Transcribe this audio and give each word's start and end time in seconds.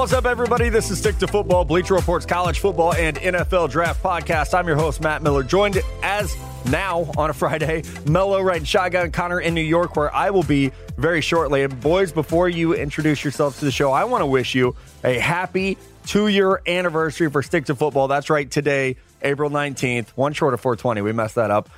What's 0.00 0.14
up, 0.14 0.24
everybody? 0.24 0.70
This 0.70 0.90
is 0.90 0.96
Stick 0.96 1.18
to 1.18 1.28
Football, 1.28 1.66
Bleacher 1.66 1.92
Report's 1.92 2.24
college 2.24 2.60
football 2.60 2.94
and 2.94 3.18
NFL 3.18 3.68
draft 3.68 4.02
podcast. 4.02 4.58
I'm 4.58 4.66
your 4.66 4.76
host, 4.76 5.02
Matt 5.02 5.22
Miller, 5.22 5.42
joined 5.42 5.78
as 6.02 6.34
now 6.64 7.12
on 7.18 7.28
a 7.28 7.34
Friday, 7.34 7.82
Mello 8.06 8.40
riding 8.40 8.64
shotgun, 8.64 9.12
Connor 9.12 9.40
in 9.40 9.52
New 9.52 9.60
York, 9.60 9.96
where 9.96 10.12
I 10.14 10.30
will 10.30 10.42
be 10.42 10.72
very 10.96 11.20
shortly. 11.20 11.64
And 11.64 11.78
boys, 11.82 12.12
before 12.12 12.48
you 12.48 12.72
introduce 12.72 13.22
yourselves 13.22 13.58
to 13.58 13.66
the 13.66 13.70
show, 13.70 13.92
I 13.92 14.04
want 14.04 14.22
to 14.22 14.26
wish 14.26 14.54
you 14.54 14.74
a 15.04 15.18
happy 15.18 15.76
two 16.06 16.28
year 16.28 16.62
anniversary 16.66 17.28
for 17.28 17.42
Stick 17.42 17.66
to 17.66 17.74
Football. 17.74 18.08
That's 18.08 18.30
right, 18.30 18.50
today, 18.50 18.96
April 19.20 19.50
19th, 19.50 20.08
one 20.14 20.32
short 20.32 20.54
of 20.54 20.62
420. 20.62 21.02
We 21.02 21.12
messed 21.12 21.34
that 21.34 21.50
up. 21.50 21.68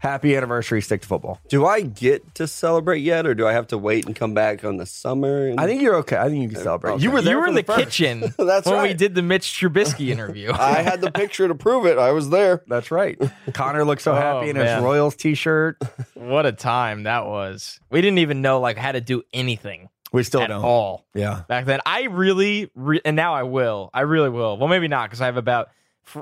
Happy 0.00 0.34
anniversary, 0.34 0.80
Stick 0.80 1.02
to 1.02 1.06
Football. 1.06 1.38
Do 1.48 1.66
I 1.66 1.82
get 1.82 2.34
to 2.36 2.46
celebrate 2.48 3.00
yet, 3.00 3.26
or 3.26 3.34
do 3.34 3.46
I 3.46 3.52
have 3.52 3.66
to 3.68 3.76
wait 3.78 4.06
and 4.06 4.16
come 4.16 4.32
back 4.32 4.64
on 4.64 4.78
the 4.78 4.86
summer? 4.86 5.46
And- 5.48 5.60
I 5.60 5.66
think 5.66 5.82
you're 5.82 5.96
okay. 5.96 6.16
I 6.16 6.28
think 6.30 6.42
you 6.42 6.48
can 6.48 6.56
uh, 6.56 6.62
celebrate. 6.62 6.92
Okay. 6.94 7.02
You 7.02 7.10
were 7.10 7.20
there 7.20 7.34
You 7.34 7.40
were 7.40 7.46
in 7.48 7.54
the, 7.54 7.62
first. 7.62 7.78
kitchen 7.80 8.20
That's 8.38 8.66
when 8.66 8.82
we 8.82 8.94
did 8.94 9.14
the 9.14 9.20
Mitch 9.20 9.44
Trubisky 9.60 10.08
interview. 10.08 10.52
I 10.54 10.80
had 10.82 11.02
the 11.02 11.10
picture 11.12 11.46
to 11.48 11.54
prove 11.54 11.84
it. 11.84 11.98
I 11.98 12.12
was 12.12 12.30
there. 12.30 12.62
That's 12.66 12.90
right. 12.90 13.20
Connor 13.52 13.84
looks 13.84 14.02
so 14.04 14.12
Oh, 14.16 14.16
happy 14.16 14.48
in 14.48 14.56
his. 14.56 14.82
Royals 14.82 15.16
t-shirt. 15.16 15.76
what 16.14 16.46
a 16.46 16.52
time 16.52 17.02
that 17.02 17.26
was. 17.26 17.78
We 17.90 18.00
didn't 18.00 18.18
even 18.20 18.40
know 18.40 18.58
like 18.60 18.78
how 18.78 18.92
to 18.92 19.02
do 19.02 19.22
anything 19.34 19.90
We 20.12 20.22
still 20.22 20.40
at 20.40 20.48
don't. 20.48 20.64
all 20.64 21.04
Yeah. 21.14 21.42
back 21.46 21.66
then. 21.66 21.80
I 21.84 22.04
really, 22.04 22.70
re- 22.74 23.02
and 23.04 23.16
now 23.16 23.34
I 23.34 23.42
will. 23.42 23.90
I 23.92 24.00
really 24.00 24.30
will. 24.30 24.56
Well, 24.56 24.68
maybe 24.68 24.88
not 24.88 25.10
because 25.10 25.20
I 25.20 25.26
have 25.26 25.36
about 25.36 25.66
fr- 25.66 25.72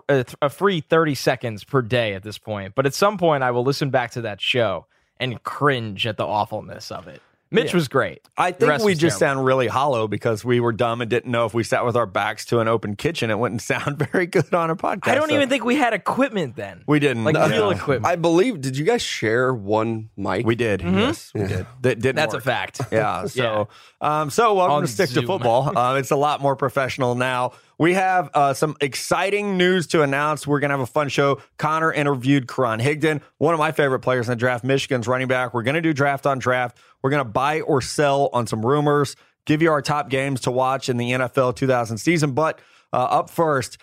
a, 0.08 0.50
free 0.50 0.80
30 0.80 1.14
seconds 1.14 1.64
per 1.64 1.82
day 1.82 2.14
at 2.14 2.22
this 2.22 2.38
point. 2.38 2.74
But 2.74 2.86
at 2.86 2.94
some 2.94 3.18
point, 3.18 3.42
I 3.42 3.50
will 3.50 3.64
listen 3.64 3.90
back 3.90 4.10
to 4.12 4.20
that 4.22 4.40
show 4.40 4.86
and 5.18 5.42
cringe 5.42 6.06
at 6.06 6.16
the 6.16 6.26
awfulness 6.26 6.90
of 6.90 7.08
it. 7.08 7.20
Mitch 7.50 7.70
Yeah. 7.70 7.76
was 7.76 7.88
great. 7.88 8.20
I 8.36 8.50
The 8.50 8.66
think 8.66 8.82
we 8.84 8.92
just 8.92 9.18
terrible. 9.18 9.36
sound 9.38 9.46
really 9.46 9.68
hollow 9.68 10.06
because 10.06 10.44
we 10.44 10.60
were 10.60 10.70
dumb 10.70 11.00
and 11.00 11.08
didn't 11.08 11.32
know 11.32 11.46
if 11.46 11.54
we 11.54 11.62
sat 11.64 11.82
with 11.86 11.96
our 11.96 12.04
backs 12.04 12.44
to 12.46 12.60
an 12.60 12.68
open 12.68 12.94
kitchen, 12.94 13.30
it 13.30 13.38
wouldn't 13.38 13.62
sound 13.72 13.98
very 14.12 14.26
good 14.26 14.52
on 14.52 14.68
a 14.68 14.76
podcast. 14.76 15.08
I 15.10 15.14
don't 15.14 15.30
So 15.30 15.34
even 15.34 15.48
think 15.48 15.64
we 15.64 15.74
had 15.76 15.94
equipment 15.94 16.56
then. 16.56 16.82
we 16.86 16.98
didn't. 16.98 17.24
like 17.24 17.32
No. 17.34 17.48
real 17.48 17.70
equipment. 17.70 18.04
I 18.04 18.16
believe. 18.16 18.60
Did 18.60 18.76
you 18.76 18.84
guys 18.84 19.00
share 19.00 19.54
one 19.54 20.10
mic? 20.14 20.44
We 20.44 20.56
did. 20.56 20.82
Yes, 20.82 21.32
we 21.34 21.40
did. 21.46 21.64
That 21.80 22.00
didn't. 22.00 22.16
That's 22.16 22.34
work. 22.34 22.42
a 22.42 22.44
fact. 22.44 22.80
Yeah. 22.92 23.24
So, 23.28 23.68
um, 24.02 24.28
so 24.28 24.52
welcome 24.52 24.74
On 24.76 24.82
to 24.82 24.86
Stick 24.88 25.08
to 25.10 25.22
Football. 25.22 25.76
Uh, 25.76 25.94
it's 25.94 26.10
a 26.10 26.16
lot 26.16 26.42
more 26.42 26.54
professional 26.54 27.14
now. 27.14 27.52
We 27.78 27.94
have 27.94 28.30
uh, 28.34 28.54
some 28.54 28.76
exciting 28.80 29.56
news 29.56 29.86
to 29.88 30.02
announce. 30.02 30.46
We're 30.46 30.58
going 30.58 30.70
to 30.70 30.74
have 30.74 30.80
a 30.80 30.86
fun 30.86 31.08
show. 31.08 31.40
Connor 31.58 31.92
interviewed 31.92 32.48
Karan 32.48 32.80
Higdon, 32.80 33.22
one 33.38 33.54
of 33.54 33.60
my 33.60 33.70
favorite 33.70 34.00
players 34.00 34.26
in 34.26 34.32
the 34.32 34.36
draft, 34.36 34.64
Michigan's 34.64 35.06
running 35.06 35.28
back. 35.28 35.54
We're 35.54 35.62
going 35.62 35.76
to 35.76 35.80
do 35.80 35.92
draft 35.92 36.26
on 36.26 36.40
draft. 36.40 36.76
We're 37.02 37.10
going 37.10 37.24
to 37.24 37.30
buy 37.30 37.60
or 37.60 37.80
sell 37.80 38.30
on 38.32 38.48
some 38.48 38.66
rumors, 38.66 39.14
give 39.46 39.62
you 39.62 39.70
our 39.70 39.80
top 39.80 40.10
games 40.10 40.40
to 40.42 40.50
watch 40.50 40.88
in 40.88 40.96
the 40.96 41.12
NFL 41.12 41.54
2000 41.54 41.98
season. 41.98 42.32
But 42.32 42.58
uh, 42.92 42.96
up 42.96 43.30
first, 43.30 43.78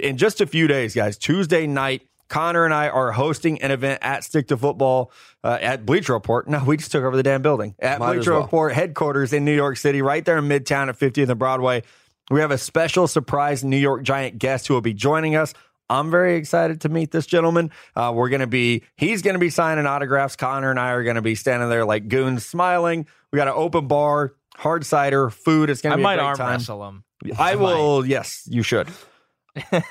in 0.00 0.16
just 0.16 0.40
a 0.40 0.46
few 0.46 0.66
days, 0.66 0.94
guys, 0.94 1.18
Tuesday 1.18 1.66
night, 1.66 2.08
Connor 2.28 2.64
and 2.64 2.72
I 2.72 2.88
are 2.88 3.12
hosting 3.12 3.60
an 3.60 3.70
event 3.70 3.98
at 4.02 4.24
Stick 4.24 4.48
to 4.48 4.56
Football 4.56 5.12
uh, 5.42 5.58
at 5.60 5.84
Bleacher 5.84 6.14
Report. 6.14 6.48
No, 6.48 6.64
we 6.64 6.78
just 6.78 6.90
took 6.90 7.04
over 7.04 7.16
the 7.16 7.22
damn 7.22 7.42
building 7.42 7.74
at 7.78 7.98
Might 7.98 8.14
Bleacher 8.14 8.32
well. 8.32 8.42
Report 8.42 8.72
headquarters 8.72 9.32
in 9.32 9.44
New 9.44 9.54
York 9.54 9.76
City, 9.76 10.00
right 10.00 10.24
there 10.24 10.38
in 10.38 10.48
Midtown 10.48 10.88
at 10.88 10.98
50th 10.98 11.28
and 11.28 11.38
Broadway. 11.38 11.82
We 12.30 12.40
have 12.40 12.50
a 12.50 12.58
special 12.58 13.06
surprise 13.06 13.62
New 13.62 13.76
York 13.76 14.02
Giant 14.02 14.38
guest 14.38 14.66
who 14.66 14.74
will 14.74 14.80
be 14.80 14.94
joining 14.94 15.36
us. 15.36 15.52
I'm 15.90 16.10
very 16.10 16.36
excited 16.36 16.80
to 16.82 16.88
meet 16.88 17.10
this 17.10 17.26
gentleman. 17.26 17.70
Uh, 17.94 18.12
we're 18.14 18.30
going 18.30 18.40
to 18.40 18.46
be, 18.46 18.82
he's 18.96 19.20
going 19.20 19.34
to 19.34 19.40
be 19.40 19.50
signing 19.50 19.84
autographs. 19.86 20.34
Connor 20.34 20.70
and 20.70 20.80
I 20.80 20.90
are 20.92 21.04
going 21.04 21.16
to 21.16 21.22
be 21.22 21.34
standing 21.34 21.68
there 21.68 21.84
like 21.84 22.08
goons 22.08 22.46
smiling. 22.46 23.06
We 23.32 23.36
got 23.36 23.48
an 23.48 23.54
open 23.54 23.86
bar, 23.86 24.34
hard 24.56 24.86
cider, 24.86 25.28
food. 25.28 25.68
It's 25.68 25.82
going 25.82 25.92
to 25.92 25.96
be 25.98 26.02
might 26.02 26.14
a 26.14 26.16
great 26.16 26.26
arm 26.26 26.36
time. 26.36 26.50
wrestle 26.52 26.88
him. 26.88 27.04
I 27.38 27.56
will. 27.56 28.06
Yes, 28.06 28.48
you 28.50 28.62
should. 28.62 28.88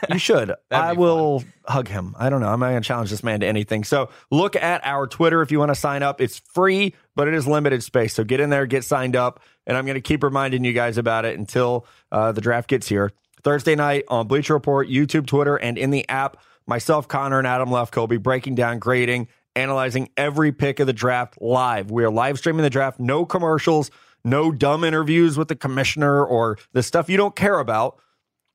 You 0.09 0.18
should. 0.18 0.53
I 0.72 0.94
will 0.94 1.44
hug 1.66 1.88
him. 1.88 2.16
I 2.18 2.29
don't 2.29 2.41
know. 2.41 2.50
I'm 2.50 2.59
not 2.59 2.69
going 2.72 2.81
to 2.81 2.88
challenge 2.88 3.09
this 3.09 3.24
man 3.24 3.40
to 3.41 3.47
anything. 3.47 3.84
So 3.84 4.09
look 4.31 4.56
at 4.56 4.85
our 4.85 5.07
Twitter 5.07 5.41
if 5.41 5.51
you 5.51 5.59
want 5.59 5.69
to 5.69 5.75
sign 5.75 6.03
up. 6.03 6.22
It's 6.22 6.40
free, 6.40 6.94
but 7.16 7.28
it 7.28 7.34
is 7.34 7.47
limited 7.47 7.84
space. 7.84 8.13
So 8.13 8.24
get 8.24 8.40
in 8.40 8.50
there, 8.50 8.66
get 8.66 8.84
signed 8.84 9.16
up, 9.16 9.40
and 9.66 9.78
I'm 9.78 9.85
going 9.85 9.96
to 9.96 10.01
keep 10.01 10.24
reminding 10.24 10.63
you 10.63 10.74
guys 10.74 10.97
about 10.97 11.25
it 11.25 11.38
until 11.38 11.85
uh, 12.12 12.31
the 12.31 12.41
draft 12.41 12.69
gets 12.69 12.88
here. 12.88 13.12
Thursday 13.44 13.75
night 13.75 14.06
on 14.07 14.28
Bleacher 14.28 14.53
Report, 14.53 14.88
YouTube, 14.88 15.28
Twitter, 15.28 15.57
and 15.57 15.78
in 15.78 15.91
the 15.91 16.07
app. 16.09 16.38
Myself, 16.66 17.09
Connor, 17.09 17.40
and 17.40 17.47
Adam 17.47 17.69
Lefkoe 17.69 18.22
breaking 18.22 18.56
down, 18.56 18.80
grading, 18.80 19.28
analyzing 19.56 20.09
every 20.16 20.51
pick 20.53 20.80
of 20.80 20.88
the 20.88 20.94
draft 20.94 21.41
live. 21.41 21.91
We 21.91 22.06
are 22.06 22.09
live 22.09 22.38
streaming 22.38 22.63
the 22.63 22.69
draft. 22.69 23.00
No 23.01 23.25
commercials, 23.25 23.91
no 24.24 24.51
dumb 24.51 24.85
interviews 24.85 25.38
with 25.38 25.50
the 25.50 25.56
commissioner 25.56 26.24
or 26.24 26.57
the 26.72 26.81
stuff 26.81 27.09
you 27.09 27.18
don't 27.18 27.35
care 27.35 27.59
about. 27.59 28.00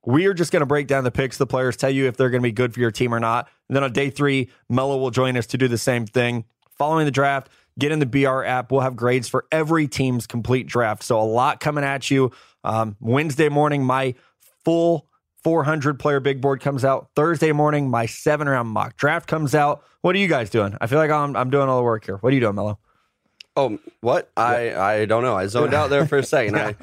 We 0.09 0.25
are 0.25 0.33
just 0.33 0.53
going 0.53 0.61
to 0.61 0.67
break 0.67 0.87
down 0.87 1.05
the 1.05 1.11
picks, 1.11 1.37
the 1.37 1.47
players, 1.47 1.77
tell 1.77 1.91
you 1.91 2.07
if 2.07 2.17
they're 2.17 2.31
going 2.31 2.41
to 2.41 2.49
be 2.49 2.51
good 2.51 2.73
for 2.73 2.81
your 2.81 2.91
team 2.91 3.13
or 3.13 3.21
not. 3.21 3.47
And 3.69 3.77
then 3.77 3.85
on 3.85 3.93
day 3.93 4.09
three, 4.09 4.49
Mello 4.71 4.97
will 4.97 5.11
join 5.11 5.37
us 5.37 5.47
to 5.49 5.59
do 5.59 5.69
the 5.69 5.77
same 5.77 6.07
thing. 6.07 6.47
Following 6.79 7.05
the 7.05 7.11
draft, 7.11 7.51
get 7.79 7.93
in 7.93 7.99
the 7.99 8.07
BR 8.07 8.43
app. 8.43 8.73
We'll 8.73 8.81
have 8.81 8.97
grades 8.97 9.29
for 9.29 9.45
every 9.53 9.87
team's 9.87 10.27
complete 10.27 10.67
draft. 10.67 11.03
So 11.03 11.21
a 11.21 11.29
lot 11.29 11.61
coming 11.61 11.85
at 11.85 12.11
you. 12.11 12.33
Um, 12.65 12.97
Wednesday 13.01 13.51
morning, 13.51 13.85
my 13.85 14.15
full 14.65 15.09
400 15.45 15.99
player 15.99 16.21
big 16.21 16.41
board 16.41 16.63
comes 16.63 16.87
out. 16.87 17.11
Thursday 17.15 17.53
morning, 17.53 17.91
my 17.91 18.07
seven 18.07 18.49
round 18.49 18.71
mock 18.71 18.97
draft 18.97 19.29
comes 19.29 19.55
out. 19.55 19.85
What 20.01 20.17
are 20.17 20.19
you 20.19 20.29
guys 20.29 20.49
doing? 20.49 20.75
I 20.81 20.87
feel 20.87 20.99
like 20.99 21.11
I'm, 21.11 21.37
I'm 21.37 21.51
doing 21.51 21.69
all 21.69 21.77
the 21.77 21.85
work 21.85 22.07
here. 22.07 22.17
What 22.17 22.33
are 22.33 22.35
you 22.35 22.41
doing, 22.41 22.55
Mello? 22.55 22.79
Oh, 23.59 23.79
what? 24.01 24.31
I 24.39 24.75
I 24.75 25.05
don't 25.05 25.23
know. 25.23 25.37
I 25.37 25.49
zoned 25.49 25.75
out 25.75 25.91
there 25.91 26.07
for 26.07 26.17
a 26.17 26.23
second. 26.23 26.57
I 26.57 26.75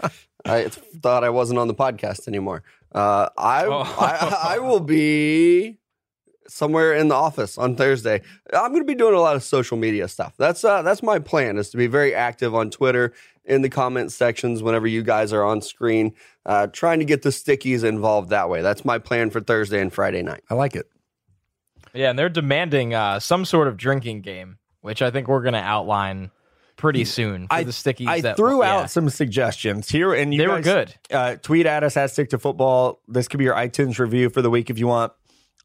I 0.45 0.67
thought 0.69 1.23
I 1.23 1.29
wasn't 1.29 1.57
on 1.57 1.67
the 1.67 1.73
podcast 1.73 2.27
anymore. 2.27 2.63
Uh, 2.95 3.29
I, 3.37 3.65
Oh. 3.65 3.81
I 3.99 4.55
I 4.55 4.59
will 4.59 4.79
be 4.79 5.77
somewhere 6.47 6.93
in 6.93 7.09
the 7.09 7.15
office 7.15 7.57
on 7.57 7.75
Thursday. 7.75 8.21
I'm 8.53 8.71
going 8.71 8.81
to 8.81 8.87
be 8.87 8.95
doing 8.95 9.13
a 9.13 9.19
lot 9.19 9.35
of 9.35 9.43
social 9.43 9.77
media 9.77 10.07
stuff. 10.07 10.33
That's 10.37 10.63
uh, 10.63 10.81
that's 10.81 11.03
my 11.03 11.19
plan 11.19 11.57
is 11.57 11.69
to 11.71 11.77
be 11.77 11.87
very 11.87 12.15
active 12.15 12.55
on 12.55 12.69
Twitter 12.69 13.13
in 13.43 13.61
the 13.61 13.69
comment 13.69 14.11
sections 14.11 14.63
whenever 14.63 14.87
you 14.87 15.03
guys 15.03 15.33
are 15.33 15.43
on 15.43 15.61
screen, 15.61 16.13
uh, 16.45 16.67
trying 16.67 16.99
to 16.99 17.05
get 17.05 17.21
the 17.21 17.29
stickies 17.29 17.83
involved 17.83 18.29
that 18.29 18.49
way. 18.49 18.61
That's 18.61 18.85
my 18.85 18.97
plan 18.97 19.29
for 19.29 19.41
Thursday 19.41 19.81
and 19.81 19.93
Friday 19.93 20.23
night. 20.23 20.41
I 20.49 20.53
like 20.53 20.75
it. 20.75 20.87
Yeah, 21.93 22.09
and 22.09 22.17
they're 22.17 22.29
demanding 22.29 22.93
uh, 22.93 23.19
some 23.19 23.45
sort 23.45 23.67
of 23.67 23.77
drinking 23.77 24.21
game, 24.21 24.57
which 24.81 25.01
I 25.01 25.11
think 25.11 25.27
we're 25.27 25.43
going 25.43 25.53
to 25.53 25.59
outline 25.59 26.31
pretty 26.77 27.05
soon 27.05 27.47
for 27.47 27.53
I- 27.53 27.63
the 27.63 27.71
stickies. 27.71 28.07
I 28.07 28.21
that, 28.21 28.37
threw 28.37 28.61
yeah. 28.63 28.73
out 28.75 28.91
some 28.91 29.09
suggestions 29.09 29.89
here, 29.89 30.13
and 30.13 30.33
you 30.33 30.39
They 30.41 30.47
were 30.47 30.61
good. 30.61 30.93
Uh, 31.11 31.35
tweet 31.35 31.65
at 31.65 31.83
us 31.83 31.95
at 31.97 32.11
Stick 32.11 32.29
to 32.31 32.39
Football. 32.39 32.99
This 33.07 33.27
could 33.27 33.37
be 33.37 33.43
your 33.45 33.55
iTunes 33.55 33.99
review 33.99 34.29
for 34.29 34.41
the 34.41 34.49
week 34.49 34.69
if 34.69 34.77
you 34.79 34.87
want. 34.87 35.13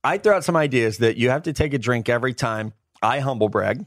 I 0.02 0.18
threw 0.18 0.32
out 0.32 0.44
some 0.44 0.56
ideas 0.56 0.98
that 0.98 1.16
you 1.16 1.30
have 1.30 1.42
to 1.44 1.52
take 1.52 1.74
a 1.74 1.78
drink 1.78 2.08
every 2.08 2.32
time 2.34 2.72
I 3.02 3.18
humble 3.20 3.48
brag. 3.48 3.84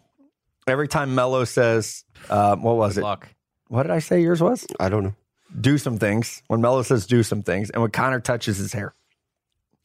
Every 0.67 0.87
time 0.87 1.15
Mello 1.15 1.43
says, 1.43 2.03
uh, 2.29 2.55
"What 2.55 2.75
was 2.77 2.97
it? 2.97 3.03
Luck. 3.03 3.27
What 3.67 3.83
did 3.83 3.91
I 3.91 3.99
say? 3.99 4.21
Yours 4.21 4.41
was 4.41 4.65
I 4.79 4.89
don't 4.89 5.03
know. 5.03 5.15
do 5.59 5.77
some 5.77 5.97
things." 5.97 6.41
When 6.47 6.61
Mello 6.61 6.83
says 6.83 7.05
do 7.05 7.23
some 7.23 7.41
things, 7.43 7.69
and 7.69 7.81
when 7.81 7.91
Connor 7.91 8.19
touches 8.19 8.57
his 8.57 8.71
hair, 8.73 8.93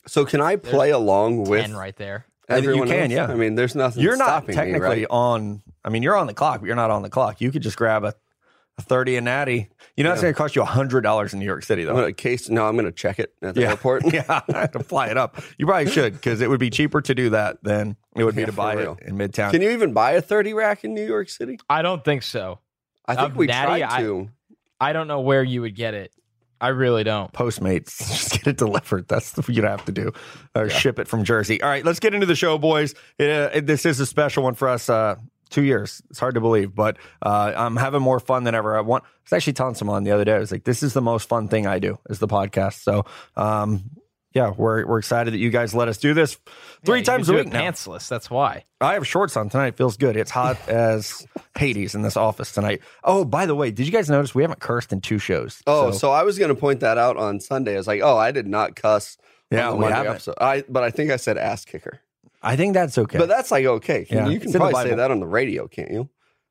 So 0.07 0.25
can 0.25 0.41
I 0.41 0.57
play 0.57 0.91
along 0.91 1.45
with 1.49 1.63
Ten 1.63 1.75
right 1.77 1.97
there. 1.97 2.27
I 2.49 2.61
think 2.61 2.67
you 2.77 2.85
can, 2.85 3.01
else? 3.03 3.11
yeah. 3.13 3.27
I 3.27 3.35
mean, 3.35 3.55
there's 3.55 3.75
nothing. 3.75 4.03
you're 4.03 4.17
not 4.17 4.27
stopping 4.27 4.55
technically 4.55 4.89
me, 4.97 5.03
right? 5.03 5.07
on. 5.11 5.63
I 5.85 5.91
mean, 5.91 6.03
you're 6.03 6.17
on 6.17 6.27
the 6.27 6.35
clock, 6.35 6.61
but 6.61 6.67
you're 6.67 6.77
not 6.77 6.91
on 6.91 7.03
the 7.03 7.11
clock. 7.11 7.41
You 7.41 7.51
could 7.51 7.63
just 7.63 7.77
grab 7.77 8.05
a, 8.05 8.15
a 8.79 8.83
thirty 8.83 9.17
and 9.17 9.25
natty. 9.25 9.69
You 9.97 10.05
know, 10.05 10.13
it's 10.13 10.23
going 10.23 10.33
to 10.33 10.39
cost 10.39 10.57
you 10.57 10.65
hundred 10.65 11.03
dollars 11.03 11.33
in 11.33 11.41
New 11.41 11.45
York 11.45 11.63
City, 11.65 11.85
though. 11.85 11.91
I'm 11.91 11.97
gonna 11.97 12.13
case. 12.13 12.49
No, 12.49 12.67
I'm 12.67 12.77
gonna 12.77 12.93
check 12.93 13.19
it 13.19 13.33
at 13.43 13.55
the 13.55 13.63
yeah. 13.63 13.71
airport. 13.71 14.05
yeah, 14.13 14.25
I 14.49 14.61
have 14.61 14.73
to 14.73 14.81
fly 14.83 15.09
it 15.09 15.17
up. 15.17 15.41
You 15.59 15.67
probably 15.67 15.91
should 15.91 16.13
because 16.15 16.41
it 16.41 16.49
would 16.49 16.61
be 16.61 16.71
cheaper 16.71 17.01
to 17.03 17.15
do 17.15 17.31
that 17.31 17.63
than 17.63 17.97
it 18.17 18.25
would 18.25 18.35
be 18.35 18.43
Yeah, 18.43 18.47
to 18.47 18.53
buy 18.53 18.77
it 18.77 18.99
in 19.03 19.17
Midtown. 19.17 19.51
Can 19.51 19.63
you 19.63 19.71
even 19.71 19.93
buy 19.93 20.13
a 20.13 20.23
30 20.23 20.55
rack 20.55 20.85
in 20.85 20.95
New 20.95 21.07
York 21.07 21.29
City? 21.29 21.59
I 21.69 21.83
don't 21.83 22.05
think 22.05 22.23
so. 22.23 22.61
I 23.07 23.15
think 23.17 23.31
Of 23.31 23.37
we 23.37 23.47
Natty, 23.47 23.81
tried 23.81 23.83
I- 23.83 24.03
to. 24.03 24.29
I 24.81 24.93
don't 24.93 25.09
know 25.09 25.21
where 25.21 25.43
you 25.43 25.63
would 25.63 25.75
get 25.75 25.95
it. 25.95 26.13
I 26.61 26.69
really 26.69 27.05
don't. 27.05 27.33
Postmates, 27.33 27.99
just 28.09 28.33
get 28.33 28.47
it 28.47 28.57
delivered. 28.57 29.07
That's 29.09 29.37
what 29.37 29.49
you'd 29.49 29.65
have 29.65 29.85
to 29.87 29.93
do, 29.93 30.13
or 30.55 30.69
ship 30.69 30.99
it 30.99 31.09
from 31.09 31.25
Jersey. 31.25 31.61
All 31.63 31.69
right, 31.69 31.85
let's 31.85 32.01
get 32.01 32.15
into 32.15 32.27
the 32.27 32.35
show, 32.37 32.59
boys. 32.59 32.95
It, 33.19 33.31
uh, 33.31 33.51
it- 33.55 33.67
this 33.67 33.87
is 33.87 34.01
a 34.01 34.07
special 34.07 34.43
one 34.43 34.55
for 34.55 34.69
us. 34.69 34.89
Uh, 34.89 35.17
two 35.51 35.63
years. 35.63 36.03
It's 36.11 36.19
hard 36.19 36.35
to 36.35 36.41
believe, 36.43 36.75
but 36.75 36.99
uh, 37.23 37.53
I'm 37.57 37.77
having 37.77 38.03
more 38.03 38.21
fun 38.21 38.45
than 38.45 38.55
ever. 38.55 38.77
I 38.77 38.81
want. 38.83 39.05
I 39.05 39.09
was 39.25 39.33
actually 39.33 39.55
telling 39.55 39.75
someone 39.77 40.05
the 40.05 40.11
other 40.11 40.25
day. 40.25 40.35
I 40.35 40.39
was 40.39 40.53
like, 40.53 40.65
"This 40.65 40.83
is 40.83 40.93
the 40.93 41.01
most 41.01 41.29
fun 41.29 41.49
thing 41.49 41.67
I 41.67 41.79
do 41.79 41.99
is 42.11 42.19
the 42.19 42.29
podcast." 42.29 42.83
So, 42.83 43.05
um, 43.37 43.85
yeah, 44.39 44.53
we're 44.57 44.87
we're 44.87 44.99
excited 45.01 45.35
that 45.35 45.39
you 45.39 45.51
guys 45.51 45.75
let 45.75 45.89
us 45.89 45.99
do 45.99 46.15
this 46.15 46.39
three 46.85 46.99
Yeah, 47.01 47.05
times 47.05 47.29
a 47.29 47.33
week 47.35 47.47
it 47.49 47.53
now. 47.53 47.61
Pantsless. 47.63 48.09
That's 48.09 48.31
why. 48.31 48.65
I 48.81 48.95
have 48.95 49.07
shorts 49.07 49.37
on 49.37 49.49
tonight. 49.49 49.69
It 49.69 49.77
feels 49.77 49.97
good. 49.97 50.17
It's 50.17 50.31
hot 50.31 50.57
as 50.69 51.27
Hades 51.59 51.95
in 51.95 52.03
this 52.03 52.17
office 52.17 52.53
tonight. 52.53 52.81
Oh, 53.03 53.25
by 53.25 53.47
the 53.47 53.55
way, 53.55 53.71
did 53.71 53.85
you 53.87 53.93
guys 53.93 54.09
notice 54.09 54.35
we 54.35 54.43
haven't 54.43 54.61
cursed 54.61 54.93
in 54.93 55.01
two 55.01 55.19
shows? 55.19 55.61
Oh, 55.67 55.91
so, 55.91 56.13
I 56.13 56.23
was 56.23 56.39
going 56.39 56.55
to 56.55 56.61
point 56.61 56.81
that 56.81 56.99
out 56.99 57.17
on 57.17 57.41
Sunday. 57.41 57.75
I 57.75 57.79
was 57.79 57.87
like, 57.89 58.01
oh, 58.03 58.17
I 58.17 58.31
did 58.31 58.47
not 58.47 58.77
cuss. 58.77 59.17
on 59.51 59.59
Yeah, 59.59 59.71
the 59.71 59.77
we 59.77 59.85
haven't. 59.87 60.13
episode. 60.13 60.35
I, 60.41 60.63
but 60.69 60.85
I 60.85 60.91
think 60.91 61.11
I 61.11 61.17
said 61.17 61.37
ass 61.37 61.65
kicker. 61.65 62.01
I 62.41 62.55
think 62.55 62.75
that's 62.75 62.97
okay. 62.97 63.19
But 63.19 63.29
that's 63.29 63.51
like 63.51 63.65
okay. 63.67 64.07
Yeah, 64.09 64.29
you 64.29 64.39
can 64.39 64.49
in 64.49 64.53
the 64.53 64.59
probably 64.61 64.91
say 64.91 64.95
that 64.95 65.11
on 65.11 65.19
the 65.19 65.27
radio, 65.27 65.67
can't 65.67 65.91
you? 65.91 66.09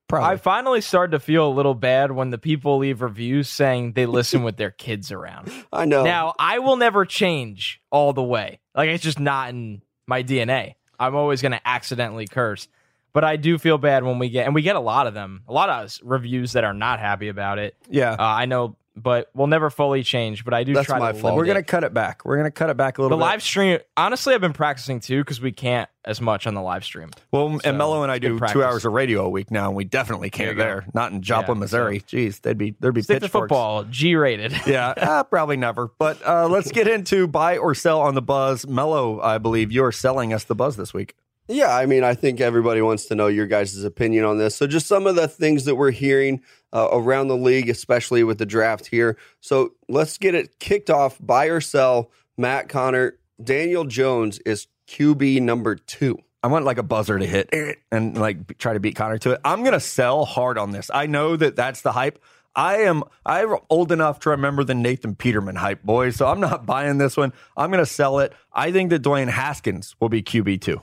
Probably. 0.07 0.29
I 0.29 0.37
finally 0.37 0.81
started 0.81 1.11
to 1.11 1.19
feel 1.19 1.47
a 1.47 1.51
little 1.51 1.73
bad 1.73 2.11
when 2.13 2.29
the 2.29 2.37
people 2.37 2.77
leave 2.77 3.01
reviews 3.01 3.49
saying 3.49 3.93
they 3.93 4.05
listen 4.05 4.43
with 4.43 4.55
their 4.55 4.71
kids 4.71 5.11
around. 5.11 5.51
I 5.73 5.85
know. 5.85 6.03
Now, 6.03 6.33
I 6.39 6.59
will 6.59 6.77
never 6.77 7.05
change 7.05 7.81
all 7.91 8.13
the 8.13 8.23
way. 8.23 8.59
Like 8.73 8.89
it's 8.89 9.03
just 9.03 9.19
not 9.19 9.49
in 9.49 9.81
my 10.05 10.23
DNA. 10.23 10.75
I'm 10.99 11.15
always 11.15 11.41
going 11.41 11.51
to 11.51 11.67
accidentally 11.67 12.25
curse. 12.25 12.67
But 13.13 13.23
I 13.23 13.35
do 13.35 13.57
feel 13.57 13.77
bad 13.77 14.03
when 14.03 14.19
we 14.19 14.29
get, 14.29 14.45
and 14.45 14.53
we 14.53 14.61
get 14.61 14.75
a 14.75 14.79
lot 14.79 15.07
of 15.07 15.13
them, 15.15 15.41
a 15.47 15.53
lot 15.53 15.69
of 15.69 15.97
reviews 16.03 16.53
that 16.53 16.63
are 16.63 16.73
not 16.73 16.99
happy 16.99 17.29
about 17.29 17.57
it. 17.57 17.75
yeah. 17.89 18.11
Uh, 18.11 18.17
I 18.19 18.45
know, 18.45 18.75
but 19.01 19.29
we'll 19.33 19.47
never 19.47 19.69
fully 19.69 20.03
change. 20.03 20.43
But 20.43 20.53
I 20.53 20.63
do 20.63 20.73
That's 20.73 20.87
try 20.87 20.99
my 20.99 21.11
to. 21.11 21.17
fault. 21.17 21.35
We're 21.35 21.45
gonna 21.45 21.63
cut 21.63 21.83
it 21.83 21.93
back. 21.93 22.25
We're 22.25 22.37
gonna 22.37 22.51
cut 22.51 22.69
it 22.69 22.77
back 22.77 22.95
a 22.97 22.97
the 22.97 23.01
little 23.03 23.17
bit. 23.17 23.21
The 23.21 23.25
live 23.25 23.43
stream. 23.43 23.79
Honestly, 23.95 24.33
I've 24.33 24.41
been 24.41 24.53
practicing 24.53 24.99
too 24.99 25.23
because 25.23 25.39
we 25.39 25.51
can't 25.51 25.89
as 26.05 26.21
much 26.21 26.47
on 26.47 26.53
the 26.53 26.61
live 26.61 26.83
stream. 26.85 27.11
Well, 27.31 27.59
So, 27.59 27.69
and 27.69 27.77
Mello 27.77 28.01
and 28.03 28.11
I 28.11 28.17
do 28.19 28.39
two 28.39 28.63
hours 28.63 28.85
of 28.85 28.93
radio 28.93 29.25
a 29.25 29.29
week 29.29 29.51
now, 29.51 29.67
and 29.67 29.75
we 29.75 29.83
definitely 29.83 30.29
can't 30.29 30.57
there. 30.57 30.85
Not 30.93 31.11
in 31.11 31.21
Joplin, 31.21 31.57
Yeah, 31.57 31.61
Missouri. 31.61 31.99
Jeez, 32.01 32.41
they'd 32.41 32.57
be 32.57 32.75
there'd 32.79 32.93
be 32.93 33.01
Stick 33.01 33.17
to 33.17 33.25
pitchforks. 33.25 33.43
football, 33.49 33.83
G 33.83 34.15
rated. 34.15 34.53
yeah, 34.67 34.89
uh, 34.89 35.23
probably 35.23 35.57
never. 35.57 35.89
But 35.99 36.25
uh, 36.25 36.47
let's 36.47 36.71
get 36.71 36.87
into 36.87 37.27
buy 37.27 37.57
or 37.57 37.75
sell 37.75 38.01
on 38.01 38.15
the 38.15 38.21
buzz. 38.21 38.65
Mello, 38.67 39.19
I 39.21 39.37
believe 39.37 39.71
you're 39.71 39.91
selling 39.91 40.33
us 40.33 40.43
the 40.45 40.55
buzz 40.55 40.77
this 40.77 40.93
week. 40.93 41.15
Yeah, 41.47 41.73
I 41.75 41.85
mean, 41.85 42.03
I 42.03 42.13
think 42.13 42.41
everybody 42.41 42.81
wants 42.81 43.05
to 43.05 43.15
know 43.15 43.27
your 43.27 43.47
guys' 43.47 43.81
opinion 43.83 44.25
on 44.25 44.37
this. 44.37 44.55
So, 44.55 44.67
just 44.67 44.87
some 44.87 45.07
of 45.07 45.15
the 45.15 45.27
things 45.27 45.65
that 45.65 45.75
we're 45.75 45.91
hearing 45.91 46.41
uh, 46.73 46.89
around 46.91 47.29
the 47.29 47.37
league, 47.37 47.69
especially 47.69 48.23
with 48.23 48.37
the 48.37 48.45
draft 48.45 48.87
here. 48.87 49.17
So, 49.39 49.73
let's 49.87 50.17
get 50.17 50.35
it 50.35 50.59
kicked 50.59 50.89
off. 50.89 51.17
Buy 51.21 51.45
or 51.45 51.61
sell. 51.61 52.11
Matt 52.37 52.69
Connor, 52.69 53.17
Daniel 53.41 53.85
Jones 53.85 54.39
is 54.39 54.67
QB 54.87 55.41
number 55.41 55.75
two. 55.75 56.19
I 56.43 56.47
want 56.47 56.65
like 56.65 56.77
a 56.77 56.83
buzzer 56.83 57.17
to 57.17 57.25
hit 57.25 57.49
and 57.91 58.17
like 58.17 58.57
try 58.57 58.73
to 58.73 58.79
beat 58.79 58.95
Connor 58.95 59.17
to 59.19 59.31
it. 59.31 59.41
I'm 59.43 59.63
gonna 59.63 59.79
sell 59.79 60.25
hard 60.25 60.57
on 60.57 60.71
this. 60.71 60.91
I 60.93 61.07
know 61.07 61.35
that 61.35 61.55
that's 61.55 61.81
the 61.81 61.91
hype. 61.91 62.23
I 62.55 62.77
am 62.77 63.03
I'm 63.25 63.55
old 63.69 63.91
enough 63.91 64.19
to 64.21 64.29
remember 64.29 64.63
the 64.63 64.75
Nathan 64.75 65.15
Peterman 65.15 65.55
hype, 65.55 65.83
boys. 65.83 66.15
So 66.15 66.27
I'm 66.27 66.39
not 66.39 66.65
buying 66.65 66.99
this 66.99 67.17
one. 67.17 67.33
I'm 67.55 67.71
gonna 67.71 67.85
sell 67.85 68.19
it. 68.19 68.33
I 68.53 68.71
think 68.71 68.91
that 68.91 69.01
Dwayne 69.01 69.29
Haskins 69.29 69.95
will 69.99 70.09
be 70.09 70.21
QB 70.21 70.61
two. 70.61 70.81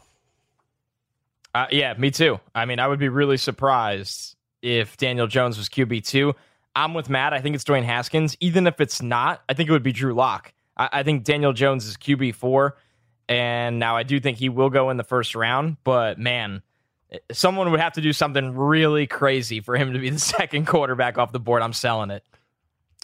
Uh, 1.54 1.66
yeah, 1.70 1.94
me 1.94 2.10
too. 2.10 2.40
I 2.54 2.64
mean, 2.64 2.78
I 2.80 2.88
would 2.88 2.98
be 2.98 3.08
really 3.08 3.36
surprised 3.36 4.36
if 4.62 4.96
Daniel 4.96 5.26
Jones 5.26 5.56
was 5.56 5.68
QB 5.68 6.04
two. 6.06 6.34
I'm 6.76 6.94
with 6.94 7.08
Matt. 7.08 7.32
I 7.32 7.40
think 7.40 7.54
it's 7.54 7.64
Dwayne 7.64 7.84
Haskins. 7.84 8.36
Even 8.40 8.66
if 8.66 8.80
it's 8.80 9.00
not, 9.00 9.42
I 9.48 9.54
think 9.54 9.68
it 9.68 9.72
would 9.72 9.82
be 9.84 9.92
Drew 9.92 10.14
Lock. 10.14 10.52
I, 10.76 10.88
I 10.92 11.02
think 11.04 11.22
Daniel 11.24 11.52
Jones 11.52 11.86
is 11.86 11.96
QB 11.96 12.34
four, 12.34 12.76
and 13.28 13.78
now 13.78 13.96
I 13.96 14.02
do 14.02 14.18
think 14.18 14.38
he 14.38 14.48
will 14.48 14.70
go 14.70 14.90
in 14.90 14.96
the 14.96 15.04
first 15.04 15.36
round. 15.36 15.76
But 15.84 16.18
man, 16.18 16.62
someone 17.30 17.70
would 17.70 17.78
have 17.80 17.92
to 17.92 18.00
do 18.00 18.12
something 18.12 18.56
really 18.56 19.06
crazy 19.06 19.60
for 19.60 19.76
him 19.76 19.92
to 19.92 19.98
be 20.00 20.10
the 20.10 20.18
second 20.38 20.66
quarterback 20.66 21.18
off 21.18 21.30
the 21.30 21.38
board. 21.40 21.62
I'm 21.62 21.72
selling 21.72 22.10
it. 22.10 22.24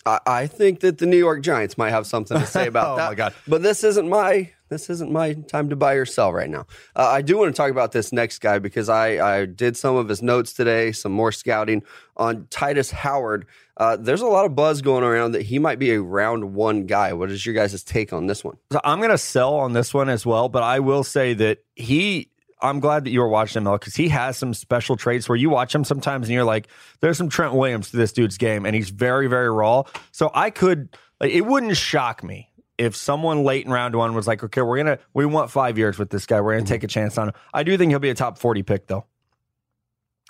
I, 0.04 0.18
I 0.26 0.46
think 0.48 0.80
that 0.80 0.98
the 0.98 1.06
New 1.06 1.18
York 1.18 1.42
Giants 1.42 1.78
might 1.78 1.90
have 1.90 2.06
something 2.06 2.38
to 2.40 2.46
say 2.46 2.66
about 2.66 2.88
Oh, 2.94 2.96
that. 2.96 3.08
my 3.10 3.14
God. 3.14 3.34
But 3.46 3.62
this 3.62 3.84
isn't 3.84 4.08
my 4.08 4.50
this 4.70 4.88
isn't 4.88 5.12
my 5.12 5.34
time 5.34 5.68
to 5.68 5.76
buy 5.76 5.94
or 5.94 6.06
sell 6.06 6.32
right 6.32 6.48
now. 6.48 6.66
Uh, 6.96 7.08
I 7.08 7.20
do 7.20 7.36
want 7.36 7.54
to 7.54 7.56
talk 7.56 7.70
about 7.70 7.92
this 7.92 8.12
next 8.12 8.38
guy 8.38 8.58
because 8.58 8.88
I 8.88 9.40
I 9.40 9.44
did 9.44 9.76
some 9.76 9.96
of 9.96 10.08
his 10.08 10.22
notes 10.22 10.54
today, 10.54 10.92
some 10.92 11.12
more 11.12 11.32
scouting 11.32 11.82
on 12.16 12.44
Tytus 12.44 12.92
Howard. 12.92 13.46
Uh, 13.76 13.96
there's 13.96 14.20
a 14.20 14.26
lot 14.26 14.44
of 14.44 14.54
buzz 14.54 14.80
going 14.80 15.04
around 15.04 15.32
that 15.32 15.42
he 15.42 15.58
might 15.58 15.78
be 15.78 15.90
a 15.90 16.00
round 16.00 16.54
one 16.54 16.86
guy. 16.86 17.12
What 17.12 17.30
is 17.30 17.44
your 17.44 17.54
guys' 17.54 17.82
take 17.82 18.12
on 18.12 18.26
this 18.26 18.44
one? 18.44 18.56
So 18.72 18.80
I'm 18.84 18.98
going 18.98 19.10
to 19.10 19.18
sell 19.18 19.54
on 19.54 19.72
this 19.72 19.92
one 19.92 20.08
as 20.08 20.24
well, 20.24 20.48
but 20.48 20.62
I 20.62 20.80
will 20.80 21.04
say 21.04 21.34
that 21.34 21.58
he. 21.74 22.28
I'm 22.62 22.78
glad 22.78 23.04
that 23.04 23.10
you 23.10 23.20
were 23.20 23.28
watching 23.28 23.60
him 23.60 23.64
though, 23.64 23.78
because 23.78 23.96
he 23.96 24.08
has 24.10 24.36
some 24.36 24.52
special 24.52 24.94
traits 24.94 25.30
where 25.30 25.36
you 25.36 25.48
watch 25.48 25.74
him 25.74 25.82
sometimes 25.82 26.28
and 26.28 26.34
you're 26.34 26.44
like, 26.44 26.68
"There's 27.00 27.16
some 27.16 27.30
Trent 27.30 27.54
Williams 27.54 27.90
to 27.90 27.96
this 27.96 28.12
dude's 28.12 28.36
game," 28.36 28.66
and 28.66 28.76
he's 28.76 28.90
very, 28.90 29.28
very 29.28 29.50
raw. 29.50 29.84
So 30.12 30.30
I 30.34 30.50
could, 30.50 30.94
like, 31.20 31.30
it 31.32 31.40
wouldn't 31.40 31.78
shock 31.78 32.22
me 32.22 32.49
if 32.80 32.96
someone 32.96 33.44
late 33.44 33.66
in 33.66 33.70
round 33.70 33.94
one 33.94 34.14
was 34.14 34.26
like, 34.26 34.42
"Okay, 34.42 34.62
we're 34.62 34.78
gonna, 34.78 34.98
we 35.12 35.26
want 35.26 35.50
five 35.50 35.76
years 35.76 35.98
with 35.98 36.08
this 36.08 36.24
guy. 36.24 36.40
We're 36.40 36.54
gonna 36.54 36.66
take 36.66 36.80
mm-hmm. 36.80 36.86
a 36.86 36.88
chance 36.88 37.18
on 37.18 37.28
him." 37.28 37.34
I 37.52 37.62
do 37.62 37.76
think 37.76 37.90
he'll 37.90 37.98
be 37.98 38.08
a 38.08 38.14
top 38.14 38.38
40 38.38 38.62
pick 38.62 38.86
though. 38.86 39.04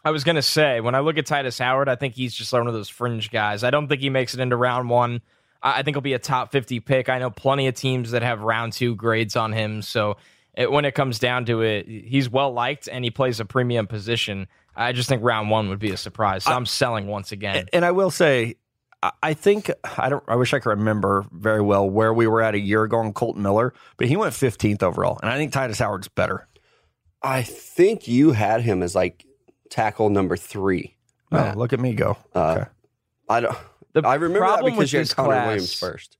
I 0.05 0.11
was 0.11 0.25
gonna 0.25 0.43
say 0.43 0.81
when 0.81 0.97
I 0.97 1.00
look 1.00 1.17
at 1.17 1.26
Tytus 1.26 1.61
Howard, 1.61 1.88
I 1.88 1.94
think 1.94 2.14
he's 2.14 2.35
just 2.35 2.52
one 2.52 2.67
of 2.67 2.75
those 2.75 2.88
fringe 2.88 3.31
guys. 3.31 3.62
I 3.62 3.70
don't 3.70 3.87
think 3.87 4.00
he 4.00 4.11
makes 4.11 4.35
it 4.35 4.41
into 4.41 4.56
round 4.56 4.91
one. 4.91 5.23
I 5.62 5.82
think 5.82 5.94
he'll 5.94 6.02
be 6.02 6.14
a 6.14 6.19
top 6.19 6.50
fifty 6.50 6.81
pick. 6.81 7.08
I 7.08 7.20
know 7.20 7.31
plenty 7.31 7.69
of 7.69 7.75
teams 7.75 8.11
that 8.11 8.23
have 8.23 8.41
round 8.43 8.73
two 8.73 8.97
grades 8.97 9.37
on 9.37 9.52
him. 9.52 9.82
So 9.82 10.17
it, 10.55 10.73
when 10.73 10.85
it 10.85 10.94
comes 10.97 11.20
down 11.20 11.44
to 11.47 11.62
it, 11.62 11.87
he's 11.87 12.29
well 12.29 12.52
liked 12.52 12.88
and 12.88 13.05
he 13.05 13.11
plays 13.11 13.38
a 13.38 13.44
premium 13.44 13.87
position. 13.87 14.49
I 14.75 14.93
just 14.93 15.08
think 15.08 15.23
round 15.23 15.50
one 15.50 15.69
would 15.69 15.79
be 15.79 15.91
a 15.91 15.97
surprise. 15.97 16.44
So 16.44 16.52
I, 16.52 16.56
am 16.56 16.67
selling 16.67 17.06
once 17.06 17.31
again. 17.31 17.67
And 17.73 17.85
I 17.85 17.93
will 17.93 18.11
say, 18.11 18.56
I- 19.02 19.12
I 19.23 19.35
think 19.35 19.70
I 19.99 20.08
don't. 20.08 20.23
I 20.29 20.37
wish 20.37 20.52
I 20.52 20.58
could 20.58 20.70
remember 20.70 21.25
very 21.32 21.62
well 21.62 21.88
where 21.88 22.12
we 22.12 22.26
were 22.26 22.43
at 22.43 22.55
a 22.55 22.58
year 22.58 22.82
ago 22.85 22.99
on 22.99 23.12
Kolton 23.12 23.43
Miller, 23.43 23.73
but 23.97 24.08
he 24.08 24.17
went 24.17 24.35
15th 24.35 24.82
overall, 24.82 25.19
and 25.23 25.31
I 25.31 25.37
think 25.38 25.52
Tytus 25.52 25.79
Howard's 25.79 26.08
better. 26.08 26.47
I 27.23 27.43
think 27.43 28.08
you 28.08 28.32
had 28.32 28.62
him 28.62 28.82
as 28.82 28.94
like 28.94 29.25
tackle 29.70 30.11
number 30.11 30.37
three. 30.37 30.97
Oh, 31.32 31.37
Matt. 31.37 31.56
look 31.56 31.73
at 31.73 31.81
me 31.81 31.94
go. 31.94 32.17
Uh, 32.35 32.52
okay. 32.58 32.70
I 33.29 33.41
don't. 33.41 33.56
The 33.93 34.02
I 34.06 34.14
remember 34.14 34.41
that 34.41 34.47
problem 34.47 34.73
because 34.75 34.79
with 34.79 34.93
you 34.93 34.99
had 34.99 35.06
this 35.06 35.14
Connor 35.14 35.29
class 35.29 35.47
Williams 35.47 35.75
first. 35.75 36.17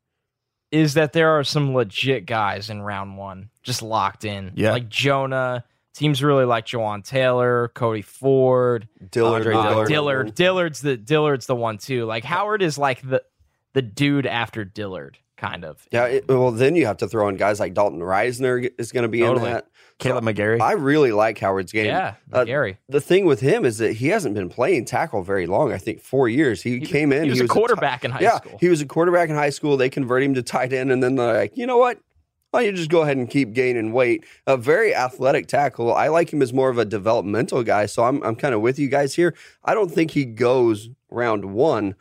is 0.73 0.95
that 0.95 1.13
there 1.13 1.31
are 1.39 1.45
some 1.45 1.75
legit 1.75 2.27
guys 2.27 2.69
in 2.71 2.81
round 2.83 3.17
one 3.19 3.51
just 3.63 3.83
locked 3.83 4.25
in. 4.25 4.53
Yeah. 4.55 4.73
Like 4.73 4.89
Jonah. 4.89 5.65
Teams 5.95 6.23
really 6.23 6.45
like 6.45 6.67
Jawaan 6.67 7.05
Taylor, 7.05 7.69
Cody 7.75 8.03
Ford, 8.03 8.89
Dillard, 9.11 9.47
Andre 9.47 9.55
Uh, 9.55 9.63
Dillard. 9.63 9.89
Dillard. 9.89 10.35
Dillard's 10.35 10.81
the 10.81 10.97
Dillard's 10.97 11.47
the 11.47 11.57
one 11.57 11.79
too. 11.79 12.05
Like 12.05 12.25
Howard 12.25 12.63
is 12.63 12.79
like 12.79 13.03
the 13.03 13.23
the 13.73 13.83
dude 13.83 14.27
after 14.27 14.65
Dillard, 14.65 15.19
kind 15.37 15.65
of. 15.65 15.85
Yeah, 15.93 16.07
it, 16.07 16.29
well, 16.29 16.51
then 16.53 16.75
you 16.77 16.87
have 16.87 16.97
to 16.99 17.09
throw 17.09 17.29
in 17.29 17.37
guys 17.37 17.61
like 17.61 17.75
Dalton 17.75 18.01
Risner 18.01 18.71
is 18.79 18.93
going 18.93 19.03
to 19.03 19.09
be 19.09 19.21
Totally. 19.21 19.47
in 19.49 19.53
that. 19.55 19.67
Kaleb 20.01 20.23
McGary. 20.23 20.61
I 20.63 20.73
really 20.73 21.13
like 21.13 21.39
Howard's 21.39 21.73
game. 21.73 21.85
Yeah, 21.87 22.15
Uh, 22.33 22.45
The 22.89 23.01
thing 23.03 23.27
with 23.27 23.41
him 23.41 23.67
is 23.67 23.77
that 23.79 23.93
he 23.93 24.09
hasn't 24.09 24.35
been 24.35 24.49
playing 24.49 24.87
tackle 24.87 25.23
very 25.23 25.47
long. 25.47 25.73
I 25.73 25.77
think 25.79 26.01
four 26.01 26.27
years. 26.27 26.63
He, 26.63 26.81
came 26.81 27.13
in. 27.13 27.25
He 27.25 27.31
was 27.31 27.41
a 27.41 27.43
ti- 27.43 27.49
quarterback 27.49 28.03
in 28.05 28.11
high 28.13 28.21
yeah, 28.23 28.37
school. 28.39 28.57
he 28.61 28.71
was 28.71 28.81
a 28.81 28.87
quarterback 28.87 29.29
in 29.29 29.35
high 29.37 29.51
school. 29.51 29.77
They 29.77 29.91
convert 29.91 30.23
him 30.23 30.33
to 30.35 30.43
tight 30.43 30.73
end, 30.73 30.91
and 30.91 31.03
then 31.03 31.17
they're 31.17 31.35
like, 31.35 31.57
you 31.59 31.67
know 31.67 31.77
what? 31.77 31.99
Why 32.51 32.61
don't 32.61 32.73
you 32.73 32.77
just 32.77 32.91
go 32.91 33.03
ahead 33.03 33.17
and 33.17 33.31
keep 33.31 33.53
gaining 33.53 33.93
weight? 33.93 34.25
A 34.47 34.57
very 34.57 34.95
athletic 34.95 35.47
tackle. 35.47 35.95
I 35.95 36.09
like 36.09 36.33
him 36.33 36.43
as 36.43 36.53
more 36.53 36.69
of 36.69 36.79
a 36.79 36.85
developmental 36.85 37.63
guy. 37.63 37.87
So 37.87 38.05
I'm 38.05 38.23
I'm 38.23 38.37
kind 38.37 38.55
of 38.55 38.61
with 38.61 38.79
you 38.79 38.89
guys 38.89 39.15
here. 39.15 39.35
I 39.65 39.75
don't 39.75 39.91
think 39.91 40.11
he 40.11 40.25
goes 40.25 40.91
round 41.11 41.45
one, 41.45 41.95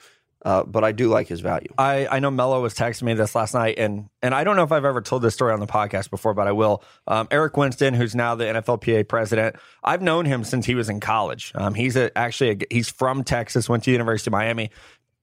uh, 0.45 0.63
but 0.63 0.83
I 0.83 0.91
do 0.91 1.09
like 1.09 1.27
his 1.27 1.41
value. 1.41 1.67
I, 1.77 2.07
I 2.07 2.19
know 2.19 2.31
Mello 2.31 2.61
was 2.61 2.73
texting 2.73 3.03
me 3.03 3.13
this 3.13 3.35
last 3.35 3.53
night, 3.53 3.77
and 3.77 4.09
and 4.21 4.33
I 4.33 4.43
don't 4.43 4.55
know 4.55 4.63
if 4.63 4.71
I've 4.71 4.85
ever 4.85 5.01
told 5.01 5.21
this 5.21 5.33
story 5.33 5.53
on 5.53 5.59
the 5.59 5.67
podcast 5.67 6.09
before, 6.09 6.33
but 6.33 6.47
I 6.47 6.51
will. 6.53 6.83
Um, 7.07 7.27
Eric 7.29 7.57
Winston, 7.57 7.93
who's 7.93 8.15
now 8.15 8.35
the 8.35 8.45
NFLPA 8.45 9.07
president, 9.07 9.57
I've 9.83 10.01
known 10.01 10.25
him 10.25 10.43
since 10.43 10.65
he 10.65 10.75
was 10.75 10.89
in 10.89 10.99
college. 10.99 11.51
Um, 11.55 11.73
he's 11.73 11.95
a, 11.95 12.17
actually 12.17 12.51
a, 12.51 12.57
he's 12.73 12.89
from 12.89 13.23
Texas, 13.23 13.67
went 13.67 13.83
to 13.83 13.89
the 13.89 13.93
University 13.93 14.29
of 14.29 14.33
Miami, 14.33 14.71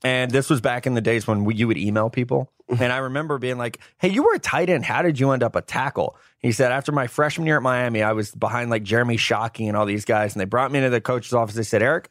and 0.07 0.31
this 0.31 0.49
was 0.49 0.61
back 0.61 0.87
in 0.87 0.95
the 0.95 1.01
days 1.01 1.27
when 1.27 1.45
we, 1.45 1.57
you 1.57 1.67
would 1.67 1.77
email 1.77 2.11
people. 2.11 2.49
Mm-hmm. 2.71 2.83
and 2.83 2.93
I 2.93 2.99
remember 2.99 3.39
being 3.39 3.59
like, 3.59 3.79
"Hey, 3.99 4.09
you 4.09 4.25
were 4.25 4.35
a 4.35 4.41
tight 4.41 4.69
end. 4.71 4.85
How 4.85 5.01
did 5.01 5.21
you 5.21 5.31
end 5.31 5.45
up 5.45 5.55
a 5.55 5.63
tackle?" 5.63 6.17
He 6.41 6.51
said, 6.51 6.73
"After 6.73 6.91
my 6.91 7.07
freshman 7.07 7.47
year 7.47 7.57
at 7.57 7.63
Miami, 7.63 8.03
I 8.03 8.13
was 8.13 8.33
behind 8.33 8.71
like 8.71 8.83
Jeremy 8.83 9.17
Shockey 9.17 9.69
and 9.69 9.77
all 9.77 9.87
these 9.87 10.05
guys, 10.05 10.35
and 10.35 10.41
they 10.41 10.47
brought 10.47 10.73
me 10.73 10.79
into 10.79 10.91
the 10.91 11.01
coach's 11.01 11.33
office. 11.33 11.55
They 11.55 11.63
said, 11.63 11.81
Eric, 11.83 12.11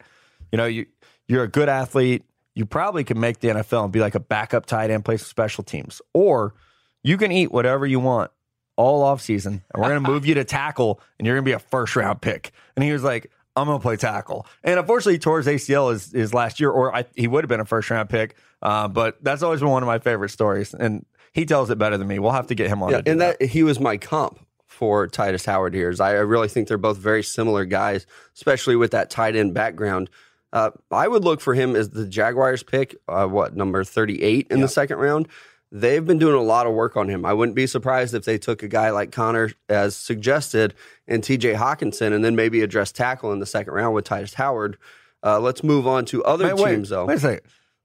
you 0.52 0.56
know, 0.56 0.64
you 0.64 0.86
you're 1.28 1.42
a 1.42 1.48
good 1.48 1.68
athlete. 1.68 2.24
You 2.54 2.64
probably 2.64 3.04
could 3.04 3.18
make 3.18 3.40
the 3.40 3.48
NFL 3.48 3.84
and 3.84 3.92
be 3.92 4.00
like 4.00 4.14
a 4.14 4.20
backup 4.20 4.64
tight 4.64 4.90
end, 4.90 5.04
play 5.04 5.18
some 5.18 5.26
special 5.26 5.62
teams, 5.62 6.00
or 6.14 6.54
you 7.02 7.18
can 7.18 7.30
eat 7.32 7.52
whatever 7.52 7.86
you 7.86 8.00
want 8.00 8.30
all 8.76 9.02
off 9.02 9.20
season, 9.20 9.62
and 9.74 9.82
we're 9.82 9.90
going 9.90 10.02
to 10.02 10.10
move 10.10 10.24
you 10.24 10.34
to 10.34 10.44
tackle, 10.44 11.00
and 11.18 11.26
you're 11.26 11.36
going 11.36 11.44
to 11.44 11.48
be 11.48 11.52
a 11.52 11.58
first 11.58 11.96
round 11.96 12.22
pick." 12.22 12.52
And 12.76 12.84
he 12.84 12.92
was 12.92 13.02
like, 13.02 13.30
"I'm 13.56 13.66
going 13.66 13.78
to 13.78 13.82
play 13.82 13.96
tackle." 13.96 14.46
And 14.62 14.78
unfortunately, 14.78 15.14
he 15.14 15.18
tore 15.18 15.38
his 15.38 15.46
ACL 15.46 15.92
his, 15.92 16.12
his 16.12 16.34
last 16.34 16.60
year, 16.60 16.70
or 16.70 16.94
I, 16.94 17.04
he 17.14 17.26
would 17.26 17.44
have 17.44 17.48
been 17.48 17.60
a 17.60 17.64
first 17.64 17.90
round 17.90 18.08
pick. 18.08 18.36
Uh, 18.62 18.88
but 18.88 19.22
that's 19.22 19.42
always 19.42 19.60
been 19.60 19.70
one 19.70 19.82
of 19.82 19.86
my 19.86 19.98
favorite 19.98 20.30
stories, 20.30 20.74
and 20.74 21.04
he 21.32 21.44
tells 21.44 21.70
it 21.70 21.78
better 21.78 21.98
than 21.98 22.08
me. 22.08 22.18
We'll 22.18 22.32
have 22.32 22.46
to 22.48 22.54
get 22.54 22.68
him 22.68 22.82
on. 22.82 22.90
Yeah, 22.90 23.02
and 23.06 23.20
that 23.20 23.42
he 23.42 23.62
was 23.62 23.78
my 23.80 23.96
comp 23.96 24.40
for 24.66 25.08
Tytus 25.08 25.46
Howard 25.46 25.74
here. 25.74 25.90
Is 25.90 26.00
I, 26.00 26.10
I 26.10 26.20
really 26.20 26.48
think 26.48 26.68
they're 26.68 26.78
both 26.78 26.98
very 26.98 27.22
similar 27.22 27.64
guys, 27.64 28.06
especially 28.34 28.76
with 28.76 28.92
that 28.92 29.10
tight 29.10 29.36
end 29.36 29.54
background. 29.54 30.10
Uh, 30.52 30.70
I 30.90 31.08
would 31.08 31.24
look 31.24 31.40
for 31.40 31.54
him 31.54 31.76
as 31.76 31.90
the 31.90 32.06
Jaguars 32.06 32.62
pick. 32.62 32.96
Uh, 33.08 33.26
what 33.26 33.56
number 33.56 33.84
thirty 33.84 34.22
eight 34.22 34.46
in 34.50 34.60
the 34.60 34.68
second 34.68 34.98
round? 34.98 35.28
They've 35.72 36.04
been 36.04 36.18
doing 36.18 36.34
a 36.36 36.42
lot 36.42 36.66
of 36.66 36.74
work 36.74 36.96
on 36.96 37.08
him. 37.08 37.24
I 37.24 37.32
wouldn't 37.32 37.56
be 37.56 37.66
surprised 37.66 38.14
if 38.14 38.24
they 38.24 38.38
took 38.38 38.62
a 38.62 38.68
guy 38.68 38.90
like 38.90 39.10
Connor, 39.12 39.50
as 39.68 39.96
suggested, 39.96 40.74
and 41.08 41.22
T.J. 41.24 41.54
Hockenson, 41.54 42.12
and 42.12 42.24
then 42.24 42.36
maybe 42.36 42.60
address 42.62 42.92
tackle 42.92 43.32
in 43.32 43.40
the 43.40 43.46
second 43.46 43.72
round 43.74 43.94
with 43.94 44.04
Tytus 44.06 44.34
Howard. 44.34 44.78
Uh, 45.24 45.40
let's 45.40 45.64
move 45.64 45.86
on 45.86 46.04
to 46.06 46.22
other 46.24 46.44
Wait, 46.54 46.56
wait, 46.62 46.70
teams, 46.76 46.88
though. 46.90 47.06
Wait 47.06 47.16
a 47.16 47.20
second. 47.20 47.40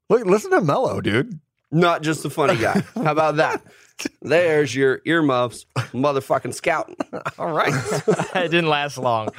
Look, 0.09 0.25
listen 0.25 0.51
to 0.51 0.61
Mello, 0.61 1.01
dude. 1.01 1.39
Not 1.71 2.03
just 2.03 2.23
a 2.25 2.29
funny 2.29 2.57
guy. 2.59 2.81
How 2.95 3.11
about 3.13 3.37
that? 3.37 3.63
There's 4.21 4.75
your 4.75 5.01
earmuffs, 5.05 5.65
motherfucking 5.93 6.53
scouting. 6.53 6.97
All 7.39 7.51
right. 7.51 7.73
it 8.35 8.49
didn't 8.51 8.67
last 8.67 8.97
long. 8.97 9.29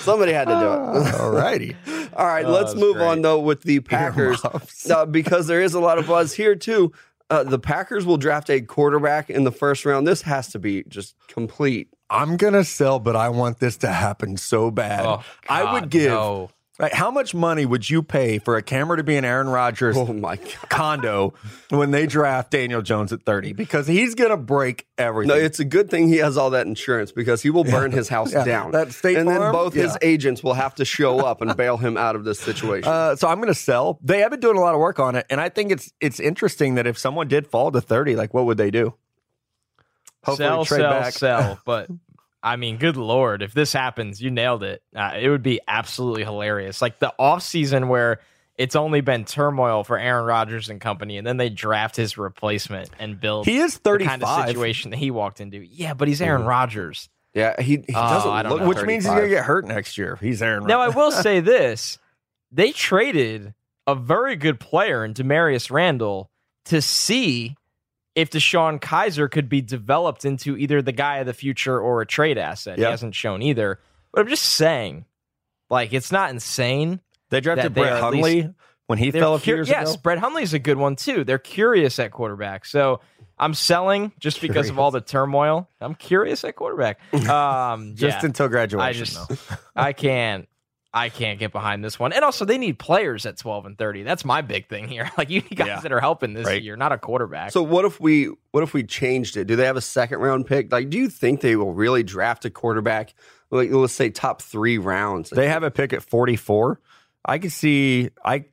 Somebody 0.00 0.32
had 0.32 0.46
to 0.48 0.54
do 0.54 0.66
it. 0.66 1.14
All 1.20 1.30
righty. 1.30 1.76
All 2.14 2.26
right, 2.26 2.44
Oh, 2.44 2.50
let's 2.52 2.74
move 2.74 2.96
great. 2.96 3.06
on 3.06 3.22
though 3.22 3.40
with 3.40 3.62
the 3.62 3.80
Packers 3.80 4.42
uh, 4.90 5.06
because 5.06 5.46
there 5.46 5.62
is 5.62 5.74
a 5.74 5.80
lot 5.80 5.98
of 5.98 6.06
buzz 6.06 6.34
here 6.34 6.54
too. 6.54 6.92
Uh, 7.30 7.44
the 7.44 7.58
Packers 7.58 8.04
will 8.04 8.16
draft 8.16 8.50
a 8.50 8.60
quarterback 8.60 9.30
in 9.30 9.44
the 9.44 9.52
first 9.52 9.84
round. 9.84 10.06
This 10.06 10.22
has 10.22 10.48
to 10.48 10.58
be 10.58 10.82
just 10.88 11.14
complete. 11.28 11.88
I'm 12.10 12.36
gonna 12.36 12.64
sell, 12.64 12.98
but 12.98 13.14
I 13.14 13.28
want 13.28 13.60
this 13.60 13.76
to 13.78 13.86
happen 13.86 14.36
so 14.36 14.70
bad. 14.72 15.06
Oh, 15.06 15.22
I 15.48 15.72
would 15.72 15.90
give. 15.90 16.10
no. 16.10 16.50
Like, 16.80 16.92
how 16.94 17.10
much 17.10 17.34
money 17.34 17.66
would 17.66 17.88
you 17.90 18.02
pay 18.02 18.38
for 18.38 18.56
a 18.56 18.62
camera 18.62 18.96
to 18.96 19.04
be 19.04 19.14
in 19.16 19.24
Aaron 19.24 19.48
Rodgers' 19.48 19.96
Oh 19.96 20.12
my 20.12 20.36
god! 20.36 20.68
condo 20.70 21.34
when 21.68 21.90
they 21.90 22.06
draft 22.06 22.50
Daniel 22.50 22.80
Jones 22.82 23.12
at 23.12 23.22
30? 23.24 23.52
Because 23.52 23.86
he's 23.86 24.14
gonna 24.14 24.36
break 24.38 24.86
everything. 24.96 25.28
No, 25.28 25.34
it's 25.34 25.60
a 25.60 25.64
good 25.64 25.90
thing 25.90 26.08
he 26.08 26.16
has 26.16 26.36
all 26.38 26.50
that 26.50 26.66
insurance 26.66 27.12
because 27.12 27.42
he 27.42 27.50
will 27.50 27.64
burn 27.64 27.92
his 27.92 28.08
house 28.08 28.32
Yeah. 28.32 28.44
down. 28.44 28.70
That 28.72 28.92
State 28.92 29.16
and 29.18 29.28
then 29.28 29.38
Farm? 29.38 29.52
both 29.52 29.74
his 29.74 29.96
agents 30.00 30.42
will 30.42 30.54
have 30.54 30.74
to 30.76 30.84
show 30.86 31.18
up 31.20 31.42
and 31.42 31.54
bail 31.56 31.76
him 31.76 31.96
out 31.98 32.16
of 32.16 32.24
this 32.24 32.40
situation. 32.40 32.90
Uh, 32.90 33.14
so 33.14 33.28
I'm 33.28 33.36
going 33.36 33.48
to 33.48 33.54
sell. 33.54 33.98
They 34.02 34.20
have 34.20 34.30
been 34.30 34.40
doing 34.40 34.56
a 34.56 34.60
lot 34.60 34.72
of 34.74 34.80
work 34.80 34.98
on 34.98 35.16
it, 35.16 35.26
and 35.28 35.40
I 35.40 35.48
think 35.50 35.70
it's 35.72 35.92
it's 36.00 36.18
interesting 36.18 36.76
that 36.76 36.86
if 36.86 36.96
someone 36.98 37.28
did 37.28 37.46
fall 37.46 37.70
to 37.72 37.80
30, 37.80 38.16
like 38.16 38.32
what 38.32 38.46
would 38.46 38.56
they 38.56 38.70
do? 38.70 38.94
sell, 40.34 40.64
trade 40.64 40.78
sell, 40.80 40.90
back. 40.90 41.12
sell. 41.12 41.58
But 41.66 41.88
I 42.42 42.56
mean, 42.56 42.78
good 42.78 42.96
lord, 42.96 43.42
if 43.42 43.52
this 43.52 43.72
happens, 43.72 44.20
you 44.22 44.30
nailed 44.30 44.62
it. 44.62 44.82
Uh, 44.96 45.12
it 45.20 45.28
would 45.28 45.42
be 45.42 45.60
absolutely 45.68 46.24
hilarious. 46.24 46.80
Like 46.80 46.98
the 46.98 47.12
off 47.18 47.42
season 47.42 47.88
where 47.88 48.20
it's 48.56 48.76
only 48.76 49.00
been 49.00 49.24
turmoil 49.24 49.84
for 49.84 49.98
Aaron 49.98 50.24
Rodgers 50.24 50.68
and 50.70 50.80
company, 50.80 51.16
and 51.18 51.26
then 51.26 51.36
they 51.36 51.48
draft 51.50 51.96
his 51.96 52.16
replacement 52.18 52.90
and 52.98 53.20
build 53.20 53.46
He 53.46 53.58
is 53.58 53.74
the 53.74 53.80
35, 53.80 54.08
kind 54.20 54.22
of 54.24 54.46
situation 54.48 54.90
that 54.90 54.96
he 54.98 55.10
walked 55.10 55.40
into. 55.40 55.58
Yeah, 55.58 55.94
but 55.94 56.08
he's 56.08 56.20
Aaron 56.22 56.44
Rodgers. 56.44 57.08
yeah, 57.34 57.60
he, 57.60 57.76
he 57.76 57.84
Oh, 57.88 57.92
doesn't 57.92 58.30
don't 58.44 58.52
look 58.52 58.60
know. 58.62 58.68
which 58.68 58.82
means 58.82 59.04
he's 59.04 59.10
going 59.12 59.22
to 59.24 59.28
get 59.28 59.44
hurt 59.44 59.66
next 59.66 59.96
year. 59.98 60.16
He's 60.20 60.42
Aaron. 60.42 60.64
Now 60.66 60.80
I 60.80 60.88
will 60.88 61.10
say 61.12 61.40
this: 61.40 61.98
they 62.52 62.72
traded 62.72 63.54
a 63.86 63.94
very 63.94 64.36
good 64.36 64.60
player 64.60 65.04
in 65.04 65.14
Damarious 65.14 65.70
Randall 65.70 66.30
to 66.66 66.82
see 66.82 67.56
if 68.14 68.30
DeShone 68.30 68.80
Kizer 68.80 69.30
could 69.30 69.48
be 69.48 69.60
developed 69.60 70.24
into 70.24 70.56
either 70.56 70.82
the 70.82 70.92
guy 70.92 71.18
of 71.18 71.26
the 71.26 71.34
future 71.34 71.78
or 71.80 72.00
a 72.00 72.06
trade 72.06 72.38
asset. 72.38 72.78
Yeah. 72.78 72.86
He 72.86 72.90
hasn't 72.90 73.14
shown 73.14 73.42
either. 73.42 73.80
But 74.12 74.22
I'm 74.22 74.28
just 74.28 74.44
saying, 74.44 75.04
like, 75.68 75.92
it's 75.92 76.10
not 76.10 76.30
insane. 76.30 77.00
they 77.30 77.40
drafted 77.40 77.74
Brett 77.74 78.00
Hundley 78.00 78.52
when 78.86 78.98
he 78.98 79.12
fell 79.12 79.34
a 79.34 79.38
few 79.38 79.54
years 79.54 79.68
yes, 79.68 79.94
ago. 79.94 80.00
Brett 80.02 80.18
Hundley's 80.18 80.52
a 80.52 80.58
good 80.58 80.76
one 80.76 80.96
too. 80.96 81.22
They're 81.22 81.38
curious 81.38 81.98
at 82.00 82.10
quarterback. 82.10 82.64
So 82.64 83.00
I'm 83.38 83.54
selling 83.54 84.12
just 84.18 84.40
because 84.40 84.68
of 84.68 84.78
all 84.78 84.90
the 84.90 85.00
turmoil. 85.00 85.68
I'm 85.80 85.94
curious 85.94 86.44
at 86.44 86.56
quarterback. 86.56 87.00
Um, 87.30 87.94
Just 87.94 88.22
yeah. 88.22 88.26
until 88.26 88.48
graduation. 88.48 88.80
I 88.80 88.92
just. 88.92 89.30
I 89.76 89.92
can't 89.92 90.48
I 90.92 91.08
can't 91.08 91.38
get 91.38 91.52
behind 91.52 91.84
this 91.84 92.00
one. 92.00 92.12
And 92.12 92.24
also 92.24 92.44
they 92.44 92.58
need 92.58 92.78
players 92.78 93.24
at 93.24 93.36
12 93.38 93.66
and 93.66 93.78
30. 93.78 94.02
That's 94.02 94.24
my 94.24 94.40
big 94.40 94.68
thing 94.68 94.88
here. 94.88 95.08
Like 95.18 95.30
you 95.30 95.40
need 95.42 95.56
guys 95.56 95.66
Yeah. 95.68 95.80
that 95.80 95.92
are 95.92 96.00
helping 96.00 96.32
this 96.34 96.46
Right. 96.46 96.60
year, 96.62 96.74
not 96.76 96.90
a 96.90 96.98
quarterback. 96.98 97.52
So 97.52 97.62
what 97.62 97.84
if 97.84 98.00
we 98.00 98.30
what 98.50 98.62
if 98.64 98.74
we 98.74 98.82
changed 98.82 99.36
it? 99.36 99.44
Do 99.46 99.54
they 99.54 99.66
have 99.66 99.76
a 99.76 99.80
second 99.80 100.18
round 100.18 100.46
pick? 100.46 100.72
Like, 100.72 100.90
do 100.90 100.98
you 100.98 101.08
think 101.08 101.40
they 101.42 101.54
will 101.54 101.72
really 101.72 102.02
draft 102.02 102.44
a 102.44 102.50
quarterback? 102.50 103.14
Like, 103.50 103.70
let's 103.70 103.92
say 103.92 104.10
top 104.10 104.42
three 104.42 104.78
rounds. 104.78 105.30
They 105.30 105.48
have 105.48 105.62
a 105.62 105.70
pick 105.70 105.92
at 105.92 106.02
44. 106.02 106.80
I 107.24 107.38
could 107.38 107.52
see. 107.52 108.10
I 108.24 108.46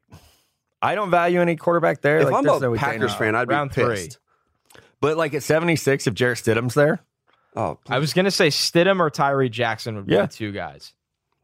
I 0.82 0.94
don't 0.94 1.10
value 1.10 1.42
any 1.42 1.56
quarterback 1.56 2.02
there. 2.02 2.20
If 2.20 2.26
like, 2.26 2.34
I'm 2.36 2.48
a 2.48 2.60
no 2.60 2.76
Packers 2.76 3.16
fan, 3.16 3.36
I'd 3.36 3.48
Round 3.50 3.72
be 3.72 3.74
three. 3.82 3.96
pissed. 3.96 4.20
But 5.02 5.18
like 5.18 5.34
at 5.34 5.42
76, 5.44 6.06
if 6.06 6.14
Jarrett 6.14 6.38
Stidham's 6.40 6.76
there, 6.76 7.00
Oh, 7.56 7.80
I 7.90 7.98
was 7.98 8.14
gonna 8.14 8.30
say 8.30 8.50
Stidham 8.50 9.00
or 9.00 9.10
Tyree 9.10 9.50
Jackson 9.50 9.96
would 9.96 10.06
be 10.06 10.14
Yeah. 10.14 10.28
the 10.28 10.34
two 10.34 10.52
guys. 10.52 10.94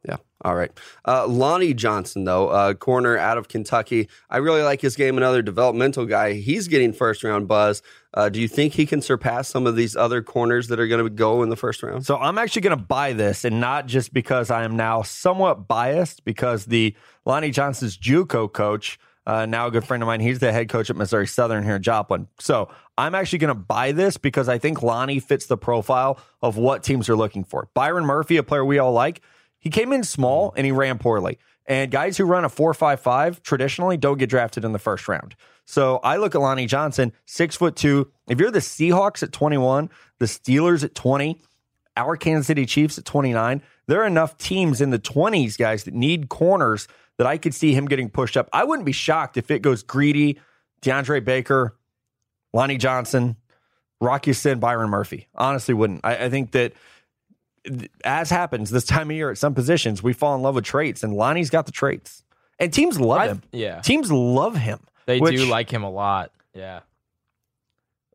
Yeah. 0.06 0.16
All 0.44 0.54
right. 0.54 0.70
Uh, 1.08 1.26
Lonnie 1.26 1.72
Johnson, 1.72 2.24
though, 2.24 2.48
uh, 2.48 2.74
corner 2.74 3.16
out 3.16 3.38
of 3.38 3.48
Kentucky. 3.48 4.10
I 4.28 4.36
really 4.36 4.60
like 4.62 4.82
his 4.82 4.96
game. 4.96 5.16
Another 5.16 5.40
developmental 5.40 6.04
guy. 6.04 6.34
He's 6.34 6.68
getting 6.68 6.92
first 6.92 7.24
round 7.24 7.48
buzz. 7.48 7.82
Uh, 8.12 8.28
do 8.28 8.40
you 8.40 8.46
think 8.46 8.74
he 8.74 8.84
can 8.84 9.00
surpass 9.00 9.48
some 9.48 9.66
of 9.66 9.76
these 9.76 9.96
other 9.96 10.22
corners 10.22 10.68
that 10.68 10.78
are 10.78 10.86
going 10.86 11.02
to 11.02 11.08
go 11.08 11.42
in 11.42 11.48
the 11.48 11.56
first 11.56 11.82
round? 11.82 12.04
So 12.04 12.18
I'm 12.18 12.36
actually 12.36 12.62
going 12.62 12.76
to 12.76 12.84
buy 12.84 13.14
this, 13.14 13.44
and 13.44 13.60
not 13.60 13.86
just 13.86 14.12
because 14.12 14.50
I 14.50 14.64
am 14.64 14.76
now 14.76 15.00
somewhat 15.02 15.66
biased, 15.66 16.24
because 16.24 16.66
the 16.66 16.94
Lonnie 17.24 17.50
Johnson's 17.50 17.96
JUCO 17.96 18.52
coach, 18.52 18.98
uh, 19.26 19.46
now 19.46 19.68
a 19.68 19.70
good 19.70 19.86
friend 19.86 20.02
of 20.02 20.06
mine, 20.06 20.20
he's 20.20 20.38
the 20.38 20.52
head 20.52 20.68
coach 20.68 20.90
at 20.90 20.96
Missouri 20.96 21.26
Southern 21.26 21.64
here 21.64 21.76
in 21.76 21.82
Joplin. 21.82 22.28
So 22.38 22.68
I'm 22.98 23.14
actually 23.14 23.38
going 23.38 23.54
to 23.54 23.60
buy 23.60 23.92
this 23.92 24.18
because 24.18 24.50
I 24.50 24.58
think 24.58 24.82
Lonnie 24.82 25.20
fits 25.20 25.46
the 25.46 25.56
profile 25.56 26.20
of 26.42 26.58
what 26.58 26.82
teams 26.84 27.08
are 27.08 27.16
looking 27.16 27.44
for. 27.44 27.70
Byron 27.72 28.04
Murphy, 28.04 28.36
a 28.36 28.42
player 28.42 28.64
we 28.64 28.78
all 28.78 28.92
like, 28.92 29.22
he 29.64 29.70
came 29.70 29.92
in 29.92 30.04
small 30.04 30.50
mm. 30.50 30.54
and 30.56 30.66
he 30.66 30.72
ran 30.72 30.98
poorly. 30.98 31.38
And 31.66 31.90
guys 31.90 32.18
who 32.18 32.24
run 32.26 32.44
a 32.44 32.50
4.55 32.50 33.42
traditionally 33.42 33.96
don't 33.96 34.18
get 34.18 34.28
drafted 34.28 34.64
in 34.64 34.72
the 34.72 34.78
first 34.78 35.08
round. 35.08 35.34
So 35.64 35.98
I 36.04 36.18
look 36.18 36.34
at 36.34 36.42
Lonnie 36.42 36.66
Johnson, 36.66 37.12
six 37.24 37.56
foot 37.56 37.74
two. 37.74 38.12
If 38.28 38.38
you're 38.38 38.50
the 38.50 38.58
Seahawks 38.58 39.22
at 39.22 39.32
21, 39.32 39.88
the 40.18 40.26
Steelers 40.26 40.84
at 40.84 40.94
20, 40.94 41.40
our 41.96 42.16
Kansas 42.16 42.46
City 42.46 42.66
Chiefs 42.66 42.98
at 42.98 43.06
29, 43.06 43.62
there 43.86 44.02
are 44.02 44.06
enough 44.06 44.36
teams 44.36 44.82
in 44.82 44.90
the 44.90 44.98
20s, 44.98 45.56
guys, 45.56 45.84
that 45.84 45.94
need 45.94 46.28
corners 46.28 46.86
that 47.16 47.26
I 47.26 47.38
could 47.38 47.54
see 47.54 47.72
him 47.72 47.86
getting 47.86 48.10
pushed 48.10 48.36
up. 48.36 48.50
I 48.52 48.64
wouldn't 48.64 48.84
be 48.84 48.92
shocked 48.92 49.38
if 49.38 49.50
it 49.50 49.62
goes 49.62 49.82
Greedy, 49.82 50.38
DeAndre 50.82 51.24
Baker, 51.24 51.76
Lonnie 52.52 52.76
Johnson, 52.76 53.36
Rock 54.00 54.26
Ya-Sin, 54.26 54.58
Byron 54.58 54.90
Murphy. 54.90 55.28
Honestly, 55.34 55.72
wouldn't. 55.72 56.00
I, 56.04 56.26
I 56.26 56.30
think 56.30 56.52
that 56.52 56.74
as 58.04 58.30
happens 58.30 58.70
this 58.70 58.84
time 58.84 59.10
of 59.10 59.16
year 59.16 59.30
at 59.30 59.38
some 59.38 59.54
positions, 59.54 60.02
we 60.02 60.12
fall 60.12 60.34
in 60.34 60.42
love 60.42 60.54
with 60.54 60.64
traits, 60.64 61.02
and 61.02 61.14
Lonnie's 61.14 61.50
got 61.50 61.66
the 61.66 61.72
traits. 61.72 62.22
And 62.58 62.72
teams 62.72 63.00
love 63.00 63.20
I- 63.20 63.26
him. 63.28 63.42
yeah. 63.52 63.80
Teams 63.80 64.10
love 64.12 64.56
him. 64.56 64.80
They 65.06 65.18
Which- 65.20 65.36
do 65.36 65.46
like 65.46 65.70
him 65.70 65.82
a 65.82 65.90
lot. 65.90 66.30
Yeah. 66.54 66.80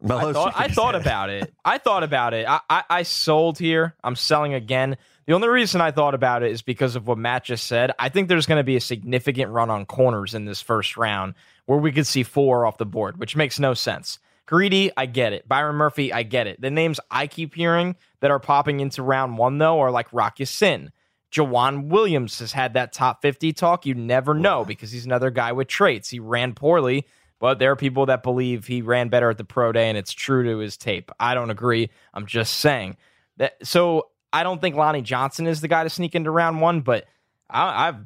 I 0.01 0.31
thought, 0.31 0.53
I 0.55 0.67
thought 0.69 0.95
about 0.95 1.29
it. 1.29 1.53
I 1.65 1.77
thought 1.77 2.03
about 2.03 2.33
it. 2.33 2.47
I, 2.47 2.61
I, 2.69 2.83
I 2.89 3.03
sold 3.03 3.59
here. 3.59 3.95
I'm 4.01 4.15
selling 4.15 4.53
again. 4.53 4.95
The 5.25 5.33
only 5.33 5.49
reason 5.49 5.81
I 5.81 5.91
thought 5.91 6.13
about 6.13 6.41
it 6.41 6.51
is 6.53 6.61
because 6.61 6.95
of 6.95 7.05
what 7.05 7.17
Matt 7.17 7.43
just 7.43 7.65
said. 7.65 7.91
I 7.99 8.07
think 8.07 8.29
there's 8.29 8.45
going 8.45 8.59
to 8.59 8.63
be 8.63 8.77
a 8.77 8.81
significant 8.81 9.51
run 9.51 9.69
on 9.69 9.85
corners 9.85 10.33
in 10.33 10.45
this 10.45 10.61
first 10.61 10.95
round 10.95 11.33
where 11.65 11.77
we 11.77 11.91
could 11.91 12.07
see 12.07 12.23
four 12.23 12.65
off 12.65 12.77
the 12.77 12.85
board, 12.85 13.17
which 13.19 13.35
makes 13.35 13.59
no 13.59 13.73
sense. 13.73 14.19
Greedy, 14.45 14.89
I 14.95 15.05
get 15.05 15.33
it. 15.33 15.47
Byron 15.49 15.75
Murphy, 15.75 16.13
I 16.13 16.23
get 16.23 16.47
it. 16.47 16.61
The 16.61 16.71
names 16.71 17.01
I 17.11 17.27
keep 17.27 17.53
hearing 17.53 17.97
that 18.21 18.31
are 18.31 18.39
popping 18.39 18.79
into 18.79 19.03
round 19.03 19.37
one, 19.37 19.57
though, 19.57 19.79
are 19.79 19.91
like 19.91 20.07
Rock 20.11 20.39
Ya-Sin. 20.39 20.91
Joejuan 21.31 21.89
Williams 21.89 22.39
has 22.39 22.51
had 22.51 22.73
that 22.73 22.91
top 22.91 23.21
50 23.21 23.53
talk. 23.53 23.85
You 23.85 23.93
never 23.93 24.33
know 24.33 24.65
because 24.65 24.91
he's 24.91 25.05
another 25.05 25.29
guy 25.29 25.51
with 25.51 25.67
traits. 25.67 26.09
He 26.09 26.19
ran 26.19 26.53
poorly, 26.53 27.05
but 27.39 27.59
there 27.59 27.71
are 27.71 27.75
people 27.75 28.07
that 28.07 28.23
believe 28.23 28.65
he 28.65 28.81
ran 28.81 29.09
better 29.09 29.29
at 29.29 29.37
the 29.37 29.43
pro 29.43 29.71
day 29.71 29.89
and 29.89 29.97
it's 29.97 30.11
true 30.11 30.43
to 30.43 30.57
his 30.57 30.75
tape. 30.75 31.11
I 31.19 31.35
don't 31.35 31.51
agree. 31.51 31.91
I'm 32.13 32.25
just 32.25 32.55
saying 32.57 32.97
that. 33.37 33.55
So 33.63 34.09
I 34.33 34.43
don't 34.43 34.59
think 34.59 34.75
Lonnie 34.75 35.03
Johnson 35.03 35.45
is 35.45 35.61
the 35.61 35.67
guy 35.67 35.83
to 35.83 35.89
sneak 35.89 36.15
into 36.15 36.31
round 36.31 36.61
one, 36.61 36.81
but 36.81 37.05
I, 37.49 37.89
I've 37.89 38.05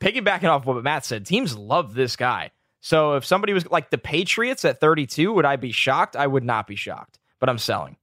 piggybacking 0.00 0.48
off 0.48 0.66
what 0.66 0.82
Matt 0.82 1.04
said. 1.04 1.26
Teams 1.26 1.56
love 1.56 1.94
this 1.94 2.16
guy. 2.16 2.50
So 2.80 3.14
if 3.14 3.24
somebody 3.24 3.52
was 3.52 3.70
like 3.70 3.90
the 3.90 3.98
Patriots 3.98 4.64
at 4.64 4.80
32, 4.80 5.32
would 5.32 5.44
I 5.44 5.56
be 5.56 5.72
shocked? 5.72 6.16
I 6.16 6.26
would 6.26 6.44
not 6.44 6.66
be 6.66 6.76
shocked, 6.76 7.18
but 7.40 7.48
I'm 7.48 7.58
selling. 7.58 7.96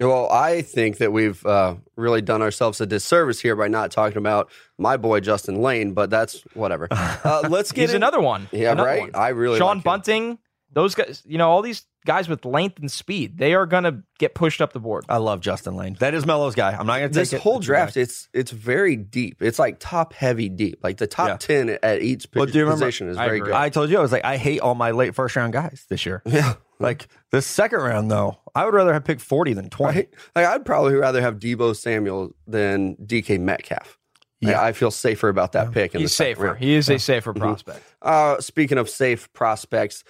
Well, 0.00 0.30
I 0.32 0.62
think 0.62 0.96
that 0.98 1.12
we've 1.12 1.44
uh, 1.44 1.74
really 1.96 2.22
done 2.22 2.40
ourselves 2.40 2.80
a 2.80 2.86
disservice 2.86 3.38
here 3.40 3.54
by 3.54 3.68
not 3.68 3.90
talking 3.90 4.16
about 4.16 4.50
my 4.78 4.96
boy 4.96 5.20
Justin 5.20 5.60
Layne, 5.60 5.92
but 5.92 6.08
that's 6.10 6.40
whatever. 6.54 6.88
Uh, 7.22 7.46
let's 7.50 7.70
get 7.70 7.82
He's 7.82 7.90
in- 7.90 7.96
another 7.96 8.20
one. 8.20 8.48
Yeah, 8.50 8.72
Another 8.72 8.88
right. 8.88 9.00
one. 9.02 9.10
I 9.14 9.28
really 9.28 9.58
Sean 9.58 9.76
like. 9.78 9.84
Bunting, 9.84 10.38
those 10.72 10.94
guys, 10.94 11.22
you 11.26 11.38
know, 11.38 11.48
all 11.50 11.62
these 11.62 11.84
guys 12.06 12.28
with 12.28 12.44
length 12.44 12.78
and 12.78 12.90
speed, 12.90 13.38
they 13.38 13.54
are 13.54 13.66
going 13.66 13.84
to 13.84 14.02
get 14.18 14.34
pushed 14.34 14.60
up 14.60 14.72
the 14.72 14.80
board. 14.80 15.04
I 15.08 15.16
love 15.18 15.40
Justin 15.40 15.74
Layne. 15.76 15.94
That 16.00 16.14
is 16.14 16.24
Melo's 16.24 16.54
guy. 16.54 16.70
I'm 16.70 16.86
not 16.86 16.98
going 16.98 17.10
to 17.10 17.14
take 17.14 17.22
This 17.22 17.32
it. 17.32 17.40
whole 17.40 17.58
draft, 17.58 17.96
it's 17.96 18.28
it's 18.32 18.50
very 18.50 18.96
deep. 18.96 19.42
It's 19.42 19.58
like 19.58 19.76
top 19.80 20.12
heavy 20.12 20.48
deep. 20.48 20.78
Like 20.82 20.96
the 20.98 21.06
top 21.06 21.28
Yeah. 21.28 21.36
ten 21.36 21.78
at 21.82 22.02
each 22.02 22.26
Well, 22.34 22.46
p- 22.46 22.52
do 22.52 22.58
you 22.58 22.64
remember- 22.64 22.84
position 22.86 23.08
is 23.08 23.16
I 23.16 23.26
very 23.26 23.38
agree. 23.38 23.50
good. 23.52 23.56
I 23.56 23.68
told 23.68 23.90
you 23.90 23.98
I 23.98 24.00
was 24.02 24.12
like 24.12 24.24
I 24.24 24.36
hate 24.36 24.60
all 24.60 24.74
my 24.74 24.92
late 24.92 25.14
first 25.14 25.36
round 25.36 25.52
guys 25.52 25.86
this 25.88 26.06
year. 26.06 26.22
yeah, 26.24 26.54
Like 26.78 27.08
the 27.32 27.42
second 27.42 27.80
round 27.80 28.10
though, 28.10 28.38
I 28.54 28.64
would 28.64 28.74
rather 28.74 28.92
have 28.92 29.04
picked 29.04 29.20
40 29.20 29.52
than 29.54 29.68
20. 29.70 29.96
right. 29.98 30.08
Like 30.34 30.46
I'd 30.46 30.64
probably 30.64 30.94
rather 30.94 31.20
have 31.20 31.38
Deebo 31.38 31.74
Samuel 31.76 32.32
than 32.46 32.96
DK 32.96 33.38
Metcalf. 33.40 33.98
Yeah. 34.42 34.62
I 34.62 34.72
feel 34.72 34.90
safer 34.90 35.28
about 35.28 35.52
that 35.52 35.70
pick. 35.70 35.94
In 35.94 35.98
the 35.98 36.04
He's 36.04 36.14
second 36.14 36.36
safer. 36.36 36.46
round. 36.46 36.58
He 36.60 36.74
is 36.74 36.88
a 36.88 36.98
safer 36.98 37.34
Mm-hmm. 37.34 37.42
prospect. 37.42 37.82
Uh, 38.00 38.40
speaking 38.40 38.78
of 38.78 38.88
safe 38.88 39.30
prospects, 39.34 40.02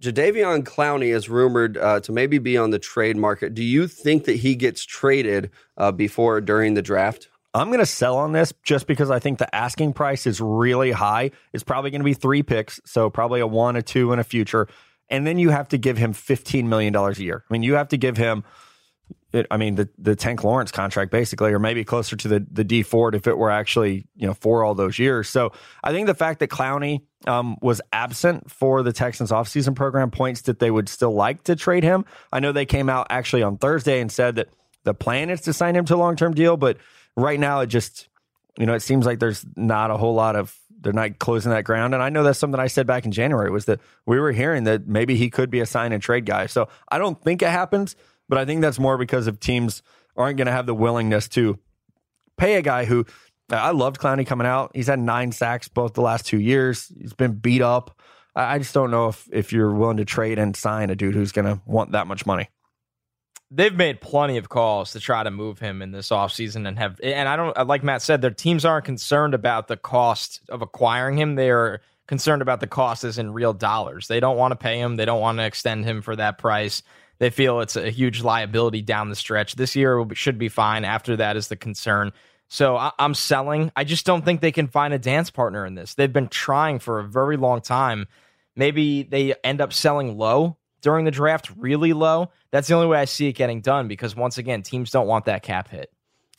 Jadeveon 0.00 0.64
Clowney 0.64 1.14
is 1.14 1.28
rumored 1.28 1.76
uh, 1.78 2.00
to 2.00 2.12
maybe 2.12 2.38
be 2.38 2.56
on 2.56 2.70
the 2.70 2.78
trade 2.78 3.16
market. 3.16 3.54
Do 3.54 3.62
you 3.62 3.86
think 3.86 4.24
that 4.24 4.36
he 4.36 4.54
gets 4.54 4.84
traded 4.84 5.50
uh, 5.76 5.92
before 5.92 6.36
or 6.36 6.40
during 6.40 6.74
the 6.74 6.82
draft? 6.82 7.28
I'm 7.54 7.68
going 7.68 7.78
to 7.78 7.86
sell 7.86 8.16
on 8.18 8.32
this 8.32 8.52
just 8.64 8.86
because 8.88 9.10
I 9.10 9.20
think 9.20 9.38
the 9.38 9.54
asking 9.54 9.92
price 9.92 10.26
is 10.26 10.40
really 10.40 10.90
high. 10.90 11.30
It's 11.52 11.62
probably 11.62 11.90
going 11.90 12.00
to 12.00 12.04
be 12.04 12.14
three 12.14 12.42
picks, 12.42 12.80
so 12.84 13.08
probably 13.08 13.38
a 13.40 13.46
one, 13.46 13.76
a 13.76 13.82
two, 13.82 14.10
and 14.10 14.20
a 14.20 14.24
future. 14.24 14.66
and 15.08 15.26
then 15.26 15.38
you 15.38 15.50
have 15.50 15.68
to 15.68 15.78
give 15.78 15.96
him 15.96 16.12
$15 16.12 16.64
million 16.64 16.94
a 16.96 17.12
year. 17.12 17.44
I 17.48 17.52
mean, 17.52 17.62
you 17.62 17.74
have 17.74 17.88
to 17.88 17.96
give 17.96 18.16
him, 18.16 18.42
it, 19.32 19.46
I 19.50 19.56
mean, 19.56 19.74
the, 19.74 19.88
the 19.98 20.14
Tank 20.14 20.44
Lawrence 20.44 20.70
contract 20.70 21.10
basically, 21.10 21.52
or 21.52 21.58
maybe 21.58 21.82
closer 21.84 22.14
to 22.14 22.28
the, 22.28 22.46
the 22.50 22.62
Dee 22.62 22.84
Ford 22.84 23.16
if 23.16 23.26
it 23.26 23.36
were 23.36 23.50
actually, 23.50 24.06
you 24.14 24.26
know, 24.26 24.34
for 24.34 24.62
all 24.62 24.74
those 24.74 24.98
years. 24.98 25.28
So 25.28 25.52
I 25.82 25.90
think 25.90 26.06
the 26.06 26.14
fact 26.14 26.38
that 26.38 26.50
Clowney 26.50 27.00
um, 27.26 27.56
was 27.60 27.80
absent 27.92 28.50
for 28.50 28.82
the 28.82 28.92
Texans 28.92 29.30
offseason 29.30 29.74
program 29.74 30.10
points 30.10 30.42
that 30.42 30.60
they 30.60 30.70
would 30.70 30.88
still 30.88 31.12
like 31.14 31.42
to 31.44 31.56
trade 31.56 31.82
him. 31.82 32.04
I 32.32 32.40
know 32.40 32.52
they 32.52 32.66
came 32.66 32.88
out 32.88 33.08
actually 33.10 33.42
on 33.42 33.58
Thursday 33.58 34.00
and 34.00 34.10
said 34.12 34.36
that 34.36 34.50
the 34.84 34.94
plan 34.94 35.30
is 35.30 35.40
to 35.42 35.52
sign 35.52 35.74
him 35.74 35.84
to 35.86 35.94
a 35.94 35.96
long 35.96 36.14
term 36.14 36.34
deal, 36.34 36.56
but 36.56 36.76
right 37.16 37.40
now 37.40 37.60
it 37.60 37.66
just, 37.66 38.08
you 38.56 38.66
know, 38.66 38.74
it 38.74 38.82
seems 38.82 39.04
like 39.04 39.18
there's 39.18 39.44
not 39.56 39.90
a 39.90 39.96
whole 39.96 40.14
lot 40.14 40.36
of 40.36 40.56
they're 40.84 40.92
not 40.92 41.18
closing 41.18 41.50
that 41.50 41.64
ground. 41.64 41.94
And 41.94 42.02
I 42.02 42.10
know 42.10 42.22
that's 42.22 42.38
something 42.38 42.60
I 42.60 42.66
said 42.66 42.86
back 42.86 43.06
in 43.06 43.10
January 43.10 43.50
was 43.50 43.64
that 43.64 43.80
we 44.06 44.20
were 44.20 44.32
hearing 44.32 44.64
that 44.64 44.86
maybe 44.86 45.16
he 45.16 45.30
could 45.30 45.50
be 45.50 45.60
a 45.60 45.66
sign 45.66 45.92
and 45.92 46.02
trade 46.02 46.26
guy. 46.26 46.46
So 46.46 46.68
I 46.88 46.98
don't 46.98 47.20
think 47.20 47.40
it 47.42 47.48
happens, 47.48 47.96
but 48.28 48.38
I 48.38 48.44
think 48.44 48.60
that's 48.60 48.78
more 48.78 48.98
because 48.98 49.26
of 49.26 49.40
teams 49.40 49.82
aren't 50.16 50.36
going 50.36 50.46
to 50.46 50.52
have 50.52 50.66
the 50.66 50.74
willingness 50.74 51.28
to 51.30 51.58
pay 52.36 52.54
a 52.54 52.62
guy 52.62 52.84
who 52.84 53.04
I 53.50 53.70
loved 53.72 54.00
Clowney 54.00 54.26
coming 54.26 54.46
out. 54.46 54.70
He's 54.74 54.86
had 54.86 54.98
nine 54.98 55.32
sacks 55.32 55.68
both 55.68 55.94
the 55.94 56.00
last 56.00 56.26
two 56.26 56.40
years. 56.40 56.90
He's 56.98 57.12
been 57.12 57.32
beat 57.34 57.62
up. 57.62 58.00
I 58.36 58.58
just 58.58 58.74
don't 58.74 58.90
know 58.90 59.08
if 59.08 59.28
if 59.32 59.52
you're 59.52 59.72
willing 59.72 59.98
to 59.98 60.04
trade 60.04 60.38
and 60.38 60.56
sign 60.56 60.90
a 60.90 60.96
dude 60.96 61.14
who's 61.14 61.32
going 61.32 61.44
to 61.44 61.60
want 61.66 61.92
that 61.92 62.06
much 62.06 62.26
money 62.26 62.48
they've 63.54 63.74
made 63.74 64.00
plenty 64.00 64.36
of 64.36 64.48
calls 64.48 64.92
to 64.92 65.00
try 65.00 65.22
to 65.22 65.30
move 65.30 65.58
him 65.58 65.80
in 65.82 65.92
this 65.92 66.08
offseason 66.08 66.66
and 66.66 66.78
have 66.78 66.98
and 67.02 67.28
I 67.28 67.36
don't 67.36 67.66
like 67.66 67.84
Matt 67.84 68.02
said 68.02 68.20
their 68.20 68.30
teams 68.30 68.64
aren't 68.64 68.84
concerned 68.84 69.34
about 69.34 69.68
the 69.68 69.76
cost 69.76 70.40
of 70.48 70.62
acquiring 70.62 71.18
him 71.18 71.34
they're 71.36 71.80
concerned 72.06 72.42
about 72.42 72.60
the 72.60 72.66
cost 72.66 73.04
as 73.04 73.18
in 73.18 73.32
real 73.32 73.52
dollars 73.52 74.08
they 74.08 74.20
don't 74.20 74.36
want 74.36 74.52
to 74.52 74.56
pay 74.56 74.78
him 74.78 74.96
they 74.96 75.04
don't 75.04 75.20
want 75.20 75.38
to 75.38 75.44
extend 75.44 75.84
him 75.84 76.02
for 76.02 76.16
that 76.16 76.38
price 76.38 76.82
they 77.18 77.30
feel 77.30 77.60
it's 77.60 77.76
a 77.76 77.90
huge 77.90 78.22
liability 78.22 78.82
down 78.82 79.08
the 79.08 79.16
stretch. 79.16 79.54
This 79.54 79.76
year 79.76 80.04
should 80.14 80.38
be 80.38 80.48
fine. 80.48 80.84
After 80.84 81.16
that 81.16 81.36
is 81.36 81.48
the 81.48 81.56
concern. 81.56 82.12
So 82.48 82.76
I, 82.76 82.92
I'm 82.98 83.14
selling. 83.14 83.72
I 83.76 83.84
just 83.84 84.06
don't 84.06 84.24
think 84.24 84.40
they 84.40 84.52
can 84.52 84.68
find 84.68 84.94
a 84.94 84.98
dance 84.98 85.30
partner 85.30 85.64
in 85.64 85.74
this. 85.74 85.94
They've 85.94 86.12
been 86.12 86.28
trying 86.28 86.78
for 86.78 86.98
a 86.98 87.04
very 87.04 87.36
long 87.36 87.60
time. 87.60 88.06
Maybe 88.56 89.02
they 89.02 89.34
end 89.42 89.60
up 89.60 89.72
selling 89.72 90.16
low 90.16 90.56
during 90.84 91.06
the 91.06 91.10
draft 91.10 91.50
really 91.56 91.94
low, 91.94 92.30
that's 92.50 92.68
the 92.68 92.74
only 92.74 92.86
way 92.86 92.98
I 92.98 93.06
see 93.06 93.26
it 93.26 93.32
getting 93.32 93.62
done 93.62 93.88
because 93.88 94.14
once 94.14 94.36
again, 94.36 94.62
teams 94.62 94.90
don't 94.90 95.06
want 95.06 95.24
that 95.24 95.42
cap 95.42 95.68
hit. 95.68 95.90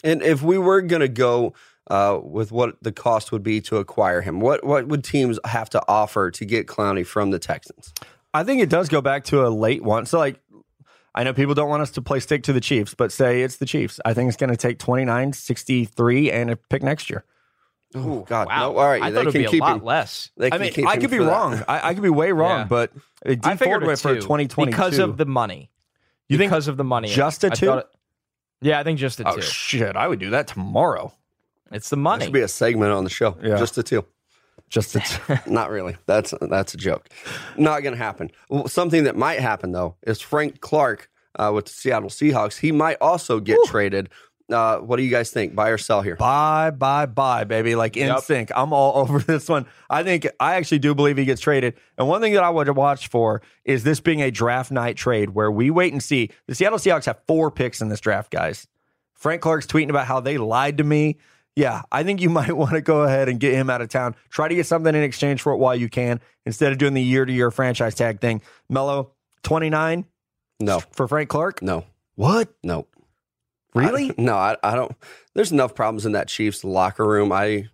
And 0.03 0.21
if 0.21 0.43
we 0.43 0.59
were 0.59 0.83
going 0.83 1.01
to 1.01 1.07
go 1.07 1.55
uh, 1.87 2.19
with 2.23 2.51
what 2.51 2.77
the 2.83 2.91
cost 2.91 3.31
would 3.31 3.41
be 3.41 3.59
to 3.61 3.77
acquire 3.77 4.21
him, 4.21 4.39
what 4.39 4.63
what 4.63 4.87
would 4.87 5.03
teams 5.03 5.39
have 5.45 5.71
to 5.71 5.81
offer 5.87 6.29
to 6.29 6.45
get 6.45 6.67
Clowney 6.67 7.05
from 7.05 7.31
the 7.31 7.39
Texans? 7.39 7.91
I 8.35 8.43
think 8.43 8.61
it 8.61 8.69
does 8.69 8.87
go 8.87 9.01
back 9.01 9.23
to 9.25 9.47
a 9.47 9.49
late 9.49 9.83
one. 9.83 10.05
So 10.05 10.19
like 10.19 10.39
I 11.17 11.23
know 11.23 11.33
people 11.33 11.53
don't 11.55 11.69
want 11.69 11.81
us 11.81 11.91
to 11.91 12.01
play 12.01 12.19
stick 12.19 12.43
to 12.43 12.53
the 12.53 12.59
Chiefs, 12.59 12.93
but 12.93 13.11
say 13.11 13.41
it's 13.41 13.55
the 13.55 13.65
Chiefs. 13.65 13.99
I 14.05 14.13
think 14.13 14.27
it's 14.27 14.35
going 14.37 14.49
to 14.49 14.57
take 14.57 14.77
29, 14.79 15.31
63 15.33 16.29
and 16.31 16.51
a 16.51 16.55
pick 16.57 16.83
next 16.83 17.09
year. 17.09 17.23
Oh 17.95 18.25
God! 18.27 18.47
Wow. 18.49 18.71
No, 18.73 18.77
all 18.77 18.85
right, 18.87 19.01
I 19.01 19.09
they 19.09 19.15
thought 19.15 19.21
it'd 19.21 19.33
can 19.33 19.41
be 19.43 19.45
a 19.45 19.49
keep 19.49 19.61
lot 19.61 19.77
him. 19.77 19.85
less. 19.85 20.29
They 20.35 20.47
I 20.47 20.49
can 20.49 20.61
mean, 20.61 20.73
keep 20.73 20.85
I 20.85 20.95
him 20.95 21.01
could 21.01 21.11
be 21.11 21.17
for 21.17 21.23
that. 21.23 21.31
wrong. 21.31 21.63
I, 21.67 21.89
I 21.89 21.93
could 21.93 22.03
be 22.03 22.09
way 22.09 22.33
wrong, 22.33 22.59
Yeah. 22.59 22.65
but 22.65 22.91
I 23.25 23.35
Dean 23.35 23.57
figured 23.57 23.59
Ford 23.59 23.83
it 23.83 23.87
went 23.87 23.99
for 23.99 24.13
too, 24.15 24.21
2022 24.21 24.65
because 24.71 24.99
of 24.99 25.15
the 25.15 25.25
money. 25.25 25.69
You 26.27 26.37
think 26.37 26.51
because 26.51 26.67
of 26.67 26.75
the 26.75 26.83
money, 26.83 27.07
just 27.07 27.43
a 27.45 27.47
I 27.47 27.49
two? 27.51 27.65
thought 27.67 27.77
it- 27.79 27.87
yeah, 28.61 28.79
I 28.79 28.83
think 28.83 28.99
just 28.99 29.21
a 29.21 29.27
Oh 29.29 29.35
two. 29.35 29.41
shit! 29.41 29.95
I 29.95 30.07
would 30.09 30.19
do 30.19 30.31
that 30.31 30.47
tomorrow. 30.47 31.13
it's 31.71 31.89
the 31.89 31.95
There 31.95 32.03
money. 32.03 32.25
should 32.25 32.33
be 32.33 32.41
a 32.41 32.47
segment 32.49 32.91
on 32.91 33.05
the 33.05 33.09
show. 33.09 33.37
Yeah. 33.41 33.57
Just 33.57 33.75
the 33.75 33.83
two. 33.83 34.03
Just 34.69 34.95
a 34.95 34.99
t- 34.99 35.33
Not 35.51 35.69
really. 35.69 35.95
That's 36.05 36.33
that's 36.41 36.73
a 36.73 36.77
joke. 36.77 37.09
Not 37.57 37.81
going 37.83 37.93
to 37.93 37.97
happen. 38.03 38.31
Well, 38.49 38.67
something 38.67 39.03
that 39.05 39.15
might 39.15 39.39
happen 39.39 39.71
though 39.71 39.95
is 40.05 40.21
Frank 40.21 40.59
Clark 40.61 41.09
uh, 41.37 41.51
with 41.53 41.65
the 41.65 41.71
Seattle 41.71 42.09
Seahawks. 42.09 42.59
He 42.59 42.71
might 42.71 42.97
also 43.01 43.39
get 43.39 43.57
traded. 43.65 44.09
Uh, 44.51 44.77
what 44.77 44.97
do 44.97 45.03
you 45.03 45.09
guys 45.09 45.31
think? 45.31 45.55
Buy 45.55 45.69
or 45.69 45.77
sell 45.77 46.03
here? 46.03 46.15
Buy, 46.17 46.69
buy, 46.69 47.07
buy, 47.07 47.45
baby. 47.45 47.73
Like 47.75 47.97
in 47.97 48.07
Yep. 48.07 48.19
sync. 48.21 48.51
I'm 48.55 48.73
all 48.73 48.95
over 49.01 49.17
this 49.19 49.49
one. 49.49 49.65
I 49.89 50.03
think 50.03 50.27
I 50.39 50.55
actually 50.55 50.79
do 50.79 50.93
believe 50.93 51.17
he 51.17 51.25
gets 51.25 51.41
traded. 51.41 51.73
And 51.97 52.07
one 52.07 52.21
thing 52.21 52.33
that 52.33 52.43
I 52.43 52.49
would 52.51 52.69
watch 52.75 53.07
for 53.07 53.41
is 53.63 53.83
this 53.83 53.99
being 53.99 54.21
a 54.21 54.29
draft 54.29 54.71
night 54.71 54.97
trade 54.97 55.31
where 55.31 55.51
we 55.51 55.71
wait 55.71 55.93
and 55.93 56.03
see. 56.03 56.29
The 56.47 56.53
Seattle 56.53 56.77
Seahawks 56.77 57.05
have 57.05 57.19
four 57.27 57.49
picks 57.49 57.81
in 57.81 57.89
this 57.89 57.99
draft, 57.99 58.29
guys. 58.31 58.67
Frank 59.15 59.41
Clark's 59.41 59.65
tweeting 59.65 59.89
about 59.89 60.05
how 60.05 60.19
they 60.19 60.37
lied 60.37 60.77
to 60.77 60.83
me. 60.83 61.17
Yeah, 61.55 61.83
I 61.91 62.03
think 62.03 62.21
you 62.21 62.29
might 62.39 62.55
want 62.55 62.71
to 62.71 62.81
go 62.81 63.03
ahead 63.03 63.29
and 63.29 63.39
get 63.39 63.53
him 63.53 63.69
out 63.69 63.81
of 63.81 63.89
town. 63.89 64.15
Try 64.29 64.47
to 64.47 64.55
get 64.55 64.65
something 64.65 64.93
in 64.93 65.03
exchange 65.03 65.41
for 65.41 65.53
it 65.53 65.57
while 65.57 65.75
you 65.75 65.89
can, 65.89 66.19
instead 66.45 66.71
of 66.71 66.77
doing 66.77 66.93
the 66.93 67.01
year 67.03 67.25
to 67.25 67.31
year 67.31 67.51
franchise 67.51 67.95
tag 67.95 68.19
thing. 68.19 68.41
Mello, 68.69 69.11
29 69.43 70.05
No, 70.59 70.79
for 70.91 71.07
Frank 71.07 71.29
Clark? 71.29 71.61
no, 71.61 71.85
What? 72.15 72.49
no. 72.63 72.87
Really? 73.73 74.11
I- 74.11 74.15
no, 74.21 74.35
I, 74.35 74.57
I 74.63 74.75
don't. 74.75 74.91
There's 75.33 75.51
enough 75.51 75.75
problems 75.75 76.05
in 76.05 76.13
that 76.13 76.27
Chiefs 76.29 76.63
locker 76.63 77.05
room. 77.05 77.31
I 77.31 77.67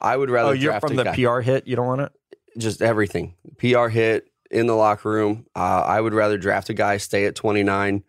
I 0.00 0.16
would 0.16 0.30
rather 0.30 0.50
oh, 0.50 0.52
you're 0.52 0.78
from 0.80 0.96
the 0.96 1.04
guy. 1.04 1.14
PR 1.14 1.40
hit. 1.40 1.66
You 1.66 1.76
don't 1.76 1.86
want 1.86 2.00
it? 2.02 2.12
just 2.58 2.80
everything. 2.80 3.34
PR 3.58 3.88
hit 3.88 4.30
in 4.50 4.66
the 4.66 4.74
locker 4.74 5.10
room. 5.10 5.44
Uh, 5.54 5.82
I 5.86 6.00
would 6.00 6.14
rather 6.14 6.38
draft 6.38 6.70
a 6.70 6.74
guy, 6.74 6.96
stay 6.96 7.26
at 7.26 7.34
29. 7.34 8.02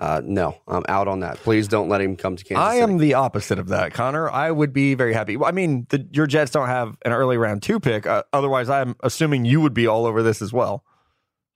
Uh, 0.00 0.22
no, 0.24 0.56
I'm 0.66 0.84
out 0.88 1.08
on 1.08 1.20
that. 1.20 1.36
Please 1.36 1.68
don't 1.68 1.90
let 1.90 2.00
him 2.00 2.16
come 2.16 2.34
to 2.34 2.42
Kansas 2.42 2.64
I 2.64 2.80
City. 2.80 2.82
am 2.82 2.96
the 2.96 3.14
opposite 3.14 3.58
of 3.58 3.68
that, 3.68 3.92
Connor. 3.92 4.30
I 4.30 4.50
would 4.50 4.72
be 4.72 4.94
very 4.94 5.12
happy. 5.12 5.36
I 5.36 5.52
mean, 5.52 5.86
the, 5.90 6.08
your 6.10 6.26
Jets 6.26 6.50
don't 6.52 6.68
have 6.68 6.96
an 7.04 7.12
early 7.12 7.36
round 7.36 7.62
two 7.62 7.78
pick. 7.80 8.06
Uh, 8.06 8.22
otherwise, 8.32 8.70
I'm 8.70 8.96
assuming 9.02 9.44
you 9.44 9.60
would 9.60 9.74
be 9.74 9.86
all 9.86 10.06
over 10.06 10.22
this 10.22 10.40
as 10.40 10.54
well. 10.54 10.84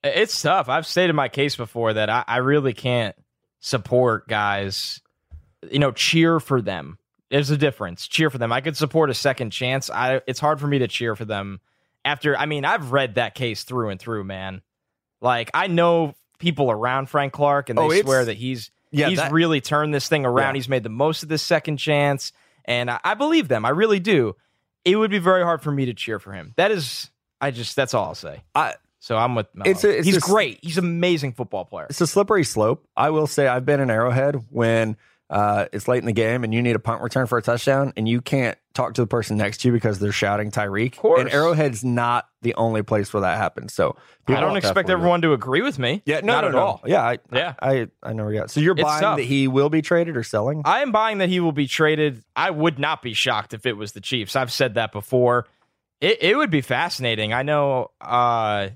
It's 0.02 0.42
tough. 0.42 0.68
I've 0.68 0.86
stated 0.86 1.14
my 1.14 1.28
case 1.28 1.56
before 1.56 1.94
that 1.94 2.10
I, 2.10 2.24
I 2.26 2.36
really 2.38 2.74
can't 2.74 3.16
support 3.60 4.28
guys. 4.28 5.00
You 5.70 5.78
know, 5.78 5.92
cheer 5.92 6.38
for 6.38 6.60
them. 6.60 6.98
There's 7.30 7.48
a 7.48 7.56
difference. 7.56 8.06
Cheer 8.06 8.28
for 8.28 8.36
them. 8.36 8.52
I 8.52 8.60
could 8.60 8.76
support 8.76 9.08
a 9.08 9.14
second 9.14 9.50
chance. 9.52 9.88
I. 9.88 10.20
It's 10.26 10.38
hard 10.38 10.60
for 10.60 10.66
me 10.66 10.80
to 10.80 10.88
cheer 10.88 11.16
for 11.16 11.24
them 11.24 11.60
after. 12.04 12.36
I 12.36 12.44
mean, 12.44 12.66
I've 12.66 12.92
read 12.92 13.14
that 13.14 13.34
case 13.34 13.64
through 13.64 13.88
and 13.88 13.98
through, 13.98 14.24
man. 14.24 14.60
Like 15.22 15.50
I 15.54 15.68
know 15.68 16.14
people 16.44 16.70
around 16.70 17.06
Frank 17.08 17.32
Clark, 17.32 17.70
and 17.70 17.78
they 17.78 17.82
Oh, 17.82 18.02
swear 18.02 18.24
that 18.26 18.36
he's 18.36 18.70
Yeah, 18.92 19.08
he's 19.08 19.18
that- 19.18 19.32
really 19.32 19.60
turned 19.60 19.92
this 19.92 20.06
thing 20.08 20.24
around. 20.24 20.54
Yeah. 20.54 20.58
He's 20.58 20.68
made 20.68 20.82
the 20.84 20.88
most 20.88 21.22
of 21.24 21.28
this 21.28 21.42
second 21.42 21.78
chance, 21.78 22.32
and 22.64 22.90
I, 22.90 23.00
I 23.02 23.14
believe 23.14 23.48
them. 23.48 23.64
I 23.64 23.70
really 23.70 23.98
do. 23.98 24.36
It 24.84 24.96
would 24.96 25.10
be 25.10 25.18
very 25.18 25.42
hard 25.42 25.62
for 25.62 25.72
me 25.72 25.86
to 25.86 25.94
cheer 25.94 26.18
for 26.20 26.32
him. 26.32 26.52
That 26.56 26.70
is, 26.70 27.10
I 27.40 27.50
just 27.50 27.74
that's 27.74 27.94
all 27.94 28.04
I'll 28.04 28.14
say. 28.14 28.44
I, 28.54 28.74
So 29.00 29.16
I'm 29.16 29.34
with. 29.34 29.46
It's 29.64 29.82
a- 29.84 29.96
it's 29.98 30.06
he's 30.06 30.16
a- 30.18 30.20
great. 30.20 30.58
He's 30.62 30.78
an 30.78 30.84
amazing 30.84 31.32
football 31.32 31.64
player. 31.64 31.86
it's 31.90 32.00
a 32.00 32.06
slippery 32.06 32.44
slope. 32.44 32.86
I 32.96 33.10
will 33.10 33.26
say 33.26 33.48
I've 33.48 33.64
been 33.66 33.80
an 33.80 33.90
Arrowhead 33.90 34.44
when 34.50 34.96
uh, 35.30 35.66
it's 35.72 35.88
late 35.88 35.98
in 35.98 36.04
the 36.06 36.12
game 36.12 36.44
and 36.44 36.52
you 36.52 36.60
need 36.62 36.76
a 36.76 36.78
punt 36.78 37.02
return 37.02 37.26
for 37.26 37.38
a 37.38 37.42
touchdown 37.42 37.92
and 37.96 38.06
you 38.08 38.20
can't 38.20 38.58
talk 38.74 38.94
to 38.94 39.00
the 39.00 39.06
person 39.06 39.36
next 39.38 39.58
to 39.58 39.68
you 39.68 39.72
because 39.72 39.98
they're 39.98 40.12
shouting 40.12 40.50
Tyreek. 40.50 40.98
And 41.18 41.30
Arrowhead's 41.30 41.82
not 41.82 42.28
the 42.42 42.54
only 42.56 42.82
place 42.82 43.12
where 43.12 43.22
that 43.22 43.38
happens. 43.38 43.72
So 43.72 43.96
I 44.28 44.40
don't 44.40 44.56
expect 44.56 44.90
everyone 44.90 45.22
to 45.22 45.32
agree 45.32 45.62
with 45.62 45.78
me. 45.78 46.02
yeah, 46.04 46.20
no, 46.20 46.34
not 46.34 46.40
no, 46.42 46.48
at 46.48 46.52
no. 46.52 46.58
all. 46.58 46.80
Yeah, 46.84 47.02
I, 47.02 47.18
Yeah. 47.32 47.54
I, 47.60 47.88
I 48.02 48.12
never 48.12 48.32
got. 48.32 48.50
So 48.50 48.60
you're 48.60 48.74
It's 48.74 48.82
buying 48.82 49.00
tough. 49.00 49.16
that 49.16 49.24
he 49.24 49.48
will 49.48 49.70
be 49.70 49.80
traded 49.80 50.16
or 50.16 50.22
selling? 50.24 50.62
I 50.64 50.82
am 50.82 50.92
buying 50.92 51.18
that 51.18 51.28
he 51.30 51.40
will 51.40 51.52
be 51.52 51.66
traded. 51.66 52.22
I 52.36 52.50
would 52.50 52.78
not 52.78 53.00
be 53.00 53.14
shocked 53.14 53.54
if 53.54 53.64
it 53.64 53.74
was 53.76 53.92
the 53.92 54.00
Chiefs. 54.00 54.36
I've 54.36 54.52
said 54.52 54.74
that 54.74 54.92
before. 54.92 55.46
It, 56.00 56.22
it 56.22 56.36
would 56.36 56.50
be 56.50 56.60
fascinating. 56.60 57.32
I 57.32 57.44
know, 57.44 57.92
uh, 58.00 58.68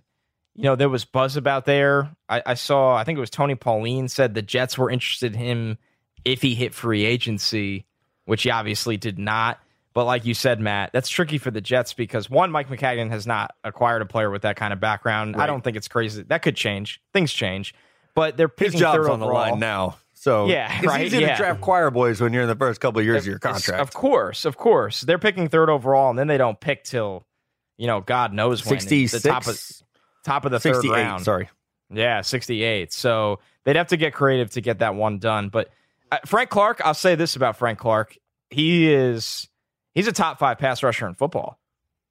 you 0.54 0.62
know, 0.64 0.76
there 0.76 0.88
was 0.88 1.04
buzz 1.04 1.36
about 1.36 1.66
there. 1.66 2.10
I, 2.28 2.42
I 2.46 2.54
saw, 2.54 2.96
I 2.96 3.04
think 3.04 3.18
it 3.18 3.20
was 3.20 3.30
Tony 3.30 3.54
Pauline 3.54 4.08
said 4.08 4.34
the 4.34 4.42
Jets 4.42 4.78
were 4.78 4.90
interested 4.90 5.34
in 5.34 5.38
him 5.38 5.78
if 6.24 6.42
he 6.42 6.54
hit 6.54 6.74
free 6.74 7.04
agency, 7.04 7.86
which 8.24 8.42
he 8.42 8.50
obviously 8.50 8.96
did 8.96 9.18
not. 9.18 9.60
But 9.94 10.04
like 10.04 10.24
you 10.26 10.34
said, 10.34 10.60
Matt, 10.60 10.90
that's 10.92 11.08
tricky 11.08 11.38
for 11.38 11.50
the 11.50 11.60
Jets 11.60 11.92
because 11.92 12.30
one, 12.30 12.52
Mike 12.52 12.68
Maccagnan 12.68 13.10
has 13.10 13.26
not 13.26 13.54
acquired 13.64 14.02
a 14.02 14.06
player 14.06 14.30
with 14.30 14.42
that 14.42 14.56
kind 14.56 14.72
of 14.72 14.78
background. 14.80 15.34
I 15.36 15.46
don't 15.46 15.62
think 15.64 15.76
it's 15.76 15.88
crazy. 15.88 16.22
That 16.22 16.42
could 16.42 16.54
change. 16.56 17.00
Things 17.12 17.32
change. 17.32 17.74
But 18.14 18.36
they're 18.36 18.48
His 18.48 18.54
picking 18.56 18.80
job's 18.80 18.98
third 18.98 19.10
on 19.10 19.18
the 19.20 19.26
overall. 19.26 19.50
line 19.52 19.58
now. 19.60 19.96
So 20.14 20.46
Yeah, 20.46 20.76
it's 20.78 20.86
right, 20.86 21.06
easy 21.06 21.18
yeah. 21.18 21.32
to 21.32 21.36
draft 21.36 21.60
choir 21.60 21.90
boys 21.90 22.20
when 22.20 22.32
you're 22.32 22.42
in 22.42 22.48
the 22.48 22.56
first 22.56 22.80
couple 22.80 22.98
of 23.00 23.06
years 23.06 23.22
of 23.22 23.26
your 23.26 23.38
contract. 23.38 23.80
Of 23.80 23.92
course, 23.92 24.44
of 24.44 24.56
course. 24.56 25.00
They're 25.00 25.18
picking 25.18 25.48
third 25.48 25.70
overall, 25.70 26.10
and 26.10 26.18
then 26.18 26.26
they 26.26 26.38
don't 26.38 26.58
pick 26.60 26.84
till, 26.84 27.24
you 27.76 27.86
know, 27.86 28.00
God 28.00 28.32
knows 28.32 28.64
when. 28.64 28.78
Sixty 28.80 29.06
The 29.06 29.20
top 29.20 29.46
of 29.46 29.60
top 30.24 30.44
of 30.44 30.50
the 30.52 30.60
third 30.60 30.74
sixty 30.74 30.88
eight. 30.88 30.92
round. 30.92 31.24
Sorry. 31.24 31.48
Yeah, 31.90 32.20
68. 32.20 32.92
So 32.92 33.38
they'd 33.64 33.76
have 33.76 33.86
to 33.88 33.96
get 33.96 34.12
creative 34.12 34.50
to 34.50 34.60
get 34.60 34.80
that 34.80 34.94
one 34.94 35.18
done. 35.18 35.48
But 35.48 35.70
Frank 36.26 36.50
Clark, 36.50 36.80
I'll 36.84 36.94
say 36.94 37.14
this 37.14 37.36
about 37.36 37.56
Frank 37.56 37.78
Clark. 37.78 38.16
He 38.50 38.90
is 38.92 39.48
he's 39.94 40.06
a 40.08 40.12
top 40.12 40.38
5 40.38 40.58
pass 40.58 40.82
rusher 40.82 41.06
in 41.06 41.14
football. 41.14 41.58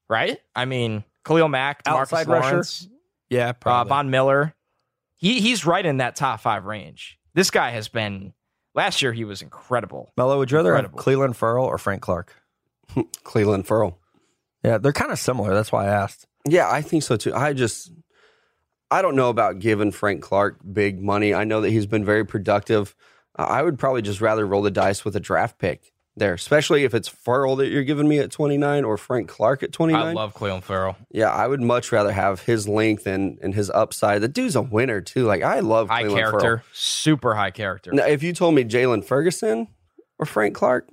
Right? 0.09 0.39
I 0.55 0.65
mean, 0.65 1.03
Khalil 1.25 1.49
Mack, 1.49 1.81
Outside 1.85 2.27
Marcus 2.27 2.27
rusher? 2.27 2.51
Lawrence, 2.51 2.87
Yeah, 3.29 3.53
uh. 3.65 3.83
Von 3.83 4.09
Miller. 4.09 4.53
He 5.15 5.41
he's 5.41 5.65
right 5.65 5.85
in 5.85 5.97
that 5.97 6.15
top 6.15 6.39
5 6.41 6.65
range. 6.65 7.17
This 7.33 7.49
guy 7.51 7.71
has 7.71 7.87
been 7.87 8.33
last 8.75 9.01
year 9.01 9.13
he 9.13 9.25
was 9.25 9.41
incredible. 9.41 10.11
Mello, 10.17 10.37
would 10.37 10.51
you 10.51 10.57
rather 10.57 10.75
have 10.75 10.85
Incredible. 10.85 11.27
Clelin 11.29 11.35
Ferrell 11.35 11.65
or 11.65 11.77
Frank 11.77 12.01
Clark? 12.01 12.33
Clelin 12.95 13.65
Ferrell. 13.65 13.99
Yeah, 14.63 14.77
they're 14.77 14.93
kind 14.93 15.11
of 15.11 15.19
similar. 15.19 15.53
That's 15.53 15.71
why 15.71 15.85
I 15.85 15.89
asked. 15.89 16.27
Yeah, 16.47 16.69
I 16.69 16.81
think 16.81 17.03
so 17.03 17.15
too. 17.17 17.33
I 17.33 17.53
just 17.53 17.91
I 18.89 19.01
don't 19.01 19.15
know 19.15 19.29
about 19.29 19.59
giving 19.59 19.91
Frank 19.91 20.21
Clark 20.21 20.59
big 20.71 21.01
money. 21.01 21.33
I 21.33 21.43
know 21.43 21.61
that 21.61 21.69
he's 21.71 21.85
been 21.87 22.05
very 22.05 22.25
productive. 22.25 22.95
I 23.37 23.61
would 23.61 23.77
probably 23.77 24.01
just 24.01 24.21
rather 24.21 24.45
roll 24.45 24.61
the 24.61 24.71
dice 24.71 25.05
with 25.05 25.15
a 25.15 25.19
draft 25.19 25.59
pick 25.59 25.93
there, 26.15 26.33
especially 26.33 26.83
if 26.83 26.95
it's 26.95 27.07
Ferrell 27.07 27.55
that 27.57 27.67
you're 27.67 27.83
giving 27.83 28.07
me 28.07 28.17
at 28.19 28.31
29 28.31 28.83
or 28.83 28.97
Frank 28.97 29.29
Clark 29.29 29.61
at 29.61 29.71
29. 29.71 30.01
I 30.03 30.13
love 30.13 30.33
Clelin 30.33 30.63
Ferrell. 30.63 30.95
yeah, 31.11 31.29
I 31.31 31.47
would 31.47 31.61
much 31.61 31.91
rather 31.91 32.11
have 32.11 32.41
his 32.41 32.67
length 32.67 33.05
and, 33.05 33.37
and 33.41 33.53
his 33.53 33.69
upside. 33.69 34.21
The 34.21 34.27
dude's 34.27 34.55
a 34.55 34.61
winner 34.61 35.01
too. 35.01 35.25
Like 35.25 35.43
I 35.43 35.59
love 35.59 35.89
High 35.89 36.03
Clelin 36.05 36.15
character, 36.15 36.39
Ferrell. 36.39 36.63
super 36.73 37.35
high 37.35 37.51
character. 37.51 37.91
Now, 37.93 38.05
if 38.07 38.23
you 38.23 38.33
told 38.33 38.55
me 38.55 38.63
Jaylon 38.63 39.05
Ferguson 39.05 39.67
or 40.17 40.25
Frank 40.25 40.55
Clark, 40.55 40.89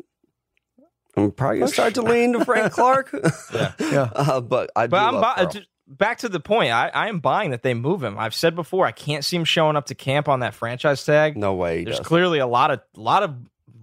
I'm 1.16 1.30
probably 1.30 1.60
gonna 1.60 1.70
start 1.70 1.94
to 1.94 2.02
lean 2.02 2.32
to 2.34 2.44
Frank 2.44 2.72
Clark. 2.72 3.14
Yeah. 3.54 3.72
Yeah. 3.78 4.02
uh, 4.14 4.40
but 4.40 4.70
I 4.76 4.86
do 4.86 4.90
But 4.90 5.02
I'm 5.02 5.14
love 5.14 5.52
just 5.52 5.66
back 5.96 6.18
to 6.18 6.28
the 6.28 6.40
point. 6.40 6.70
I, 6.72 6.88
I 6.88 7.08
am 7.08 7.20
buying 7.20 7.50
that 7.50 7.62
they 7.62 7.74
move 7.74 8.02
him. 8.02 8.18
I've 8.18 8.34
said 8.34 8.54
before, 8.54 8.86
I 8.86 8.92
can't 8.92 9.24
see 9.24 9.36
him 9.36 9.44
showing 9.44 9.76
up 9.76 9.86
to 9.86 9.94
camp 9.94 10.28
on 10.28 10.40
that 10.40 10.54
franchise 10.54 11.04
tag. 11.04 11.36
no 11.36 11.54
way. 11.54 11.84
There's 11.84 11.98
does. 11.98 12.06
clearly 12.06 12.38
a 12.38 12.46
lot 12.46 12.70
of 12.70 12.80
lot 12.96 13.22
of 13.22 13.34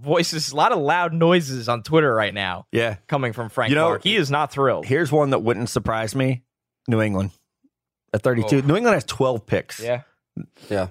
voices, 0.01 0.51
a 0.51 0.55
lot 0.55 0.71
of 0.71 0.79
loud 0.79 1.13
noises 1.13 1.69
on 1.69 1.83
Twitter 1.83 2.13
right 2.13 2.33
now 2.33 2.65
Yeah. 2.71 2.95
coming 3.07 3.33
from 3.33 3.49
Frank 3.49 3.69
You 3.69 3.75
know- 3.75 3.85
Clark. 3.87 4.03
He 4.03 4.15
is 4.15 4.31
not 4.31 4.51
thrilled. 4.51 4.85
Here's 4.85 5.11
one 5.11 5.29
that 5.29 5.39
wouldn't 5.39 5.69
surprise 5.69 6.15
me 6.15 6.41
New 6.87 7.01
England 7.01 7.31
at 8.13 8.23
32. 8.23 8.57
Oh. 8.57 8.61
New 8.67 8.75
England 8.75 8.95
has 8.95 9.03
12 9.03 9.45
picks. 9.45 9.79
Yeah. 9.79 10.01
Yeah. 10.69 10.87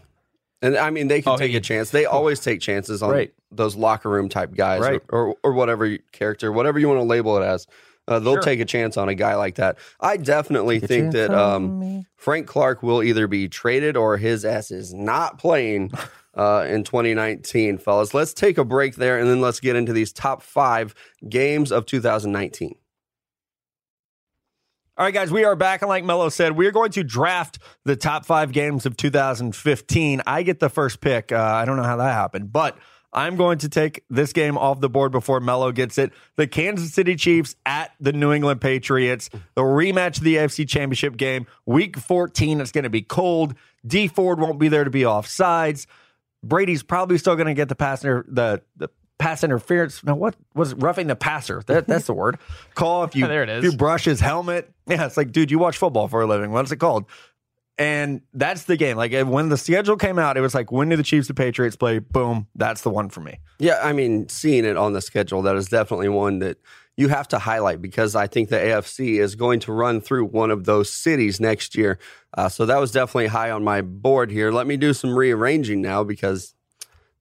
And 0.62 0.76
I 0.76 0.90
mean, 0.90 1.08
they 1.08 1.22
can 1.22 1.32
Oh, 1.32 1.36
take 1.36 1.50
he- 1.50 1.56
a 1.56 1.60
chance. 1.60 1.90
They 1.90 2.06
oh. 2.06 2.10
always 2.10 2.38
take 2.40 2.60
chances 2.60 3.02
on 3.02 3.10
Right. 3.10 3.32
those 3.50 3.74
locker 3.74 4.08
room 4.08 4.28
type 4.28 4.54
guys 4.54 4.80
Right. 4.82 5.00
or, 5.08 5.28
or, 5.30 5.36
or 5.42 5.52
whatever 5.54 5.86
you- 5.86 6.00
character, 6.12 6.52
whatever 6.52 6.78
you 6.78 6.86
want 6.88 7.00
to 7.00 7.04
label 7.04 7.36
it 7.38 7.44
as. 7.44 7.66
Uh, 8.10 8.18
they'll 8.18 8.34
Sure. 8.34 8.42
take 8.42 8.60
a 8.60 8.64
chance 8.64 8.96
on 8.96 9.08
a 9.08 9.14
guy 9.14 9.36
like 9.36 9.54
that. 9.54 9.78
I 10.00 10.16
definitely 10.16 10.80
Get 10.80 10.88
think 10.88 11.12
that 11.12 11.30
um. 11.30 12.04
Frank 12.16 12.46
Clark 12.46 12.82
will 12.82 13.02
either 13.02 13.26
be 13.26 13.48
traded 13.48 13.96
or 13.96 14.18
his 14.18 14.44
ass 14.44 14.70
is 14.70 14.92
not 14.92 15.38
playing 15.38 15.90
uh, 16.36 16.66
in 16.68 16.84
2019, 16.84 17.78
fellas. 17.78 18.12
Let's 18.12 18.34
take 18.34 18.58
a 18.58 18.64
break 18.64 18.96
there 18.96 19.18
and 19.18 19.26
then 19.28 19.40
let's 19.40 19.58
get 19.60 19.74
into 19.76 19.92
these 19.94 20.12
top 20.12 20.42
five 20.42 20.94
games 21.28 21.72
of 21.72 21.86
2019. 21.86 22.74
All 24.98 25.06
right, 25.06 25.14
guys, 25.14 25.30
we 25.30 25.44
are 25.44 25.56
back. 25.56 25.80
And 25.80 25.88
like 25.88 26.04
Mello 26.04 26.28
said, 26.28 26.56
we're 26.58 26.72
going 26.72 26.90
to 26.92 27.02
draft 27.02 27.58
the 27.86 27.96
top 27.96 28.26
five 28.26 28.52
games 28.52 28.84
of 28.84 28.98
2015. 28.98 30.20
I 30.26 30.42
get 30.42 30.60
the 30.60 30.68
first 30.68 31.00
pick. 31.00 31.32
Uh, 31.32 31.38
I 31.40 31.64
don't 31.64 31.76
know 31.76 31.84
how 31.84 31.96
that 31.96 32.12
happened, 32.12 32.52
but 32.52 32.76
I'm 33.12 33.36
going 33.36 33.58
to 33.58 33.68
take 33.68 34.04
this 34.08 34.32
game 34.32 34.56
off 34.56 34.80
the 34.80 34.88
board 34.88 35.10
before 35.12 35.40
Mello 35.40 35.72
gets 35.72 35.98
it. 35.98 36.12
The 36.36 36.46
Kansas 36.46 36.92
City 36.94 37.16
Chiefs 37.16 37.56
at 37.66 37.92
the 37.98 38.12
New 38.12 38.32
England 38.32 38.60
Patriots, 38.60 39.30
the 39.54 39.62
rematch 39.62 40.18
of 40.18 40.24
the 40.24 40.36
AFC 40.36 40.68
Championship 40.68 41.16
game, 41.16 41.46
week 41.66 41.96
14. 41.96 42.60
It's 42.60 42.70
going 42.72 42.84
to 42.84 42.90
be 42.90 43.02
cold. 43.02 43.54
Dee 43.86 44.06
Ford 44.08 44.38
won't 44.38 44.58
be 44.60 44.68
there 44.68 44.84
to 44.84 44.90
be 44.90 45.04
off 45.04 45.26
sides. 45.26 45.86
Brady's 46.44 46.82
probably 46.82 47.18
still 47.18 47.34
going 47.36 47.48
to 47.48 47.54
get 47.54 47.68
the 47.68 47.74
passenger 47.74 48.24
the 48.28 48.62
the 48.76 48.88
pass 49.18 49.44
interference. 49.44 50.02
No, 50.02 50.14
what 50.14 50.34
was 50.54 50.72
it? 50.72 50.76
roughing 50.76 51.06
the 51.06 51.16
passer? 51.16 51.62
That, 51.66 51.86
that's 51.86 52.06
the 52.06 52.14
word. 52.14 52.38
Call 52.74 53.04
if 53.04 53.14
you 53.14 53.26
There 53.28 53.42
it 53.42 53.48
is. 53.48 53.64
if 53.64 53.72
you 53.72 53.76
brush 53.76 54.04
his 54.04 54.20
helmet. 54.20 54.72
Yeah, 54.86 55.06
it's 55.06 55.16
like, 55.16 55.32
dude, 55.32 55.50
you 55.50 55.58
watch 55.58 55.76
football 55.76 56.08
for 56.08 56.22
a 56.22 56.26
living. 56.26 56.50
What's 56.52 56.72
it 56.72 56.76
called? 56.78 57.04
And 57.80 58.20
that's 58.34 58.64
the 58.64 58.76
game. 58.76 58.98
Like 58.98 59.12
when 59.26 59.48
the 59.48 59.56
schedule 59.56 59.96
came 59.96 60.18
out, 60.18 60.36
it 60.36 60.42
was 60.42 60.54
like, 60.54 60.70
when 60.70 60.90
do 60.90 60.96
the 60.96 61.02
Chiefs 61.02 61.28
and 61.28 61.36
Patriots 61.36 61.76
play? 61.76 61.98
Boom, 61.98 62.46
that's 62.54 62.82
the 62.82 62.90
one 62.90 63.08
for 63.08 63.20
me. 63.20 63.38
Yeah, 63.58 63.80
I 63.82 63.94
mean, 63.94 64.28
seeing 64.28 64.66
it 64.66 64.76
on 64.76 64.92
the 64.92 65.00
schedule, 65.00 65.40
that 65.42 65.56
is 65.56 65.68
definitely 65.68 66.10
one 66.10 66.40
that 66.40 66.58
you 66.98 67.08
have 67.08 67.26
to 67.28 67.38
highlight 67.38 67.80
because 67.80 68.14
I 68.14 68.26
think 68.26 68.50
the 68.50 68.56
AFC 68.56 69.18
is 69.18 69.34
going 69.34 69.60
to 69.60 69.72
run 69.72 70.02
through 70.02 70.26
one 70.26 70.50
of 70.50 70.66
those 70.66 70.90
cities 70.92 71.40
next 71.40 71.74
year. 71.74 71.98
Uh, 72.36 72.50
so 72.50 72.66
that 72.66 72.78
was 72.78 72.92
definitely 72.92 73.28
high 73.28 73.50
on 73.50 73.64
my 73.64 73.80
board 73.80 74.30
here. 74.30 74.52
Let 74.52 74.66
me 74.66 74.76
do 74.76 74.92
some 74.92 75.16
rearranging 75.16 75.80
now 75.80 76.04
because 76.04 76.54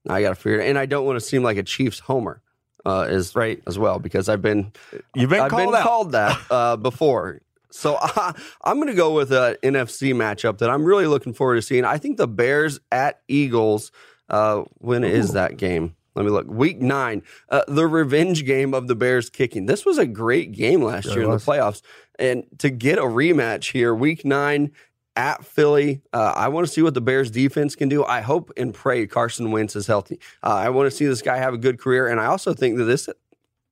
I 0.10 0.22
got 0.22 0.30
to 0.30 0.36
figure 0.36 0.60
it. 0.60 0.68
And 0.70 0.78
I 0.78 0.86
don't 0.86 1.06
want 1.06 1.16
to 1.16 1.26
seem 1.26 1.42
like 1.42 1.56
a 1.56 1.64
Chiefs 1.64 2.00
homer 2.00 2.42
uh, 2.86 3.02
as 3.04 3.34
Right. 3.34 3.62
as 3.66 3.80
well 3.80 4.00
because 4.00 4.28
I've 4.28 4.42
been 4.42 4.74
You've 5.16 5.30
been 5.30 5.40
I've 5.40 5.52
called 5.52 5.68
been 5.68 5.76
out. 5.76 5.84
called 5.84 6.12
that 6.12 6.38
uh, 6.52 6.76
before. 6.76 7.40
So 7.72 7.98
I, 8.00 8.34
I'm 8.64 8.78
going 8.78 8.88
to 8.88 8.94
go 8.94 9.14
with 9.14 9.32
an 9.32 9.56
NFC 9.64 10.14
matchup 10.14 10.60
that 10.60 10.70
I'm 10.70 10.84
really 10.84 11.08
looking 11.08 11.34
forward 11.34 11.56
to 11.56 11.62
seeing. 11.62 11.86
I 11.86 11.98
think 11.98 12.18
the 12.18 12.28
Bears 12.28 12.80
at 12.92 13.22
Eagles. 13.28 13.92
Uh, 14.30 14.64
when 14.78 15.04
is 15.04 15.34
that 15.34 15.58
game? 15.58 15.96
Let 16.16 16.26
me 16.26 16.32
look. 16.32 16.48
Week 16.48 16.82
nine, 16.82 17.24
uh, 17.50 17.62
the 17.68 17.88
revenge 17.88 18.46
game 18.46 18.74
of 18.74 18.88
the 18.88 18.96
Bears 18.96 19.30
kicking. 19.30 19.68
This 19.68 19.86
was 19.86 19.98
a 19.98 20.06
great 20.06 20.52
game 20.52 20.84
last 20.84 21.06
Sure 21.06 21.14
year 21.14 21.24
in 21.24 21.32
the 21.32 21.38
playoffs, 21.38 21.82
and 22.18 22.44
to 22.58 22.70
get 22.70 22.98
a 22.98 23.04
rematch 23.04 23.72
here, 23.72 23.96
Week 23.96 24.26
nine 24.26 24.72
at 25.16 25.46
Philly. 25.46 26.02
Uh, 26.12 26.34
I 26.36 26.48
want 26.50 26.68
to 26.68 26.74
see 26.74 26.82
what 26.82 26.94
the 26.94 27.02
Bears 27.02 27.32
defense 27.32 27.76
can 27.76 27.90
do. 27.90 28.04
I 28.04 28.22
hope 28.22 28.52
and 28.58 28.74
pray 28.74 29.08
Carson 29.08 29.52
Wentz 29.52 29.76
is 29.76 29.88
healthy. 29.88 30.20
Uh, 30.44 30.56
I 30.56 30.70
want 30.70 30.90
to 30.90 30.96
see 30.96 31.06
this 31.06 31.22
guy 31.22 31.38
have 31.38 31.54
a 31.54 31.58
good 31.58 31.80
career, 31.80 32.08
and 32.08 32.20
I 32.20 32.26
also 32.26 32.54
think 32.54 32.78
that 32.78 32.86
this 32.86 33.08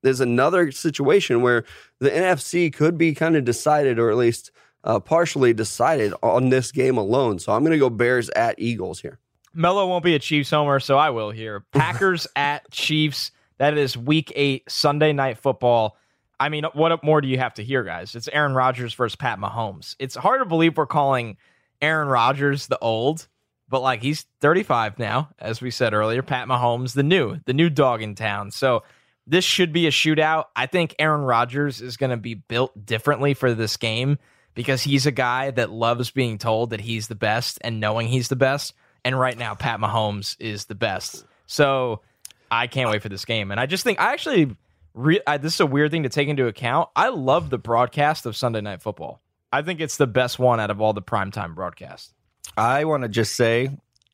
there's 0.03 0.21
another 0.21 0.71
situation 0.71 1.41
where 1.41 1.63
the 1.99 2.09
NFC 2.09 2.71
could 2.71 2.97
be 2.97 3.13
kind 3.13 3.35
of 3.35 3.45
decided, 3.45 3.99
or 3.99 4.09
at 4.11 4.17
least 4.17 4.51
uh, 4.83 4.99
partially 4.99 5.53
decided 5.53 6.13
on 6.23 6.49
this 6.49 6.71
game 6.71 6.97
alone. 6.97 7.39
So 7.39 7.51
I'm 7.51 7.61
going 7.61 7.71
to 7.73 7.79
go 7.79 7.89
Bears 7.89 8.29
at 8.31 8.55
Eagles 8.57 9.01
here. 9.01 9.19
Mello 9.53 9.87
won't 9.87 10.03
be 10.03 10.15
a 10.15 10.19
Chiefs 10.19 10.51
homer, 10.51 10.79
so 10.79 10.97
I 10.97 11.09
will 11.09 11.31
here. 11.31 11.65
Packers 11.73 12.27
at 12.35 12.69
Chiefs. 12.71 13.31
That 13.57 13.77
is 13.77 13.97
week 13.97 14.31
eight, 14.35 14.69
Sunday 14.69 15.13
night 15.13 15.39
football. 15.39 15.97
I 16.39 16.49
mean, 16.49 16.65
what 16.73 17.03
more 17.03 17.21
do 17.21 17.27
you 17.27 17.39
have 17.39 17.55
to 17.55 17.63
hear, 17.63 17.83
guys? 17.83 18.13
It's 18.13 18.27
Aaron 18.27 18.53
Rodgers 18.53 18.93
versus 18.93 19.15
Pat 19.15 19.39
Mahomes. 19.39 19.95
It's 19.97 20.15
hard 20.15 20.41
to 20.41 20.45
believe 20.45 20.77
we're 20.77 20.85
calling 20.85 21.37
Aaron 21.81 22.07
Rodgers 22.07 22.67
the 22.67 22.77
old, 22.77 23.27
but 23.67 23.81
like 23.81 24.03
he's 24.03 24.25
35 24.41 24.99
now, 24.99 25.29
as 25.39 25.59
we 25.59 25.71
said 25.71 25.95
earlier. 25.95 26.21
Pat 26.21 26.47
Mahomes, 26.47 26.93
the 26.93 27.01
new, 27.01 27.39
the 27.45 27.53
new 27.53 27.71
dog 27.71 28.03
in 28.03 28.13
town. 28.13 28.51
So 28.51 28.83
this 29.27 29.43
should 29.43 29.73
be 29.73 29.87
a 29.87 29.91
shootout. 29.91 30.45
I 30.55 30.65
think 30.65 30.95
Aaron 30.97 31.21
Rodgers 31.21 31.81
is 31.81 31.97
going 31.97 32.11
to 32.11 32.17
be 32.17 32.33
built 32.33 32.85
differently 32.85 33.33
for 33.33 33.53
this 33.53 33.75
game 33.77 34.17
because 34.55 34.81
he's 34.81 35.05
a 35.05 35.11
guy 35.11 35.51
that 35.51 35.69
loves 35.69 36.09
being 36.11 36.37
told 36.37 36.71
that 36.71 36.81
he's 36.81 37.07
the 37.07 37.15
best 37.15 37.59
and 37.61 37.79
knowing 37.79 38.07
he's 38.07 38.29
the 38.29 38.35
best. 38.35 38.73
And 39.03 39.19
right 39.19 39.37
now, 39.37 39.53
Pat 39.53 39.79
Mahomes 39.79 40.35
is 40.39 40.65
the 40.65 40.75
best. 40.75 41.25
So 41.45 42.01
I 42.49 42.67
can't 42.67 42.89
wait 42.89 43.01
for 43.01 43.09
this 43.09 43.25
game. 43.25 43.51
And 43.51 43.59
I 43.59 43.65
just 43.65 43.83
think 43.83 43.99
I 43.99 44.13
actually, 44.13 44.55
re- 44.93 45.21
I, 45.27 45.37
this 45.37 45.55
is 45.55 45.59
a 45.59 45.65
weird 45.65 45.91
thing 45.91 46.03
to 46.03 46.09
take 46.09 46.29
into 46.29 46.47
account. 46.47 46.89
I 46.95 47.09
love 47.09 47.49
the 47.49 47.57
broadcast 47.57 48.25
of 48.25 48.35
Sunday 48.35 48.61
Night 48.61 48.81
Football. 48.81 49.21
I 49.51 49.61
think 49.61 49.79
it's 49.79 49.97
the 49.97 50.07
best 50.07 50.39
one 50.39 50.59
out 50.59 50.71
of 50.71 50.81
all 50.81 50.93
the 50.93 51.01
primetime 51.01 51.53
broadcasts. 51.53 52.13
I 52.57 52.85
want 52.85 53.03
to 53.03 53.09
just 53.09 53.35
say, 53.35 53.69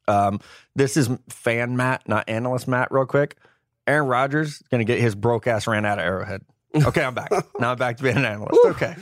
um, 0.08 0.40
this 0.76 0.98
is 0.98 1.10
fan 1.30 1.78
Matt, 1.78 2.08
not 2.08 2.28
analyst 2.28 2.68
Matt, 2.68 2.92
real 2.92 3.06
quick. 3.06 3.38
Aaron 3.88 4.08
Rodgers 4.08 4.50
is 4.50 4.64
going 4.72 4.80
to 4.80 4.86
get 4.86 5.00
his 5.00 5.16
broke 5.16 5.48
ass 5.48 5.68
ran 5.68 5.86
out 5.86 6.00
of 6.00 6.06
Arrowhead. 6.06 6.42
Okay, 6.76 7.04
I'm 7.04 7.14
back. 7.14 7.30
now 7.60 7.72
I'm 7.74 7.78
back 7.78 7.98
to 7.98 8.04
being 8.04 8.18
an 8.18 8.26
analyst. 8.26 8.60
Okay. 8.66 8.96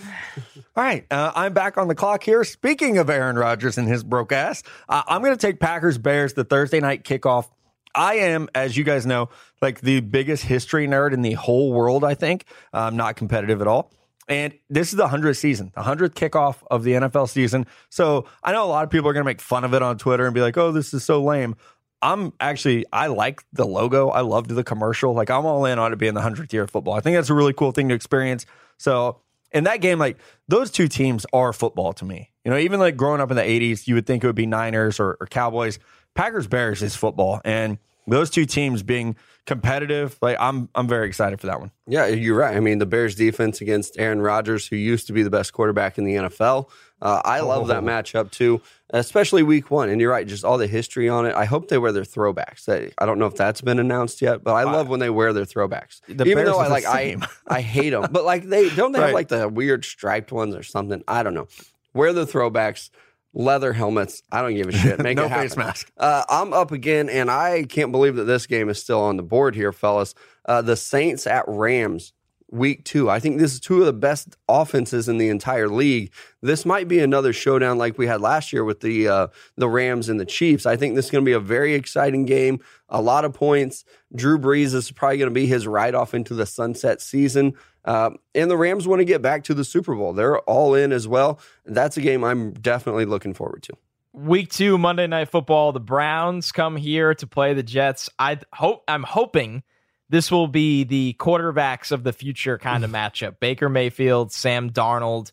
All 0.76 0.84
right. 0.84 1.06
Uh, 1.10 1.32
I'm 1.34 1.54
back 1.54 1.78
on 1.78 1.88
the 1.88 1.96
clock 1.96 2.22
here. 2.22 2.44
Speaking 2.44 2.98
of 2.98 3.10
Aaron 3.10 3.38
Rodgers 3.38 3.78
and 3.78 3.88
his 3.88 4.04
broke 4.04 4.34
ass, 4.34 4.62
uh, 4.90 5.04
I'm 5.08 5.22
going 5.22 5.32
to 5.32 5.40
take 5.48 5.62
Packers 5.62 5.98
Bears, 5.98 6.34
the 6.34 6.44
Thursday 6.44 6.82
night 6.82 7.06
kickoff. 7.06 7.48
I 7.96 8.16
am, 8.16 8.50
as 8.54 8.76
you 8.76 8.84
guys 8.84 9.06
know, 9.06 9.30
like 9.62 9.80
the 9.80 10.02
biggest 10.02 10.44
history 10.44 10.86
nerd 10.86 11.14
in 11.14 11.22
the 11.22 11.32
whole 11.32 11.72
world, 11.72 12.04
I 12.04 12.14
think. 12.14 12.44
I'm 12.74 12.98
not 12.98 13.16
competitive 13.16 13.62
at 13.62 13.68
all. 13.68 13.90
And 14.28 14.54
this 14.70 14.92
is 14.92 14.98
the 14.98 15.08
100th 15.08 15.38
season, 15.38 15.72
the 15.74 15.82
100th 15.82 16.14
kickoff 16.14 16.58
of 16.70 16.84
the 16.84 16.92
NFL 16.92 17.30
season. 17.30 17.68
So 17.90 18.26
I 18.44 18.52
know 18.52 18.66
a 18.66 18.68
lot 18.68 18.84
of 18.84 18.90
people 18.90 19.10
are 19.10 19.14
going 19.14 19.24
to 19.24 19.30
make 19.30 19.42
fun 19.42 19.64
of 19.64 19.74
it 19.74 19.82
on 19.82 19.98
Twitter 19.98 20.26
and 20.26 20.34
be 20.34 20.42
like, 20.42 20.58
oh, 20.58 20.74
this 20.74 20.94
is 20.94 21.06
so 21.06 21.24
lame. 21.24 21.56
I'm 22.02 22.34
actually, 22.40 22.86
I 22.92 23.08
like 23.08 23.44
the 23.54 23.66
logo. 23.66 24.10
I 24.10 24.22
loved 24.22 24.50
the 24.50 24.64
commercial. 24.64 25.14
Like, 25.14 25.30
I'm 25.30 25.46
all 25.46 25.66
in 25.66 25.78
on 25.80 25.94
it 25.94 25.98
being 25.98 26.14
the 26.14 26.22
100th 26.22 26.52
year 26.52 26.64
of 26.64 26.72
football. 26.72 26.96
I 26.96 27.00
think 27.00 27.16
that's 27.16 27.30
a 27.30 27.34
really 27.34 27.54
cool 27.54 27.72
thing 27.72 27.90
to 27.90 27.96
experience. 27.96 28.46
So, 28.78 29.22
in 29.52 29.66
that 29.66 29.82
game, 29.82 30.00
like, 30.00 30.18
those 30.48 30.72
two 30.72 30.88
teams 30.88 31.26
are 31.34 31.54
football 31.54 31.94
to 31.94 32.06
me. 32.06 32.32
You 32.46 32.52
know, 32.52 32.58
even 32.58 32.80
like 32.80 32.98
growing 32.98 33.22
up 33.22 33.30
in 33.30 33.38
the 33.38 33.44
80s, 33.44 33.88
you 33.88 33.96
would 33.96 34.08
think 34.08 34.24
it 34.24 34.28
would 34.28 34.36
be 34.36 34.46
Niners 34.46 35.00
or, 35.00 35.18
or 35.20 35.28
Cowboys. 35.28 35.78
Packers 36.16 36.48
Bears 36.48 36.82
is 36.82 36.96
football. 36.96 37.42
And 37.46 37.78
those 38.08 38.30
two 38.30 38.46
teams 38.46 38.82
being 38.82 39.16
competitive, 39.46 40.18
like, 40.22 40.38
I'm, 40.40 40.70
I'm 40.74 40.88
very 40.88 41.08
excited 41.08 41.40
for 41.40 41.48
that 41.48 41.60
one. 41.60 41.72
Yeah, 41.86 42.08
you're 42.08 42.38
right. 42.38 42.56
I 42.56 42.60
mean, 42.60 42.80
the 42.80 42.86
Bears 42.86 43.16
defense 43.16 43.62
against 43.62 44.00
Aaron 44.00 44.22
Rodgers, 44.22 44.68
who 44.68 44.76
used 44.76 45.08
to 45.08 45.14
be 45.14 45.22
the 45.22 45.30
best 45.30 45.54
quarterback 45.54 45.98
in 45.98 46.06
the 46.06 46.16
NFL. 46.16 46.70
Uh, 47.02 47.22
I 47.26 47.40
love 47.40 47.68
that 47.70 47.82
matchup 47.84 48.30
too, 48.32 48.62
especially 48.92 49.42
week 49.44 49.72
one. 49.72 49.90
And 49.90 50.00
you're 50.00 50.12
right, 50.12 50.28
just 50.28 50.44
all 50.46 50.58
the 50.60 50.68
history 50.68 51.10
on 51.10 51.26
it. 51.26 51.34
I 51.36 51.46
hope 51.46 51.68
they 51.68 51.78
wear 51.80 51.92
their 51.92 52.04
throwbacks. 52.04 52.66
They- 52.66 52.92
I 53.00 53.06
don't 53.08 53.18
know 53.18 53.26
if 53.26 53.36
that's 53.36 53.62
been 53.62 53.80
announced 53.80 54.22
yet, 54.22 54.44
but 54.44 54.54
I 54.54 54.64
love 54.64 54.88
when 54.88 55.00
they 55.00 55.10
wear 55.10 55.34
their 55.34 55.46
throwbacks. 55.46 56.02
The 56.08 56.26
Even 56.26 56.36
Bears 56.46 56.50
though 56.50 56.60
I 56.60 56.68
like 56.68 56.86
I. 56.86 57.18
I 57.48 57.62
hate 57.62 57.90
them, 57.90 58.08
but 58.12 58.24
like 58.24 58.44
they 58.44 58.70
don't 58.70 58.92
they 58.92 59.00
have 59.00 59.14
like 59.14 59.30
the 59.30 59.50
weird 59.50 59.84
striped 59.84 60.32
ones 60.32 60.56
or 60.56 60.64
something. 60.64 61.04
I 61.08 61.24
don't 61.24 61.34
know. 61.34 61.48
Wear 61.94 62.14
the 62.14 62.26
throwbacks, 62.26 62.90
leather 63.34 63.74
helmets. 63.74 64.22
I 64.32 64.42
don't 64.42 64.54
give 64.56 64.68
a 64.68 64.72
shit. 64.72 65.00
Make 65.00 65.18
No 65.18 65.26
it 65.26 65.30
happen. 65.30 65.48
face 65.50 65.58
mask. 65.58 65.92
Uh, 65.98 66.24
I'm 66.30 66.54
up 66.54 66.72
again, 66.72 67.10
and 67.10 67.32
I 67.32 67.64
can't 67.64 67.92
believe 67.92 68.16
that 68.18 68.26
this 68.26 68.46
game 68.46 68.70
is 68.70 68.80
still 68.82 69.02
on 69.02 69.18
the 69.18 69.24
board 69.24 69.56
here, 69.56 69.72
fellas. 69.72 70.14
Uh, 70.46 70.62
the 70.62 70.76
Saints 70.76 71.26
at 71.28 71.46
Rams. 71.48 72.14
Week 72.52 72.84
two. 72.84 73.10
I 73.10 73.20
think 73.20 73.40
this 73.40 73.54
is 73.54 73.60
two 73.60 73.80
of 73.80 73.86
the 73.86 73.94
best 73.94 74.36
offenses 74.48 75.08
in 75.08 75.18
the 75.18 75.30
entire 75.30 75.70
league. 75.70 76.12
This 76.42 76.66
might 76.66 76.88
be 76.88 77.00
another 77.00 77.34
showdown 77.34 77.78
like 77.78 77.98
we 77.98 78.08
had 78.08 78.22
last 78.22 78.54
year 78.54 78.64
with 78.64 78.82
the 78.82 79.08
uh, 79.08 79.28
the 79.56 79.70
Rams 79.70 80.10
and 80.10 80.20
the 80.20 80.26
Chiefs. 80.26 80.66
I 80.66 80.76
think 80.76 80.96
this 80.96 81.06
is 81.06 81.12
going 81.12 81.24
to 81.24 81.30
be 81.30 81.34
a 81.34 81.40
very 81.40 81.74
exciting 81.74 82.26
game. 82.26 82.60
A 82.90 83.02
lot 83.02 83.26
of 83.26 83.34
points. 83.34 83.86
Drew 84.14 84.38
Brees 84.38 84.74
is 84.74 84.92
probably 84.92 85.18
going 85.18 85.30
to 85.30 85.34
be 85.34 85.48
his 85.48 85.66
ride 85.66 85.96
off 85.96 86.14
into 86.14 86.34
the 86.34 86.46
sunset 86.46 87.02
season. 87.02 87.54
Uh, 87.84 88.12
and 88.36 88.52
the 88.52 88.58
Rams 88.58 88.88
want 88.88 89.00
to 89.00 89.06
get 89.06 89.22
back 89.22 89.44
to 89.46 89.54
the 89.54 89.64
Super 89.64 89.96
Bowl. 89.96 90.14
They're 90.14 90.40
all 90.42 90.76
in 90.76 90.92
as 90.92 91.08
well. 91.08 91.40
That's 91.66 91.98
a 91.98 92.02
game 92.02 92.24
I'm 92.24 92.52
definitely 92.52 93.06
looking 93.06 93.34
forward 93.34 93.64
to. 93.64 93.74
Week 94.14 94.52
two, 94.52 94.78
Monday 94.78 95.08
Night 95.08 95.30
Football. 95.30 95.72
The 95.72 95.80
Browns 95.80 96.52
come 96.52 96.76
here 96.76 97.16
to 97.16 97.26
play 97.26 97.54
the 97.54 97.64
Jets. 97.64 98.10
I 98.20 98.40
hope 98.54 98.84
I'm 98.88 99.04
hoping 99.04 99.64
this 100.12 100.30
will 100.30 100.48
be 100.48 100.84
the 100.84 101.16
quarterbacks 101.18 101.94
of 101.94 102.04
the 102.04 102.12
future 102.12 102.58
kind 102.58 102.84
of 102.84 102.92
matchup. 102.92 103.40
Baker 103.40 103.70
Mayfield, 103.70 104.34
Sam 104.34 104.70
Darnold, 104.70 105.32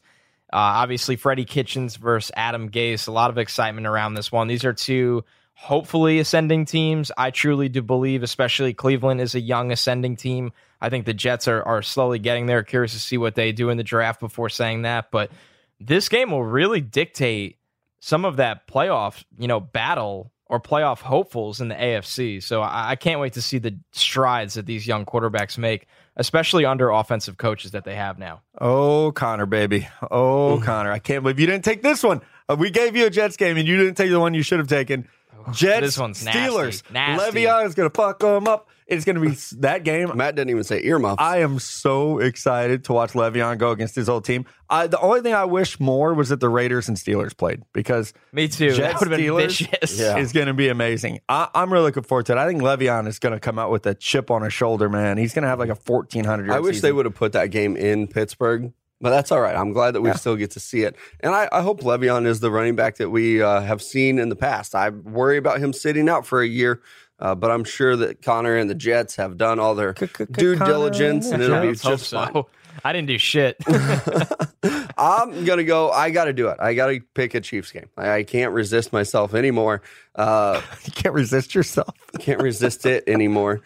uh, 0.52 0.56
obviously 0.80 1.16
Freddie 1.16 1.44
Kitchens 1.44 1.96
versus 1.96 2.30
Adam 2.36 2.70
Gase. 2.70 3.08
A 3.08 3.10
lot 3.10 3.30
of 3.30 3.38
excitement 3.38 3.88
around 3.88 4.14
this 4.14 4.30
one. 4.30 4.46
These 4.46 4.64
are 4.64 4.72
two 4.72 5.24
hopefully 5.54 6.20
ascending 6.20 6.64
teams. 6.64 7.10
I 7.18 7.32
truly 7.32 7.68
do 7.68 7.82
believe, 7.82 8.22
especially 8.22 8.72
Cleveland 8.72 9.20
is 9.20 9.34
a 9.34 9.40
young 9.40 9.72
ascending 9.72 10.14
team. 10.14 10.52
I 10.80 10.90
think 10.90 11.06
the 11.06 11.12
Jets 11.12 11.48
are, 11.48 11.60
are 11.64 11.82
slowly 11.82 12.20
getting 12.20 12.46
there. 12.46 12.62
Curious 12.62 12.92
to 12.92 13.00
see 13.00 13.18
what 13.18 13.34
they 13.34 13.50
do 13.50 13.70
in 13.70 13.78
the 13.78 13.82
draft 13.82 14.20
before 14.20 14.48
saying 14.48 14.82
that. 14.82 15.10
But 15.10 15.32
this 15.80 16.08
game 16.08 16.30
will 16.30 16.44
really 16.44 16.80
dictate 16.80 17.58
some 17.98 18.24
of 18.24 18.36
that 18.36 18.68
playoff, 18.68 19.24
you 19.36 19.48
know, 19.48 19.58
battle 19.58 20.30
or 20.48 20.60
playoff 20.60 21.00
hopefuls 21.00 21.60
in 21.60 21.68
the 21.68 21.74
AFC. 21.74 22.42
So 22.42 22.62
I, 22.62 22.90
I, 22.90 22.96
can't 22.96 23.20
wait 23.20 23.34
to 23.34 23.42
see 23.42 23.58
the 23.58 23.78
strides 23.92 24.54
that 24.54 24.66
these 24.66 24.86
young 24.86 25.04
quarterbacks 25.04 25.58
make, 25.58 25.86
especially 26.16 26.64
under 26.64 26.90
offensive 26.90 27.36
coaches 27.36 27.72
that 27.72 27.84
they 27.84 27.94
have 27.94 28.18
now. 28.18 28.40
Oh, 28.58 29.12
Connor, 29.12 29.46
baby. 29.46 29.88
Oh. 30.10 30.60
Connor. 30.64 30.90
I 30.90 30.98
can't 30.98 31.22
believe 31.22 31.38
you 31.38 31.46
didn't 31.46 31.64
take 31.64 31.82
this 31.82 32.02
one. 32.02 32.22
Uh, 32.48 32.56
we 32.58 32.70
gave 32.70 32.96
you 32.96 33.06
a 33.06 33.10
Jets 33.10 33.36
game 33.36 33.58
and 33.58 33.68
you 33.68 33.76
didn't 33.76 33.96
take 33.96 34.10
the 34.10 34.20
one 34.20 34.32
you 34.32 34.42
should 34.42 34.58
have 34.58 34.68
taken. 34.68 35.06
Oh, 35.46 35.52
Jets, 35.52 35.80
this 35.82 35.98
one's 35.98 36.24
Steelers. 36.24 36.82
Nasty. 36.90 36.92
Nasty. 36.92 37.40
Le'Veon 37.40 37.66
is 37.66 37.74
going 37.74 37.90
to 37.90 37.94
fuck 37.94 38.20
them 38.20 38.48
up. 38.48 38.68
It's 38.88 39.04
going 39.04 39.16
to 39.16 39.22
be 39.22 39.36
that 39.60 39.84
game. 39.84 40.10
Matt 40.16 40.34
didn't 40.34 40.50
even 40.50 40.64
say 40.64 40.82
earmuffs. 40.82 41.22
I 41.22 41.38
am 41.38 41.58
so 41.58 42.18
excited 42.18 42.84
to 42.84 42.94
watch 42.94 43.12
Le'Veon 43.12 43.58
go 43.58 43.70
against 43.70 43.94
his 43.94 44.08
old 44.08 44.24
team. 44.24 44.46
I, 44.70 44.86
the 44.86 44.98
only 44.98 45.20
thing 45.20 45.34
I 45.34 45.44
wish 45.44 45.78
more 45.78 46.14
was 46.14 46.30
that 46.30 46.40
the 46.40 46.48
Raiders 46.48 46.88
and 46.88 46.96
Steelers 46.96 47.36
played 47.36 47.62
because 47.72 48.14
me 48.32 48.48
too. 48.48 48.72
Jets 48.72 48.78
that 48.78 49.00
would 49.00 49.10
have 49.10 49.18
been 49.18 49.36
vicious. 49.36 49.98
Yeah. 49.98 50.16
is 50.16 50.32
going 50.32 50.46
to 50.46 50.54
be 50.54 50.68
amazing. 50.68 51.20
I, 51.28 51.48
am 51.54 51.72
really 51.72 51.84
looking 51.84 52.02
forward 52.02 52.26
to 52.26 52.32
it. 52.32 52.38
I 52.38 52.46
think 52.46 52.62
Le'Veon 52.62 53.06
is 53.06 53.18
going 53.18 53.34
to 53.34 53.40
come 53.40 53.58
out 53.58 53.70
with 53.70 53.86
a 53.86 53.94
chip 53.94 54.30
on 54.30 54.42
his 54.42 54.54
shoulder, 54.54 54.88
man. 54.88 55.18
He's 55.18 55.34
going 55.34 55.42
to 55.42 55.48
have 55.48 55.58
like 55.58 55.70
a 55.70 55.74
1400. 55.74 56.50
I 56.50 56.60
wish 56.60 56.76
season. 56.76 56.88
they 56.88 56.92
would 56.92 57.04
have 57.04 57.14
put 57.14 57.32
that 57.32 57.50
game 57.50 57.76
in 57.76 58.08
Pittsburgh. 58.08 58.72
But 59.00 59.10
that's 59.10 59.30
all 59.30 59.40
right. 59.40 59.54
I'm 59.54 59.72
glad 59.72 59.92
that 59.92 60.00
we 60.00 60.08
yeah. 60.08 60.16
still 60.16 60.34
get 60.34 60.50
to 60.52 60.60
see 60.60 60.82
it. 60.82 60.96
And 61.20 61.32
I, 61.34 61.48
I, 61.52 61.62
hope 61.62 61.82
Le'Veon 61.82 62.26
is 62.26 62.40
the 62.40 62.50
running 62.50 62.74
back 62.74 62.96
that 62.96 63.10
we 63.10 63.40
uh, 63.40 63.60
have 63.60 63.80
seen 63.80 64.18
in 64.18 64.28
the 64.28 64.34
past. 64.34 64.74
I 64.74 64.88
worry 64.88 65.36
about 65.36 65.60
him 65.60 65.72
sitting 65.72 66.08
out 66.08 66.26
for 66.26 66.42
a 66.42 66.46
year 66.46 66.82
uh, 67.20 67.34
but 67.34 67.50
I'm 67.50 67.64
sure 67.64 67.96
that 67.96 68.22
Connor 68.22 68.56
and 68.56 68.70
the 68.70 68.74
Jets 68.74 69.16
have 69.16 69.36
done 69.36 69.58
all 69.58 69.74
their 69.74 69.92
due 69.92 70.56
diligence, 70.56 71.30
and 71.30 71.42
it'll 71.42 71.60
be 71.60 71.74
just 71.74 72.10
fine. 72.10 72.44
I 72.84 72.92
didn't 72.92 73.08
do 73.08 73.18
shit. 73.18 73.56
I'm 74.96 75.44
gonna 75.44 75.64
go. 75.64 75.90
I 75.90 76.10
got 76.10 76.26
to 76.26 76.32
do 76.32 76.48
it. 76.48 76.58
I 76.60 76.74
got 76.74 76.86
to 76.86 77.00
pick 77.14 77.34
a 77.34 77.40
Chiefs 77.40 77.72
game. 77.72 77.88
I, 77.96 78.10
I 78.18 78.22
can't 78.22 78.52
resist 78.52 78.92
myself 78.92 79.34
anymore. 79.34 79.82
Uh, 80.14 80.60
you 80.84 80.92
can't 80.92 81.14
resist 81.14 81.56
yourself. 81.56 81.92
can't 82.20 82.40
resist 82.40 82.86
it 82.86 83.02
anymore. 83.08 83.62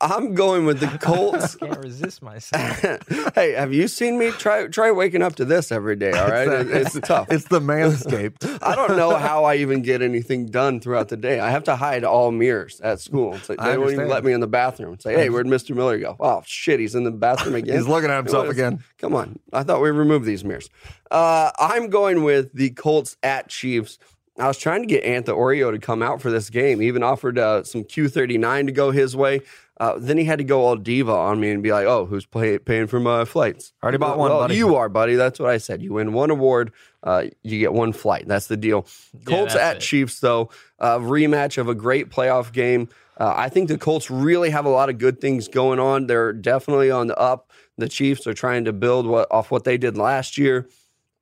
I'm 0.00 0.34
going 0.34 0.64
with 0.64 0.80
the 0.80 0.86
Colts. 1.00 1.56
I 1.60 1.66
can't 1.66 1.78
resist 1.84 2.22
myself. 2.22 3.04
hey, 3.34 3.52
have 3.52 3.72
you 3.72 3.86
seen 3.88 4.18
me 4.18 4.30
try 4.30 4.66
try 4.68 4.90
waking 4.90 5.22
up 5.22 5.36
to 5.36 5.44
this 5.44 5.70
every 5.70 5.96
day? 5.96 6.12
All 6.12 6.28
right, 6.28 6.48
it's, 6.48 6.96
it's 6.96 7.06
tough. 7.06 7.28
It's 7.30 7.44
the 7.48 7.60
manscaped. 7.60 8.58
I 8.62 8.74
don't 8.74 8.96
know 8.96 9.14
how 9.16 9.44
I 9.44 9.56
even 9.56 9.82
get 9.82 10.02
anything 10.02 10.46
done 10.46 10.80
throughout 10.80 11.08
the 11.08 11.16
day. 11.16 11.38
I 11.40 11.50
have 11.50 11.64
to 11.64 11.76
hide 11.76 12.04
all 12.04 12.30
mirrors 12.30 12.80
at 12.80 13.00
school. 13.00 13.34
It's 13.34 13.48
like 13.48 13.58
they 13.58 13.78
won't 13.78 13.92
even 13.92 14.08
let 14.08 14.24
me 14.24 14.32
in 14.32 14.40
the 14.40 14.46
bathroom. 14.46 14.98
Say, 14.98 15.14
hey, 15.14 15.30
where'd 15.30 15.46
Mr. 15.46 15.74
Miller 15.74 15.98
go? 15.98 16.16
Oh 16.18 16.42
shit, 16.46 16.80
he's 16.80 16.94
in 16.94 17.04
the 17.04 17.10
bathroom 17.10 17.54
again. 17.54 17.76
he's 17.76 17.86
looking 17.86 18.10
at 18.10 18.16
himself 18.16 18.48
again. 18.48 18.82
Come 18.98 19.14
on, 19.14 19.38
I 19.52 19.62
thought 19.62 19.80
we 19.80 19.90
removed 19.90 20.24
these 20.24 20.44
mirrors. 20.44 20.70
Uh, 21.10 21.50
I'm 21.58 21.90
going 21.90 22.22
with 22.24 22.52
the 22.52 22.70
Colts 22.70 23.16
at 23.22 23.48
Chiefs. 23.48 23.98
I 24.38 24.46
was 24.46 24.56
trying 24.56 24.82
to 24.82 24.86
get 24.86 25.04
Antha 25.04 25.36
Oreo 25.36 25.70
to 25.70 25.78
come 25.78 26.02
out 26.02 26.22
for 26.22 26.30
this 26.30 26.48
game. 26.48 26.80
He 26.80 26.86
even 26.88 27.02
offered 27.02 27.38
uh, 27.38 27.62
some 27.62 27.84
Q39 27.84 28.66
to 28.66 28.72
go 28.72 28.90
his 28.90 29.14
way. 29.14 29.42
Uh, 29.80 29.94
then 29.98 30.18
he 30.18 30.24
had 30.24 30.38
to 30.38 30.44
go 30.44 30.66
all 30.66 30.76
diva 30.76 31.10
on 31.10 31.40
me 31.40 31.50
and 31.50 31.62
be 31.62 31.72
like, 31.72 31.86
"Oh, 31.86 32.04
who's 32.04 32.26
pay, 32.26 32.58
paying 32.58 32.86
for 32.86 33.00
my 33.00 33.24
flights?" 33.24 33.72
Already 33.82 33.96
bought 33.96 34.18
one. 34.18 34.30
Well, 34.30 34.40
buddy. 34.40 34.56
you 34.56 34.76
are, 34.76 34.90
buddy. 34.90 35.14
That's 35.14 35.40
what 35.40 35.48
I 35.48 35.56
said. 35.56 35.80
You 35.80 35.94
win 35.94 36.12
one 36.12 36.28
award, 36.30 36.72
uh, 37.02 37.24
you 37.42 37.58
get 37.58 37.72
one 37.72 37.94
flight. 37.94 38.28
That's 38.28 38.46
the 38.46 38.58
deal. 38.58 38.86
Colts 39.24 39.54
at 39.54 39.76
it. 39.76 39.80
Chiefs, 39.80 40.20
though, 40.20 40.50
a 40.78 40.98
rematch 40.98 41.56
of 41.56 41.68
a 41.68 41.74
great 41.74 42.10
playoff 42.10 42.52
game. 42.52 42.90
Uh, 43.16 43.32
I 43.34 43.48
think 43.48 43.68
the 43.68 43.78
Colts 43.78 44.10
really 44.10 44.50
have 44.50 44.66
a 44.66 44.70
lot 44.70 44.90
of 44.90 44.98
good 44.98 45.20
things 45.20 45.48
going 45.48 45.78
on. 45.78 46.06
They're 46.06 46.32
definitely 46.32 46.90
on 46.90 47.06
the 47.06 47.18
up. 47.18 47.50
The 47.78 47.88
Chiefs 47.88 48.26
are 48.26 48.34
trying 48.34 48.66
to 48.66 48.74
build 48.74 49.06
what, 49.06 49.28
off 49.30 49.50
what 49.50 49.64
they 49.64 49.78
did 49.78 49.96
last 49.96 50.36
year. 50.36 50.68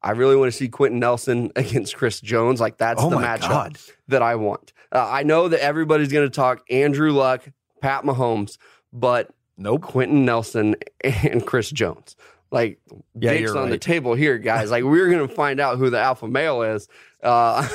I 0.03 0.13
really 0.13 0.37
want 0.37 0.53
to 0.53 0.57
see 0.57 0.69
Quenton 0.69 1.01
Nelson 1.01 1.51
against 1.57 1.97
Chris 1.97 2.21
Jones. 2.21 2.61
Like 2.61 2.79
that's 2.79 3.03
oh 3.03 3.11
the 3.11 3.17
matchup 3.17 3.49
God. 3.49 3.79
that 4.09 4.23
I 4.23 4.35
want. 4.37 4.73
Uh, 4.91 5.07
I 5.09 5.23
know 5.23 5.49
that 5.49 5.61
everybody's 5.61 6.13
going 6.13 6.29
to 6.29 6.35
talk 6.35 6.65
Andrew 6.71 7.13
Luck, 7.13 7.47
Pat 7.81 8.05
Mahomes, 8.05 8.59
but 8.93 9.31
nope. 9.57 9.83
Quenton 9.83 10.25
Nelson 10.25 10.77
and 11.03 11.47
Chris 11.47 11.71
Jones. 11.71 12.17
Like, 12.51 12.81
yeah, 13.15 13.35
dicks 13.35 13.51
on 13.51 13.65
right. 13.65 13.71
the 13.71 13.79
table 13.79 14.15
here, 14.15 14.39
guys. 14.39 14.71
Like, 14.71 14.85
we're 14.85 15.11
going 15.11 15.27
to 15.27 15.35
find 15.35 15.61
out 15.61 15.79
who 15.79 15.91
the 15.91 16.01
alpha 16.01 16.27
male 16.27 16.63
is. 16.63 16.89
Uh, 17.23 17.69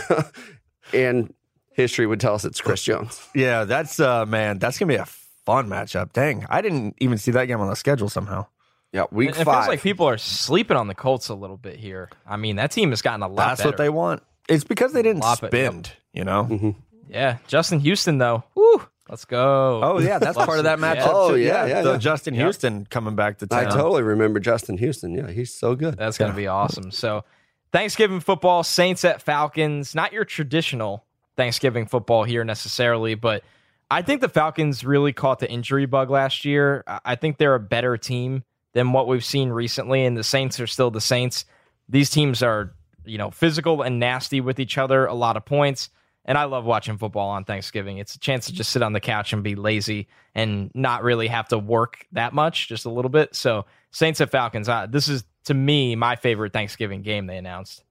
and 0.93 1.31
history 1.73 2.07
would 2.07 2.19
tell 2.19 2.33
us 2.33 2.43
it's 2.43 2.59
Chris 2.59 2.81
Jones. 2.81 3.21
Yeah, 3.35 3.65
that's, 3.65 3.99
uh, 3.99 4.25
man, 4.25 4.57
that's 4.57 4.79
going 4.79 4.87
to 4.87 4.93
be 4.95 4.99
a 4.99 5.05
fun 5.45 5.67
matchup. 5.67 6.13
Dang, 6.13 6.45
I 6.49 6.61
didn't 6.61 6.95
even 6.99 7.19
see 7.19 7.31
that 7.31 7.45
game 7.45 7.59
on 7.59 7.69
the 7.69 7.75
schedule 7.75 8.09
somehow. 8.09 8.47
Yeah, 8.91 9.05
week 9.11 9.31
it, 9.31 9.35
five. 9.35 9.41
It 9.41 9.45
feels 9.45 9.67
like 9.67 9.81
people 9.81 10.07
are 10.07 10.17
sleeping 10.17 10.77
on 10.77 10.87
the 10.87 10.95
Colts 10.95 11.29
a 11.29 11.35
little 11.35 11.57
bit 11.57 11.77
here. 11.77 12.09
I 12.27 12.37
mean, 12.37 12.57
that 12.57 12.71
team 12.71 12.91
has 12.91 13.01
gotten 13.01 13.23
a 13.23 13.27
lot 13.27 13.35
That's 13.35 13.59
better. 13.59 13.69
what 13.69 13.77
they 13.77 13.89
want. 13.89 14.23
It's 14.47 14.63
because 14.63 14.93
they 14.93 15.01
didn't 15.01 15.23
spend, 15.23 15.91
you 16.13 16.23
know? 16.23 16.47
Mm-hmm. 16.49 16.69
Yeah, 17.09 17.37
Justin 17.47 17.79
Houston, 17.79 18.17
though. 18.17 18.43
Woo. 18.55 18.87
Let's 19.09 19.25
go. 19.25 19.81
Oh 19.83 19.99
yeah, 19.99 20.17
that's 20.17 20.37
part 20.37 20.59
of 20.59 20.63
that 20.63 20.79
matchup. 20.79 20.95
Yeah. 20.95 21.11
Oh 21.11 21.33
yeah, 21.33 21.65
yeah, 21.65 21.83
yeah. 21.83 21.97
Justin 21.97 22.33
Houston 22.35 22.79
yep. 22.79 22.89
coming 22.89 23.15
back 23.15 23.39
to 23.39 23.47
town. 23.47 23.67
I 23.67 23.69
totally 23.69 24.01
remember 24.01 24.39
Justin 24.39 24.77
Houston. 24.77 25.13
Yeah, 25.13 25.29
he's 25.29 25.53
so 25.53 25.75
good. 25.75 25.97
That's 25.97 26.17
gonna 26.17 26.33
be 26.33 26.47
awesome. 26.47 26.89
So, 26.91 27.25
Thanksgiving 27.73 28.21
football, 28.21 28.63
Saints 28.63 29.03
at 29.03 29.21
Falcons. 29.21 29.93
Not 29.93 30.13
your 30.13 30.23
traditional 30.23 31.03
Thanksgiving 31.35 31.85
football 31.85 32.23
here 32.23 32.45
necessarily, 32.45 33.15
but 33.15 33.43
I 33.91 34.01
think 34.01 34.21
the 34.21 34.29
Falcons 34.29 34.85
really 34.85 35.11
caught 35.11 35.39
the 35.39 35.51
injury 35.51 35.85
bug 35.85 36.09
last 36.09 36.45
year. 36.45 36.83
I 36.87 37.15
think 37.15 37.37
they're 37.37 37.55
a 37.55 37.59
better 37.59 37.97
team 37.97 38.43
than 38.73 38.93
what 38.93 39.07
we've 39.07 39.23
seen 39.23 39.49
recently, 39.49 40.05
and 40.05 40.17
the 40.17 40.23
Saints 40.23 40.59
are 40.59 40.67
still 40.67 40.91
the 40.91 41.01
Saints. 41.01 41.45
These 41.89 42.09
teams 42.09 42.41
are, 42.41 42.73
you 43.05 43.17
know, 43.17 43.31
physical 43.31 43.81
and 43.81 43.99
nasty 43.99 44.41
with 44.41 44.59
each 44.59 44.77
other. 44.77 45.05
A 45.05 45.13
lot 45.13 45.35
of 45.35 45.45
points. 45.45 45.89
And 46.25 46.37
I 46.37 46.45
love 46.45 46.63
watching 46.63 46.97
football 46.97 47.29
on 47.29 47.43
Thanksgiving. 47.43 47.97
It's 47.97 48.15
a 48.15 48.19
chance 48.19 48.45
to 48.45 48.53
just 48.53 48.71
sit 48.71 48.81
on 48.81 48.93
the 48.93 49.01
couch 49.01 49.33
and 49.33 49.43
be 49.43 49.55
lazy 49.55 50.07
and 50.33 50.71
not 50.73 51.03
really 51.03 51.27
have 51.27 51.49
to 51.49 51.57
work 51.57 52.05
that 52.13 52.33
much, 52.33 52.69
just 52.69 52.85
a 52.85 52.89
little 52.89 53.09
bit. 53.09 53.35
So, 53.35 53.65
Saints 53.91 54.21
at 54.21 54.31
Falcons, 54.31 54.69
uh, 54.69 54.87
this 54.89 55.07
is 55.07 55.23
to 55.45 55.53
me 55.53 55.95
my 55.95 56.15
favorite 56.15 56.53
Thanksgiving 56.53 57.01
game 57.01 57.27
they 57.27 57.37
announced. 57.37 57.83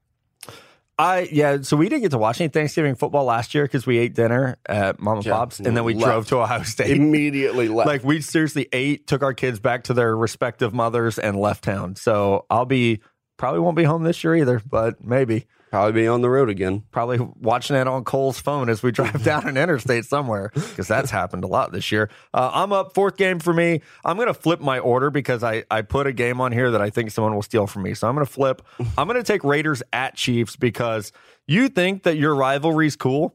I 0.99 1.29
yeah, 1.33 1.62
so 1.62 1.77
we 1.77 1.88
didn't 1.88 2.03
get 2.03 2.11
to 2.11 2.18
watch 2.18 2.40
any 2.40 2.49
Thanksgiving 2.49 2.95
football 2.95 3.25
last 3.25 3.55
year 3.55 3.64
because 3.64 3.87
we 3.87 3.99
ate 3.99 4.14
dinner 4.14 4.59
at 4.66 5.01
Mom 5.01 5.16
and 5.16 5.27
yeah, 5.27 5.33
Pop's, 5.33 5.59
and 5.59 5.77
then 5.77 5.85
we 5.85 5.95
left. 5.95 6.05
drove 6.05 6.29
to 6.29 6.38
Ohio 6.38 6.62
State. 6.62 6.90
Immediately 6.90 7.68
left. 7.68 7.87
Like 7.87 8.05
we 8.05 8.21
seriously 8.21 8.68
ate, 8.73 9.07
took 9.07 9.23
our 9.23 9.33
kids 9.33 9.59
back 9.59 9.85
to 9.85 9.95
their 9.95 10.14
respective 10.14 10.75
mothers, 10.75 11.18
and 11.18 11.37
left 11.38 11.64
town. 11.64 11.97
So 11.97 12.45
I'll 12.51 12.66
be 12.66 13.01
probably 13.37 13.61
won't 13.61 13.77
be 13.77 13.85
home 13.85 14.03
this 14.03 14.23
year 14.23 14.37
either, 14.37 14.61
but 14.64 15.03
maybe. 15.05 15.47
Probably 15.73 16.03
be 16.03 16.07
on 16.07 16.21
the 16.21 16.29
road 16.29 16.51
again. 16.51 16.83
Probably 16.91 17.19
watching 17.41 17.77
it 17.77 17.89
on 17.89 18.05
Cole's 18.05 18.39
phone 18.39 18.69
as 18.69 18.83
we 18.83 18.93
drive 18.93 19.25
down 19.25 19.49
an 19.49 19.57
interstate 19.57 20.05
somewhere 20.05 20.51
because 20.55 20.87
that's 20.87 21.11
happened 21.11 21.45
a 21.45 21.47
lot 21.47 21.73
this 21.73 21.91
year. 21.91 22.11
Uh, 22.35 22.51
I'm 22.53 22.75
up 22.75 22.93
fourth 22.93 23.17
game 23.17 23.39
for 23.39 23.55
me. 23.55 23.81
I'm 24.05 24.17
going 24.17 24.29
to 24.29 24.35
flip 24.35 24.61
my 24.61 24.79
order 24.81 25.09
because 25.09 25.43
I, 25.43 25.65
I 25.71 25.81
put 25.81 26.07
a 26.07 26.13
game 26.13 26.43
on 26.43 26.53
here 26.53 26.71
that 26.73 26.83
I 26.83 26.91
think 26.91 27.11
someone 27.11 27.35
will 27.35 27.41
steal 27.41 27.67
from 27.67 27.85
me. 27.85 27.95
So 27.95 28.07
I'm 28.07 28.15
going 28.15 28.27
to 28.27 28.31
flip. 28.31 28.61
I'm 28.99 29.09
going 29.09 29.17
to 29.17 29.23
take 29.23 29.45
Raiders 29.45 29.83
at 29.95 30.15
Chiefs 30.15 30.57
because 30.57 31.11
you 31.47 31.71
think 31.71 32.03
that 32.03 32.19
your 32.19 32.35
rivalry's 32.35 32.95
cool. 32.95 33.35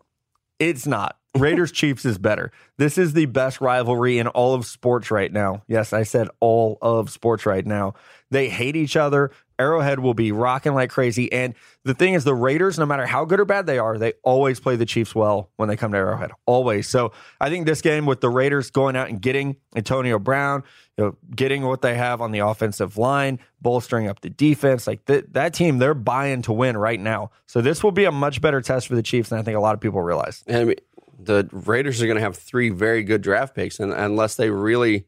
It's 0.59 0.85
not. 0.85 1.17
Raiders 1.35 1.71
Chiefs 1.71 2.05
is 2.05 2.19
better. 2.19 2.51
This 2.77 2.99
is 2.99 3.13
the 3.13 3.25
best 3.25 3.61
rivalry 3.61 4.19
in 4.19 4.27
all 4.27 4.53
of 4.53 4.67
sports 4.67 5.09
right 5.09 5.31
now. 5.31 5.63
Yes, 5.67 5.91
I 5.91 6.03
said 6.03 6.27
all 6.39 6.77
of 6.83 7.09
sports 7.09 7.47
right 7.47 7.65
now. 7.65 7.95
They 8.29 8.49
hate 8.49 8.75
each 8.75 8.95
other. 8.95 9.31
Arrowhead 9.59 9.99
will 9.99 10.13
be 10.13 10.31
rocking 10.31 10.73
like 10.73 10.89
crazy. 10.89 11.31
And 11.31 11.53
the 11.83 11.93
thing 11.93 12.13
is, 12.13 12.23
the 12.23 12.35
Raiders, 12.35 12.77
no 12.77 12.85
matter 12.85 13.05
how 13.05 13.25
good 13.25 13.39
or 13.39 13.45
bad 13.45 13.65
they 13.65 13.79
are, 13.79 13.97
they 13.97 14.13
always 14.23 14.59
play 14.59 14.75
the 14.75 14.85
Chiefs 14.85 15.15
well 15.15 15.49
when 15.55 15.69
they 15.69 15.75
come 15.75 15.91
to 15.91 15.97
Arrowhead. 15.97 16.31
Always. 16.45 16.87
So 16.87 17.11
I 17.41 17.49
think 17.49 17.65
this 17.65 17.81
game 17.81 18.05
with 18.05 18.21
the 18.21 18.29
Raiders 18.29 18.71
going 18.71 18.95
out 18.95 19.09
and 19.09 19.21
getting 19.21 19.57
Antonio 19.75 20.19
Brown, 20.19 20.63
you 20.97 21.05
know, 21.05 21.17
getting 21.35 21.63
what 21.63 21.81
they 21.81 21.95
have 21.95 22.21
on 22.21 22.31
the 22.31 22.39
offensive 22.39 22.97
line, 22.97 23.39
bolstering 23.61 24.07
up 24.07 24.21
the 24.21 24.29
defense, 24.29 24.87
like 24.87 25.05
th- 25.05 25.25
that 25.31 25.53
team, 25.53 25.77
they're 25.77 25.93
buying 25.93 26.41
to 26.43 26.53
win 26.53 26.77
right 26.77 26.99
now. 26.99 27.31
So 27.45 27.61
this 27.61 27.83
will 27.83 27.91
be 27.91 28.05
a 28.05 28.11
much 28.11 28.41
better 28.41 28.61
test 28.61 28.87
for 28.87 28.95
the 28.95 29.03
Chiefs 29.03 29.29
than 29.29 29.39
I 29.39 29.43
think 29.43 29.57
a 29.57 29.61
lot 29.61 29.73
of 29.73 29.81
people 29.81 30.01
realize. 30.01 30.43
I 30.47 30.63
mean, 30.63 30.75
the 31.19 31.49
Raiders 31.51 32.01
are 32.01 32.05
going 32.05 32.17
to 32.17 32.21
have 32.21 32.37
three 32.37 32.69
very 32.69 33.03
good 33.03 33.21
draft 33.21 33.55
picks, 33.55 33.79
and 33.79 33.91
unless 33.91 34.35
they 34.35 34.49
really, 34.49 35.07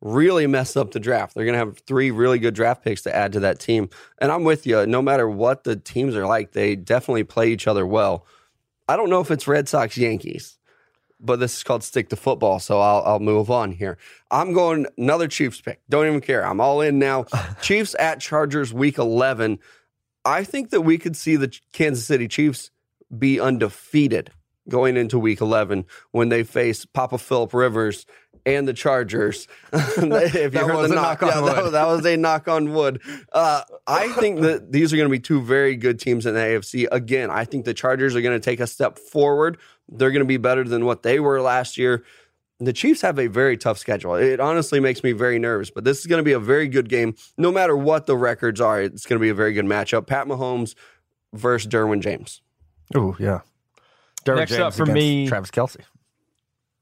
really 0.00 0.46
mess 0.46 0.76
up 0.76 0.92
the 0.92 1.00
draft, 1.00 1.34
they're 1.34 1.44
going 1.44 1.58
to 1.58 1.64
have 1.64 1.78
three 1.80 2.10
really 2.10 2.38
good 2.38 2.54
draft 2.54 2.84
picks 2.84 3.02
to 3.02 3.14
add 3.14 3.32
to 3.32 3.40
that 3.40 3.58
team. 3.58 3.90
And 4.18 4.30
I'm 4.30 4.44
with 4.44 4.66
you. 4.66 4.86
No 4.86 5.02
matter 5.02 5.28
what 5.28 5.64
the 5.64 5.76
teams 5.76 6.14
are 6.14 6.26
like, 6.26 6.52
they 6.52 6.76
definitely 6.76 7.24
play 7.24 7.50
each 7.50 7.66
other 7.66 7.86
well. 7.86 8.26
I 8.88 8.96
don't 8.96 9.10
know 9.10 9.20
if 9.20 9.30
it's 9.30 9.46
Red 9.46 9.68
Sox 9.68 9.98
Yankees, 9.98 10.58
but 11.20 11.40
this 11.40 11.56
is 11.56 11.62
called 11.62 11.82
stick 11.82 12.08
to 12.08 12.16
football, 12.16 12.58
so 12.58 12.80
I'll 12.80 13.02
I'll 13.04 13.20
move 13.20 13.50
on 13.50 13.72
here. 13.72 13.98
I'm 14.30 14.54
going 14.54 14.86
another 14.96 15.28
Chiefs 15.28 15.60
pick. 15.60 15.80
Don't 15.90 16.06
even 16.06 16.20
care. 16.20 16.46
I'm 16.46 16.60
all 16.60 16.80
in 16.80 16.98
now. 16.98 17.26
Chiefs 17.60 17.94
at 17.98 18.20
Chargers, 18.20 18.72
Week 18.72 18.96
11. 18.96 19.58
I 20.24 20.44
think 20.44 20.70
that 20.70 20.82
we 20.82 20.96
could 20.96 21.16
see 21.16 21.36
the 21.36 21.54
Kansas 21.72 22.06
City 22.06 22.28
Chiefs 22.28 22.70
be 23.16 23.40
undefeated 23.40 24.30
going 24.68 24.96
into 24.96 25.18
week 25.18 25.40
11 25.40 25.86
when 26.10 26.28
they 26.28 26.42
face 26.42 26.84
Papa 26.84 27.18
Philip 27.18 27.54
Rivers 27.54 28.04
and 28.56 28.66
the 28.66 28.72
Chargers. 28.72 29.46
if 29.72 29.96
you 30.02 30.08
That 30.08 30.52
heard 30.54 30.74
was 30.74 30.88
the 30.90 30.96
a 30.98 31.00
knock, 31.00 31.20
knock 31.20 31.22
on 31.22 31.28
yeah, 31.28 31.34
that, 31.34 31.56
wood. 31.56 31.62
was- 31.64 31.72
that 31.78 31.86
was 31.86 32.06
a 32.06 32.16
knock 32.16 32.48
on 32.48 32.72
wood. 32.74 33.00
Uh, 33.32 33.62
I 33.86 34.08
think 34.12 34.40
that 34.40 34.72
these 34.72 34.92
are 34.92 34.96
going 34.96 35.08
to 35.08 35.12
be 35.12 35.20
two 35.20 35.40
very 35.42 35.76
good 35.76 36.00
teams 36.00 36.26
in 36.26 36.34
the 36.34 36.40
AFC. 36.40 36.86
Again, 36.90 37.30
I 37.30 37.44
think 37.44 37.64
the 37.64 37.74
Chargers 37.74 38.16
are 38.16 38.20
going 38.22 38.38
to 38.38 38.44
take 38.44 38.60
a 38.60 38.66
step 38.66 38.98
forward. 38.98 39.58
They're 39.88 40.10
going 40.10 40.20
to 40.24 40.26
be 40.26 40.36
better 40.38 40.64
than 40.64 40.84
what 40.84 41.02
they 41.02 41.20
were 41.20 41.40
last 41.40 41.76
year. 41.78 42.04
The 42.60 42.72
Chiefs 42.72 43.02
have 43.02 43.18
a 43.20 43.28
very 43.28 43.56
tough 43.56 43.78
schedule. 43.78 44.16
It 44.16 44.40
honestly 44.40 44.80
makes 44.80 45.04
me 45.04 45.12
very 45.12 45.38
nervous, 45.38 45.70
but 45.70 45.84
this 45.84 46.00
is 46.00 46.06
going 46.06 46.18
to 46.18 46.24
be 46.24 46.32
a 46.32 46.40
very 46.40 46.66
good 46.66 46.88
game. 46.88 47.14
No 47.36 47.52
matter 47.52 47.76
what 47.76 48.06
the 48.06 48.16
records 48.16 48.60
are, 48.60 48.82
it's 48.82 49.06
going 49.06 49.18
to 49.18 49.22
be 49.22 49.28
a 49.28 49.34
very 49.34 49.52
good 49.52 49.64
matchup. 49.64 50.06
Pat 50.08 50.26
Mahomes 50.26 50.74
versus 51.32 51.70
Derwin 51.70 52.00
James. 52.00 52.42
Oh, 52.96 53.14
yeah. 53.20 53.40
Derrick 54.24 54.50
Next 54.50 54.60
up 54.60 54.74
for 54.74 54.86
me- 54.86 55.28
Travis 55.28 55.50
Kelce. 55.52 55.82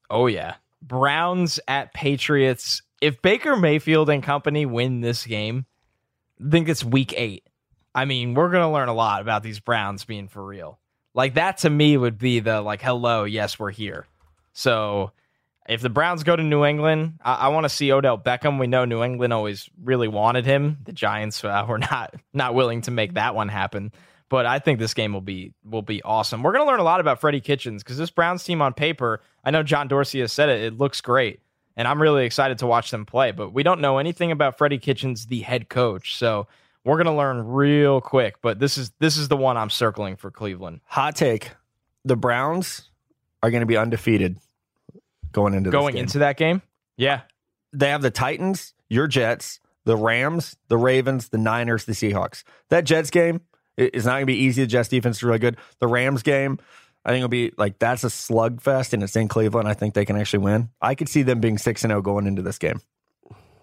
Oh 0.09 0.29
yeah. 0.29 0.55
Browns 0.83 1.61
at 1.67 1.93
Patriots. 1.95 2.83
If 3.01 3.23
Baker 3.23 3.57
Mayfield 3.57 4.11
and 4.11 4.23
company 4.23 4.67
win 4.67 5.01
this 5.01 5.27
game, 5.27 5.67
I 6.45 6.51
think 6.51 6.69
it's 6.69 6.85
week 6.85 7.15
eight. 7.17 7.45
I 7.95 8.05
mean, 8.05 8.35
we're 8.35 8.51
gonna 8.51 8.73
learn 8.73 8.89
a 8.89 8.95
lot 8.95 9.23
about 9.23 9.43
these 9.43 9.61
Browns 9.61 10.05
being 10.05 10.29
for 10.29 10.45
real. 10.45 10.79
Like 11.15 11.35
that 11.35 11.59
to 11.59 11.71
me 11.71 11.97
would 11.97 12.19
be 12.19 12.41
the 12.41 12.61
like, 12.61 12.83
hello, 12.83 13.25
yes, 13.25 13.59
we're 13.59 13.71
here. 13.71 14.07
So 14.53 15.13
if 15.69 15.81
the 15.81 15.91
Browns 15.91 16.23
go 16.23 16.37
to 16.37 16.43
New 16.43 16.65
England, 16.65 17.19
I, 17.25 17.35
I 17.35 17.49
want 17.49 17.65
to 17.65 17.71
see 17.71 17.91
Odell 17.91 18.19
Beckham. 18.19 18.59
We 18.59 18.67
know 18.67 18.85
New 18.85 19.03
England 19.03 19.33
always 19.33 19.69
really 19.83 20.09
wanted 20.09 20.47
him. 20.47 20.79
The 20.85 20.93
Giants 20.93 21.45
uh, 21.45 21.65
were 21.69 21.79
not 21.79 22.15
not 22.33 22.55
willing 22.55 22.83
to 22.83 22.91
make 22.91 23.15
that 23.15 23.35
one 23.35 23.49
happen. 23.49 23.93
But 24.29 24.45
I 24.45 24.59
think 24.59 24.79
this 24.79 24.95
game 24.95 25.13
will 25.13 25.21
be 25.21 25.53
will 25.65 25.83
be 25.83 26.03
awesome. 26.03 26.43
We're 26.43 26.53
going 26.53 26.65
to 26.65 26.71
learn 26.71 26.81
a 26.81 26.85
lot 26.85 27.01
about 27.01 27.21
Freddie 27.21 27.41
Kitchens 27.41 27.83
because 27.83 27.97
this 27.97 28.11
Browns 28.11 28.43
team 28.43 28.61
on 28.61 28.75
paper, 28.75 29.21
I 29.45 29.51
know 29.51 29.63
John 29.63 29.87
Dorsey 29.87 30.21
has 30.21 30.33
said 30.33 30.49
it, 30.49 30.63
it 30.63 30.79
looks 30.79 31.01
great, 31.01 31.41
and 31.77 31.87
I'm 31.87 32.03
really 32.03 32.27
excited 32.27 32.59
to 32.59 32.67
watch 32.67 32.91
them 32.91 33.07
play. 33.07 33.31
But 33.31 33.53
we 33.53 33.63
don't 33.63 33.81
know 33.81 33.99
anything 33.99 34.33
about 34.33 34.59
Freddie 34.59 34.79
Kitchens, 34.79 35.27
the 35.27 35.41
head 35.43 35.69
coach. 35.69 36.17
So 36.17 36.49
we're 36.85 36.97
going 36.97 37.07
to 37.07 37.13
learn 37.13 37.47
real 37.47 38.01
quick. 38.01 38.37
But 38.43 38.59
this 38.59 38.77
is 38.77 38.91
this 38.99 39.17
is 39.17 39.29
the 39.29 39.37
one 39.37 39.57
I'm 39.57 39.71
circling 39.71 40.17
for 40.17 40.33
Cleveland. 40.33 40.81
Hot 40.87 41.15
take: 41.15 41.53
the 42.05 42.17
Browns 42.17 42.91
are 43.43 43.51
going 43.51 43.61
to 43.61 43.67
be 43.67 43.77
undefeated 43.77 44.39
going 45.31 45.55
into 45.55 45.71
this 45.71 45.79
Going 45.79 45.97
into 45.97 46.19
that 46.19 46.37
game, 46.37 46.63
yeah, 46.97 47.21
they 47.73 47.91
have 47.91 48.03
the 48.03 48.11
Titans, 48.11 48.75
your 48.89 49.07
Jets, 49.07 49.61
the 49.85 49.97
Rams, 49.97 50.57
the 50.69 50.77
Ravens, 50.77 51.29
the 51.29 51.39
Niners, 51.39 51.85
the 51.85 51.93
Seahawks. 51.93 52.43
That 52.71 52.85
Jets 52.85 53.11
game 53.11 53.43
i- 53.79 53.91
is 53.93 54.05
not 54.07 54.13
going 54.13 54.23
to 54.23 54.27
be 54.27 54.35
easy. 54.39 54.63
The 54.63 54.67
Jets 54.69 54.89
defense 54.89 55.17
is 55.19 55.23
really 55.23 55.39
good. 55.39 55.57
The 55.81 55.87
Rams 55.87 56.23
game, 56.23 56.59
I 57.05 57.11
think 57.11 57.19
it'll 57.19 57.29
be 57.29 57.53
like 57.57 57.79
that's 57.79 58.05
a 58.05 58.09
slugfest, 58.09 58.93
and 58.93 59.03
it's 59.03 59.17
in 59.17 59.29
Cleveland. 59.29 59.69
I 59.69 59.75
think 59.75 59.95
they 59.95 60.05
can 60.05 60.17
actually 60.17 60.41
win. 60.41 60.71
I 60.81 60.95
could 60.95 61.09
see 61.09 61.23
them 61.23 61.41
being 61.41 61.59
six 61.59 61.85
and 61.85 61.91
zero 61.91 62.03
going 62.03 62.27
into 62.27 62.43
this 62.43 62.59
game. 62.59 62.81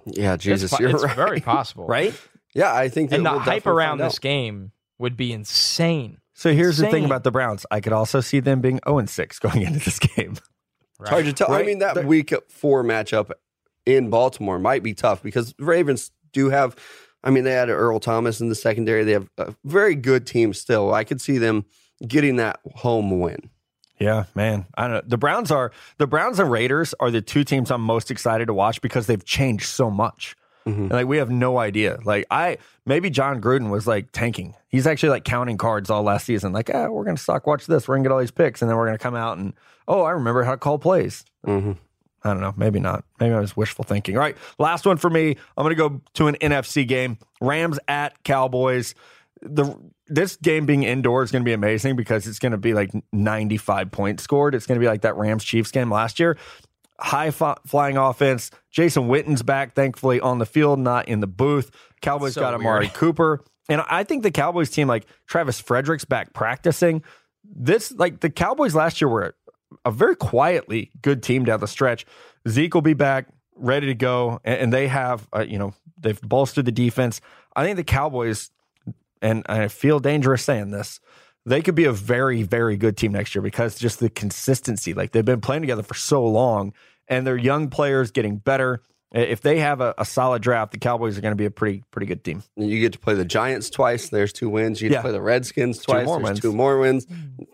Yeah, 0.06 0.36
Jesus, 0.38 0.72
it's, 0.74 0.80
you're 0.80 0.90
it's 0.90 1.04
right. 1.04 1.16
very 1.16 1.40
possible, 1.40 1.86
Right. 1.88 2.14
Yeah, 2.54 2.74
I 2.74 2.90
think 2.90 3.10
that 3.10 3.16
And 3.18 3.26
the 3.26 3.32
we'll 3.32 3.40
hype 3.40 3.66
around 3.66 3.98
this 3.98 4.20
game 4.20 4.74
would 5.00 5.18
be 5.18 5.32
insane. 5.34 6.20
So 6.36 6.54
here's 6.54 6.78
the 6.78 6.88
thing 6.88 7.06
about 7.06 7.24
the 7.24 7.32
Browns. 7.32 7.66
I 7.72 7.80
could 7.80 7.94
also 7.94 8.20
see 8.22 8.40
them 8.42 8.62
being 8.62 8.80
zero 8.86 9.00
and 9.00 9.10
six 9.10 9.40
going 9.40 9.62
into 9.62 9.80
this 9.80 9.98
game. 10.00 10.36
It's 11.00 11.10
hard 11.10 11.26
to 11.26 11.34
tell. 11.34 11.52
I 11.52 11.64
mean, 11.64 11.80
that 11.80 11.96
They're- 11.96 12.06
week 12.06 12.34
four 12.50 12.84
matchup 12.84 13.32
in 13.86 14.10
Baltimore 14.10 14.60
might 14.60 14.84
be 14.84 14.94
tough 14.94 15.24
because 15.24 15.54
the 15.54 15.66
Ravens 15.66 16.12
do 16.32 16.50
have. 16.50 16.76
I 17.24 17.30
mean, 17.30 17.44
they 17.44 17.52
had 17.54 17.70
Earl 17.70 18.00
Thomas 18.00 18.42
in 18.42 18.50
the 18.50 18.56
secondary. 18.56 19.04
They 19.04 19.14
have 19.14 19.30
a 19.38 19.56
very 19.64 19.96
good 19.96 20.28
team 20.28 20.54
still. 20.54 20.94
I 20.94 21.04
could 21.04 21.22
see 21.22 21.38
them 21.38 21.66
getting 22.06 22.36
that 22.38 22.60
home 22.76 23.20
win. 23.20 23.50
Yeah, 24.00 24.26
man. 24.36 24.66
I 24.78 24.84
don't 24.88 24.94
know. 24.96 25.02
The 25.06 25.18
Browns 25.18 25.50
are 25.52 25.72
the 25.98 26.08
Browns 26.08 26.40
and 26.40 26.52
Raiders 26.52 26.94
are 27.00 27.10
the 27.12 27.22
two 27.22 27.44
teams 27.44 27.72
I'm 27.72 27.82
most 27.82 28.12
excited 28.12 28.48
to 28.48 28.54
watch 28.54 28.82
because 28.82 29.08
they've 29.08 29.24
changed 29.24 29.66
so 29.68 29.90
much. 29.90 30.36
And, 30.66 30.92
like 30.92 31.08
we 31.08 31.18
have 31.18 31.30
no 31.30 31.58
idea. 31.60 32.00
Like 32.06 32.26
I 32.32 32.58
maybe 32.86 33.10
Jon 33.10 33.42
Gruden 33.42 33.70
was 33.70 33.86
like 33.86 34.12
tanking. 34.14 34.56
He's 34.70 34.88
actually 34.88 35.10
like 35.10 35.26
counting 35.26 35.58
cards 35.58 35.90
all 35.90 36.04
last 36.04 36.26
season. 36.26 36.54
Like, 36.54 36.70
ah, 36.74 36.88
we're 36.88 37.04
gonna 37.04 37.18
suck. 37.18 37.46
Watch 37.48 37.66
this. 37.68 37.88
We're 37.88 37.96
gonna 37.96 38.04
get 38.08 38.12
all 38.14 38.20
these 38.20 38.32
picks, 38.32 38.62
and 38.62 38.70
then 38.70 38.78
we're 38.78 38.86
gonna 38.86 38.98
come 38.98 39.16
out 39.16 39.38
and 39.38 39.54
oh, 39.88 40.04
I 40.04 40.12
remember 40.12 40.44
how 40.44 40.52
to 40.52 40.58
call 40.58 40.80
plays. 40.80 41.24
Mhm. 41.46 41.78
I 42.24 42.30
don't 42.30 42.42
know. 42.42 42.54
Maybe 42.56 42.80
not. 42.80 43.04
Maybe 43.20 43.34
I 43.34 43.40
was 43.40 43.56
wishful 43.58 43.84
thinking. 43.84 44.16
All 44.16 44.22
right, 44.22 44.38
last 44.58 44.86
one 44.86 44.98
for 44.98 45.10
me. 45.10 45.36
I'm 45.58 45.64
going 45.64 45.76
to 45.76 45.90
go 45.90 46.02
to 46.16 46.28
an 46.28 46.36
NFC 46.36 46.88
game. 46.88 47.18
Rams 47.42 47.80
at 47.88 48.24
Cowboys. 48.24 48.96
The 49.42 49.76
this 50.08 50.36
game 50.38 50.66
being 50.66 50.84
indoors 50.84 51.30
is 51.30 51.32
going 51.32 51.44
to 51.44 51.46
be 51.46 51.54
amazing 51.54 51.96
because 51.96 52.28
it's 52.28 52.40
going 52.40 52.52
to 52.52 52.58
be 52.58 52.74
like 52.74 52.92
95 53.12 53.92
points 53.92 54.24
scored. 54.24 54.56
It's 54.56 54.66
going 54.66 54.80
to 54.80 54.84
be 54.84 54.88
like 54.88 55.02
that 55.02 55.16
Rams 55.18 55.44
Chiefs 55.44 55.72
game 55.72 55.92
last 55.92 56.20
year. 56.20 56.38
High 57.00 57.32
flying 57.32 57.98
offense. 57.98 58.52
Jason 58.72 59.08
Witten's 59.08 59.42
back, 59.44 59.74
thankfully 59.74 60.20
on 60.20 60.40
the 60.40 60.46
field, 60.46 60.80
not 60.80 61.08
in 61.08 61.20
the 61.20 61.28
booth. 61.28 61.72
Cowboys 62.02 62.36
So 62.36 62.42
got 62.42 62.54
Amari 62.54 62.86
weird. 62.86 62.94
Cooper, 62.94 63.44
and 63.70 63.82
I 63.90 64.04
think 64.04 64.24
the 64.24 64.32
Cowboys 64.32 64.70
team, 64.70 64.88
like 64.88 65.06
Travis 65.28 65.60
Frederick's 65.60 66.06
back 66.06 66.34
practicing. 66.34 67.04
This 67.44 67.92
like 67.92 68.20
the 68.20 68.30
Cowboys 68.30 68.76
last 68.76 69.02
year 69.02 69.10
were 69.10 69.36
a 69.86 69.92
very 69.92 70.16
quietly 70.16 70.92
good 71.02 71.24
team 71.24 71.46
down 71.46 71.60
the 71.60 71.68
stretch. 71.68 72.06
Zeke 72.48 72.74
will 72.74 72.82
be 72.82 72.94
back, 72.94 73.28
ready 73.56 73.88
to 73.88 73.96
go, 73.96 74.40
and, 74.44 74.60
and 74.60 74.74
they 74.74 74.88
have, 74.88 75.28
uh, 75.36 75.46
you 75.48 75.58
know, 75.58 75.74
they've 76.00 76.22
bolstered 76.22 76.66
the 76.66 76.72
defense. 76.72 77.22
I 77.56 77.64
think 77.64 77.78
the 77.78 77.84
Cowboys, 77.84 78.52
and 79.22 79.44
I 79.48 79.68
feel 79.68 80.00
dangerous 80.00 80.44
saying 80.44 80.72
this, 80.72 81.00
they 81.46 81.62
could 81.62 81.76
be 81.76 81.86
a 81.86 81.94
very, 81.94 82.44
very 82.44 82.78
good 82.78 82.98
team 82.98 83.12
next 83.12 83.36
year 83.36 83.42
because 83.42 83.78
just 83.78 84.00
the 84.00 84.10
consistency. 84.10 84.94
Like 84.94 85.12
they've 85.12 85.26
been 85.26 85.42
playing 85.42 85.62
together 85.62 85.84
for 85.84 85.94
so 85.94 86.26
long, 86.26 86.74
and 87.08 87.28
their 87.28 87.38
young 87.38 87.70
players 87.70 88.12
getting 88.12 88.38
better. 88.38 88.82
If 89.14 89.42
they 89.42 89.60
have 89.60 89.80
a, 89.80 89.94
a 90.00 90.06
solid 90.06 90.42
draft, 90.42 90.72
the 90.72 90.80
Cowboys 90.80 91.18
are 91.18 91.22
going 91.22 91.34
to 91.34 91.36
be 91.38 91.46
a 91.46 91.52
pretty, 91.52 91.84
pretty 91.92 92.08
good 92.08 92.24
team. 92.24 92.42
You 92.56 92.80
get 92.80 92.94
to 92.94 93.00
play 93.00 93.14
the 93.14 93.24
Giants 93.26 93.70
twice. 93.70 94.10
There's 94.10 94.34
two 94.34 94.50
wins. 94.50 94.82
You 94.82 94.90
get 94.90 94.96
Yeah. 94.96 94.98
to 95.00 95.04
play 95.04 95.12
the 95.12 95.22
Redskins 95.22 95.78
twice. 95.80 96.02
Two 96.02 96.06
more 96.08 96.18
There's 96.18 96.30
wins. 96.30 96.40
two 96.40 96.54
more 96.54 96.80
wins. 96.80 97.08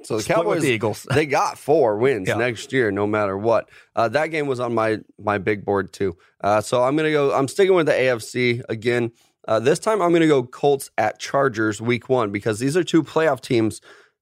So 0.03 0.15
the 0.17 0.23
Split 0.23 0.35
Cowboys, 0.37 0.61
the 0.61 0.69
Eagles. 0.69 1.05
they 1.13 1.25
got 1.25 1.57
four 1.57 1.97
wins 1.97 2.29
Yeah. 2.29 2.35
next 2.35 2.71
year, 2.71 2.91
no 2.91 3.05
matter 3.05 3.37
what. 3.37 3.69
Uh, 3.95 4.07
that 4.07 4.27
game 4.27 4.47
was 4.47 4.61
on 4.61 4.73
my 4.73 4.99
my 5.21 5.37
big 5.37 5.65
board 5.65 5.91
too. 5.91 6.15
Uh, 6.41 6.61
so 6.61 6.81
I'm 6.81 6.95
gonna 6.95 7.11
go. 7.11 7.33
I'm 7.33 7.49
sticking 7.49 7.75
with 7.75 7.87
the 7.87 7.93
AFC 7.93 8.61
again. 8.69 9.11
Uh, 9.47 9.59
this 9.59 9.79
time 9.79 10.01
I'm 10.01 10.13
gonna 10.13 10.27
go 10.27 10.43
Colts 10.43 10.91
at 10.97 11.19
Chargers 11.19 11.81
week 11.81 12.07
one 12.07 12.31
because 12.31 12.59
these 12.59 12.77
are 12.77 12.83
two 12.85 13.03
playoff 13.03 13.41
teams. 13.41 13.81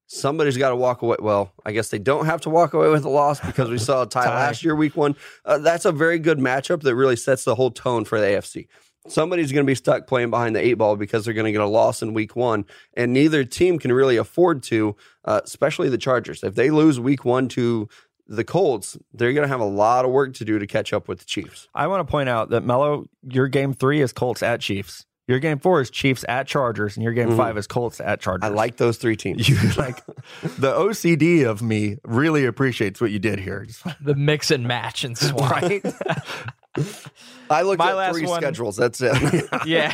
Somebody's 0.10 0.58
got 0.58 0.70
to 0.70 0.76
walk 0.76 1.02
away. 1.02 1.18
Well, 1.20 1.52
I 1.66 1.74
guess 1.74 1.90
they 1.90 2.00
don't 2.00 2.26
have 2.26 2.42
to 2.42 2.50
walk 2.50 2.74
away 2.74 2.90
with 2.90 3.04
a 3.04 3.10
loss 3.10 3.40
because 3.42 3.70
we 3.70 3.78
saw 3.78 4.04
a 4.04 4.06
tie, 4.08 4.24
Tie. 4.26 4.30
last 4.36 4.64
year, 4.64 4.74
week 4.76 4.96
one. 4.96 5.16
Uh, 5.44 5.58
that's 5.58 5.84
a 5.86 5.92
very 5.92 6.18
good 6.18 6.40
matchup 6.40 6.82
that 6.84 6.96
really 6.96 7.18
sets 7.18 7.44
the 7.44 7.56
whole 7.56 7.72
tone 7.72 8.06
for 8.06 8.20
the 8.20 8.26
AFC. 8.26 8.68
Somebody's 9.10 9.52
going 9.52 9.66
to 9.66 9.70
be 9.70 9.76
stuck 9.76 10.08
playing 10.08 10.30
behind 10.30 10.56
the 10.56 10.60
eight 10.66 10.74
ball 10.76 10.96
because 10.96 11.24
they're 11.26 11.34
going 11.34 11.46
to 11.46 11.52
get 11.52 11.62
a 11.62 11.68
loss 11.68 12.02
in 12.02 12.14
week 12.14 12.36
one, 12.36 12.66
and 12.96 13.14
neither 13.14 13.44
team 13.44 13.80
can 13.80 13.92
really 13.92 14.18
afford 14.18 14.64
to, 14.64 14.96
uh, 15.26 15.42
especially 15.44 15.90
the 15.90 15.98
Chargers. 15.98 16.44
If 16.44 16.56
they 16.56 16.70
lose 16.72 17.00
week 17.00 17.24
one 17.24 17.48
to 17.50 17.88
the 18.28 18.44
Colts, 18.44 18.98
they're 19.14 19.32
going 19.34 19.44
to 19.46 19.50
have 19.50 19.62
a 19.62 19.66
lot 19.66 20.04
of 20.04 20.12
work 20.12 20.34
to 20.36 20.46
do 20.46 20.60
to 20.60 20.68
catch 20.68 20.92
up 20.92 21.08
with 21.08 21.20
the 21.20 21.26
Chiefs. 21.26 21.70
I 21.74 21.88
want 21.88 22.06
to 22.06 22.12
point 22.12 22.28
out 22.28 22.50
that 22.50 22.66
Mello, 22.66 23.08
your 23.24 23.48
game 23.48 23.74
three 23.74 24.02
is 24.02 24.12
Colts 24.12 24.44
at 24.44 24.60
Chiefs. 24.60 25.06
Your 25.28 25.40
game 25.40 25.60
four 25.60 25.82
is 25.82 25.90
Chiefs 25.90 26.24
at 26.30 26.48
Chargers, 26.48 26.96
and 26.96 27.04
your 27.04 27.12
game 27.12 27.36
five 27.36 27.58
is 27.58 27.68
Colts 27.68 28.00
at 28.00 28.22
Chargers. 28.22 28.50
I 28.50 28.54
like 28.54 28.78
those 28.78 28.98
three 28.98 29.18
teams. 29.18 29.48
you 29.50 29.56
like 29.78 30.06
the 30.06 30.72
OCD 30.74 31.46
of 31.46 31.62
me 31.62 31.98
really 32.06 32.46
appreciates 32.46 33.02
what 33.02 33.12
you 33.12 33.20
did 33.20 33.40
here. 33.40 33.68
The 34.00 34.16
mix 34.16 34.52
and 34.52 34.66
match 34.68 35.04
and 35.04 35.18
swap. 35.18 35.52
right? 35.52 35.84
I 37.50 37.64
looked 37.64 37.80
My 37.80 37.90
at 37.92 37.96
last 37.96 38.14
three 38.16 38.26
one- 38.28 38.42
schedules. 38.42 38.78
That's 38.78 39.02
it. 39.02 39.46
yeah, 39.66 39.92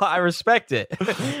I 0.00 0.18
respect 0.18 0.72
it. 0.72 0.92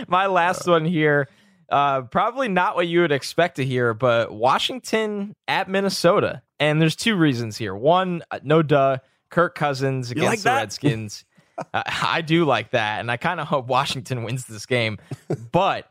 My 0.08 0.26
last 0.26 0.66
one 0.66 0.84
here, 0.84 1.28
uh, 1.68 2.02
probably 2.02 2.48
not 2.48 2.74
what 2.76 2.86
you 2.86 3.00
would 3.00 3.12
expect 3.12 3.56
to 3.56 3.64
hear, 3.64 3.92
but 3.94 4.32
Washington 4.32 5.34
at 5.48 5.68
Minnesota. 5.68 6.42
And 6.60 6.80
there's 6.80 6.96
two 6.96 7.16
reasons 7.16 7.56
here. 7.56 7.74
One, 7.74 8.22
uh, 8.30 8.38
no 8.42 8.62
duh, 8.62 8.98
Kirk 9.28 9.54
Cousins 9.56 10.08
like 10.10 10.16
against 10.18 10.44
the 10.44 10.50
that? 10.50 10.56
Redskins. 10.60 11.24
I 11.72 12.20
do 12.20 12.44
like 12.44 12.70
that, 12.70 13.00
and 13.00 13.10
I 13.10 13.16
kind 13.16 13.40
of 13.40 13.46
hope 13.46 13.66
Washington 13.66 14.24
wins 14.24 14.46
this 14.46 14.66
game. 14.66 14.98
But 15.52 15.90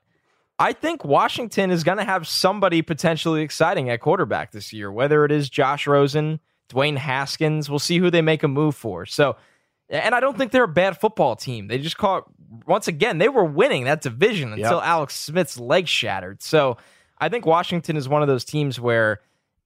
I 0.59 0.73
think 0.73 1.03
Washington 1.03 1.71
is 1.71 1.83
going 1.83 1.97
to 1.97 2.03
have 2.03 2.27
somebody 2.27 2.81
potentially 2.81 3.41
exciting 3.41 3.89
at 3.89 3.99
quarterback 3.99 4.51
this 4.51 4.71
year, 4.71 4.91
whether 4.91 5.25
it 5.25 5.31
is 5.31 5.49
Josh 5.49 5.87
Rosen, 5.87 6.39
Dwayne 6.69 6.97
Haskins. 6.97 7.69
We'll 7.69 7.79
see 7.79 7.97
who 7.97 8.09
they 8.09 8.21
make 8.21 8.43
a 8.43 8.47
move 8.47 8.75
for. 8.75 9.05
So, 9.05 9.35
and 9.89 10.15
I 10.15 10.19
don't 10.19 10.37
think 10.37 10.51
they're 10.51 10.63
a 10.63 10.67
bad 10.67 10.99
football 10.99 11.35
team. 11.35 11.67
They 11.67 11.79
just 11.79 11.97
caught, 11.97 12.25
once 12.65 12.87
again, 12.87 13.17
they 13.17 13.27
were 13.27 13.43
winning 13.43 13.85
that 13.85 14.01
division 14.01 14.53
until 14.53 14.81
Alex 14.81 15.15
Smith's 15.15 15.59
leg 15.59 15.87
shattered. 15.87 16.41
So 16.41 16.77
I 17.17 17.29
think 17.29 17.45
Washington 17.45 17.97
is 17.97 18.07
one 18.07 18.21
of 18.21 18.27
those 18.27 18.45
teams 18.45 18.79
where 18.79 19.21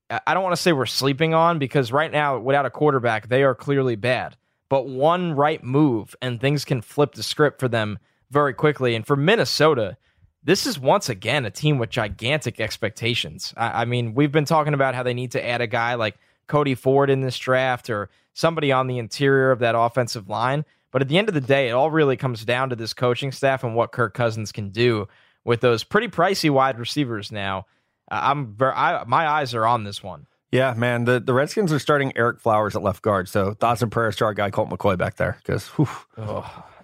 I 0.09 0.33
don't 0.33 0.43
want 0.43 0.55
to 0.55 0.61
say 0.61 0.71
we're 0.71 0.87
sleeping 0.87 1.33
on 1.33 1.59
because 1.59 1.91
right 1.91 2.11
now, 2.11 2.39
without 2.39 2.65
a 2.65 2.71
quarterback, 2.71 3.27
they 3.27 3.43
are 3.43 3.53
clearly 3.53 3.95
bad. 3.95 4.35
But 4.69 4.87
one 4.87 5.33
right 5.33 5.63
move 5.63 6.15
and 6.21 6.39
things 6.39 6.63
can 6.63 6.81
flip 6.81 7.13
the 7.13 7.23
script 7.23 7.59
for 7.59 7.67
them 7.67 7.99
very 8.29 8.53
quickly. 8.53 8.95
And 8.95 9.05
for 9.05 9.15
Minnesota, 9.15 9.97
this 10.43 10.65
is 10.65 10.79
once 10.79 11.09
again 11.09 11.45
a 11.45 11.51
team 11.51 11.79
with 11.79 11.89
gigantic 11.89 12.59
expectations. 12.59 13.53
I, 13.57 13.81
I 13.81 13.85
mean, 13.85 14.13
we've 14.13 14.31
been 14.31 14.45
talking 14.45 14.73
about 14.73 14.95
how 14.95 15.03
they 15.03 15.13
need 15.13 15.31
to 15.31 15.45
add 15.45 15.61
a 15.61 15.67
guy 15.67 15.95
like 15.95 16.17
Cody 16.47 16.75
Ford 16.75 17.09
in 17.09 17.21
this 17.21 17.37
draft 17.37 17.89
or 17.89 18.09
somebody 18.33 18.71
on 18.71 18.87
the 18.87 18.99
interior 18.99 19.51
of 19.51 19.59
that 19.59 19.75
offensive 19.77 20.29
line. 20.29 20.65
But 20.91 21.01
at 21.01 21.07
the 21.07 21.17
end 21.17 21.27
of 21.27 21.35
the 21.35 21.41
day, 21.41 21.69
it 21.69 21.73
all 21.73 21.91
really 21.91 22.17
comes 22.17 22.45
down 22.45 22.69
to 22.69 22.75
this 22.75 22.93
coaching 22.93 23.31
staff 23.31 23.63
and 23.63 23.75
what 23.75 23.91
Kirk 23.91 24.13
Cousins 24.13 24.51
can 24.51 24.69
do 24.69 25.07
with 25.43 25.61
those 25.61 25.83
pretty 25.83 26.07
pricey 26.07 26.49
wide 26.49 26.79
receivers 26.79 27.31
now. 27.31 27.65
I'm 28.09 28.55
very, 28.55 28.73
I, 28.73 29.03
my 29.05 29.27
eyes 29.27 29.53
are 29.53 29.65
on 29.65 29.83
this 29.83 30.01
one. 30.01 30.25
Yeah, 30.51 30.73
man. 30.75 31.05
The, 31.05 31.19
the 31.19 31.33
Redskins 31.33 31.71
are 31.71 31.79
starting 31.79 32.11
Ereck 32.13 32.39
Flowers 32.39 32.75
at 32.75 32.81
left 32.81 33.01
guard. 33.03 33.29
So 33.29 33.53
thoughts 33.53 33.81
and 33.81 33.91
prayers 33.91 34.15
to 34.17 34.25
our 34.25 34.33
guy 34.33 34.49
Colt 34.49 34.69
McCoy 34.69 34.97
back 34.97 35.15
there. 35.17 35.37
Because 35.45 35.69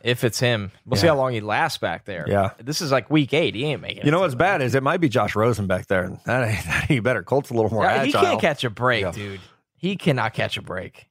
If 0.04 0.24
it's 0.24 0.40
him, 0.40 0.72
we'll 0.86 1.00
see 1.02 1.08
how 1.08 1.16
long 1.16 1.34
he 1.34 1.42
lasts 1.42 1.80
back 1.80 2.06
there. 2.06 2.26
Yeah. 2.28 2.52
this 2.60 2.80
is 2.80 2.92
like 2.92 3.10
week 3.10 3.34
eight. 3.34 3.56
He 3.56 3.66
ain't 3.66 3.82
making. 3.82 4.00
it 4.00 4.06
you 4.06 4.12
know 4.12 4.20
what's 4.20 4.36
bad 4.36 4.62
is 4.62 4.76
it 4.76 4.84
might 4.84 4.98
be 5.02 5.10
Josh 5.10 5.36
Rosen 5.36 5.66
back 5.66 5.88
there. 5.88 6.04
And 6.04 6.20
that 6.26 6.48
ain't, 6.48 6.66
that 6.66 6.92
ain't 6.92 7.04
better. 7.04 7.24
Colt's 7.24 7.50
a 7.50 7.54
little 7.56 7.72
more 7.72 7.84
Yeah, 7.84 8.04
he 8.04 8.12
can't 8.12 8.40
catch 8.40 8.64
a 8.64 8.70
break, 8.70 9.02
Yeah. 9.02 9.12
dude. 9.12 9.42
He 9.76 9.96
cannot 9.96 10.34
catch 10.34 10.58
a 10.58 10.62
break. 10.62 11.08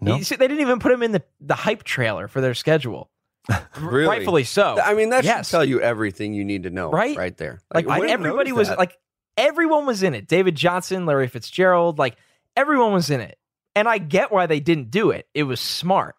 No. 0.00 0.16
He- 0.16 0.22
they 0.24 0.48
didn't 0.48 0.60
even 0.60 0.80
put 0.80 0.90
him 0.90 1.02
in 1.04 1.12
the, 1.12 1.22
the 1.40 1.54
hype 1.54 1.84
trailer 1.84 2.26
for 2.28 2.40
their 2.40 2.54
schedule. 2.54 3.08
Really? 3.80 4.08
Rightfully 4.08 4.44
so. 4.44 4.78
I 4.80 4.94
mean, 4.94 5.10
that 5.10 5.22
Yes. 5.24 5.46
should 5.46 5.52
tell 5.52 5.64
you 5.64 5.80
everything 5.80 6.34
you 6.34 6.44
need 6.44 6.64
to 6.64 6.70
know, 6.70 6.90
Right? 6.90 7.16
Right 7.16 7.36
there. 7.36 7.60
Like 7.72 7.86
I 7.88 8.08
everybody 8.08 8.50
was 8.52 8.68
that. 8.68 8.78
like 8.78 8.98
everyone 9.38 9.86
was 9.86 10.02
in 10.02 10.12
it. 10.14 10.28
David 10.28 10.54
Johnson, 10.56 11.06
Larry 11.06 11.28
Fitzgerald, 11.28 11.98
like 11.98 12.16
everyone 12.54 12.92
was 12.92 13.08
in 13.08 13.20
it. 13.22 13.38
And 13.74 13.88
I 13.88 13.98
get 13.98 14.32
why 14.32 14.46
they 14.46 14.60
didn't 14.60 14.90
do 14.90 15.10
it. 15.10 15.26
It 15.32 15.44
was 15.44 15.60
smart. 15.60 16.16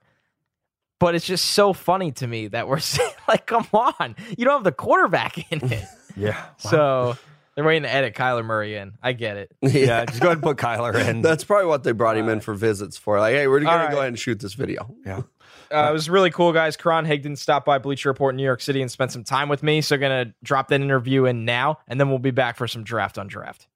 But 1.00 1.16
it's 1.16 1.26
just 1.26 1.46
so 1.52 1.74
funny 1.74 2.12
to 2.14 2.28
me 2.28 2.48
that 2.48 2.68
we're 2.68 2.80
saying, 2.80 3.12
like, 3.28 3.46
come 3.46 3.68
on, 3.74 4.16
you 4.38 4.46
don't 4.46 4.56
have 4.56 4.64
the 4.64 4.72
quarterback 4.72 5.52
in 5.52 5.72
it. 5.72 5.86
Yeah. 6.18 6.44
So 6.58 7.16
they're 7.56 7.64
waiting 7.64 7.84
to 7.84 7.90
edit 7.94 8.14
Kyler 8.16 8.44
Murray 8.44 8.76
in. 8.76 8.94
I 9.02 9.14
get 9.14 9.38
it. 9.38 9.52
Yeah. 9.62 10.04
Just 10.06 10.20
go 10.20 10.28
ahead 10.30 10.38
and 10.38 10.44
put 10.44 10.58
Kyler 10.58 10.94
in. 11.08 11.22
That's 11.22 11.44
probably 11.46 11.68
what 11.68 11.84
they 11.84 11.92
brought 11.94 12.18
him 12.18 12.28
in 12.28 12.40
for 12.42 12.54
visits 12.56 12.98
for. 12.98 13.20
Like, 13.20 13.36
hey, 13.36 13.48
we're 13.48 13.60
going 13.60 13.72
All 13.80 13.86
to 13.86 13.92
go 13.92 13.98
ahead 14.00 14.10
and 14.10 14.20
shoot 14.20 14.40
this 14.40 14.54
video. 14.56 14.94
yeah. 15.06 15.22
Uh, 15.72 15.88
it 15.90 15.94
was 15.94 16.10
really 16.10 16.32
cool, 16.32 16.52
guys. 16.52 16.76
Karan 16.76 17.06
Higdon 17.06 17.38
stopped 17.38 17.66
by 17.66 17.78
Bleacher 17.78 18.10
Report 18.10 18.34
in 18.34 18.38
New 18.38 18.44
York 18.44 18.62
City 18.62 18.82
and 18.82 18.90
spent 18.90 19.12
some 19.12 19.24
time 19.24 19.50
with 19.50 19.64
me. 19.64 19.82
So, 19.82 19.98
going 19.98 20.28
to 20.28 20.34
drop 20.44 20.68
that 20.70 20.82
interview 20.82 21.26
in 21.26 21.46
now, 21.46 21.80
and 21.88 22.00
then 22.00 22.10
we'll 22.10 22.20
be 22.20 22.32
back 22.32 22.58
for 22.58 22.68
some 22.68 22.84
draft 22.84 23.18
on 23.18 23.28
draft. 23.28 23.68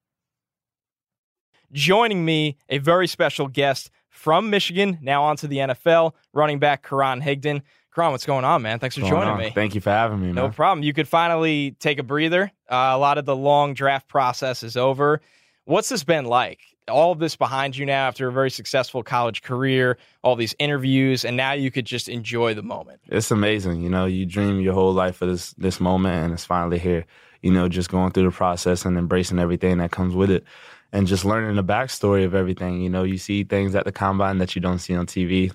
Joining 1.72 2.24
me, 2.24 2.58
a 2.70 2.78
very 2.78 3.08
special 3.08 3.48
guest 3.48 3.89
from 4.10 4.50
Michigan, 4.50 5.00
now 5.02 5.24
onto 5.24 5.48
the 5.48 5.58
NFL, 5.58 6.14
running 6.34 6.60
back 6.60 6.88
Karan 6.88 7.22
Higdon. 7.22 7.62
Karan, 7.94 8.12
what's 8.12 8.26
going 8.26 8.46
on, 8.46 8.62
man? 8.62 8.80
Thanks 8.80 8.96
for 8.96 9.02
joining 9.02 9.30
on? 9.30 9.39
me. 9.39 9.52
Thank 9.54 9.76
you 9.76 9.82
for 9.82 9.91
having 9.91 10.22
me, 10.22 10.32
No 10.32 10.50
problem. 10.50 10.84
You 10.84 10.94
could 10.94 11.08
finally 11.08 11.76
take 11.80 12.00
a 12.00 12.04
breather. 12.04 12.52
Uh, 12.70 12.91
a 12.94 12.98
lot 12.98 13.18
of 13.18 13.26
the 13.26 13.36
long 13.36 13.74
draft 13.74 14.08
process 14.08 14.64
is 14.64 14.78
over. 14.78 15.22
What's 15.66 15.89
this 15.89 16.04
been 16.04 16.26
like? 16.26 16.60
All 16.90 17.12
of 17.12 17.20
this 17.20 17.36
behind 17.36 17.78
you 17.78 17.86
now 17.86 18.08
after 18.08 18.28
a 18.28 18.32
very 18.32 18.52
successful 18.52 19.04
college 19.04 19.42
career, 19.42 19.98
all 20.22 20.36
these 20.36 20.56
interviews, 20.60 21.24
and 21.24 21.38
now 21.38 21.54
you 21.54 21.72
could 21.72 21.86
just 21.86 22.10
enjoy 22.10 22.54
the 22.54 22.62
moment. 22.62 23.00
It's 23.08 23.32
amazing. 23.32 23.82
You 23.82 23.90
know, 23.90 24.06
you 24.06 24.26
dream 24.26 24.60
your 24.60 24.74
whole 24.74 24.94
life 24.94 25.18
for 25.18 25.26
this 25.26 25.54
this 25.54 25.80
moment, 25.80 26.16
and 26.16 26.34
it's 26.34 26.46
finally 26.46 26.80
here. 26.80 27.06
You 27.42 27.52
know, 27.52 27.70
just 27.70 27.90
going 27.90 28.12
through 28.12 28.24
the 28.24 28.32
process 28.32 28.86
and 28.86 28.98
embracing 28.98 29.40
everything 29.40 29.78
that 29.78 29.92
comes 29.92 30.16
with 30.16 30.30
it, 30.30 30.44
and 30.92 31.08
just 31.08 31.26
learning 31.26 31.56
the 31.56 31.64
backstory 31.64 32.26
of 32.26 32.36
everything. 32.36 32.82
You 32.82 32.90
know, 32.90 33.04
you 33.04 33.18
see 33.18 33.44
things 33.44 33.76
at 33.76 33.86
the 33.86 33.92
combine 33.92 34.38
that 34.40 34.56
you 34.56 34.62
don't 34.62 34.80
see 34.80 34.96
on 34.96 35.06
TV. 35.06 35.52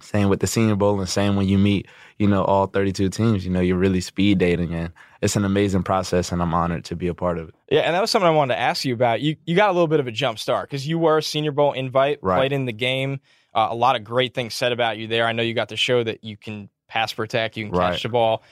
Same 0.00 0.28
with 0.28 0.40
the 0.40 0.46
Senior 0.46 0.76
Bowl, 0.76 0.98
and 1.00 1.08
same 1.08 1.36
when 1.36 1.48
you 1.48 1.56
meet, 1.56 1.86
you 2.18 2.26
know, 2.26 2.44
all 2.44 2.66
32 2.66 3.08
teams. 3.10 3.44
You 3.44 3.50
know, 3.50 3.60
you're 3.60 3.78
really 3.78 4.00
speed 4.00 4.38
dating, 4.38 4.74
and 4.74 4.92
it's 5.22 5.36
an 5.36 5.44
amazing 5.44 5.82
process, 5.82 6.30
and 6.32 6.42
I'm 6.42 6.52
honored 6.52 6.84
to 6.86 6.96
be 6.96 7.06
a 7.06 7.14
part 7.14 7.38
of 7.38 7.48
it. 7.48 7.54
Yeah, 7.70 7.80
and 7.80 7.94
that 7.94 8.00
was 8.00 8.10
something 8.10 8.26
I 8.26 8.30
wanted 8.30 8.54
to 8.54 8.60
ask 8.60 8.84
you 8.84 8.92
about. 8.92 9.20
You 9.20 9.36
you 9.46 9.56
got 9.56 9.70
a 9.70 9.72
little 9.72 9.86
bit 9.88 10.00
of 10.00 10.06
a 10.06 10.12
jump 10.12 10.38
start 10.38 10.68
because 10.68 10.86
you 10.86 10.98
were 10.98 11.18
a 11.18 11.22
Senior 11.22 11.52
Bowl 11.52 11.72
invite, 11.72 12.18
Right. 12.22 12.36
played 12.38 12.52
in 12.52 12.64
the 12.66 12.72
game. 12.72 13.20
Uh, 13.54 13.68
a 13.70 13.74
lot 13.74 13.94
of 13.96 14.02
great 14.04 14.34
things 14.34 14.52
said 14.52 14.72
about 14.72 14.98
you 14.98 15.06
there. 15.06 15.26
I 15.26 15.32
know 15.32 15.42
you 15.42 15.54
got 15.54 15.68
to 15.70 15.76
show 15.76 16.02
that 16.02 16.24
you 16.24 16.36
can 16.36 16.68
pass 16.88 17.12
protect, 17.12 17.56
you 17.56 17.70
can 17.70 17.74
catch 17.78 18.02
the 18.02 18.08
ball. 18.08 18.42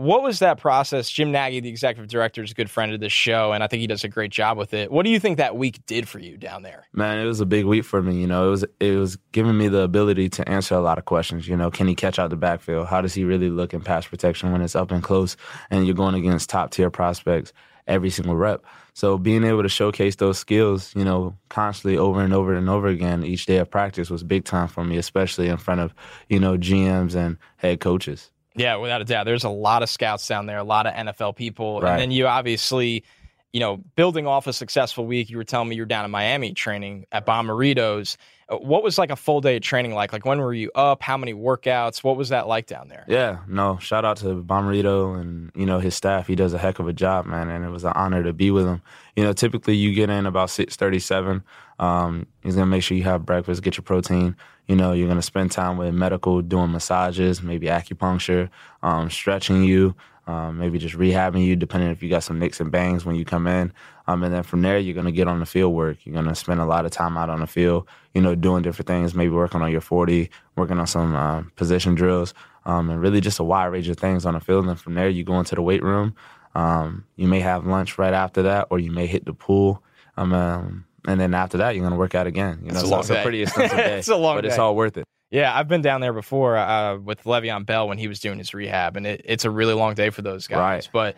What 0.00 0.22
was 0.22 0.38
that 0.38 0.56
process? 0.56 1.10
Jim 1.10 1.30
Nagy, 1.30 1.60
the 1.60 1.68
executive 1.68 2.08
director, 2.08 2.42
is 2.42 2.52
a 2.52 2.54
good 2.54 2.70
friend 2.70 2.94
of 2.94 3.00
this 3.00 3.12
show, 3.12 3.52
and 3.52 3.62
I 3.62 3.66
think 3.66 3.82
he 3.82 3.86
does 3.86 4.02
a 4.02 4.08
great 4.08 4.30
job 4.30 4.56
with 4.56 4.72
it. 4.72 4.90
What 4.90 5.04
do 5.04 5.10
you 5.10 5.20
think 5.20 5.36
that 5.36 5.56
week 5.56 5.84
did 5.84 6.08
for 6.08 6.18
you 6.18 6.38
down 6.38 6.62
there? 6.62 6.86
Man, 6.94 7.18
it 7.18 7.26
was 7.26 7.42
a 7.42 7.44
big 7.44 7.66
week 7.66 7.84
for 7.84 8.00
me. 8.00 8.18
You 8.18 8.26
know, 8.26 8.46
it 8.46 8.50
was 8.50 8.64
it 8.80 8.96
was 8.96 9.16
giving 9.32 9.58
me 9.58 9.68
the 9.68 9.82
ability 9.82 10.30
to 10.30 10.48
answer 10.48 10.74
a 10.74 10.80
lot 10.80 10.96
of 10.96 11.04
questions. 11.04 11.46
You 11.46 11.54
know, 11.54 11.70
can 11.70 11.86
he 11.86 11.94
catch 11.94 12.18
out 12.18 12.30
the 12.30 12.36
backfield? 12.36 12.86
How 12.86 13.02
does 13.02 13.12
he 13.12 13.24
really 13.24 13.50
look 13.50 13.74
in 13.74 13.82
pass 13.82 14.06
protection 14.06 14.52
when 14.52 14.62
it's 14.62 14.74
up 14.74 14.90
and 14.90 15.02
close 15.02 15.36
and 15.70 15.84
you're 15.84 15.94
going 15.94 16.14
against 16.14 16.48
top 16.48 16.70
tier 16.70 16.88
prospects 16.88 17.52
every 17.86 18.08
single 18.08 18.36
rep? 18.36 18.64
So 18.94 19.18
being 19.18 19.44
able 19.44 19.64
to 19.64 19.68
showcase 19.68 20.16
those 20.16 20.38
skills, 20.38 20.94
you 20.96 21.04
know, 21.04 21.36
constantly 21.50 21.98
over 21.98 22.22
and 22.22 22.32
over 22.32 22.54
and 22.54 22.70
over 22.70 22.86
again 22.86 23.22
each 23.22 23.44
day 23.44 23.58
of 23.58 23.70
practice 23.70 24.08
was 24.08 24.22
big 24.22 24.46
time 24.46 24.68
for 24.68 24.82
me, 24.82 24.96
especially 24.96 25.48
in 25.48 25.58
front 25.58 25.82
of 25.82 25.92
you 26.30 26.40
know 26.40 26.56
GMs 26.56 27.14
and 27.14 27.36
head 27.58 27.80
coaches. 27.80 28.30
Yeah, 28.54 28.76
without 28.76 29.00
a 29.00 29.04
doubt. 29.04 29.26
There's 29.26 29.44
a 29.44 29.48
lot 29.48 29.82
of 29.82 29.88
scouts 29.88 30.26
down 30.26 30.46
there, 30.46 30.58
a 30.58 30.64
lot 30.64 30.86
of 30.86 30.94
NFL 30.94 31.36
people. 31.36 31.80
Right. 31.80 31.92
And 31.92 32.00
then 32.00 32.10
you 32.10 32.26
obviously, 32.26 33.04
you 33.52 33.60
know, 33.60 33.78
building 33.96 34.26
off 34.26 34.46
a 34.46 34.52
successful 34.52 35.06
week, 35.06 35.30
you 35.30 35.36
were 35.36 35.44
telling 35.44 35.68
me 35.68 35.76
you 35.76 35.82
were 35.82 35.86
down 35.86 36.04
in 36.04 36.10
Miami 36.10 36.52
training 36.52 37.06
at 37.12 37.26
Bommarito's. 37.26 38.16
Uh, 38.48 38.56
What 38.56 38.82
was 38.82 38.98
like 38.98 39.10
a 39.10 39.16
full 39.16 39.40
day 39.40 39.56
of 39.56 39.62
training 39.62 39.94
like? 39.94 40.12
Like 40.12 40.24
when 40.24 40.40
were 40.40 40.54
you 40.54 40.70
up? 40.74 41.02
How 41.02 41.16
many 41.16 41.32
workouts? 41.34 42.02
What 42.02 42.16
was 42.16 42.30
that 42.30 42.48
like 42.48 42.66
down 42.66 42.88
there? 42.88 43.04
Yeah, 43.08 43.38
no, 43.48 43.78
shout 43.78 44.04
out 44.04 44.16
to 44.18 44.42
Bommarito 44.42 45.20
and, 45.20 45.52
you 45.54 45.66
know, 45.66 45.78
his 45.78 45.94
staff. 45.94 46.26
He 46.26 46.34
does 46.34 46.52
a 46.52 46.58
heck 46.58 46.78
of 46.80 46.88
a 46.88 46.92
job, 46.92 47.26
man, 47.26 47.48
and 47.48 47.64
it 47.64 47.70
was 47.70 47.84
an 47.84 47.92
honor 47.94 48.22
to 48.24 48.32
be 48.32 48.50
with 48.50 48.66
him. 48.66 48.82
You 49.16 49.24
know, 49.24 49.32
typically 49.32 49.74
you 49.76 49.94
get 49.94 50.10
in 50.10 50.26
about 50.26 50.50
637. 50.50 51.42
Um, 51.78 52.26
he's 52.42 52.54
going 52.56 52.66
to 52.66 52.70
make 52.70 52.82
sure 52.82 52.96
you 52.96 53.04
have 53.04 53.24
breakfast, 53.24 53.62
get 53.62 53.76
your 53.76 53.84
protein. 53.84 54.36
You 54.70 54.76
know, 54.76 54.92
you're 54.92 55.08
going 55.08 55.18
to 55.18 55.22
spend 55.22 55.50
time 55.50 55.78
with 55.78 55.92
medical, 55.92 56.42
doing 56.42 56.70
massages, 56.70 57.42
maybe 57.42 57.66
acupuncture, 57.66 58.48
um, 58.84 59.10
stretching 59.10 59.64
you, 59.64 59.96
um, 60.28 60.58
maybe 60.58 60.78
just 60.78 60.94
rehabbing 60.94 61.44
you, 61.44 61.56
depending 61.56 61.90
if 61.90 62.04
you 62.04 62.08
got 62.08 62.22
some 62.22 62.38
nicks 62.38 62.60
and 62.60 62.70
bangs 62.70 63.04
when 63.04 63.16
you 63.16 63.24
come 63.24 63.48
in. 63.48 63.72
Um, 64.06 64.22
and 64.22 64.32
then 64.32 64.44
from 64.44 64.62
there, 64.62 64.78
you're 64.78 64.94
going 64.94 65.06
to 65.06 65.12
get 65.12 65.26
on 65.26 65.40
the 65.40 65.44
field 65.44 65.74
work. 65.74 65.96
You're 66.04 66.12
going 66.12 66.28
to 66.28 66.36
spend 66.36 66.60
a 66.60 66.66
lot 66.66 66.84
of 66.84 66.92
time 66.92 67.18
out 67.18 67.28
on 67.28 67.40
the 67.40 67.48
field, 67.48 67.88
you 68.14 68.22
know, 68.22 68.36
doing 68.36 68.62
different 68.62 68.86
things, 68.86 69.12
maybe 69.12 69.32
working 69.32 69.60
on 69.60 69.72
your 69.72 69.80
40, 69.80 70.30
working 70.54 70.78
on 70.78 70.86
some 70.86 71.16
uh, 71.16 71.42
position 71.56 71.96
drills, 71.96 72.32
um, 72.64 72.90
and 72.90 73.00
really 73.00 73.20
just 73.20 73.40
a 73.40 73.42
wide 73.42 73.66
range 73.66 73.88
of 73.88 73.96
things 73.96 74.24
on 74.24 74.34
the 74.34 74.40
field. 74.40 74.68
And 74.68 74.78
from 74.78 74.94
there, 74.94 75.08
you 75.08 75.24
go 75.24 75.40
into 75.40 75.56
the 75.56 75.62
weight 75.62 75.82
room. 75.82 76.14
Um, 76.54 77.06
you 77.16 77.26
may 77.26 77.40
have 77.40 77.66
lunch 77.66 77.98
right 77.98 78.14
after 78.14 78.42
that, 78.42 78.68
or 78.70 78.78
you 78.78 78.92
may 78.92 79.08
hit 79.08 79.24
the 79.24 79.34
pool. 79.34 79.82
Um, 80.16 80.32
um, 80.32 80.84
and 81.06 81.20
then 81.20 81.34
after 81.34 81.58
that, 81.58 81.74
you're 81.74 81.82
going 81.82 81.92
to 81.92 81.98
work 81.98 82.14
out 82.14 82.26
again. 82.26 82.60
You 82.62 82.72
know, 82.72 82.74
It's 82.74 82.82
a 82.82 82.86
so 82.86 82.90
long 82.90 83.00
it's 83.00 83.08
day. 83.08 83.20
a 83.20 83.22
pretty 83.22 83.42
extensive 83.44 83.76
day. 83.78 83.98
It's 83.98 84.08
a 84.08 84.16
long 84.16 84.36
but 84.36 84.44
it's 84.44 84.58
all 84.58 84.74
worth 84.76 84.96
it. 84.96 85.04
Yeah, 85.30 85.56
I've 85.56 85.68
been 85.68 85.82
down 85.82 86.00
there 86.00 86.12
before 86.12 86.56
uh, 86.56 86.96
with 86.98 87.22
Le'Veon 87.22 87.64
Bell 87.64 87.86
when 87.86 87.98
he 87.98 88.08
was 88.08 88.18
doing 88.18 88.38
his 88.38 88.52
rehab, 88.52 88.96
and 88.96 89.06
it, 89.06 89.22
it's 89.24 89.44
a 89.44 89.50
really 89.50 89.74
long 89.74 89.94
day 89.94 90.10
for 90.10 90.22
those 90.22 90.46
guys. 90.48 90.58
Right. 90.58 90.88
But 90.92 91.16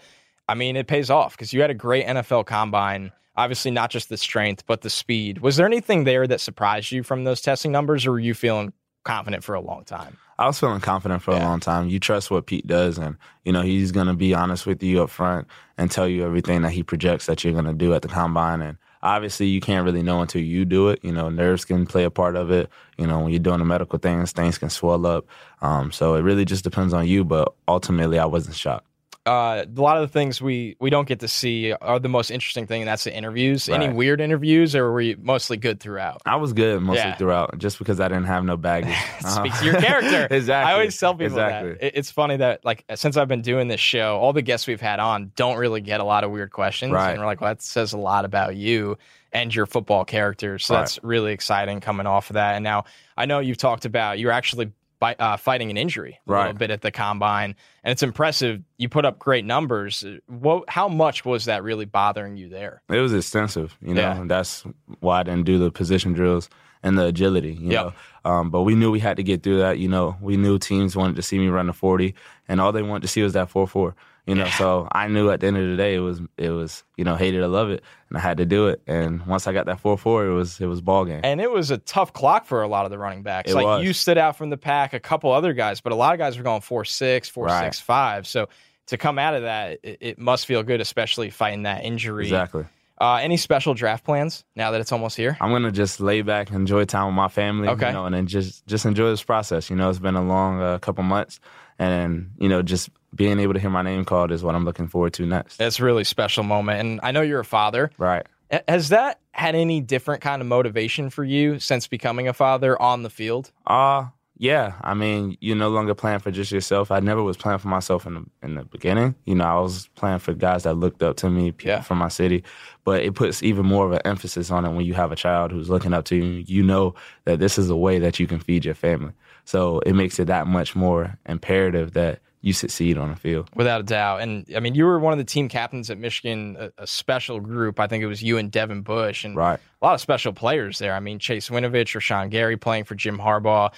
I 0.49 0.55
mean, 0.55 0.77
it 0.77 0.87
pays 0.87 1.09
off 1.09 1.35
because 1.35 1.53
you 1.53 1.61
had 1.63 1.71
a 1.71 1.75
great 1.75 2.07
NFL 2.07 2.45
combine. 2.47 3.11
Obviously, 3.37 3.71
not 3.71 3.91
just 3.91 4.11
the 4.11 4.19
strength, 4.19 4.65
but 4.67 4.83
the 4.83 4.91
speed. 4.91 5.39
Was 5.39 5.57
there 5.57 5.65
anything 5.67 6.05
there 6.05 6.27
that 6.27 6.41
surprised 6.43 6.93
you 6.93 7.03
from 7.03 7.25
those 7.25 7.41
testing 7.41 7.73
numbers, 7.73 8.05
or 8.05 8.11
were 8.13 8.21
you 8.21 8.35
feeling 8.35 8.75
confident 9.05 9.43
for 9.43 9.55
a 9.55 9.61
long 9.61 9.85
time? 9.85 10.19
I 10.39 10.47
was 10.47 10.61
feeling 10.61 10.81
confident 10.81 11.23
for 11.23 11.33
Yeah. 11.33 11.45
a 11.45 11.49
long 11.49 11.61
time. 11.61 11.89
You 11.89 11.99
trust 11.99 12.31
what 12.31 12.45
Pete 12.45 12.67
does, 12.67 12.99
and 12.99 13.17
you 13.47 13.53
know 13.53 13.63
he's 13.63 13.93
going 13.93 14.09
to 14.09 14.13
be 14.15 14.35
honest 14.35 14.67
with 14.67 14.83
you 14.83 15.03
up 15.03 15.09
front 15.09 15.47
and 15.79 15.91
tell 15.91 16.07
you 16.07 16.27
everything 16.27 16.61
that 16.63 16.73
he 16.73 16.83
projects 16.83 17.25
that 17.27 17.43
you're 17.45 17.55
going 17.55 17.65
to 17.65 17.73
do 17.73 17.95
at 17.95 18.03
the 18.03 18.09
combine. 18.09 18.61
And 18.61 18.77
obviously 19.03 19.47
you 19.47 19.61
can't 19.61 19.85
really 19.85 20.03
know 20.03 20.21
until 20.21 20.43
you 20.43 20.65
do 20.65 20.89
it. 20.89 21.01
You 21.03 21.13
know, 21.13 21.29
nerves 21.29 21.65
can 21.65 21.87
play 21.87 22.05
a 22.05 22.11
part 22.11 22.37
of 22.37 22.51
it. 22.51 22.71
You 22.99 23.07
know, 23.07 23.21
when 23.21 23.31
you're 23.31 23.41
doing 23.41 23.59
the 23.59 23.65
medical 23.65 23.99
things, 23.99 24.33
things 24.33 24.59
can 24.59 24.71
swell 24.71 25.07
up. 25.07 25.27
Um, 25.61 25.93
so 25.93 26.15
it 26.15 26.21
really 26.21 26.45
just 26.45 26.65
depends 26.65 26.93
on 26.93 27.07
you. 27.07 27.25
But 27.25 27.53
ultimately, 27.67 28.19
I 28.19 28.27
wasn't 28.27 28.57
shocked 28.57 28.87
uh, 29.25 29.65
a 29.65 29.81
lot 29.81 29.97
of 29.97 30.03
the 30.03 30.09
things 30.13 30.43
we 30.43 30.77
we 30.81 30.91
don't 30.91 31.07
get 31.07 31.21
to 31.21 31.29
see 31.29 31.73
are 31.73 32.01
the 32.01 32.09
most 32.09 32.31
interesting 32.31 32.67
thing, 32.67 32.83
and 32.83 32.89
that's 32.89 33.05
the 33.05 33.15
interviews. 33.15 33.69
Right. 33.69 33.81
Any 33.81 33.93
weird 33.95 34.21
interviews, 34.21 34.75
or 34.75 34.91
were 34.91 35.01
you 35.01 35.17
mostly 35.21 35.57
good 35.57 35.79
throughout? 35.79 36.23
I 36.27 36.37
was 36.37 36.53
good 36.53 36.83
mostly 36.83 36.99
Yeah. 36.99 37.15
throughout, 37.15 37.57
just 37.59 37.79
because 37.79 38.01
I 38.01 38.09
didn't 38.09 38.25
have 38.25 38.45
no 38.45 38.57
baggage. 38.71 38.97
Speaks 39.21 39.61
to 39.61 39.65
your 39.67 39.81
character. 39.81 40.27
exactly. 40.35 40.71
I 40.71 40.75
always 40.75 40.99
tell 40.99 41.13
people 41.15 41.27
exactly. 41.39 41.73
that. 41.75 41.87
It- 41.87 41.93
It's 41.97 42.11
funny 42.11 42.37
that 42.39 42.65
like 42.65 42.85
since 42.97 43.17
I've 43.17 43.29
been 43.29 43.43
doing 43.43 43.69
this 43.69 43.81
show, 43.81 44.17
all 44.19 44.33
the 44.33 44.43
guests 44.43 44.67
we've 44.67 44.81
had 44.81 44.99
on 44.99 45.31
don't 45.37 45.57
really 45.57 45.81
get 45.81 46.01
a 46.01 46.05
lot 46.05 46.25
of 46.25 46.33
weird 46.33 46.51
questions, 46.51 46.93
Right. 46.93 47.11
and 47.13 47.21
we're 47.21 47.27
like, 47.27 47.41
well, 47.41 47.51
that 47.51 47.63
says 47.63 47.93
a 47.93 47.99
lot 47.99 48.25
about 48.25 48.57
you 48.57 48.99
and 49.33 49.55
your 49.55 49.67
football 49.67 50.05
character. 50.05 50.59
So 50.59 50.75
Right. 50.75 50.81
that's 50.81 50.99
really 51.05 51.33
exciting 51.33 51.79
coming 51.81 52.07
off 52.07 52.29
of 52.31 52.35
that. 52.35 52.57
And 52.57 52.65
now 52.65 52.85
I 53.17 53.27
know 53.27 53.39
you've 53.39 53.57
talked 53.59 53.85
about 53.85 54.19
you're 54.19 54.33
actually. 54.33 54.73
By, 55.03 55.17
uh, 55.19 55.37
fighting 55.37 55.69
an 55.69 55.77
injury 55.77 56.21
a 56.29 56.31
little 56.31 56.53
bit 56.53 56.71
at 56.71 56.81
the 56.81 56.93
combine, 56.93 57.57
and 57.83 57.91
it's 57.91 58.05
impressive. 58.05 58.63
You 58.79 58.89
put 58.89 59.05
up 59.05 59.19
great 59.19 59.45
numbers. 59.45 60.05
What? 60.29 60.71
How 60.71 60.87
much 60.87 61.25
was 61.25 61.47
that 61.47 61.65
really 61.65 61.87
bothering 61.87 62.37
you 62.37 62.49
there? 62.49 62.83
It 62.89 63.01
was 63.01 63.13
extensive, 63.13 63.77
you 63.83 63.95
know. 63.95 64.01
Yeah. 64.01 64.23
That's 64.27 64.63
why 65.01 65.19
I 65.19 65.23
didn't 65.25 65.43
do 65.45 65.59
the 65.59 65.73
position 65.73 66.13
drills 66.13 66.49
and 66.85 66.97
the 66.97 67.07
agility, 67.07 67.55
you 67.55 67.71
Yep. 67.73 67.85
know. 68.25 68.31
Um, 68.31 68.51
but 68.51 68.63
we 68.63 68.77
knew 68.77 68.93
we 68.93 69.01
had 69.01 69.17
to 69.17 69.25
get 69.25 69.43
through 69.43 69.59
that, 69.59 69.81
you 69.81 69.89
know. 69.89 70.17
We 70.21 70.37
knew 70.37 70.57
teams 70.61 70.95
wanted 70.95 71.17
to 71.17 71.23
see 71.23 71.37
me 71.41 71.49
run 71.49 71.67
the 71.67 71.73
40, 71.73 72.15
and 72.47 72.61
all 72.61 72.71
they 72.71 72.83
wanted 72.83 73.03
to 73.03 73.09
see 73.09 73.25
was 73.25 73.33
that 73.33 73.49
4-4, 73.51 73.95
you 74.27 74.35
know. 74.35 74.45
Yeah. 74.45 74.51
So 74.59 74.89
I 74.93 75.09
knew 75.09 75.31
at 75.31 75.41
the 75.41 75.47
end 75.49 75.57
of 75.57 75.69
the 75.71 75.77
day 75.77 75.95
it 75.95 76.01
was 76.01 76.21
it 76.39 76.51
was 76.51 76.85
you 76.97 77.05
know 77.05 77.17
hate 77.17 77.35
it 77.35 77.39
or 77.41 77.49
love 77.49 77.71
it, 77.71 77.83
and 78.09 78.19
I 78.19 78.21
had 78.21 78.37
to 78.39 78.47
do 78.47 78.69
it. 78.69 78.83
And 78.87 79.25
once 79.27 79.47
I 79.47 79.53
got 79.53 79.67
that 79.67 79.83
4-4, 79.83 80.29
it 80.29 80.33
was 80.33 80.61
it 80.61 80.67
was 80.67 80.81
ball 80.81 81.05
game. 81.05 81.21
And 81.25 81.41
it 81.41 81.51
was 81.51 81.71
a 81.71 81.79
tough 81.79 82.13
clock 82.13 82.47
for 82.47 82.63
a 82.63 82.69
lot 82.69 82.85
of 82.85 82.91
the 82.91 82.99
running 82.99 83.23
backs. 83.23 83.51
It 83.51 83.55
like 83.55 83.65
was. 83.65 83.85
you 83.85 83.93
stood 83.93 84.19
out 84.19 84.37
from 84.37 84.51
the 84.51 84.57
pack, 84.57 84.93
a 84.93 85.01
couple 85.01 85.33
other 85.33 85.53
guys, 85.53 85.81
but 85.81 85.93
a 85.93 85.97
lot 85.97 86.13
of 86.15 86.19
guys 86.19 86.37
were 86.39 86.45
going 86.45 86.61
four 86.61 86.85
six, 86.85 87.29
four 87.29 87.47
Right. 87.47 87.65
six 87.65 87.81
five. 87.81 88.27
So 88.27 88.49
to 88.89 88.97
come 88.99 89.19
out 89.19 89.35
of 89.35 89.43
that, 89.43 89.79
it, 89.83 89.99
it 90.01 90.19
must 90.19 90.47
feel 90.47 90.63
good, 90.63 90.81
especially 90.81 91.31
fighting 91.31 91.63
that 91.65 91.85
injury. 91.85 92.25
exactly. 92.25 92.65
Uh, 93.01 93.17
any 93.21 93.37
special 93.37 93.75
draft 93.75 94.05
plans 94.05 94.45
now 94.55 94.71
that 94.71 94.81
it's 94.81 94.93
almost 94.93 95.17
here? 95.17 95.37
I'm 95.41 95.51
gonna 95.51 95.73
just 95.73 95.99
lay 95.99 96.23
back, 96.23 96.53
enjoy 96.53 96.85
time 96.85 97.07
with 97.07 97.17
my 97.17 97.27
family, 97.29 97.67
Okay. 97.69 97.89
you 97.89 97.93
know, 97.93 98.07
and 98.07 98.15
then 98.15 98.29
just 98.29 98.65
just 98.67 98.85
enjoy 98.87 99.09
this 99.11 99.25
process. 99.25 99.71
You 99.71 99.77
know, 99.77 99.91
it's 99.91 99.99
been 99.99 100.15
a 100.15 100.23
long 100.23 100.61
uh, 100.63 100.79
couple 100.79 101.03
months, 101.03 101.41
and 101.79 102.31
you 102.39 102.49
know, 102.49 102.63
just 102.63 102.91
being 103.15 103.39
able 103.39 103.53
to 103.55 103.61
hear 103.61 103.71
my 103.71 103.83
name 103.83 104.05
called 104.05 104.33
is 104.33 104.43
what 104.43 104.55
I'm 104.55 104.65
looking 104.65 104.89
forward 104.89 105.13
to 105.15 105.27
next. 105.27 105.61
It's 105.61 105.79
a 105.81 105.85
really 105.85 106.05
special 106.05 106.45
moment, 106.45 106.81
and 106.81 107.01
I 107.03 107.11
know 107.13 107.21
you're 107.23 107.41
a 107.41 107.45
father. 107.45 107.91
Right. 107.99 108.27
Has 108.69 108.91
that 108.91 109.19
had 109.33 109.55
any 109.55 109.81
different 109.81 110.21
kind 110.23 110.43
of 110.43 110.49
motivation 110.49 111.09
for 111.11 111.25
you 111.25 111.59
since 111.59 111.87
becoming 111.87 112.29
a 112.29 112.33
father 112.35 112.81
on 112.81 113.03
the 113.03 113.11
field? 113.11 113.51
Uh 113.67 114.07
yeah. 114.39 114.73
I 114.81 114.95
mean, 114.95 115.37
you're 115.41 115.55
no 115.57 115.69
longer 115.69 115.95
playing 115.95 116.19
for 116.19 116.33
just 116.33 116.51
yourself. 116.51 116.91
I 116.91 116.99
never 116.99 117.23
was 117.23 117.37
playing 117.37 117.59
for 117.61 117.69
myself 117.69 118.07
in 118.07 118.15
the 118.15 118.25
in 118.43 118.55
the 118.57 118.65
beginning. 118.65 119.15
You 119.25 119.37
know, 119.37 119.45
I 119.45 119.61
was 119.61 119.89
playing 119.95 120.19
for 120.19 120.35
guys 120.35 120.65
that 120.65 120.75
looked 120.75 121.03
up 121.03 121.17
to 121.19 121.31
me, 121.31 121.53
people 121.53 121.71
Yeah. 121.77 121.81
from 121.83 121.99
my 121.99 122.09
city. 122.09 122.43
But 122.85 123.03
it 123.05 123.15
puts 123.15 123.43
even 123.43 123.65
more 123.67 123.87
of 123.87 123.93
an 123.93 124.01
emphasis 124.05 124.51
on 124.51 124.65
it 124.65 124.71
when 124.73 124.85
you 124.85 124.95
have 124.95 125.13
a 125.13 125.17
child 125.17 125.53
who's 125.53 125.71
looking 125.71 125.95
up 125.95 126.05
to 126.07 126.17
you. 126.17 126.45
You 126.47 126.63
know 126.65 126.95
that 127.25 127.39
this 127.39 127.57
is 127.57 127.71
a 127.71 127.77
way 127.77 128.01
that 128.01 128.19
you 128.19 128.27
can 128.27 128.41
feed 128.41 128.65
your 128.65 128.75
family. 128.75 129.13
So 129.45 129.81
it 129.81 129.95
makes 129.95 130.19
it 130.19 130.27
that 130.27 130.47
much 130.47 130.75
more 130.77 131.19
imperative 131.27 131.93
that 131.93 132.21
you 132.45 132.53
succeed 132.53 132.99
on 132.99 133.11
the 133.11 133.17
field. 133.17 133.49
Without 133.55 133.81
a 133.81 133.85
doubt. 133.85 134.21
And 134.21 134.47
I 134.57 134.61
mean, 134.61 134.75
you 134.75 134.85
were 134.85 134.99
one 134.99 135.13
of 135.13 135.19
the 135.19 135.25
team 135.25 135.49
captains 135.49 135.91
at 135.91 135.99
Michigan, 135.99 136.57
a, 136.59 136.73
a 136.83 136.87
special 136.89 137.39
group. 137.39 137.79
I 137.79 137.87
think 137.87 138.03
it 138.03 138.09
was 138.09 138.23
you 138.23 138.37
and 138.39 138.51
Devin 138.51 138.83
Bush, 138.83 139.25
and 139.25 139.37
Right. 139.37 139.61
a 139.81 139.85
lot 139.85 139.95
of 139.95 140.01
special 140.01 140.33
players 140.33 140.79
there. 140.79 140.95
I 140.95 141.01
mean, 141.01 141.19
Chase 141.21 141.51
Winovich, 141.51 141.95
Rashan 141.97 142.31
Gary 142.31 142.57
playing 142.57 142.85
for 142.85 142.97
Jim 142.97 143.19
Harbaugh. 143.19 143.71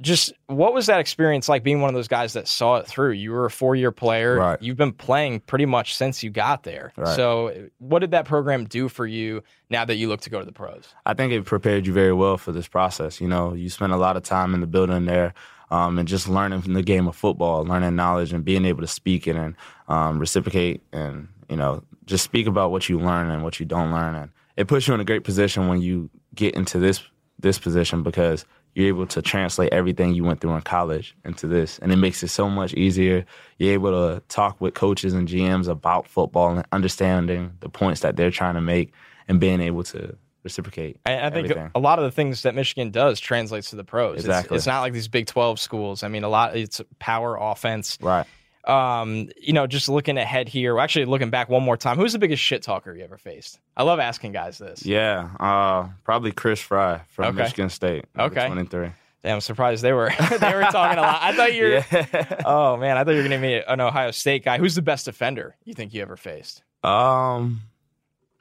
Just 0.00 0.32
what 0.46 0.72
was 0.72 0.86
that 0.86 1.00
experience 1.00 1.48
like 1.48 1.64
being 1.64 1.80
one 1.80 1.88
of 1.88 1.94
those 1.94 2.06
guys 2.06 2.34
that 2.34 2.46
saw 2.46 2.76
it 2.76 2.86
through? 2.86 3.12
You 3.12 3.32
were 3.32 3.46
a 3.46 3.50
four 3.50 3.74
year 3.74 3.90
player. 3.90 4.36
Right. 4.36 4.62
You've 4.62 4.76
been 4.76 4.92
playing 4.92 5.40
pretty 5.40 5.66
much 5.66 5.96
since 5.96 6.22
you 6.22 6.30
got 6.30 6.62
there. 6.62 6.92
Right. 6.96 7.16
So, 7.16 7.68
what 7.78 7.98
did 7.98 8.12
that 8.12 8.24
program 8.24 8.66
do 8.66 8.88
for 8.88 9.06
you 9.06 9.42
now 9.68 9.84
that 9.84 9.96
you 9.96 10.08
look 10.08 10.20
to 10.22 10.30
go 10.30 10.38
to 10.38 10.44
the 10.44 10.52
pros? 10.52 10.94
I 11.06 11.14
think 11.14 11.32
it 11.32 11.44
prepared 11.44 11.86
you 11.86 11.92
very 11.92 12.12
well 12.12 12.36
for 12.36 12.52
this 12.52 12.68
process. 12.68 13.20
You 13.20 13.26
know, 13.26 13.52
you 13.52 13.68
spent 13.68 13.92
a 13.92 13.96
lot 13.96 14.16
of 14.16 14.22
time 14.22 14.54
in 14.54 14.60
the 14.60 14.66
building 14.68 15.06
there, 15.06 15.34
um, 15.70 15.98
and 15.98 16.06
just 16.06 16.28
learning 16.28 16.62
from 16.62 16.74
the 16.74 16.82
game 16.82 17.08
of 17.08 17.16
football, 17.16 17.64
learning 17.64 17.96
knowledge, 17.96 18.32
and 18.32 18.44
being 18.44 18.64
able 18.64 18.82
to 18.82 18.88
speak 18.88 19.26
it 19.26 19.34
and 19.34 19.56
um, 19.88 20.18
reciprocate, 20.20 20.82
and 20.92 21.28
you 21.48 21.56
know, 21.56 21.82
just 22.06 22.22
speak 22.22 22.46
about 22.46 22.70
what 22.70 22.88
you 22.88 23.00
learn 23.00 23.28
and 23.28 23.42
what 23.42 23.58
you 23.58 23.66
don't 23.66 23.90
learn, 23.90 24.14
and 24.14 24.30
it 24.56 24.68
puts 24.68 24.86
you 24.86 24.94
in 24.94 25.00
a 25.00 25.04
great 25.04 25.24
position 25.24 25.68
when 25.68 25.80
you 25.80 26.10
get 26.34 26.54
into 26.54 26.78
this 26.78 27.02
this 27.38 27.58
position 27.58 28.02
because 28.02 28.44
you're 28.74 28.88
able 28.88 29.06
to 29.06 29.20
translate 29.22 29.72
everything 29.72 30.14
you 30.14 30.24
went 30.24 30.40
through 30.40 30.54
in 30.54 30.60
college 30.62 31.14
into 31.24 31.46
this, 31.46 31.78
and 31.80 31.92
it 31.92 31.96
makes 31.96 32.22
it 32.22 32.28
so 32.28 32.48
much 32.48 32.72
easier. 32.74 33.24
You're 33.58 33.74
able 33.74 33.90
to 33.90 34.22
talk 34.28 34.60
with 34.60 34.74
coaches 34.74 35.12
and 35.14 35.26
GMs 35.28 35.68
about 35.68 36.06
football 36.06 36.56
and 36.56 36.66
understanding 36.72 37.52
the 37.60 37.68
points 37.68 38.00
that 38.00 38.16
they're 38.16 38.30
trying 38.30 38.54
to 38.54 38.60
make, 38.60 38.92
and 39.28 39.40
being 39.40 39.60
able 39.60 39.82
to 39.84 40.16
reciprocate. 40.42 40.98
I, 41.04 41.18
I 41.26 41.30
think 41.30 41.50
everything. 41.50 41.70
a 41.74 41.78
lot 41.80 41.98
of 41.98 42.04
the 42.04 42.10
things 42.10 42.42
that 42.42 42.54
Michigan 42.54 42.90
does 42.90 43.20
translates 43.20 43.70
to 43.70 43.76
the 43.76 43.84
pros. 43.84 44.12
It's- 44.20 44.24
Exactly. 44.24 44.56
It's, 44.56 44.66
not 44.66 44.80
like 44.80 44.92
these 44.92 45.08
Big 45.08 45.26
Twelve 45.26 45.60
schools. 45.60 46.02
I 46.02 46.08
mean, 46.08 46.24
a 46.24 46.28
lot. 46.28 46.56
It's 46.56 46.80
power 46.98 47.36
offense. 47.40 47.98
Right. 48.00 48.26
Um, 48.64 49.30
you 49.40 49.52
know, 49.52 49.66
just 49.66 49.88
looking 49.88 50.18
ahead 50.18 50.48
here. 50.48 50.78
Actually, 50.78 51.06
looking 51.06 51.30
back 51.30 51.48
one 51.48 51.62
more 51.62 51.76
time. 51.76 51.96
Who's 51.96 52.12
the 52.12 52.18
biggest 52.18 52.42
shit 52.42 52.62
talker 52.62 52.94
you 52.94 53.02
ever 53.04 53.16
faced? 53.16 53.58
I 53.76 53.82
love 53.84 53.98
asking 53.98 54.32
guys 54.32 54.58
this. 54.58 54.84
Yeah, 54.84 55.30
uh, 55.40 55.88
probably 56.04 56.32
Chris 56.32 56.60
Frey 56.60 57.00
from 57.08 57.26
Okay. 57.26 57.38
Michigan 57.44 57.70
State. 57.70 58.04
Okay. 58.18 58.46
23. 58.46 58.90
Damn, 59.22 59.34
I'm 59.34 59.40
surprised 59.40 59.82
they 59.82 59.92
were 59.92 60.10
they 60.40 60.54
were 60.54 60.62
talking 60.62 60.98
a 60.98 61.02
lot. 61.02 61.18
I 61.22 61.34
thought 61.36 61.52
you 61.54 61.64
were. 61.64 61.84
Yeah. 61.92 62.36
Oh 62.46 62.76
man, 62.76 62.96
I 62.96 63.04
thought 63.04 63.10
you 63.10 63.18
were 63.18 63.22
gonna 63.22 63.40
be 63.40 63.54
an 63.56 63.80
Ohio 63.80 64.10
State 64.12 64.44
guy. 64.44 64.58
Who's 64.58 64.74
the 64.74 64.82
best 64.82 65.04
defender 65.04 65.56
you 65.64 65.74
think 65.74 65.92
you 65.94 66.00
ever 66.02 66.16
faced? 66.16 66.62
um, 66.84 67.60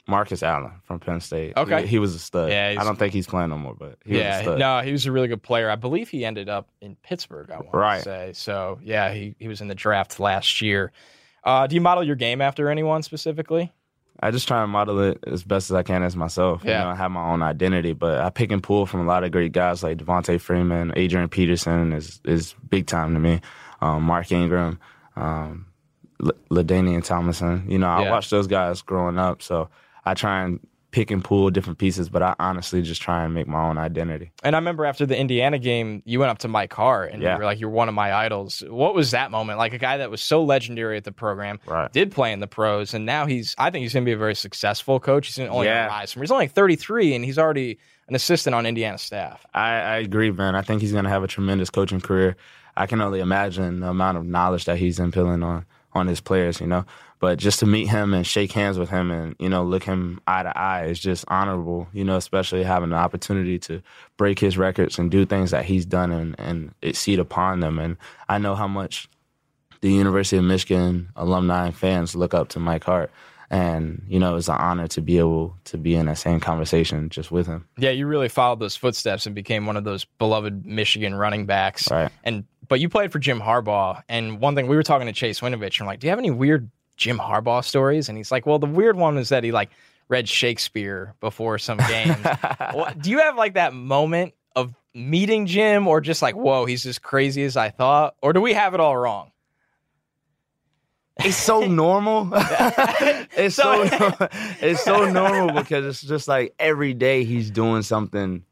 Marcus 0.10 0.44
Allen 0.44 0.72
from 0.84 1.00
Penn 1.00 1.22
State. 1.22 1.54
Okay. 1.56 1.82
He, 1.84 1.88
he 1.88 2.00
was 2.00 2.16
a 2.16 2.20
stud. 2.20 2.50
Yeah, 2.50 2.72
he's- 2.72 2.82
I 2.82 2.86
don't 2.86 2.98
think 2.98 3.14
he's 3.14 3.28
playing 3.28 3.50
no 3.50 3.58
more, 3.58 3.76
but 3.76 3.98
he 4.04 4.14
was 4.14 4.22
a 4.22 4.24
yeah, 4.24 4.42
stud. 4.42 4.60
no, 4.60 4.82
he 4.82 4.92
was 4.92 5.06
a 5.06 5.12
really 5.12 5.28
good 5.28 5.44
player. 5.44 5.70
I 5.70 5.76
believe 5.76 6.10
he 6.10 6.26
ended 6.26 6.50
up 6.50 6.68
in 6.82 6.96
Pittsburgh. 7.04 7.50
I 7.52 7.58
want 7.58 7.74
Right. 7.74 7.98
to 8.00 8.04
say 8.04 8.32
so. 8.34 8.80
Yeah, 8.84 9.12
he 9.14 9.36
he 9.40 9.48
was 9.48 9.62
in 9.62 9.68
the 9.68 9.76
draft 9.76 10.20
last 10.20 10.62
year. 10.62 10.92
Uh, 11.44 11.68
do 11.68 11.76
you 11.76 11.82
model 11.82 12.04
your 12.04 12.16
game 12.18 12.42
after 12.42 12.70
anyone 12.70 13.02
specifically? 13.04 13.72
I 14.22 14.32
just 14.32 14.50
try 14.50 14.62
and 14.62 14.70
model 14.70 15.00
it 15.00 15.24
as 15.26 15.44
best 15.46 15.70
as 15.72 15.76
I 15.76 15.84
can 15.84 16.04
as 16.04 16.14
myself. 16.16 16.62
Yeah. 16.66 16.80
You 16.80 16.84
know, 16.86 16.90
I 16.92 16.96
have 16.96 17.12
my 17.12 17.24
own 17.32 17.42
identity, 17.42 17.94
but 17.94 18.20
I 18.20 18.30
pick 18.30 18.52
and 18.52 18.62
pull 18.62 18.86
from 18.86 19.00
a 19.00 19.06
lot 19.06 19.24
of 19.24 19.32
great 19.32 19.54
guys 19.54 19.82
like 19.82 19.98
Devonta 19.98 20.42
Freeman, 20.42 20.92
Adrian 20.98 21.30
Peterson 21.30 21.94
is 21.94 22.20
is 22.26 22.54
big 22.70 22.86
time 22.88 23.14
to 23.14 23.20
me. 23.22 23.40
Um, 23.82 24.04
Mark 24.04 24.30
Ingram, 24.34 24.78
um, 25.16 25.68
L- 26.22 26.32
LaDainian 26.52 27.02
Tomlinson. 27.06 27.64
You 27.70 27.78
know, 27.80 27.88
I 27.88 28.04
Yeah. 28.04 28.12
watched 28.12 28.30
those 28.32 28.48
guys 28.48 28.82
growing 28.82 29.18
up, 29.18 29.42
so 29.42 29.70
I 30.06 30.14
try 30.14 30.44
and 30.44 30.60
pick 30.92 31.12
and 31.12 31.24
pull 31.24 31.52
different 31.52 31.78
pieces, 31.78 32.10
but 32.10 32.24
I 32.24 32.34
honestly 32.40 32.82
just 32.82 33.00
try 33.00 33.24
and 33.24 33.32
make 33.32 33.48
my 33.48 33.62
own 33.70 33.78
identity. 33.78 34.32
And 34.44 34.56
I 34.56 34.60
remember 34.60 34.86
after 34.86 35.06
the 35.06 35.16
Indiana 35.16 35.60
game, 35.60 36.02
you 36.04 36.20
went 36.20 36.32
up 36.32 36.40
to 36.40 36.48
Mike 36.48 36.74
Hart 36.74 37.12
and 37.14 37.22
Yeah. 37.22 37.34
you 37.34 37.38
were 37.38 37.46
like, 37.46 37.60
"You're 37.60 37.70
one 37.70 37.88
of 37.90 37.94
my 37.94 38.12
idols." 38.12 38.64
What 38.68 38.96
was 38.96 39.12
that 39.12 39.30
moment? 39.30 39.60
Like 39.60 39.74
a 39.74 39.78
guy 39.78 39.98
that 39.98 40.10
was 40.10 40.20
so 40.20 40.44
legendary 40.44 40.98
at 40.98 41.04
the 41.04 41.12
program, 41.12 41.60
Right. 41.68 41.94
did 41.94 42.12
play 42.12 42.34
in 42.34 42.40
the 42.40 42.48
pros, 42.48 42.96
and 42.96 43.06
now 43.06 43.28
he's. 43.28 43.54
I 43.60 43.70
think 43.70 43.84
he's 43.84 43.94
going 43.94 44.04
to 44.04 44.10
be 44.10 44.14
a 44.14 44.18
very 44.18 44.34
successful 44.34 45.00
coach. 45.00 45.28
He's 45.28 45.38
only 45.38 45.68
Yeah. 45.68 45.86
rise 45.86 46.12
from. 46.12 46.24
He's 46.24 46.32
only 46.32 46.48
33, 46.48 47.14
and 47.14 47.24
he's 47.24 47.38
already 47.38 47.78
an 48.08 48.16
assistant 48.16 48.56
on 48.56 48.66
Indiana 48.66 48.98
staff. 48.98 49.46
I, 49.54 49.70
I 49.74 49.96
agree, 49.98 50.32
man. 50.32 50.56
I 50.56 50.64
think 50.64 50.82
he's 50.82 50.92
going 50.92 51.04
to 51.04 51.12
have 51.12 51.22
a 51.24 51.28
tremendous 51.28 51.70
coaching 51.70 52.02
career. 52.02 52.36
I 52.76 52.88
can 52.88 53.00
only 53.00 53.20
imagine 53.20 53.82
the 53.82 53.90
amount 53.90 54.18
of 54.18 54.26
knowledge 54.26 54.66
that 54.66 54.78
he's 54.80 55.00
impelling 55.00 55.44
on 55.44 55.66
on 55.94 56.08
his 56.08 56.22
players, 56.22 56.60
you 56.60 56.68
know. 56.68 56.86
But 57.20 57.38
just 57.38 57.60
to 57.60 57.66
meet 57.66 57.90
him 57.90 58.14
and 58.14 58.26
shake 58.26 58.54
hands 58.54 58.80
with 58.80 58.90
him 58.90 59.12
and 59.12 59.36
you 59.40 59.50
know 59.50 59.64
look 59.64 59.84
him 59.84 60.22
eye 60.26 60.44
to 60.44 60.58
eye 60.58 60.86
is 60.86 61.00
just 61.00 61.26
honorable, 61.28 61.88
you 61.92 62.04
know. 62.04 62.16
Especially 62.16 62.64
having 62.64 62.90
the 62.90 62.96
opportunity 62.96 63.60
to 63.60 63.82
break 64.18 64.40
his 64.40 64.58
records 64.58 64.98
and 64.98 65.12
do 65.12 65.26
things 65.26 65.52
that 65.52 65.66
he's 65.66 65.86
done 65.86 66.12
and 66.12 66.36
and 66.40 66.74
exceed 66.82 67.20
upon 67.20 67.60
them. 67.60 67.78
And 67.78 67.98
I 68.30 68.38
know 68.38 68.56
how 68.56 68.68
much 68.68 69.10
the 69.82 69.92
University 69.92 70.38
of 70.38 70.44
Michigan 70.44 71.10
alumni 71.16 71.68
and 71.68 71.76
fans 71.76 72.16
look 72.16 72.34
up 72.34 72.50
to 72.50 72.60
Mike 72.60 72.84
Hart. 72.86 73.12
And 73.52 74.04
you 74.08 74.20
know, 74.20 74.36
it's 74.36 74.48
an 74.48 74.56
honor 74.56 74.88
to 74.90 75.02
be 75.02 75.18
able 75.18 75.58
to 75.66 75.78
be 75.78 75.96
in 75.96 76.06
that 76.06 76.20
same 76.20 76.40
conversation 76.40 77.10
just 77.10 77.32
with 77.32 77.48
him. 77.48 77.68
Yeah, 77.78 77.90
you 77.90 78.06
really 78.06 78.30
followed 78.30 78.60
those 78.60 78.76
footsteps 78.76 79.26
and 79.26 79.34
became 79.34 79.66
one 79.66 79.76
of 79.76 79.84
those 79.84 80.06
beloved 80.06 80.66
Michigan 80.66 81.16
running 81.16 81.48
backs. 81.48 81.90
Right. 81.90 82.12
And 82.24 82.46
but 82.70 82.80
you 82.80 82.88
played 82.88 83.12
for 83.12 83.20
Jim 83.20 83.42
Harbaugh, 83.42 84.02
and 84.08 84.40
one 84.40 84.56
thing 84.56 84.68
we 84.68 84.76
were 84.76 84.84
talking 84.84 85.08
to 85.08 85.14
Chase 85.14 85.42
Winovich, 85.42 85.80
and 85.80 85.82
I'm 85.82 85.88
like, 85.88 86.00
"Do 86.00 86.08
you 86.08 86.12
have 86.12 86.20
any 86.20 86.32
weird 86.32 86.70
Jim 86.96 87.18
Harbaugh 87.18 87.64
stories?" 87.64 88.08
And 88.08 88.18
he's 88.18 88.32
like, 88.32 88.46
"Well, 88.46 88.60
the 88.60 88.68
weird 88.68 88.96
one 88.96 89.18
is 89.18 89.30
that 89.30 89.44
he 89.44 89.52
like 89.52 89.70
read 90.08 90.30
Shakespeare 90.30 91.16
before 91.20 91.58
some 91.58 91.78
games." 91.78 92.16
Do 93.02 93.10
you 93.10 93.20
have 93.20 93.36
like 93.36 93.56
that 93.56 93.74
moment 93.74 94.34
of 94.56 94.74
meeting 94.94 95.46
Jim, 95.48 95.88
or 95.88 96.00
just 96.00 96.22
like, 96.22 96.36
"Whoa, 96.36 96.66
he's 96.66 96.86
as 96.86 97.00
crazy 97.00 97.44
as 97.44 97.58
I 97.58 97.70
thought," 97.70 98.16
or 98.22 98.32
do 98.32 98.40
we 98.40 98.54
have 98.54 98.74
it 98.74 98.80
all 98.80 98.96
wrong? 98.96 99.32
it's 101.26 101.36
so 101.36 101.62
normal. 101.66 102.30
it's 102.34 103.56
so, 103.56 103.84
it's 104.62 104.84
so 104.84 105.10
normal 105.12 105.62
because 105.62 105.86
it's 105.86 106.02
just 106.02 106.28
like 106.28 106.54
every 106.60 106.94
day 106.94 107.24
he's 107.24 107.52
doing 107.52 107.82
something 107.82 108.44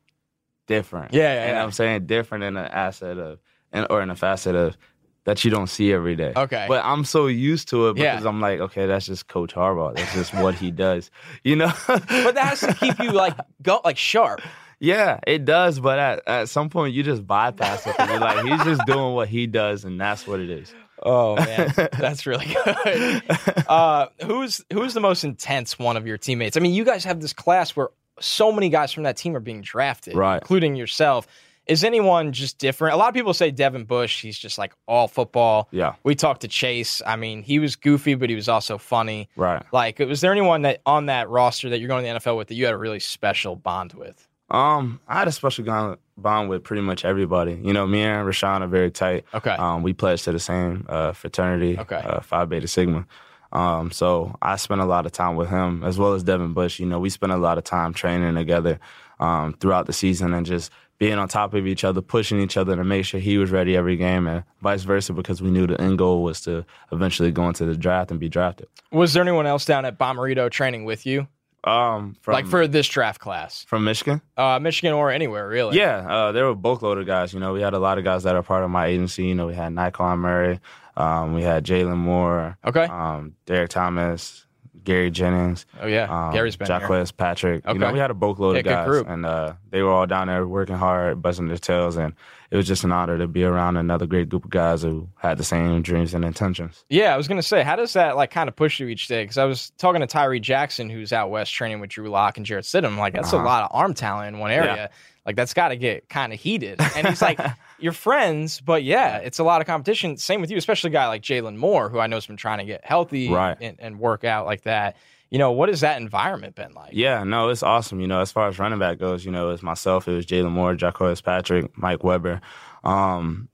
different. 0.67 1.13
Yeah, 1.13 1.33
yeah, 1.33 1.43
and 1.43 1.55
yeah. 1.55 1.63
I'm 1.63 1.71
saying 1.71 2.05
different 2.05 2.43
in 2.43 2.57
an 2.57 2.65
asset 2.65 3.17
of, 3.17 3.39
and 3.71 3.87
or 3.89 4.01
in 4.01 4.09
a 4.09 4.15
facet 4.15 4.55
of 4.55 4.77
that 5.25 5.43
you 5.43 5.51
don't 5.51 5.67
see 5.67 5.91
every 5.91 6.15
day. 6.15 6.31
Okay. 6.35 6.65
but 6.69 6.83
I'm 6.85 7.03
so 7.03 7.27
used 7.27 7.67
to 7.69 7.89
it 7.89 7.97
Yeah. 7.97 8.13
because 8.13 8.25
I'm 8.25 8.39
like, 8.39 8.59
okay, 8.61 8.85
that's 8.85 9.05
just 9.05 9.27
Coach 9.27 9.53
Harbaugh. 9.53 9.93
That's 9.95 10.13
just 10.13 10.33
what 10.33 10.55
he 10.55 10.71
does. 10.71 11.11
You 11.43 11.57
know. 11.57 11.73
but 11.87 12.07
that 12.07 12.37
has 12.37 12.61
to 12.61 12.73
keep 12.73 12.97
you 12.99 13.11
like 13.11 13.35
go 13.61 13.81
like 13.83 13.97
sharp. 13.97 14.41
Yeah, 14.79 15.19
it 15.25 15.43
does, 15.43 15.79
but 15.79 15.97
at, 15.97 16.21
at 16.27 16.49
some 16.49 16.69
point 16.69 16.93
you 16.93 17.01
just 17.03 17.25
bypass 17.25 17.85
it. 17.87 17.95
'cause 17.97 18.09
You're 18.09 18.19
like, 18.19 18.45
he's 18.45 18.63
just 18.63 18.85
doing 18.85 19.15
what 19.15 19.27
he 19.27 19.47
does, 19.47 19.83
and 19.85 19.99
that's 19.99 20.27
what 20.27 20.39
it 20.39 20.49
is. 20.51 20.73
Oh 21.03 21.35
man, 21.45 21.73
that's 21.99 22.25
really 22.25 22.45
good. 22.45 23.23
Uh, 23.67 24.07
who's 24.25 24.63
who's 24.71 24.93
the 24.93 24.99
most 24.99 25.23
intense 25.23 25.77
one 25.77 25.97
of 25.97 26.07
your 26.07 26.17
teammates? 26.17 26.57
I 26.57 26.59
mean, 26.59 26.73
you 26.73 26.85
guys 26.85 27.03
have 27.03 27.19
this 27.21 27.33
class 27.33 27.75
where 27.75 27.89
so 28.19 28.51
many 28.51 28.69
guys 28.69 28.91
from 28.93 29.03
that 29.03 29.17
team 29.17 29.35
are 29.35 29.39
being 29.39 29.61
drafted, 29.61 30.15
Right. 30.15 30.41
including 30.41 30.75
yourself. 30.75 31.27
Is 31.67 31.83
anyone 31.83 32.31
just 32.31 32.57
different? 32.57 32.93
A 32.93 32.97
lot 32.97 33.09
of 33.09 33.13
people 33.13 33.33
say 33.33 33.51
Devin 33.51 33.83
Bush. 33.85 34.21
He's 34.21 34.37
just 34.37 34.57
like 34.57 34.73
all 34.87 35.07
football. 35.07 35.67
Yeah, 35.71 35.95
We 36.03 36.15
talked 36.15 36.41
to 36.41 36.47
Chase. 36.47 37.01
I 37.05 37.15
mean, 37.15 37.43
he 37.43 37.59
was 37.59 37.75
goofy, 37.75 38.15
but 38.15 38.29
he 38.29 38.35
was 38.35 38.47
also 38.49 38.77
funny. 38.77 39.29
right. 39.35 39.63
Like, 39.73 39.99
was 39.99 40.21
there 40.21 40.31
anyone 40.31 40.61
that 40.63 40.81
on 40.85 41.07
that 41.07 41.29
roster 41.29 41.69
that 41.69 41.79
you're 41.79 41.87
going 41.89 42.03
to 42.05 42.11
the 42.13 42.19
NFL 42.19 42.37
with 42.37 42.47
that 42.47 42.55
you 42.55 42.65
had 42.65 42.73
a 42.73 42.77
really 42.77 42.99
special 42.99 43.55
bond 43.55 43.93
with? 43.93 44.27
Um, 44.49 45.01
I 45.09 45.19
had 45.19 45.27
a 45.27 45.31
special 45.33 45.97
bond 46.17 46.49
with 46.49 46.63
pretty 46.63 46.81
much 46.81 47.03
everybody. 47.03 47.59
You 47.61 47.73
know, 47.73 47.85
me 47.85 48.01
and 48.03 48.25
Rashan 48.25 48.61
are 48.61 48.67
very 48.67 48.89
tight. 48.91 49.25
Okay. 49.33 49.51
Um, 49.51 49.83
we 49.83 49.91
pledged 49.91 50.23
to 50.23 50.31
the 50.31 50.39
same 50.39 50.85
uh, 50.87 51.11
fraternity, 51.11 51.77
Okay. 51.77 51.97
uh, 51.97 52.21
Phi 52.21 52.45
Beta 52.45 52.67
Sigma. 52.67 53.05
Um, 53.51 53.91
so 53.91 54.35
I 54.41 54.55
spent 54.55 54.81
a 54.81 54.85
lot 54.85 55.05
of 55.05 55.11
time 55.11 55.35
with 55.35 55.49
him 55.49 55.83
as 55.83 55.97
well 55.97 56.13
as 56.13 56.23
Devin 56.23 56.53
Bush. 56.53 56.79
You 56.79 56.85
know, 56.85 56.99
we 56.99 57.09
spent 57.09 57.31
a 57.33 57.37
lot 57.37 57.57
of 57.57 57.63
time 57.65 57.93
training 57.93 58.35
together 58.35 58.79
um, 59.19 59.53
throughout 59.59 59.85
the 59.85 59.93
season 59.93 60.33
and 60.33 60.45
just 60.45 60.71
being 60.99 61.19
on 61.19 61.27
top 61.27 61.53
of 61.53 61.67
each 61.67 61.83
other, 61.83 62.01
pushing 62.01 62.39
each 62.41 62.57
other 62.57 62.75
to 62.75 62.83
make 62.83 63.05
sure 63.05 63.19
he 63.19 63.37
was 63.37 63.51
ready 63.51 63.75
every 63.77 63.97
game, 63.97 64.25
and 64.27 64.43
vice 64.61 64.83
versa 64.83 65.13
because 65.13 65.41
we 65.41 65.51
knew 65.51 65.67
the 65.67 65.79
end 65.79 65.97
goal 65.97 66.23
was 66.23 66.41
to 66.41 66.65
eventually 66.91 67.31
go 67.31 67.47
into 67.47 67.65
the 67.65 67.77
draft 67.77 68.09
and 68.11 68.19
be 68.19 68.29
drafted. 68.29 68.67
Was 68.91 69.13
there 69.13 69.21
anyone 69.21 69.45
else 69.45 69.65
down 69.65 69.85
at 69.85 69.99
Bommarito 69.99 70.49
training 70.49 70.85
with 70.85 71.05
you, 71.05 71.27
Um, 71.63 72.15
from, 72.21 72.33
like 72.33 72.47
for 72.47 72.67
this 72.67 72.87
draft 72.87 73.19
class, 73.21 73.63
from 73.65 73.83
Michigan. 73.83 74.21
uh, 74.37 74.57
Michigan 74.59 74.93
or 74.93 75.11
anywhere 75.11 75.47
really? 75.47 75.77
Yeah, 75.77 75.97
uh, 75.97 76.31
there 76.31 76.45
were 76.45 76.55
boatload 76.55 76.97
of 76.97 77.05
guys. 77.05 77.31
You 77.33 77.39
know, 77.39 77.53
we 77.53 77.61
had 77.61 77.73
a 77.75 77.79
lot 77.79 77.99
of 77.99 78.03
guys 78.03 78.23
that 78.23 78.35
are 78.35 78.41
part 78.43 78.63
of 78.63 78.71
my 78.71 78.87
agency. 78.87 79.25
You 79.25 79.35
know, 79.35 79.45
we 79.47 79.53
had 79.53 79.73
Nikon 79.73 80.17
Murray, 80.19 80.59
um, 80.95 81.33
we 81.33 81.43
had 81.43 81.63
Jalin 81.63 81.97
Moore, 81.97 82.57
Okay. 82.65 82.85
um, 82.85 83.35
Derek 83.45 83.69
Thomas, 83.69 84.46
Gary 84.83 85.11
Jennings, 85.11 85.65
Oh 85.81 85.87
yeah, 85.87 86.03
um, 86.27 86.33
Gary's 86.33 86.55
been 86.55 86.67
here. 86.67 86.79
Jacques 86.79 87.17
Patrick. 87.17 87.63
You 87.67 87.75
know, 87.79 87.91
we 87.91 87.99
had 87.99 88.11
a 88.11 88.13
boatload 88.13 88.55
Yeah, 88.55 88.59
of 88.59 88.65
guys, 88.65 88.87
group. 88.87 89.07
and 89.09 89.25
uh, 89.25 89.53
they 89.69 89.81
were 89.81 89.91
all 89.91 90.05
down 90.07 90.27
there 90.27 90.47
working 90.47 90.75
hard, 90.75 91.21
busting 91.21 91.47
their 91.47 91.57
tails, 91.57 91.97
and 91.97 92.13
it 92.49 92.55
was 92.57 92.65
just 92.67 92.83
an 92.85 92.91
honor 92.91 93.17
to 93.17 93.27
be 93.27 93.43
around 93.43 93.75
another 93.77 94.05
great 94.05 94.29
group 94.29 94.45
of 94.45 94.51
guys 94.51 94.81
who 94.81 95.09
had 95.17 95.37
the 95.37 95.43
same 95.43 95.81
dreams 95.81 96.13
and 96.13 96.23
intentions. 96.23 96.85
Yeah, 96.89 97.13
I 97.13 97.17
was 97.17 97.27
gonna 97.27 97.41
say, 97.43 97.63
how 97.63 97.75
does 97.75 97.93
that 97.93 98.15
like 98.15 98.31
kind 98.31 98.47
of 98.47 98.55
push 98.55 98.79
you 98.79 98.87
each 98.87 99.07
day? 99.07 99.23
Because 99.23 99.37
I 99.37 99.45
was 99.45 99.71
talking 99.77 100.01
to 100.01 100.07
Tyree 100.07 100.39
Jackson, 100.39 100.89
who's 100.89 101.11
out 101.11 101.29
west 101.29 101.53
training 101.53 101.79
with 101.79 101.89
Drew 101.89 102.09
Lock 102.09 102.37
and 102.37 102.45
Jarrett 102.45 102.65
Stidham. 102.65 102.97
Like 102.97 103.13
that's 103.13 103.33
a 103.33 103.35
Uh-huh. 103.37 103.45
lot 103.45 103.63
of 103.63 103.69
arm 103.73 103.93
talent 103.93 104.33
in 104.35 104.39
one 104.39 104.51
area. 104.51 104.75
Yeah. 104.75 104.87
Like 105.27 105.35
that's 105.35 105.53
got 105.53 105.67
to 105.69 105.75
get 105.75 106.09
kind 106.09 106.33
of 106.33 106.39
heated. 106.39 106.79
And 106.95 107.05
he's 107.05 107.21
like, 107.21 107.39
"You're 107.79 107.91
friends, 107.91 108.61
but 108.61 108.83
yeah, 108.83 109.17
it's 109.17 109.37
a 109.39 109.43
lot 109.43 109.59
of 109.61 109.67
competition." 109.67 110.17
Same 110.17 110.41
with 110.41 110.49
you, 110.49 110.57
especially 110.57 110.89
a 110.89 110.93
guy 110.93 111.07
like 111.07 111.21
Jalin 111.21 111.57
Moore, 111.57 111.89
who 111.89 111.99
I 111.99 112.07
know 112.07 112.15
has 112.15 112.25
been 112.25 112.37
trying 112.37 112.59
to 112.59 112.65
get 112.65 112.83
healthy 112.85 113.29
Right. 113.29 113.57
and, 113.61 113.75
and 113.79 113.99
work 113.99 114.23
out 114.23 114.45
like 114.45 114.63
that. 114.63 114.95
You 115.29 115.37
know, 115.37 115.51
what 115.51 115.67
has 115.67 115.81
that 115.81 115.99
environment 116.01 116.55
been 116.55 116.73
like? 116.73 116.91
Yeah, 116.93 117.25
no, 117.25 117.49
it's 117.49 117.61
awesome. 117.61 117.99
You 117.99 118.07
know, 118.07 118.21
as 118.21 118.31
far 118.31 118.47
as 118.47 118.57
running 118.57 118.79
back 118.79 118.97
goes, 118.97 119.25
you 119.25 119.31
know, 119.31 119.49
it's 119.49 119.61
myself, 119.61 120.07
it 120.07 120.13
was 120.13 120.25
Jalin 120.25 120.51
Moore, 120.51 120.73
Jacques 120.75 121.21
Patrick, 121.25 121.77
Mike 121.77 122.01
Weber. 122.05 122.39
Um, 122.85 123.49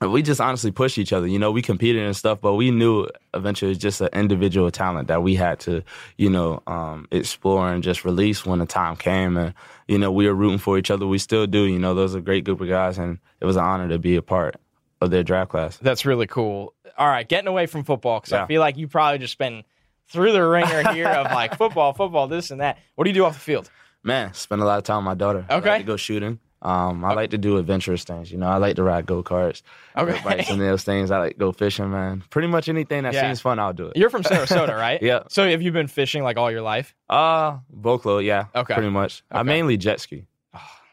we 0.00 0.22
just 0.22 0.40
honestly 0.40 0.72
pushed 0.72 0.98
each 0.98 1.12
other. 1.12 1.26
You 1.26 1.38
know, 1.38 1.52
we 1.52 1.62
competed 1.62 2.02
and 2.04 2.14
stuff, 2.16 2.40
but 2.40 2.54
we 2.54 2.70
knew 2.70 3.06
eventually 3.32 3.70
it 3.70 3.76
was 3.76 3.78
just 3.78 4.00
an 4.00 4.08
individual 4.12 4.70
talent 4.70 5.08
that 5.08 5.22
we 5.22 5.36
had 5.36 5.60
to, 5.60 5.82
you 6.18 6.28
know, 6.28 6.62
um, 6.66 7.06
explore 7.12 7.72
and 7.72 7.82
just 7.82 8.04
release 8.04 8.44
when 8.44 8.58
the 8.58 8.66
time 8.66 8.96
came. 8.96 9.36
And, 9.36 9.54
you 9.88 9.98
know, 9.98 10.10
we 10.10 10.26
were 10.26 10.34
rooting 10.34 10.58
for 10.58 10.78
each 10.78 10.90
other. 10.90 11.06
We 11.06 11.18
still 11.18 11.46
do. 11.46 11.64
You 11.64 11.78
know, 11.78 11.94
those 11.94 12.14
are 12.14 12.18
a 12.18 12.22
great 12.22 12.44
group 12.44 12.60
of 12.60 12.68
guys, 12.68 12.98
and 12.98 13.18
it 13.40 13.44
was 13.44 13.56
an 13.56 13.64
honor 13.64 13.88
to 13.88 13.98
be 13.98 14.16
a 14.16 14.22
part 14.22 14.56
of 15.00 15.10
their 15.10 15.22
draft 15.22 15.50
class. 15.50 15.76
That's 15.78 16.04
really 16.06 16.26
cool. 16.26 16.74
All 16.98 17.06
right, 17.08 17.28
getting 17.28 17.48
away 17.48 17.66
from 17.66 17.84
football 17.84 18.20
because 18.20 18.32
I 18.32 18.46
feel 18.46 18.60
like 18.60 18.76
you 18.76 18.88
probably 18.88 19.18
just 19.18 19.36
been 19.38 19.62
through 20.08 20.32
the 20.32 20.42
ringer 20.46 20.92
here 20.92 21.08
of 21.08 21.26
like 21.32 21.54
football, 21.58 21.92
football, 21.92 22.26
this 22.28 22.50
and 22.50 22.60
that. 22.60 22.78
What 22.94 23.04
do 23.04 23.10
you 23.10 23.14
do 23.14 23.24
off 23.24 23.34
the 23.34 23.40
field? 23.40 23.70
Man, 24.02 24.32
spend 24.34 24.62
a 24.62 24.64
lot 24.64 24.78
of 24.78 24.84
time 24.84 24.98
with 24.98 25.04
my 25.04 25.14
daughter. 25.14 25.44
I 25.48 25.56
Okay. 25.56 25.68
like 25.70 25.86
go 25.86 25.96
shooting. 25.96 26.38
Um, 26.62 27.04
I 27.04 27.12
like 27.14 27.30
to 27.30 27.38
do 27.38 27.58
adventurous 27.58 28.02
things. 28.04 28.32
You 28.32 28.38
know, 28.38 28.48
I 28.48 28.56
like 28.56 28.76
to 28.76 28.82
ride 28.82 29.06
go 29.06 29.22
karts. 29.22 29.62
Okay. 29.96 30.18
bikes 30.24 30.50
and 30.50 30.60
those 30.60 30.84
things. 30.84 31.10
I 31.10 31.18
like 31.18 31.32
to 31.34 31.38
go 31.38 31.52
fishing, 31.52 31.90
man. 31.90 32.24
Pretty 32.30 32.48
much 32.48 32.68
anything 32.68 33.02
that 33.04 33.12
Yeah. 33.14 33.22
seems 33.28 33.40
fun, 33.40 33.58
I'll 33.58 33.72
do 33.74 33.86
it. 33.88 33.96
You're 33.96 34.10
from 34.10 34.22
Sarasota, 34.22 34.76
right? 34.76 35.00
Yeah. 35.02 35.20
So 35.28 35.48
have 35.48 35.62
you 35.62 35.70
been 35.70 35.86
fishing 35.86 36.22
like 36.24 36.36
all 36.36 36.50
your 36.50 36.62
life? 36.62 36.94
Uh, 37.10 37.58
boatload, 37.70 38.24
yeah. 38.24 38.46
Okay. 38.54 38.74
Pretty 38.74 38.90
much. 38.90 39.22
I 39.30 39.40
Okay. 39.40 39.46
mainly 39.48 39.76
jet 39.76 40.00
ski. 40.00 40.24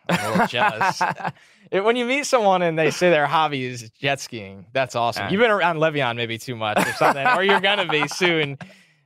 I'm 0.09 0.19
a 0.19 0.29
little 0.31 0.47
jealous. 0.47 1.01
It- 1.71 1.83
when 1.83 1.95
you 1.95 2.05
meet 2.05 2.27
someone 2.27 2.61
and 2.61 2.77
they 2.77 2.91
say 2.91 3.09
their 3.09 3.25
hobby 3.25 3.63
is 3.65 3.89
jet 3.99 4.19
skiing, 4.19 4.67
that's 4.73 4.95
awesome. 4.95 5.23
Yeah. 5.23 5.31
You've 5.31 5.39
been 5.41 5.49
around 5.49 5.77
Le'Veon 5.77 6.15
maybe 6.17 6.37
too 6.37 6.55
much 6.55 6.77
or 6.85 6.93
something, 6.93 7.25
or 7.25 7.41
you're 7.43 7.61
gonna 7.61 7.87
be 7.87 8.07
soon. 8.09 8.59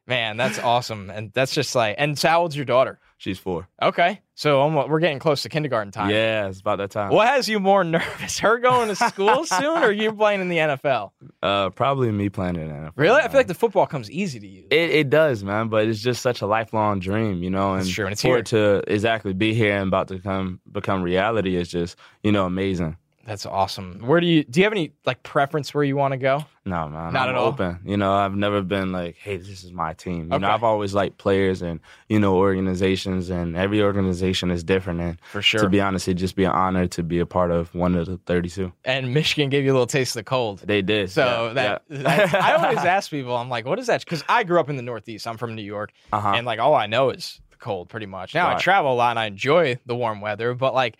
Man, 0.06 0.36
that's 0.36 0.60
awesome, 0.60 1.10
and 1.10 1.32
that's 1.34 1.54
just 1.54 1.76
like. 1.76 1.96
And 1.98 2.18
so, 2.20 2.28
how 2.28 2.42
old's 2.42 2.56
your 2.58 2.66
daughter? 2.66 3.00
She's 3.20 3.40
four. 3.40 3.68
Okay, 3.82 4.22
so 4.36 4.60
almost, 4.60 4.90
we're 4.90 5.00
getting 5.00 5.18
close 5.18 5.42
to 5.42 5.50
kindergarten 5.50 5.92
time. 5.92 6.12
Yeah, 6.12 6.48
it's 6.48 6.60
about 6.60 6.78
that 6.78 6.92
time. 6.92 7.12
What 7.12 7.28
has 7.28 7.50
you 7.50 7.60
more 7.60 7.84
nervous? 7.84 8.38
Her 8.38 8.60
going 8.60 8.90
to 8.90 8.96
school 8.96 9.44
soon, 9.46 9.84
or 9.84 9.92
you 9.92 10.14
playing 10.14 10.42
in 10.42 10.50
the 10.50 10.58
NFL? 10.58 11.12
Uh, 11.42 11.72
probably 11.72 12.12
me 12.12 12.30
playing 12.30 12.58
in 12.58 12.68
the 12.68 12.74
NFL. 12.74 12.92
Really, 12.96 13.20
I 13.20 13.28
feel 13.28 13.40
like 13.40 13.48
the 13.48 13.56
football 13.56 13.88
comes 13.88 14.12
easy 14.12 14.40
to 14.40 14.48
you. 14.48 14.66
It, 14.70 14.92
it 14.92 15.10
does, 15.10 15.44
man, 15.44 15.68
but 15.68 15.88
it's 15.88 16.00
just 16.00 16.22
such 16.22 16.42
a 16.42 16.46
lifelong 16.46 17.00
dream, 17.00 17.42
you 17.42 17.50
know. 17.50 17.74
And 17.74 17.82
That's 17.82 17.90
true, 17.90 18.06
and 18.06 18.14
it's 18.14 18.22
for 18.22 18.28
here. 18.28 18.38
it 18.38 18.46
to 18.48 18.84
exactly 18.88 19.34
be 19.34 19.56
here 19.56 19.76
and 19.78 19.88
about 19.88 20.10
to 20.10 20.20
come 20.20 20.62
become 20.72 21.02
reality 21.02 21.56
is 21.56 21.70
just, 21.70 21.98
you 22.22 22.32
know, 22.32 22.46
amazing. 22.46 22.98
That's 23.28 23.46
awesome. 23.46 24.00
Where 24.00 24.22
do 24.22 24.26
you 24.26 24.46
do 24.46 24.62
you 24.62 24.64
have 24.64 24.72
any 24.72 24.94
like 25.06 25.22
preference 25.22 25.74
where 25.74 25.84
you 25.84 25.98
want 25.98 26.14
to 26.14 26.18
go? 26.18 26.46
No, 26.66 26.88
man. 26.88 27.12
Not 27.12 27.28
I'm 27.28 27.36
at 27.36 27.36
all? 27.36 27.48
open. 27.48 27.80
You 27.84 27.98
know, 27.98 28.14
I've 28.14 28.34
never 28.36 28.62
been 28.62 28.94
like, 28.94 29.18
hey, 29.18 29.36
this 29.36 29.64
is 29.66 29.72
my 29.74 29.94
team. 29.94 30.32
You 30.32 30.40
know, 30.40 30.50
I've 30.50 30.64
always 30.64 30.94
liked 30.94 31.18
players 31.18 31.62
and, 31.62 31.82
you 32.08 32.20
know, 32.20 32.36
organizations, 32.38 33.30
and 33.30 33.56
every 33.58 33.82
organization 33.82 34.50
is 34.50 34.64
different. 34.64 35.02
And 35.02 35.18
For 35.32 35.42
sure. 35.42 35.62
to 35.62 35.70
be 35.70 35.82
honest, 35.82 36.08
it'd 36.08 36.18
just 36.18 36.36
be 36.38 36.46
an 36.46 36.52
honor 36.52 36.88
to 36.88 37.04
be 37.04 37.20
a 37.20 37.26
part 37.26 37.52
of 37.52 37.74
one 37.76 37.96
of 37.96 38.06
the 38.06 38.18
32. 38.26 38.72
and 38.86 39.14
Michigan 39.14 39.50
gave 39.50 39.64
you 39.66 39.72
a 39.72 39.74
little 39.74 39.88
taste 39.88 40.16
of 40.16 40.22
the 40.22 40.24
cold. 40.30 40.60
They 40.66 40.82
did. 40.82 41.10
So 41.12 41.48
yeah, 41.48 41.54
that, 41.54 41.84
yeah. 41.90 42.32
I 42.42 42.54
always 42.54 42.78
ask 42.86 43.10
people, 43.12 43.36
I'm 43.36 43.50
like, 43.50 43.66
what 43.66 43.78
is 43.80 43.88
that? 43.88 44.02
Because 44.06 44.24
I 44.30 44.44
grew 44.44 44.60
up 44.60 44.70
in 44.70 44.78
the 44.78 44.84
Northeast. 44.84 45.28
I'm 45.28 45.38
from 45.38 45.54
New 45.56 45.64
York, 45.64 45.92
Uh-huh. 46.14 46.34
and 46.36 46.46
like 46.46 46.60
all 46.60 46.76
I 46.76 46.86
know 46.88 47.10
is 47.10 47.42
the 47.52 47.58
cold, 47.58 47.90
pretty 47.90 48.06
much. 48.06 48.34
Now 48.34 48.50
I 48.56 48.56
travel 48.56 48.94
a 48.94 48.96
lot 48.96 49.10
and 49.12 49.20
I 49.20 49.26
enjoy 49.26 49.80
the 49.86 49.96
warm 49.96 50.22
weather, 50.22 50.54
but 50.54 50.74
like 50.74 50.98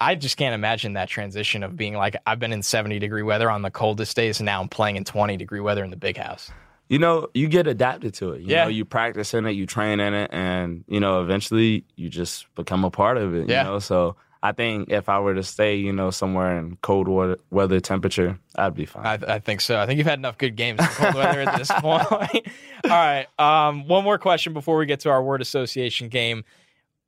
I 0.00 0.14
just 0.14 0.36
can't 0.36 0.54
imagine 0.54 0.94
that 0.94 1.08
transition 1.08 1.62
of 1.62 1.76
being 1.76 1.94
like 1.94 2.16
I've 2.26 2.38
been 2.38 2.52
in 2.52 2.62
70 2.62 2.98
degree 2.98 3.22
weather 3.22 3.50
on 3.50 3.62
the 3.62 3.70
coldest 3.70 4.16
days, 4.16 4.40
and 4.40 4.46
now 4.46 4.60
I'm 4.62 4.68
playing 4.68 4.96
in 4.96 5.04
20 5.04 5.36
degree 5.36 5.60
weather 5.60 5.84
in 5.84 5.90
the 5.90 5.96
big 5.96 6.16
house. 6.16 6.50
you 6.88 6.98
know, 6.98 7.28
you 7.34 7.46
get 7.46 7.68
adapted 7.68 8.14
to 8.14 8.32
it. 8.32 8.40
You 8.40 8.48
Yeah. 8.48 8.64
know, 8.64 8.68
you 8.70 8.84
practice 8.84 9.32
in 9.32 9.46
it, 9.46 9.52
you 9.52 9.64
train 9.64 10.00
in 10.00 10.12
it, 10.12 10.28
and, 10.32 10.82
you 10.88 10.98
know, 10.98 11.22
eventually 11.22 11.84
you 11.94 12.08
just 12.08 12.52
become 12.56 12.84
a 12.84 12.90
part 12.90 13.16
of 13.16 13.32
it. 13.32 13.48
Yeah. 13.48 13.62
You 13.62 13.68
know, 13.70 13.78
so 13.78 14.16
I 14.42 14.50
think 14.50 14.90
if 14.90 15.08
I 15.08 15.20
were 15.20 15.34
to 15.36 15.44
stay, 15.44 15.76
you 15.76 15.92
know, 15.92 16.10
somewhere 16.10 16.58
in 16.58 16.78
cold 16.82 17.06
water, 17.06 17.36
weather 17.50 17.78
temperature, 17.78 18.40
I'd 18.56 18.74
be 18.74 18.86
fine. 18.86 19.06
I, 19.06 19.34
I 19.34 19.38
think 19.38 19.60
so. 19.60 19.78
I 19.78 19.86
think 19.86 19.98
you've 19.98 20.06
had 20.08 20.18
enough 20.18 20.36
good 20.36 20.56
games 20.56 20.80
in 20.80 20.86
cold 20.86 21.14
weather 21.14 21.42
at 21.42 21.58
this 21.58 21.70
point. 21.78 22.02
All 22.10 22.90
right. 22.90 23.26
Um, 23.38 23.86
one 23.86 24.02
more 24.02 24.18
question 24.18 24.52
before 24.52 24.76
we 24.76 24.86
get 24.86 24.98
to 25.00 25.10
our 25.10 25.22
word 25.22 25.42
association 25.42 26.08
game. 26.08 26.42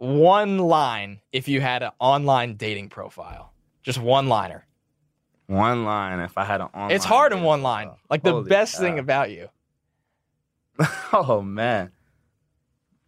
One 0.03 0.59
line 0.59 1.21
if 1.31 1.47
you 1.47 1.61
had 1.61 1.85
an 1.85 1.93
online 2.01 2.57
dating 2.57 2.89
profile, 2.89 3.53
just 3.85 3.99
one 3.99 4.27
liner. 4.27 4.67
one 5.47 5.85
line, 5.85 6.19
if 6.19 6.37
I 6.37 6.45
had 6.45 6.61
an 6.61 6.67
online. 6.75 6.91
It's 6.91 7.05
hard 7.05 7.33
in 7.33 7.43
one 7.45 7.63
line. 7.63 7.93
Like 8.11 8.25
the 8.25 8.33
Holy 8.33 8.49
best 8.49 8.79
thing 8.81 8.99
about 8.99 9.31
you. 9.31 9.49
oh, 11.13 11.41
man. 11.41 11.93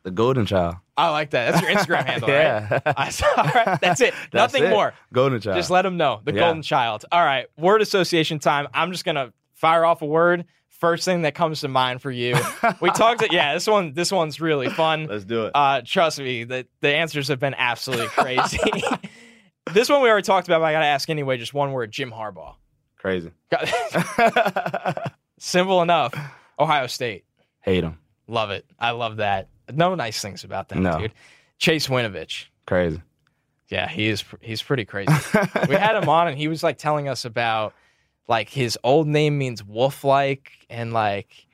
The 0.05 0.13
golden 0.13 0.47
child. 0.47 0.77
I 0.97 1.09
like 1.11 1.31
that. 1.31 1.53
That's 1.55 1.67
your 1.89 1.97
Instagram 1.97 2.05
handle, 2.07 2.29
right? 2.29 2.37
yeah. 2.37 2.81
I 2.97 3.13
all 3.39 3.45
right. 3.65 3.81
That's 3.81 4.01
it. 4.01 4.15
That's 4.31 4.53
Nothing 4.55 4.69
it. 4.69 4.71
more. 4.71 4.95
Golden 5.13 5.41
child. 5.41 5.57
Just 5.57 5.71
let 5.71 5.83
them 5.83 5.97
know. 5.97 6.21
The 6.23 6.33
Yeah. 6.33 6.41
golden 6.43 6.63
child. 6.63 7.05
All 7.11 7.25
right. 7.25 7.47
Word 7.57 7.83
association 7.83 8.39
time. 8.39 8.69
I'm 8.73 8.93
just 8.93 9.05
gonna 9.05 9.33
fire 9.55 9.85
off 9.85 10.01
a 10.03 10.07
word. 10.07 10.45
First 10.85 11.07
thing 11.07 11.23
that 11.23 11.35
comes 11.35 11.63
to 11.63 11.69
mind 11.69 12.03
for 12.03 12.11
you. 12.11 12.37
We 12.83 12.91
talked. 12.95 13.27
Yeah, 13.33 13.55
this 13.55 13.67
one. 13.67 13.95
This 13.95 14.13
one's 14.13 14.39
really 14.39 14.69
fun. 14.69 15.07
Let's 15.07 15.25
do 15.25 15.47
it. 15.47 15.53
Uh, 15.55 15.81
trust 15.83 16.19
me, 16.19 16.45
the 16.45 16.67
the 16.83 16.95
answers 16.95 17.29
have 17.29 17.39
been 17.41 17.55
absolutely 17.57 18.09
crazy. 18.09 18.59
this 19.73 19.89
one 19.89 20.03
we 20.03 20.11
already 20.11 20.27
talked 20.27 20.47
about. 20.47 20.59
But 20.59 20.67
I 20.67 20.73
gotta 20.73 20.85
ask 20.85 21.09
anyway. 21.09 21.39
Just 21.39 21.55
one 21.55 21.73
word. 21.73 21.91
Jim 21.91 22.11
Harbaugh. 22.13 22.57
Crazy. 22.99 23.31
Simple 25.39 25.81
enough. 25.81 26.15
Ohio 26.59 26.87
State. 26.87 27.25
Hate 27.63 27.83
him. 27.83 27.99
Love 28.27 28.51
it. 28.51 28.67
I 28.79 28.91
love 28.91 29.17
that. 29.17 29.49
No 29.73 29.95
nice 29.95 30.21
things 30.21 30.45
about 30.45 30.69
that, 30.69 30.79
No. 30.79 30.99
dude. 30.99 31.13
Chase 31.57 31.89
Winovich. 31.89 32.47
Crazy. 32.67 33.01
Yeah, 33.71 33.89
he 33.89 34.09
is. 34.09 34.23
He's 34.43 34.63
pretty 34.63 34.85
crazy. 34.85 35.13
we 35.67 35.77
had 35.77 35.97
him 35.97 36.11
on, 36.11 36.29
and 36.29 36.37
he 36.37 36.49
was 36.49 36.63
like 36.63 36.77
telling 36.77 37.09
us 37.09 37.25
about 37.25 37.73
like 38.29 38.49
his 38.49 38.79
old 38.85 39.07
name 39.07 39.39
means 39.39 39.63
wolf-like, 39.65 40.51
and 40.71 40.93
like, 40.93 41.47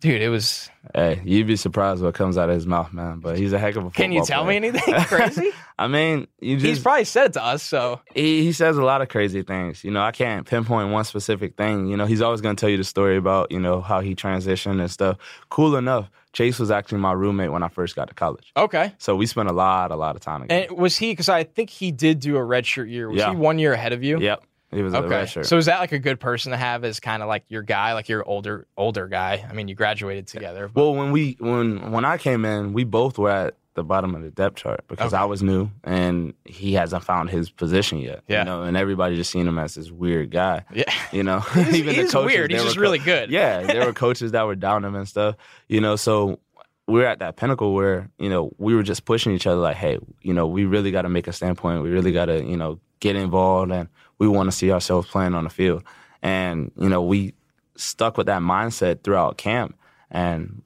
dude, 0.00 0.20
it 0.22 0.28
was. 0.28 0.68
Hey, 0.94 1.22
you'd 1.24 1.46
be 1.46 1.56
surprised 1.56 2.02
what 2.02 2.14
comes 2.14 2.36
out 2.36 2.48
of 2.50 2.54
his 2.54 2.66
mouth, 2.66 2.92
man. 2.92 3.20
But 3.20 3.38
he's 3.38 3.52
a 3.52 3.58
heck 3.58 3.76
of 3.76 3.86
a. 3.86 3.90
Can 3.90 4.12
you 4.12 4.24
tell 4.24 4.44
player. 4.44 4.60
me 4.60 4.68
anything 4.68 4.94
crazy? 5.04 5.50
I 5.78 5.88
mean, 5.88 6.26
you 6.40 6.56
just 6.56 6.66
He's 6.66 6.78
probably 6.80 7.04
said 7.04 7.26
it 7.26 7.32
to 7.34 7.42
us, 7.42 7.62
so 7.62 8.00
he, 8.14 8.42
he 8.44 8.52
says 8.52 8.76
a 8.76 8.82
lot 8.84 9.02
of 9.02 9.08
crazy 9.08 9.42
things. 9.42 9.82
You 9.82 9.90
know, 9.90 10.02
I 10.02 10.12
can't 10.12 10.46
pinpoint 10.46 10.90
one 10.92 11.04
specific 11.04 11.56
thing. 11.56 11.86
You 11.88 11.96
know, 11.96 12.06
he's 12.06 12.20
always 12.22 12.40
going 12.40 12.54
to 12.54 12.60
tell 12.60 12.68
you 12.68 12.76
the 12.76 12.84
story 12.84 13.16
about, 13.16 13.50
you 13.50 13.58
know, 13.58 13.80
how 13.80 14.00
he 14.00 14.14
transitioned 14.14 14.78
and 14.80 14.90
stuff. 14.90 15.16
Cool 15.48 15.74
enough, 15.74 16.10
Chase 16.32 16.60
was 16.60 16.70
actually 16.70 16.98
my 16.98 17.12
roommate 17.12 17.50
when 17.50 17.64
I 17.64 17.68
first 17.68 17.96
got 17.96 18.06
to 18.08 18.14
college. 18.14 18.52
okay. 18.56 18.92
So 18.98 19.16
we 19.16 19.26
spent 19.26 19.48
a 19.48 19.52
lot, 19.52 19.90
a 19.90 19.96
lot 19.96 20.14
of 20.14 20.22
time 20.22 20.42
together. 20.42 20.66
And 20.70 20.78
was 20.78 20.96
he? 20.96 21.10
Because 21.10 21.28
I 21.28 21.42
think 21.42 21.70
he 21.70 21.90
did 21.90 22.20
do 22.20 22.36
a 22.36 22.40
redshirt 22.40 22.88
year. 22.90 23.08
Was 23.08 23.18
Yeah. 23.18 23.30
he 23.30 23.36
one 23.36 23.58
year 23.58 23.72
ahead 23.72 23.92
of 23.92 24.04
you? 24.04 24.20
yep. 24.20 24.44
He 24.74 24.82
was 24.82 24.92
a 24.94 24.98
Okay. 24.98 25.08
red 25.08 25.28
shirt. 25.30 25.46
So 25.46 25.56
is 25.56 25.66
that 25.66 25.78
like 25.78 25.92
a 25.92 25.98
good 25.98 26.20
person 26.20 26.50
to 26.52 26.56
have 26.58 26.84
as 26.84 27.00
kind 27.00 27.22
of 27.22 27.28
like 27.28 27.44
your 27.48 27.62
guy, 27.62 27.94
like 27.94 28.08
your 28.08 28.26
older 28.28 28.66
older 28.76 29.06
guy? 29.08 29.46
I 29.48 29.52
mean, 29.52 29.68
you 29.68 29.74
graduated 29.74 30.26
together. 30.26 30.68
but- 30.72 30.80
Well, 30.82 30.94
when 30.94 31.12
we 31.12 31.36
when 31.40 31.92
when 31.92 32.04
I 32.04 32.18
came 32.18 32.44
in, 32.44 32.72
we 32.72 32.84
both 32.84 33.18
were 33.18 33.30
at 33.30 33.54
the 33.74 33.82
bottom 33.82 34.14
of 34.14 34.22
the 34.22 34.30
depth 34.30 34.54
chart 34.56 34.84
because 34.86 35.12
Okay. 35.12 35.20
I 35.20 35.24
was 35.24 35.42
new 35.42 35.68
and 35.82 36.32
he 36.44 36.74
hasn't 36.74 37.02
found 37.02 37.28
his 37.30 37.50
position 37.50 37.98
yet. 37.98 38.22
Yeah. 38.28 38.40
You 38.40 38.44
know, 38.44 38.62
and 38.62 38.76
everybody 38.76 39.16
just 39.16 39.32
seen 39.32 39.48
him 39.48 39.58
as 39.58 39.74
this 39.74 39.90
weird 39.90 40.30
guy. 40.30 40.64
yeah. 40.72 40.84
You 41.10 41.24
know, 41.24 41.42
even 41.56 41.68
the 41.70 41.74
coaches. 41.74 41.94
He's, 41.94 42.12
he's 42.12 42.14
weird. 42.24 42.50
He's 42.52 42.62
just 42.62 42.76
co- 42.76 42.82
really 42.82 43.00
good. 43.00 43.30
Yeah, 43.30 43.62
there 43.62 43.84
were 43.86 43.92
coaches 44.04 44.30
that 44.32 44.44
were 44.46 44.54
down 44.54 44.84
him 44.84 44.94
and 44.94 45.08
stuff. 45.08 45.34
You 45.68 45.80
know, 45.80 45.96
so 45.96 46.38
we're 46.86 47.06
at 47.06 47.18
that 47.20 47.36
pinnacle 47.36 47.72
where 47.74 48.10
you 48.18 48.28
know 48.28 48.52
we 48.58 48.74
were 48.76 48.82
just 48.84 49.04
pushing 49.06 49.32
each 49.32 49.46
other 49.46 49.60
like, 49.60 49.76
hey, 49.76 49.98
you 50.22 50.34
know, 50.34 50.46
we 50.46 50.66
really 50.66 50.90
got 50.92 51.02
to 51.02 51.08
make 51.08 51.26
a 51.26 51.32
standpoint. 51.32 51.82
We 51.82 51.90
really 51.90 52.12
got 52.12 52.26
to 52.26 52.44
you 52.44 52.56
know 52.56 52.78
get 53.00 53.16
involved, 53.16 53.72
and 53.72 53.88
we 54.18 54.28
want 54.28 54.48
to 54.50 54.52
see 54.56 54.70
ourselves 54.72 55.08
playing 55.08 55.34
on 55.34 55.44
the 55.44 55.50
field. 55.50 55.82
And 56.22 56.72
you 56.78 56.88
know, 56.88 57.02
we 57.02 57.34
stuck 57.76 58.16
with 58.16 58.26
that 58.26 58.40
mindset 58.42 59.02
throughout 59.02 59.36
camp, 59.36 59.76
and 60.10 60.62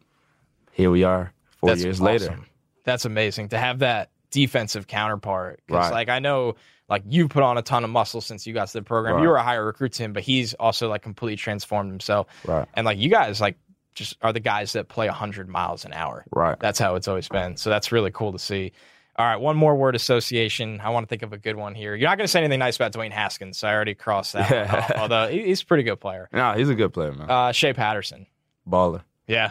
here 0.72 0.90
we 0.90 1.04
are 1.04 1.32
four 1.58 1.70
That's 1.70 1.82
years 1.82 2.00
awesome. 2.00 2.06
later. 2.06 2.38
That's 2.84 3.04
amazing 3.04 3.48
to 3.50 3.58
have 3.58 3.80
that 3.80 4.10
defensive 4.30 4.86
counterpart. 4.86 5.60
Because 5.66 5.86
Right. 5.86 5.92
like 5.92 6.08
I 6.08 6.20
know, 6.20 6.54
like 6.88 7.02
you 7.08 7.28
put 7.28 7.42
on 7.42 7.58
a 7.58 7.62
ton 7.62 7.84
of 7.84 7.90
muscle 7.90 8.20
since 8.20 8.46
you 8.46 8.54
got 8.54 8.68
to 8.68 8.72
the 8.74 8.82
program. 8.82 9.16
Right. 9.16 9.22
You 9.22 9.28
were 9.28 9.36
a 9.36 9.42
higher 9.42 9.64
recruit 9.64 9.92
to 9.94 10.04
him, 10.04 10.12
but 10.12 10.22
he's 10.22 10.54
also 10.54 10.88
like 10.88 11.02
completely 11.02 11.36
transformed 11.36 11.90
himself. 11.90 12.28
Right, 12.46 12.66
And 12.74 12.84
like 12.86 12.98
you 12.98 13.08
guys, 13.10 13.40
like 13.40 13.56
just 13.94 14.16
are 14.22 14.32
the 14.32 14.40
guys 14.40 14.74
that 14.74 14.88
play 14.88 15.08
hundred 15.08 15.48
miles 15.48 15.84
an 15.84 15.92
hour. 15.92 16.24
right. 16.30 16.58
That's 16.60 16.78
how 16.78 16.94
it's 16.94 17.08
always 17.08 17.28
been. 17.28 17.56
So 17.56 17.68
that's 17.68 17.90
really 17.90 18.10
cool 18.12 18.32
to 18.32 18.38
see. 18.38 18.72
All 19.18 19.26
right, 19.26 19.36
one 19.36 19.56
more 19.56 19.74
word 19.74 19.96
association. 19.96 20.80
I 20.80 20.90
want 20.90 21.04
to 21.04 21.08
think 21.08 21.22
of 21.22 21.32
a 21.32 21.38
good 21.38 21.56
one 21.56 21.74
here. 21.74 21.94
You're 21.96 22.08
not 22.08 22.18
going 22.18 22.24
to 22.24 22.30
say 22.30 22.38
anything 22.38 22.60
nice 22.60 22.76
about 22.76 22.92
Dwayne 22.92 23.10
Haskins. 23.10 23.58
So 23.58 23.66
I 23.66 23.74
already 23.74 23.94
crossed 23.94 24.32
that 24.34 24.70
off. 24.72 24.92
Although 24.96 25.26
he's 25.28 25.60
a 25.62 25.66
pretty 25.66 25.82
good 25.82 25.98
player. 25.98 26.28
No, 26.32 26.52
he's 26.52 26.68
a 26.68 26.74
good 26.76 26.92
player, 26.92 27.12
man. 27.12 27.28
Uh, 27.28 27.50
Shea 27.52 27.72
Patterson. 27.72 28.26
Baller. 28.68 29.02
Yeah, 29.26 29.50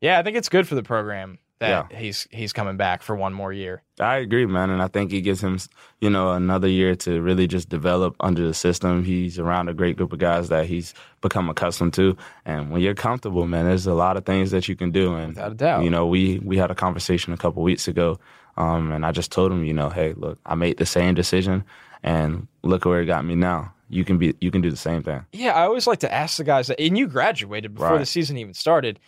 yeah. 0.00 0.18
I 0.18 0.22
think 0.22 0.36
it's 0.36 0.48
good 0.48 0.66
for 0.66 0.74
the 0.74 0.82
program 0.82 1.38
that 1.60 1.68
Yeah. 1.90 1.98
he's 1.98 2.26
he's 2.30 2.52
coming 2.52 2.76
back 2.78 3.02
for 3.02 3.14
one 3.14 3.32
more 3.32 3.52
year. 3.52 3.82
I 4.00 4.16
agree, 4.16 4.44
man, 4.46 4.70
and 4.70 4.82
I 4.82 4.88
think 4.88 5.12
it 5.12 5.20
gives 5.20 5.42
him, 5.42 5.58
you 6.00 6.08
know, 6.10 6.32
another 6.32 6.66
year 6.68 6.96
to 6.96 7.20
really 7.20 7.46
just 7.46 7.68
develop 7.68 8.16
under 8.20 8.46
the 8.46 8.54
system. 8.54 9.04
He's 9.04 9.38
around 9.38 9.68
a 9.68 9.74
great 9.74 9.96
group 9.98 10.12
of 10.12 10.18
guys 10.18 10.48
that 10.48 10.66
he's 10.66 10.94
become 11.20 11.48
accustomed 11.50 11.92
to, 11.94 12.16
and 12.46 12.70
when 12.70 12.80
you're 12.80 12.94
comfortable, 12.94 13.46
man, 13.46 13.66
there's 13.66 13.86
a 13.86 13.94
lot 13.94 14.16
of 14.16 14.24
things 14.24 14.50
that 14.50 14.68
you 14.68 14.74
can 14.74 14.90
do. 14.90 15.14
And 15.14 15.28
Without 15.34 15.52
a 15.52 15.54
doubt. 15.54 15.84
you 15.84 15.90
know, 15.90 16.06
we 16.06 16.40
we 16.40 16.56
had 16.56 16.70
a 16.70 16.74
conversation 16.74 17.32
a 17.34 17.36
couple 17.36 17.62
weeks 17.62 17.86
ago, 17.88 18.18
um, 18.60 18.92
and 18.92 19.06
I 19.06 19.12
just 19.12 19.32
told 19.32 19.50
him, 19.52 19.64
you 19.64 19.72
know, 19.72 19.88
hey, 19.90 20.12
look, 20.16 20.38
I 20.44 20.54
made 20.54 20.76
the 20.76 20.86
same 20.86 21.14
decision, 21.14 21.64
and 22.02 22.46
look 22.62 22.84
where 22.84 23.00
it 23.00 23.06
got 23.06 23.24
me 23.24 23.34
now. 23.34 23.72
You 23.88 24.04
can 24.04 24.18
be, 24.18 24.34
you 24.40 24.50
can 24.50 24.60
do 24.60 24.70
the 24.70 24.76
same 24.76 25.02
thing. 25.02 25.24
Yeah, 25.32 25.52
I 25.52 25.62
always 25.62 25.86
like 25.86 25.98
to 26.00 26.12
ask 26.12 26.36
the 26.36 26.44
guys 26.44 26.68
that, 26.68 26.80
and 26.80 26.96
you 26.96 27.06
graduated 27.06 27.74
before 27.74 27.90
Right. 27.92 27.98
the 27.98 28.06
season 28.06 28.36
even 28.38 28.54
started. 28.54 29.00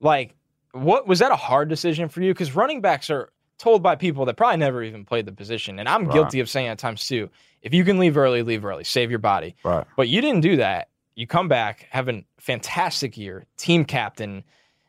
Like, 0.00 0.34
what 0.72 1.06
was 1.06 1.18
that 1.18 1.30
a 1.32 1.36
hard 1.36 1.68
decision 1.68 2.08
for 2.08 2.22
you? 2.22 2.32
Because 2.32 2.54
running 2.56 2.80
backs 2.80 3.10
are 3.10 3.30
told 3.58 3.82
by 3.82 3.96
people 3.96 4.24
that 4.24 4.36
probably 4.38 4.56
never 4.56 4.82
even 4.82 5.04
played 5.04 5.26
the 5.26 5.32
position, 5.32 5.78
and 5.78 5.88
I'm 5.88 6.04
Right. 6.06 6.14
guilty 6.14 6.40
of 6.40 6.48
saying 6.48 6.68
at 6.68 6.78
times 6.78 7.06
too. 7.06 7.28
If 7.62 7.74
you 7.74 7.84
can 7.84 7.98
leave 7.98 8.16
early, 8.16 8.42
leave 8.42 8.64
early, 8.64 8.84
save 8.84 9.10
your 9.10 9.18
body. 9.18 9.54
Right. 9.64 9.84
But 9.96 10.08
you 10.08 10.22
didn't 10.22 10.40
do 10.40 10.56
that. 10.56 10.88
You 11.14 11.26
come 11.26 11.48
back, 11.48 11.86
have 11.90 12.08
a 12.08 12.24
fantastic 12.38 13.18
year, 13.18 13.44
team 13.58 13.84
captain, 13.84 14.42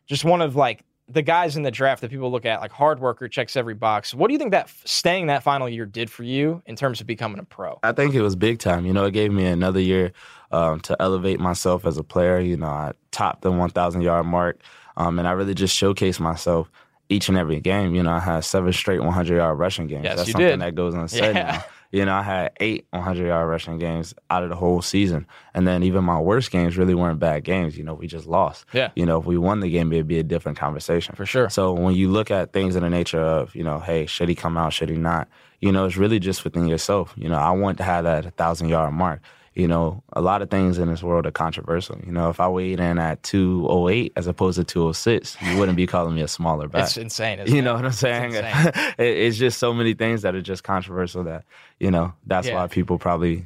just 0.08 0.24
one 0.24 0.42
of 0.42 0.56
like 0.56 0.86
the 1.14 1.22
guys 1.22 1.56
in 1.58 1.64
the 1.64 1.72
draft 1.72 2.02
that 2.02 2.10
people 2.12 2.32
look 2.32 2.46
at, 2.46 2.62
like 2.62 2.72
hard 2.72 3.00
worker, 3.00 3.28
checks 3.28 3.56
every 3.56 3.74
box. 3.74 4.14
What 4.14 4.28
do 4.28 4.34
you 4.34 4.40
think 4.40 4.52
that 4.52 4.70
staying 4.86 5.28
that 5.28 5.44
final 5.44 5.68
year 5.70 5.86
did 5.86 6.10
for 6.10 6.24
you 6.24 6.62
in 6.66 6.76
terms 6.76 7.02
of 7.02 7.08
becoming 7.08 7.40
a 7.40 7.44
pro? 7.44 7.80
I 7.84 7.92
think 7.92 8.14
it 8.16 8.22
was 8.22 8.36
big 8.36 8.60
time. 8.60 8.86
You 8.86 8.94
know, 8.94 9.06
it 9.06 9.12
gave 9.12 9.32
me 9.32 9.46
another 9.46 9.80
year 9.80 10.14
um, 10.52 10.80
to 10.82 11.02
elevate 11.02 11.40
myself 11.40 11.86
as 11.86 11.98
a 11.98 12.04
player. 12.04 12.40
You 12.40 12.58
know, 12.58 12.68
I 12.68 12.94
topped 13.12 13.42
the 13.42 13.52
1,000 13.52 14.02
yard 14.02 14.26
mark, 14.26 14.60
um, 14.98 15.20
and 15.20 15.28
I 15.28 15.32
really 15.32 15.54
just 15.54 15.76
showcased 15.80 16.20
myself 16.20 16.72
each 17.10 17.28
and 17.30 17.38
every 17.38 17.60
game. 17.60 17.94
You 17.96 18.04
know, 18.04 18.12
I 18.12 18.20
had 18.20 18.44
seven 18.46 18.72
straight 18.74 19.02
100 19.02 19.36
yard 19.36 19.60
rushing 19.60 19.88
games. 19.88 20.04
Yes, 20.06 20.18
That's 20.18 20.28
you 20.30 20.32
something 20.34 20.48
did. 20.50 20.62
that 20.62 20.76
goes 20.76 20.94
unsaid 20.96 21.36
Yeah. 21.36 21.52
now. 21.52 21.66
You 21.92 22.06
know, 22.06 22.14
I 22.14 22.22
had 22.22 22.52
eight 22.60 22.88
100 22.92 23.28
yard 23.28 23.50
rushing 23.50 23.78
games 23.78 24.14
out 24.30 24.44
of 24.44 24.50
the 24.50 24.56
whole 24.56 24.82
season. 24.82 25.28
And 25.54 25.68
then 25.68 25.84
even 25.84 26.04
my 26.04 26.20
worst 26.20 26.52
games 26.52 26.78
really 26.78 26.96
weren't 26.96 27.20
bad 27.20 27.44
games. 27.44 27.78
You 27.78 27.84
know, 27.84 27.94
we 27.94 28.08
just 28.08 28.28
lost. 28.28 28.66
Yeah. 28.74 28.92
You 28.96 29.06
know, 29.06 29.20
if 29.20 29.26
we 29.26 29.38
won 29.38 29.60
the 29.60 29.70
game, 29.70 29.92
it'd 29.92 30.08
be 30.08 30.20
a 30.20 30.24
different 30.24 30.58
conversation. 30.58 31.16
For 31.16 31.26
sure. 31.26 31.50
So 31.50 31.74
when 31.74 31.96
you 31.96 32.10
look 32.10 32.32
at 32.32 32.54
things 32.54 32.76
in 32.76 32.84
the 32.84 32.90
nature 32.90 33.22
of, 33.22 33.54
you 33.56 33.64
know, 33.64 33.80
hey, 33.80 34.06
should 34.06 34.30
he 34.30 34.36
come 34.36 34.58
out? 34.58 34.74
Should 34.74 34.90
he 34.90 34.96
not? 34.96 35.28
You 35.60 35.72
know, 35.72 35.86
it's 35.86 35.98
really 35.98 36.20
just 36.20 36.44
within 36.44 36.68
yourself. 36.68 37.14
You 37.18 37.30
know, 37.30 37.38
I 37.38 37.52
want 37.52 37.78
to 37.80 37.84
have 37.84 38.06
that 38.06 38.36
thousand 38.38 38.70
yard 38.70 38.94
mark. 38.94 39.22
You 39.54 39.68
know, 39.68 40.02
a 40.14 40.22
lot 40.22 40.42
of 40.42 40.50
things 40.50 40.78
in 40.78 40.88
this 40.88 41.04
world 41.04 41.26
are 41.26 41.32
controversial. 41.32 42.00
You 42.06 42.14
know, 42.14 42.30
if 42.30 42.40
I 42.40 42.48
weighed 42.48 42.80
in 42.80 42.98
at 42.98 43.22
208 43.24 44.14
as 44.16 44.26
opposed 44.28 44.58
to 44.58 44.64
206, 44.64 45.36
you 45.42 45.58
wouldn't 45.58 45.76
be 45.76 45.86
calling 45.88 46.16
me 46.16 46.22
a 46.22 46.28
smaller 46.30 46.70
back. 46.70 46.84
It's 46.86 46.96
insane. 46.96 47.40
You 47.46 47.58
it? 47.58 47.62
know 47.64 47.74
what 47.76 47.84
I'm 47.84 47.92
saying? 47.92 48.34
insane. 48.36 48.72
It- 48.98 49.18
it's 49.18 49.38
just 49.38 49.60
so 49.60 49.74
many 49.74 49.94
things 49.94 50.22
that 50.22 50.36
are 50.36 50.42
just 50.42 50.64
controversial 50.64 51.26
that, 51.26 51.44
you 51.80 51.92
know, 51.92 52.14
that's 52.26 52.48
Yeah. 52.48 52.56
why 52.56 52.68
people 52.68 52.98
probably 52.98 53.46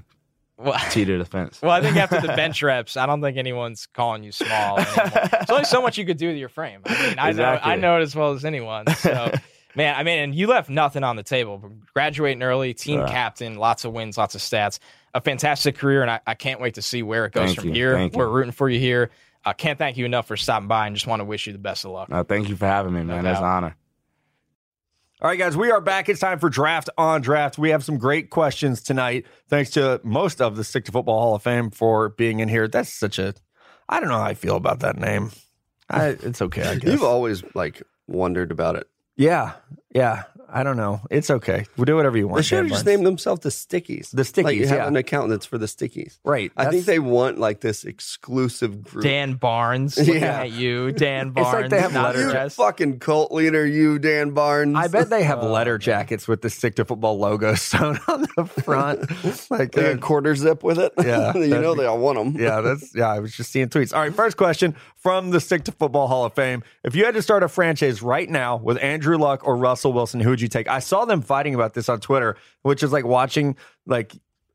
Well, 0.57 0.77
cheated 0.91 1.19
the 1.19 1.25
fence. 1.25 1.59
well, 1.63 1.71
I 1.71 1.81
think 1.81 1.97
after 1.97 2.21
the 2.21 2.27
bench 2.35 2.61
reps, 2.61 2.97
I 2.97 3.07
don't 3.07 3.21
think 3.21 3.37
anyone's 3.37 3.87
calling 3.87 4.23
you 4.23 4.31
small 4.31 4.77
anymore. 4.77 5.11
There's 5.31 5.49
only 5.49 5.65
so 5.65 5.81
much 5.81 5.97
you 5.97 6.05
could 6.05 6.17
do 6.17 6.27
with 6.27 6.37
your 6.37 6.49
frame. 6.49 6.81
I 6.85 7.07
mean, 7.07 7.15
I 7.17 7.31
know, 7.31 7.59
I 7.63 7.75
know 7.77 7.97
it 7.97 8.03
as 8.03 8.15
well 8.15 8.33
as 8.33 8.45
anyone. 8.45 8.85
So, 8.97 9.31
man, 9.75 9.95
I 9.95 10.03
mean, 10.03 10.19
and 10.19 10.35
you 10.35 10.45
left 10.45 10.69
nothing 10.69 11.03
on 11.03 11.15
the 11.15 11.23
table. 11.23 11.63
Graduating 11.95 12.43
early, 12.43 12.75
team 12.75 12.99
Right. 13.01 13.09
captain, 13.09 13.55
lots 13.55 13.85
of 13.85 13.91
wins, 13.93 14.17
lots 14.19 14.35
of 14.35 14.41
stats, 14.41 14.77
a 15.15 15.21
fantastic 15.21 15.77
career, 15.77 16.01
and 16.03 16.11
I, 16.11 16.19
I 16.27 16.33
can't 16.35 16.59
wait 16.61 16.75
to 16.75 16.81
see 16.83 17.01
where 17.01 17.25
it 17.25 17.31
goes 17.31 17.47
Thank 17.47 17.59
from 17.61 17.69
you. 17.69 17.73
here. 17.75 17.93
Thank 17.95 18.13
you. 18.13 18.19
We're 18.19 18.29
rooting 18.29 18.51
for 18.51 18.69
you 18.69 18.79
here. 18.79 19.09
I 19.43 19.53
can't 19.53 19.79
thank 19.79 19.95
you 19.97 20.05
enough 20.05 20.27
for 20.27 20.37
stopping 20.37 20.67
by, 20.67 20.85
and 20.87 20.95
just 20.95 21.07
want 21.07 21.21
to 21.21 21.23
wish 21.25 21.47
you 21.47 21.53
the 21.53 21.59
best 21.59 21.85
of 21.85 21.91
luck. 21.91 22.09
Uh, 22.11 22.23
thank 22.23 22.49
you 22.49 22.55
for 22.55 22.65
having 22.67 22.93
me, 22.93 23.03
man. 23.03 23.23
That's 23.23 23.39
an 23.39 23.45
honor. 23.45 23.75
All 25.21 25.29
right, 25.29 25.39
guys, 25.39 25.55
we 25.55 25.71
are 25.71 25.79
back. 25.79 26.09
It's 26.09 26.19
time 26.19 26.39
for 26.39 26.49
draft 26.49 26.89
on 26.97 27.21
draft. 27.21 27.57
We 27.57 27.69
have 27.69 27.83
some 27.83 27.97
great 27.97 28.29
questions 28.29 28.83
tonight. 28.83 29.25
Thanks 29.47 29.69
to 29.71 30.01
most 30.03 30.41
of 30.41 30.57
the 30.57 30.63
Stick 30.63 30.83
to 30.85 30.91
Football 30.91 31.19
Hall 31.21 31.35
of 31.35 31.41
Fame 31.41 31.71
for 31.71 32.09
being 32.09 32.41
in 32.41 32.49
here. 32.49 32.67
That's 32.67 32.91
such 32.91 33.17
a, 33.17 33.33
I 33.87 33.99
don't 34.01 34.09
know 34.09 34.17
how 34.17 34.23
I 34.25 34.33
feel 34.33 34.57
about 34.57 34.81
that 34.81 34.97
name. 34.97 35.31
I, 35.89 36.07
it's 36.07 36.41
okay, 36.41 36.63
I 36.63 36.75
guess. 36.79 36.91
You've 36.91 37.03
always 37.03 37.43
like 37.55 37.81
wondered 38.07 38.51
about 38.51 38.75
it. 38.75 38.87
yeah, 39.15 39.53
yeah. 39.93 40.23
I 40.51 40.63
don't 40.63 40.77
know. 40.77 41.01
It's 41.09 41.29
okay. 41.29 41.65
We'll 41.77 41.85
do 41.85 41.95
whatever 41.95 42.17
you 42.17 42.27
want. 42.27 42.37
They 42.37 42.43
should 42.43 42.57
have 42.59 42.67
just 42.67 42.85
Barnes. 42.85 42.97
named 42.97 43.05
themselves 43.07 43.41
the 43.41 43.49
Stickies. 43.49 44.11
The 44.11 44.23
Stickies, 44.23 44.43
Like 44.43 44.57
you 44.57 44.67
have 44.67 44.77
yeah. 44.77 44.87
an 44.87 44.95
account 44.95 45.29
that's 45.29 45.45
for 45.45 45.57
the 45.57 45.65
Stickies. 45.65 46.17
Right. 46.23 46.51
I 46.55 46.65
think 46.69 46.85
they 46.85 46.99
want 46.99 47.37
like 47.39 47.61
this 47.61 47.83
exclusive 47.83 48.83
group. 48.83 49.03
Dan 49.03 49.33
Barnes, 49.33 49.97
looking 49.97 50.15
Yeah. 50.21 50.41
at 50.41 50.51
you, 50.51 50.91
Dan 50.93 51.31
Barnes. 51.31 51.47
It's 51.47 51.53
like 51.53 51.53
Barnes. 51.53 51.71
they 51.71 51.81
have 51.81 51.93
not 51.93 52.05
letters. 52.15 52.23
you 52.25 52.31
dressed. 52.31 52.55
fucking 52.57 52.99
cult 52.99 53.31
leader, 53.31 53.65
you 53.65 53.99
Dan 53.99 54.31
Barnes. 54.31 54.75
I 54.77 54.87
bet 54.87 55.09
they 55.09 55.23
have 55.23 55.39
Oh, 55.43 55.51
letter 55.51 55.77
jackets 55.77 56.27
with 56.27 56.41
the 56.41 56.49
Stick 56.49 56.75
to 56.75 56.85
Football 56.85 57.17
logo 57.19 57.53
sewn 57.55 57.99
on 58.07 58.25
the 58.35 58.45
front. 58.45 59.01
like, 59.51 59.75
like 59.75 59.77
uh, 59.77 59.91
a 59.91 59.97
quarter 59.97 60.35
zip 60.35 60.63
with 60.63 60.79
it. 60.79 60.93
Yeah, 60.97 61.35
you 61.37 61.47
know 61.47 61.73
be- 61.75 61.81
they 61.81 61.85
all 61.87 61.99
want 61.99 62.17
them. 62.17 62.41
yeah, 62.41 62.61
that's 62.61 62.95
yeah. 62.95 63.07
I 63.11 63.19
was 63.19 63.33
just 63.35 63.51
seeing 63.51 63.67
tweets. 63.69 63.93
All 63.93 64.01
right, 64.01 64.13
first 64.13 64.37
question 64.37 64.75
from 64.95 65.29
the 65.31 65.39
Stick 65.39 65.63
to 65.65 65.71
Football 65.71 66.07
Hall 66.07 66.25
of 66.25 66.33
Fame: 66.33 66.63
If 66.83 66.95
you 66.95 67.05
had 67.05 67.13
to 67.15 67.21
start 67.21 67.43
a 67.43 67.47
franchise 67.47 68.01
right 68.01 68.29
now 68.29 68.57
with 68.57 68.81
Andrew 68.81 69.17
Luck 69.17 69.45
or 69.45 69.55
Russell 69.57 69.93
Wilson, 69.93 70.19
who 70.19 70.34
would 70.35 70.41
you 70.41 70.47
take? 70.49 70.67
I 70.67 70.79
saw 70.79 71.05
them 71.05 71.21
fighting 71.21 71.55
about 71.55 71.73
this 71.73 71.87
on 71.89 71.99
Twitter, 72.01 72.35
which 72.63 72.83
is 72.83 72.91
like 72.91 73.05
watching 73.05 73.55
like 73.85 74.13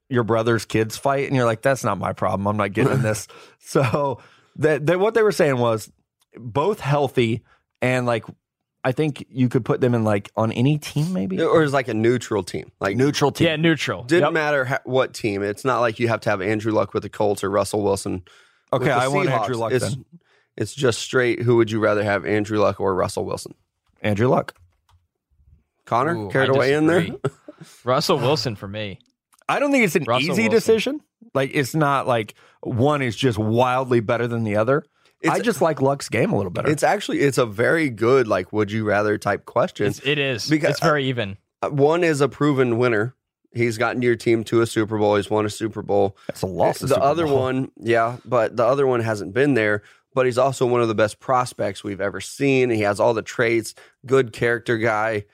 your 0.08 0.24
brother's 0.24 0.64
kids 0.66 0.96
fight, 0.96 1.26
and 1.26 1.34
you're 1.34 1.46
like, 1.46 1.62
that's 1.62 1.82
not 1.84 1.96
my 1.98 2.12
problem. 2.12 2.46
I'm 2.46 2.56
not 2.56 2.72
getting 2.72 3.00
this. 3.02 3.26
So 3.58 4.20
that 4.56 4.86
that 4.86 5.00
what 5.00 5.14
they 5.14 5.22
were 5.22 5.32
saying 5.32 5.56
was 5.58 5.90
both 6.36 6.80
healthy 6.80 7.42
and 7.80 8.04
like 8.06 8.24
I 8.84 8.92
think 8.92 9.26
you 9.30 9.48
could 9.48 9.64
put 9.64 9.80
them 9.80 9.94
in 9.94 10.04
like 10.04 10.30
on 10.36 10.52
any 10.52 10.78
team, 10.78 11.12
maybe 11.12 11.40
Or 11.42 11.62
it's 11.62 11.72
like 11.72 11.88
a 11.88 11.94
neutral 11.94 12.42
team. 12.42 12.70
Like 12.80 12.96
neutral 12.96 13.30
team. 13.32 13.46
Yeah, 13.48 13.56
neutral. 13.56 14.04
didn't 14.04 14.24
Yep. 14.24 14.32
matter 14.32 14.64
ha- 14.64 14.80
what 14.84 15.12
team. 15.14 15.42
It's 15.42 15.64
not 15.64 15.80
like 15.80 15.98
you 15.98 16.08
have 16.08 16.20
to 16.22 16.30
have 16.30 16.40
Andrew 16.40 16.72
Luck 16.72 16.94
with 16.94 17.02
the 17.02 17.08
Colts 17.10 17.42
or 17.44 17.50
Russell 17.50 17.82
Wilson. 17.82 18.22
with 18.72 18.82
okay, 18.82 18.90
the 18.90 18.94
I 18.94 19.08
want 19.08 19.28
Seahawks. 19.28 19.40
Andrew 19.40 19.56
Luck 19.56 19.72
It's, 19.72 19.88
then. 19.94 20.04
It's 20.56 20.74
just 20.74 20.98
straight. 21.00 21.42
Who 21.42 21.56
would 21.56 21.70
you 21.70 21.78
rather 21.80 22.02
have, 22.02 22.24
Andrew 22.26 22.58
Luck 22.58 22.80
or 22.80 22.94
Russell 22.94 23.24
Wilson? 23.24 23.54
Andrew 24.02 24.28
Luck. 24.28 24.54
Connor, 25.90 26.16
Ooh, 26.16 26.30
care 26.30 26.42
I 26.42 26.46
to 26.46 26.52
weigh 26.52 26.72
in 26.74 26.86
there? 26.86 27.08
Russell 27.84 28.18
Wilson 28.18 28.54
for 28.56 28.68
me. 28.68 29.00
I 29.48 29.58
don't 29.58 29.72
think 29.72 29.84
it's 29.84 29.96
an 29.96 30.04
Russell 30.04 30.30
easy 30.32 30.42
Wilson. 30.42 30.50
decision. 30.50 31.00
Like 31.34 31.50
it's 31.52 31.74
not 31.74 32.06
like 32.06 32.34
one 32.62 33.02
is 33.02 33.16
just 33.16 33.38
wildly 33.38 33.98
better 33.98 34.28
than 34.28 34.44
the 34.44 34.54
other. 34.56 34.84
I 35.28 35.40
just 35.40 35.60
like 35.60 35.82
Luck's 35.82 36.08
game 36.08 36.32
a 36.32 36.36
little 36.36 36.52
better. 36.52 36.70
It's 36.70 36.82
actually 36.84 37.18
it's 37.20 37.38
a 37.38 37.44
very 37.44 37.90
good 37.90 38.28
like 38.28 38.52
would 38.52 38.70
you 38.70 38.84
rather 38.84 39.18
type 39.18 39.44
question. 39.46 39.86
It's, 39.88 40.00
it 40.04 40.18
is. 40.18 40.48
Because- 40.48 40.70
it's 40.70 40.80
very 40.80 41.04
even. 41.06 41.36
Uh, 41.60 41.68
One 41.70 42.04
is 42.04 42.20
a 42.20 42.28
proven 42.28 42.78
winner. 42.78 43.14
He's 43.52 43.76
gotten 43.76 44.00
your 44.00 44.14
team 44.14 44.44
to 44.44 44.60
a 44.62 44.66
Super 44.66 44.96
Bowl. 44.96 45.16
He's 45.16 45.28
won 45.28 45.44
a 45.44 45.50
Super 45.50 45.82
Bowl. 45.82 46.16
That's 46.28 46.42
a 46.42 46.46
loss. 46.46 46.78
to 46.78 46.86
the 46.86 46.94
Super 46.94 47.04
other 47.04 47.26
Bowl. 47.26 47.38
one, 47.40 47.72
yeah, 47.80 48.18
but 48.24 48.56
the 48.56 48.64
other 48.64 48.86
one 48.86 49.00
hasn't 49.00 49.34
been 49.34 49.54
there. 49.54 49.82
But 50.14 50.26
he's 50.26 50.38
also 50.38 50.66
one 50.66 50.80
of 50.82 50.88
the 50.88 50.94
best 50.94 51.18
prospects 51.18 51.82
we've 51.84 52.00
ever 52.00 52.20
seen. 52.20 52.70
He 52.70 52.82
has 52.82 52.98
all 53.00 53.12
the 53.12 53.22
traits, 53.22 53.74
good 54.06 54.32
character 54.32 54.78
guy. 54.78 55.24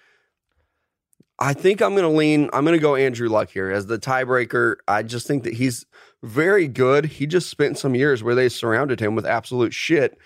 I 1.39 1.53
think 1.53 1.82
I'm 1.82 1.93
going 1.95 2.11
to 2.11 2.16
lean. 2.16 2.49
I'm 2.53 2.64
going 2.64 2.76
to 2.76 2.82
go 2.82 2.97
Andrew 2.97 3.28
Luck 3.28 3.51
here 3.51 3.70
as 3.70 3.87
the 3.87 3.99
tiebreaker. 3.99 4.76
I 4.89 5.03
just 5.03 5.26
think 5.26 5.45
that 5.45 5.55
he's 5.55 5.84
very 6.22 6.66
good. 6.66 7.05
He 7.05 7.26
just 7.26 7.49
spent 7.49 7.78
some 7.78 7.95
years 7.95 8.22
where 8.22 8.34
they 8.34 8.49
surrounded 8.49 9.01
him 9.01 9.14
with 9.14 9.26
absolute 9.26 9.74
shit 9.74 10.18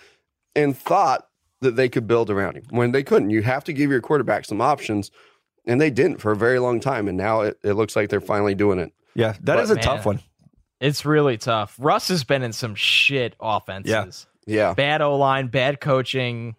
and 0.55 0.77
thought 0.77 1.27
that 1.61 1.77
they 1.77 1.89
could 1.89 2.07
build 2.07 2.31
around 2.31 2.57
him 2.57 2.65
when 2.71 2.93
they 2.93 3.03
couldn't. 3.03 3.31
You 3.31 3.43
have 3.43 3.65
to 3.65 3.73
give 3.73 3.91
your 3.91 4.01
quarterback 4.01 4.45
some 4.45 4.61
options, 4.61 5.11
and 5.67 5.81
they 5.81 5.91
didn't 5.91 6.19
for 6.19 6.31
a 6.33 6.37
very 6.37 6.59
long 6.59 6.81
time. 6.81 7.09
And 7.09 7.19
now 7.19 7.41
it, 7.41 7.59
it 7.63 7.73
looks 7.73 7.97
like 7.97 8.09
they're 8.09 8.21
finally 8.21 8.55
doing 8.55 8.79
it. 8.79 8.93
Yeah, 9.15 9.33
that 9.33 9.57
But 9.57 9.59
is 9.61 9.71
a 9.71 9.75
man, 9.75 9.85
tough 9.85 10.07
one. 10.07 10.21
It's 10.81 11.05
really 11.05 11.37
tough. 11.37 11.77
Russ 11.79 12.09
has 12.09 12.25
been 12.25 12.43
in 12.43 12.53
some 12.53 12.75
shit 12.75 13.35
offenses. 13.41 14.27
Yeah. 14.47 14.75
Bad 14.75 15.03
O 15.03 15.17
line, 15.17 15.49
bad 15.49 15.81
coaching. 15.81 16.57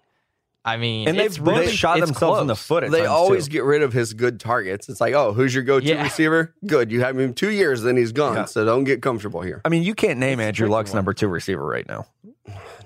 I 0.63 0.77
mean, 0.77 1.07
And 1.07 1.17
they've 1.17 1.25
it's 1.25 1.37
both 1.39 1.57
really 1.57 1.71
shot 1.71 1.97
it's 1.97 2.05
themselves 2.07 2.39
in 2.41 2.47
the 2.47 2.55
foot. 2.55 2.83
At 2.83 2.91
they 2.91 2.99
times, 2.99 3.09
always 3.09 3.45
too. 3.47 3.51
get 3.53 3.63
rid 3.63 3.81
of 3.81 3.93
his 3.93 4.13
good 4.13 4.39
targets. 4.39 4.89
It's 4.89 5.01
like, 5.01 5.13
oh, 5.15 5.33
who's 5.33 5.55
your 5.55 5.63
go-to 5.63 5.85
Yeah. 5.87 6.03
receiver? 6.03 6.53
Good. 6.67 6.91
You 6.91 7.01
have 7.01 7.17
him 7.19 7.33
two 7.33 7.49
years, 7.49 7.81
then 7.81 7.97
he's 7.97 8.11
gone. 8.11 8.35
Yeah. 8.35 8.45
So 8.45 8.63
don't 8.63 8.83
get 8.83 9.01
comfortable 9.01 9.41
here. 9.41 9.61
I 9.65 9.69
mean, 9.69 9.81
you 9.81 9.95
can't 9.95 10.19
name 10.19 10.39
Andrew 10.39 10.67
Luck's 10.69 10.91
one. 10.91 10.97
number 10.97 11.13
two 11.13 11.27
receiver 11.27 11.65
right 11.65 11.87
now. 11.87 12.05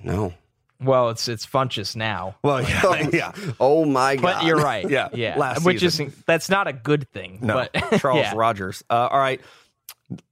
No. 0.04 0.34
Well, 0.82 1.10
it's 1.10 1.28
it's 1.30 1.46
Funchess 1.46 1.96
now. 1.96 2.36
Well, 2.44 2.62
yeah, 2.62 3.10
yeah, 3.14 3.32
Oh 3.62 3.86
my 3.86 4.16
god. 4.18 4.22
But 4.22 4.44
you're 4.46 4.58
right. 4.58 4.88
Yeah, 4.90 5.08
yeah. 5.14 5.38
last 5.38 5.64
Which 5.66 5.80
season. 5.80 6.08
is 6.08 6.16
that's 6.28 6.50
not 6.50 6.68
a 6.68 6.74
good 6.74 7.10
thing. 7.12 7.40
no, 7.42 7.66
but, 7.74 8.00
Charles 8.00 8.20
yeah. 8.24 8.34
Rogers. 8.36 8.84
Uh, 8.90 9.08
all 9.10 9.20
right, 9.20 9.40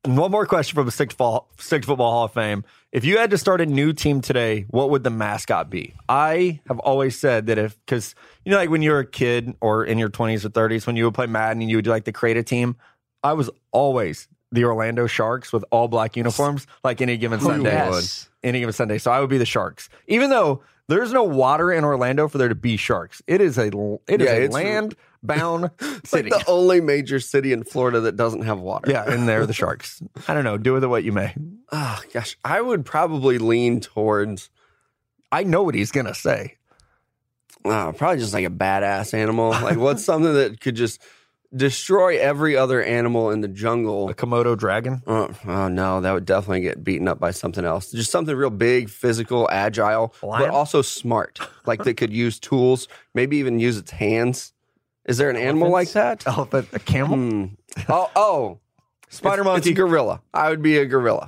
one 0.04 0.32
more 0.32 0.46
question 0.46 0.76
from 0.76 0.86
the 0.86 0.92
Stick 0.92 1.12
Football, 1.12 1.50
Stick 1.58 1.86
Football 1.86 2.12
Hall 2.12 2.26
of 2.26 2.34
Fame. 2.34 2.64
If 2.92 3.06
you 3.06 3.18
had 3.18 3.32
to 3.32 3.38
start 3.38 3.60
a 3.60 3.66
new 3.66 3.92
team 3.92 4.22
today, 4.22 4.66
what 4.70 4.92
would 4.92 5.04
the 5.04 5.10
mascot 5.10 5.70
be? 5.70 5.96
I 6.08 6.60
have 6.68 6.80
always 6.80 7.18
said 7.18 7.48
that 7.48 7.58
if 7.58 7.76
because 7.86 8.14
you 8.46 8.52
know, 8.52 8.58
like 8.58 8.70
when 8.70 8.82
you 8.82 8.92
were 8.92 9.00
a 9.00 9.06
kid 9.06 9.56
or 9.62 9.84
in 9.84 9.98
your 9.98 10.10
twenties 10.10 10.46
or 10.46 10.50
thirties, 10.50 10.86
when 10.86 10.96
you 10.96 11.06
would 11.06 11.16
play 11.16 11.26
Madden 11.26 11.62
and 11.62 11.72
you 11.72 11.78
would 11.78 11.88
like 11.88 12.04
the 12.04 12.12
create 12.12 12.38
a 12.38 12.44
team, 12.44 12.76
I 13.24 13.34
was 13.34 13.50
always 13.72 14.28
the 14.54 14.64
Orlando 14.66 15.08
Sharks 15.08 15.52
with 15.52 15.66
all 15.72 15.88
black 15.88 16.16
uniforms, 16.16 16.68
like 16.84 17.02
any 17.02 17.18
given 17.18 17.40
Who 17.40 17.46
Sunday. 17.48 17.72
yes. 17.74 18.30
any 18.44 18.60
given 18.60 18.74
Sunday. 18.74 18.98
So 19.00 19.12
I 19.12 19.20
would 19.20 19.30
be 19.30 19.38
the 19.38 19.46
Sharks, 19.46 19.90
even 20.08 20.30
though 20.30 20.62
there's 20.88 21.12
no 21.14 21.24
water 21.24 21.72
in 21.72 21.84
Orlando 21.84 22.28
for 22.28 22.38
there 22.38 22.50
to 22.50 22.56
be 22.56 22.76
sharks. 22.78 23.22
It 23.26 23.40
is 23.42 23.58
a 23.58 23.68
it 24.08 24.22
is 24.22 24.28
Yeah, 24.28 24.34
a 24.34 24.38
it's- 24.44 24.52
land 24.52 24.96
bound 25.24 25.72
city. 26.04 26.30
like 26.30 26.46
the 26.46 26.52
only 26.52 26.82
major 26.82 27.20
city 27.22 27.54
in 27.54 27.64
Florida 27.64 28.02
that 28.02 28.18
doesn't 28.18 28.42
have 28.42 28.60
water. 28.60 28.92
yeah, 28.92 29.10
and 29.10 29.28
they're 29.28 29.46
the 29.46 29.54
Sharks. 29.54 30.02
I 30.28 30.34
don't 30.34 30.44
know. 30.44 30.58
Do 30.58 30.74
with 30.74 30.84
it 30.84 30.88
what 30.88 31.06
you 31.06 31.14
may. 31.14 31.34
Oh 31.72 32.02
gosh. 32.14 32.38
I 32.44 32.60
would 32.60 32.84
probably 32.86 33.38
lean 33.38 33.80
towards 33.80 34.50
I 35.32 35.44
know 35.46 35.64
what 35.64 35.74
he's 35.76 35.92
gonna 35.92 36.14
say. 36.14 36.58
uh, 37.66 37.94
probably 37.94 38.20
just 38.20 38.34
like 38.34 38.46
a 38.46 38.50
badass 38.50 39.14
animal. 39.14 39.52
Like 39.52 39.78
what's 39.78 40.04
something 40.12 40.34
that 40.34 40.60
could 40.60 40.76
just 40.76 41.02
destroy 41.56 42.18
every 42.18 42.58
other 42.58 42.82
animal 42.84 43.30
in 43.32 43.42
the 43.42 43.48
jungle. 43.48 44.10
A 44.10 44.14
Komodo 44.14 44.58
dragon. 44.58 45.02
Oh, 45.08 45.30
oh 45.46 45.68
no, 45.68 46.02
that 46.02 46.12
would 46.12 46.26
definitely 46.26 46.62
get 46.62 46.84
beaten 46.84 47.08
up 47.08 47.20
by 47.20 47.32
something 47.32 47.66
else. 47.66 47.92
Just 47.92 48.12
something 48.12 48.36
real 48.36 48.50
big, 48.50 48.90
physical, 48.90 49.50
agile, 49.52 50.14
but 50.22 50.50
also 50.50 50.82
smart. 50.82 51.40
Like 51.66 51.84
that 51.84 51.96
could 51.96 52.12
use 52.14 52.40
tools, 52.40 52.88
maybe 53.14 53.38
even 53.38 53.60
use 53.60 53.78
its 53.78 53.92
hands. 53.92 54.54
Is 55.06 55.18
there 55.18 55.30
an 55.30 55.36
animal 55.36 55.70
like 55.70 55.92
that? 55.92 56.26
Elephant. 56.26 56.70
A 56.74 56.80
camel. 56.80 57.18
Hmm. 57.18 57.46
Oh, 57.90 58.10
oh, 58.16 58.60
Spider 59.10 59.42
it's, 59.42 59.46
monkey. 59.46 59.70
It's 59.70 59.80
a 59.80 59.82
gorilla. 59.82 60.22
I 60.34 60.50
would 60.50 60.62
be 60.62 60.78
a 60.78 60.86
gorilla. 60.86 61.28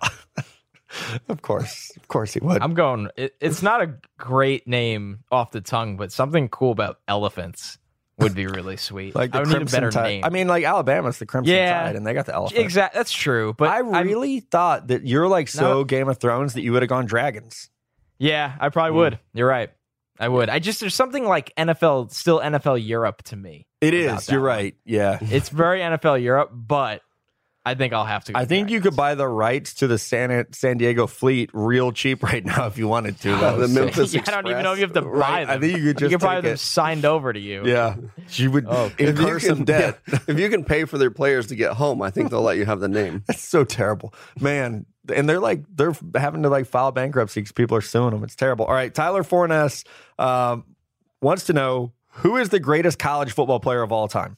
of 1.30 1.42
course, 1.42 1.92
of 1.98 2.08
course 2.08 2.34
he 2.34 2.40
would. 2.40 2.62
I'm 2.62 2.74
going. 2.74 3.10
It, 3.18 3.36
it's 3.40 3.62
not 3.62 3.82
a 3.82 3.96
great 4.18 4.68
name 4.68 5.20
off 5.32 5.52
the 5.52 5.62
tongue, 5.62 5.98
but 5.98 6.12
something 6.12 6.50
cool 6.50 6.72
about 6.72 7.00
elephants 7.08 7.78
would 8.18 8.34
be 8.36 8.48
really 8.48 8.78
sweet. 8.78 9.14
like 9.16 9.32
the 9.32 9.38
I 9.38 9.42
would 9.42 9.48
need 9.50 9.54
a 9.56 9.58
Crimson 9.58 9.78
better 9.78 9.92
Tide. 9.92 10.04
name. 10.04 10.24
I 10.24 10.30
mean, 10.30 10.48
like 10.48 10.64
Alabama's 10.64 11.18
the 11.20 11.26
Crimson 11.26 11.54
Yeah. 11.54 11.84
Tide, 11.84 11.96
and 11.96 12.08
they 12.08 12.14
got 12.14 12.26
the 12.26 12.34
elephant. 12.34 12.60
exactly. 12.62 12.98
That's 13.00 13.12
true. 13.12 13.54
But 13.58 13.70
I 13.70 13.78
I'm- 13.78 13.92
really 14.08 14.40
thought 14.40 14.88
that 14.88 15.06
you're 15.06 15.28
like 15.28 15.48
so 15.50 15.62
No. 15.80 15.84
Game 15.84 16.08
of 16.08 16.18
Thrones 16.18 16.54
that 16.54 16.62
you 16.62 16.72
would 16.74 16.82
have 16.82 16.90
gone 16.90 17.06
dragons. 17.06 17.70
yeah, 18.18 18.56
I 18.60 18.70
probably 18.70 18.94
mm. 18.94 18.96
would. 19.02 19.20
You're 19.34 19.48
right. 19.50 19.70
I 20.18 20.30
would. 20.30 20.48
I 20.50 20.60
just 20.60 20.80
there's 20.80 20.96
something 20.96 21.26
like 21.26 21.52
NFL, 21.58 22.10
still 22.14 22.40
NFL 22.40 22.86
Europe 22.86 23.22
to 23.24 23.36
me. 23.36 23.68
It 23.82 23.94
about 23.94 24.20
is. 24.20 24.26
that 24.28 24.32
You're 24.32 24.42
one. 24.42 24.48
right. 24.48 24.76
Yeah. 24.86 25.18
It's 25.22 25.50
very 25.50 25.82
NFL 25.82 26.24
Europe, 26.24 26.52
but 26.54 27.02
I 27.68 27.74
think 27.74 27.94
I'll 27.94 28.06
have 28.06 28.24
to. 28.26 28.34
Go 28.34 28.40
I 28.40 28.46
think 28.46 28.70
you 28.70 28.80
could 28.80 28.96
buy 28.96 29.16
the 29.16 29.28
rights 29.28 29.74
to 29.76 29.88
the 29.88 29.98
San 29.98 30.46
San 30.54 30.78
Diego 30.78 31.08
fleet 31.08 31.50
real 31.52 31.92
cheap 31.92 32.22
right 32.22 32.46
now 32.46 32.68
if 32.68 32.78
you 32.78 32.88
wanted 32.88 33.20
to. 33.22 33.30
That 33.32 33.58
The. 33.58 33.68
Memphis 33.68 34.14
yeah, 34.14 34.22
I 34.28 34.32
don't 34.32 34.48
even 34.48 34.62
know 34.64 34.74
if 34.74 34.78
you 34.78 34.84
have 34.86 34.94
to 34.94 35.02
buy 35.02 35.08
Right. 35.08 35.46
them. 35.48 35.58
I 35.58 35.60
think 35.60 35.78
you 35.80 35.84
could 35.86 35.98
just 35.98 36.12
you 36.12 36.18
could 36.20 36.24
buy 36.26 36.36
take 36.36 36.44
them 36.44 36.54
it. 36.54 36.60
signed 36.60 37.06
over 37.06 37.34
to 37.34 37.40
you. 37.40 37.66
Yeah, 37.66 37.96
you 38.34 38.52
would 38.52 38.68
Oh. 38.70 38.86
If 38.86 39.00
you 39.00 39.08
incur 39.08 39.40
some 39.40 39.58
can- 39.58 39.66
debt. 39.66 40.00
yeah, 40.08 40.20
if 40.28 40.40
you 40.40 40.48
can 40.50 40.64
pay 40.64 40.86
for 40.86 40.98
their 41.00 41.10
players 41.10 41.48
to 41.48 41.56
get 41.56 41.74
home, 41.74 42.02
I 42.04 42.12
think 42.12 42.30
they'll 42.30 42.42
let 42.44 42.58
you 42.58 42.66
have 42.66 42.80
the 42.80 42.88
name. 42.88 43.24
That's 43.28 43.42
so 43.42 43.64
terrible, 43.64 44.14
man. 44.40 44.86
And 45.14 45.28
they're 45.28 45.40
like 45.40 45.64
they're 45.74 45.96
having 46.16 46.44
to 46.44 46.50
like 46.50 46.68
file 46.68 46.92
bankruptcy 46.92 47.40
because 47.42 47.52
people 47.52 47.78
are 47.78 47.82
suing 47.82 48.12
them. 48.12 48.24
It's 48.24 48.36
terrible. 48.36 48.66
All 48.66 48.74
right, 48.76 48.94
Tyler 48.94 49.24
Fornes 49.24 49.86
um, 50.20 50.66
wants 51.22 51.46
to 51.46 51.54
know 51.54 51.94
who 52.10 52.38
is 52.38 52.50
the 52.50 52.60
greatest 52.60 53.00
college 53.00 53.32
football 53.34 53.60
player 53.60 53.82
of 53.82 53.92
all 53.92 54.08
time. 54.08 54.38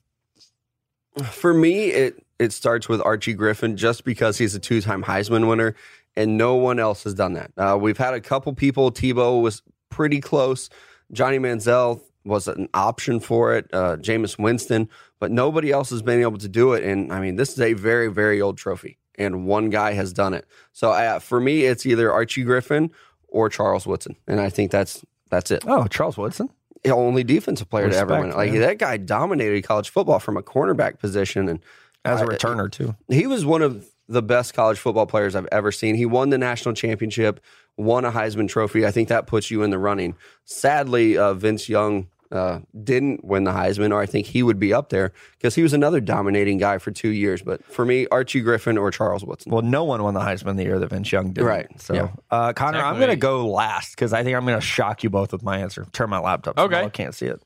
For 1.31 1.53
me, 1.53 1.85
it 1.87 2.23
it 2.39 2.53
starts 2.53 2.87
with 2.87 3.01
Archie 3.01 3.33
Griffin 3.33 3.77
just 3.77 4.03
because 4.03 4.37
he's 4.37 4.55
a 4.55 4.59
two 4.59 4.81
time 4.81 5.03
Heisman 5.03 5.47
winner, 5.47 5.75
and 6.15 6.37
no 6.37 6.55
one 6.55 6.79
else 6.79 7.03
has 7.03 7.13
done 7.13 7.33
that. 7.33 7.51
Uh, 7.57 7.77
we've 7.79 7.97
had 7.97 8.13
a 8.13 8.21
couple 8.21 8.53
people. 8.53 8.91
Tebow 8.91 9.41
was 9.41 9.61
pretty 9.89 10.19
close. 10.19 10.69
Johnny 11.11 11.39
Manziel 11.39 12.01
was 12.25 12.47
an 12.47 12.67
option 12.73 13.19
for 13.19 13.55
it. 13.55 13.69
Uh, 13.73 13.97
Jameis 13.97 14.37
Winston, 14.37 14.89
but 15.19 15.31
nobody 15.31 15.71
else 15.71 15.89
has 15.89 16.01
been 16.01 16.21
able 16.21 16.37
to 16.37 16.49
do 16.49 16.73
it. 16.73 16.83
And 16.83 17.11
I 17.11 17.19
mean, 17.21 17.35
this 17.37 17.53
is 17.53 17.61
a 17.61 17.73
very 17.73 18.09
very 18.11 18.41
old 18.41 18.57
trophy, 18.57 18.97
and 19.15 19.45
one 19.45 19.69
guy 19.69 19.93
has 19.93 20.13
done 20.13 20.33
it. 20.33 20.45
So 20.73 20.91
uh, 20.91 21.19
for 21.19 21.39
me, 21.39 21.63
it's 21.63 21.85
either 21.85 22.11
Archie 22.11 22.43
Griffin 22.43 22.91
or 23.27 23.49
Charles 23.49 23.87
Woodson, 23.87 24.15
and 24.27 24.39
I 24.39 24.49
think 24.49 24.71
that's 24.71 25.03
that's 25.29 25.51
it. 25.51 25.63
Oh, 25.65 25.87
Charles 25.87 26.17
Woodson. 26.17 26.49
the 26.83 26.91
only 26.91 27.23
defensive 27.23 27.69
player 27.69 27.89
to 27.89 27.95
ever 27.95 28.19
win 28.19 28.29
it. 28.31 28.35
Like 28.35 28.51
man. 28.51 28.61
that 28.61 28.77
guy 28.77 28.97
dominated 28.97 29.63
college 29.63 29.89
football 29.89 30.19
from 30.19 30.37
a 30.37 30.43
cornerback 30.43 30.99
position, 30.99 31.49
and 31.49 31.59
As 32.07 32.21
a 32.21 32.25
returner 32.25 32.71
too. 32.71 32.95
he 33.09 33.27
was 33.27 33.45
one 33.45 33.61
of 33.61 33.85
the 34.09 34.21
best 34.21 34.53
college 34.53 34.79
football 34.79 35.05
players 35.05 35.35
I've 35.35 35.47
ever 35.51 35.71
seen. 35.71 35.95
He 35.95 36.05
won 36.05 36.29
the 36.29 36.37
national 36.37 36.73
championship, 36.75 37.39
won 37.75 38.05
a 38.05 38.11
Heisman 38.11 38.47
Trophy. 38.47 38.85
I 38.85 38.91
think 38.91 39.09
that 39.09 39.27
puts 39.27 39.51
you 39.51 39.63
in 39.63 39.69
the 39.69 39.77
running. 39.77 40.15
Sadly, 40.45 41.17
uh, 41.17 41.33
Vince 41.33 41.67
Young 41.67 42.07
uh, 42.31 42.59
didn't 42.83 43.23
win 43.23 43.43
the 43.43 43.51
Heisman, 43.51 43.91
or 43.91 43.99
I 44.01 44.05
think 44.05 44.27
he 44.27 44.43
would 44.43 44.59
be 44.59 44.73
up 44.73 44.89
there 44.89 45.11
because 45.37 45.55
he 45.55 45.61
was 45.63 45.73
another 45.73 45.99
dominating 46.01 46.57
guy 46.57 46.77
for 46.77 46.91
two 46.91 47.09
years. 47.09 47.41
But 47.41 47.63
for 47.65 47.85
me, 47.85 48.07
Archie 48.07 48.41
Griffin 48.41 48.77
or 48.77 48.91
Charles 48.91 49.23
Woodson. 49.25 49.51
Well, 49.51 49.61
no 49.61 49.83
one 49.85 50.01
won 50.03 50.13
the 50.13 50.19
Heisman 50.21 50.55
the 50.57 50.63
year 50.63 50.79
that 50.79 50.89
Vince 50.89 51.11
Young 51.11 51.31
did. 51.33 51.43
Right. 51.43 51.67
So, 51.79 51.93
Yeah. 51.93 52.09
uh, 52.31 52.53
Connor, 52.53 52.79
I'm 52.79 52.95
going 52.97 53.09
to 53.09 53.15
go 53.17 53.47
last 53.47 53.91
because 53.91 54.13
I 54.13 54.23
think 54.23 54.35
I'm 54.37 54.45
going 54.45 54.59
to 54.59 54.65
shock 54.65 55.03
you 55.03 55.09
both 55.09 55.31
with 55.33 55.43
my 55.43 55.57
answer. 55.59 55.85
Turn 55.93 56.09
my 56.09 56.19
laptop. 56.19 56.57
So 56.57 56.65
Okay. 56.65 56.81
I 56.81 56.89
can't 56.89 57.13
see 57.15 57.27
it. 57.27 57.41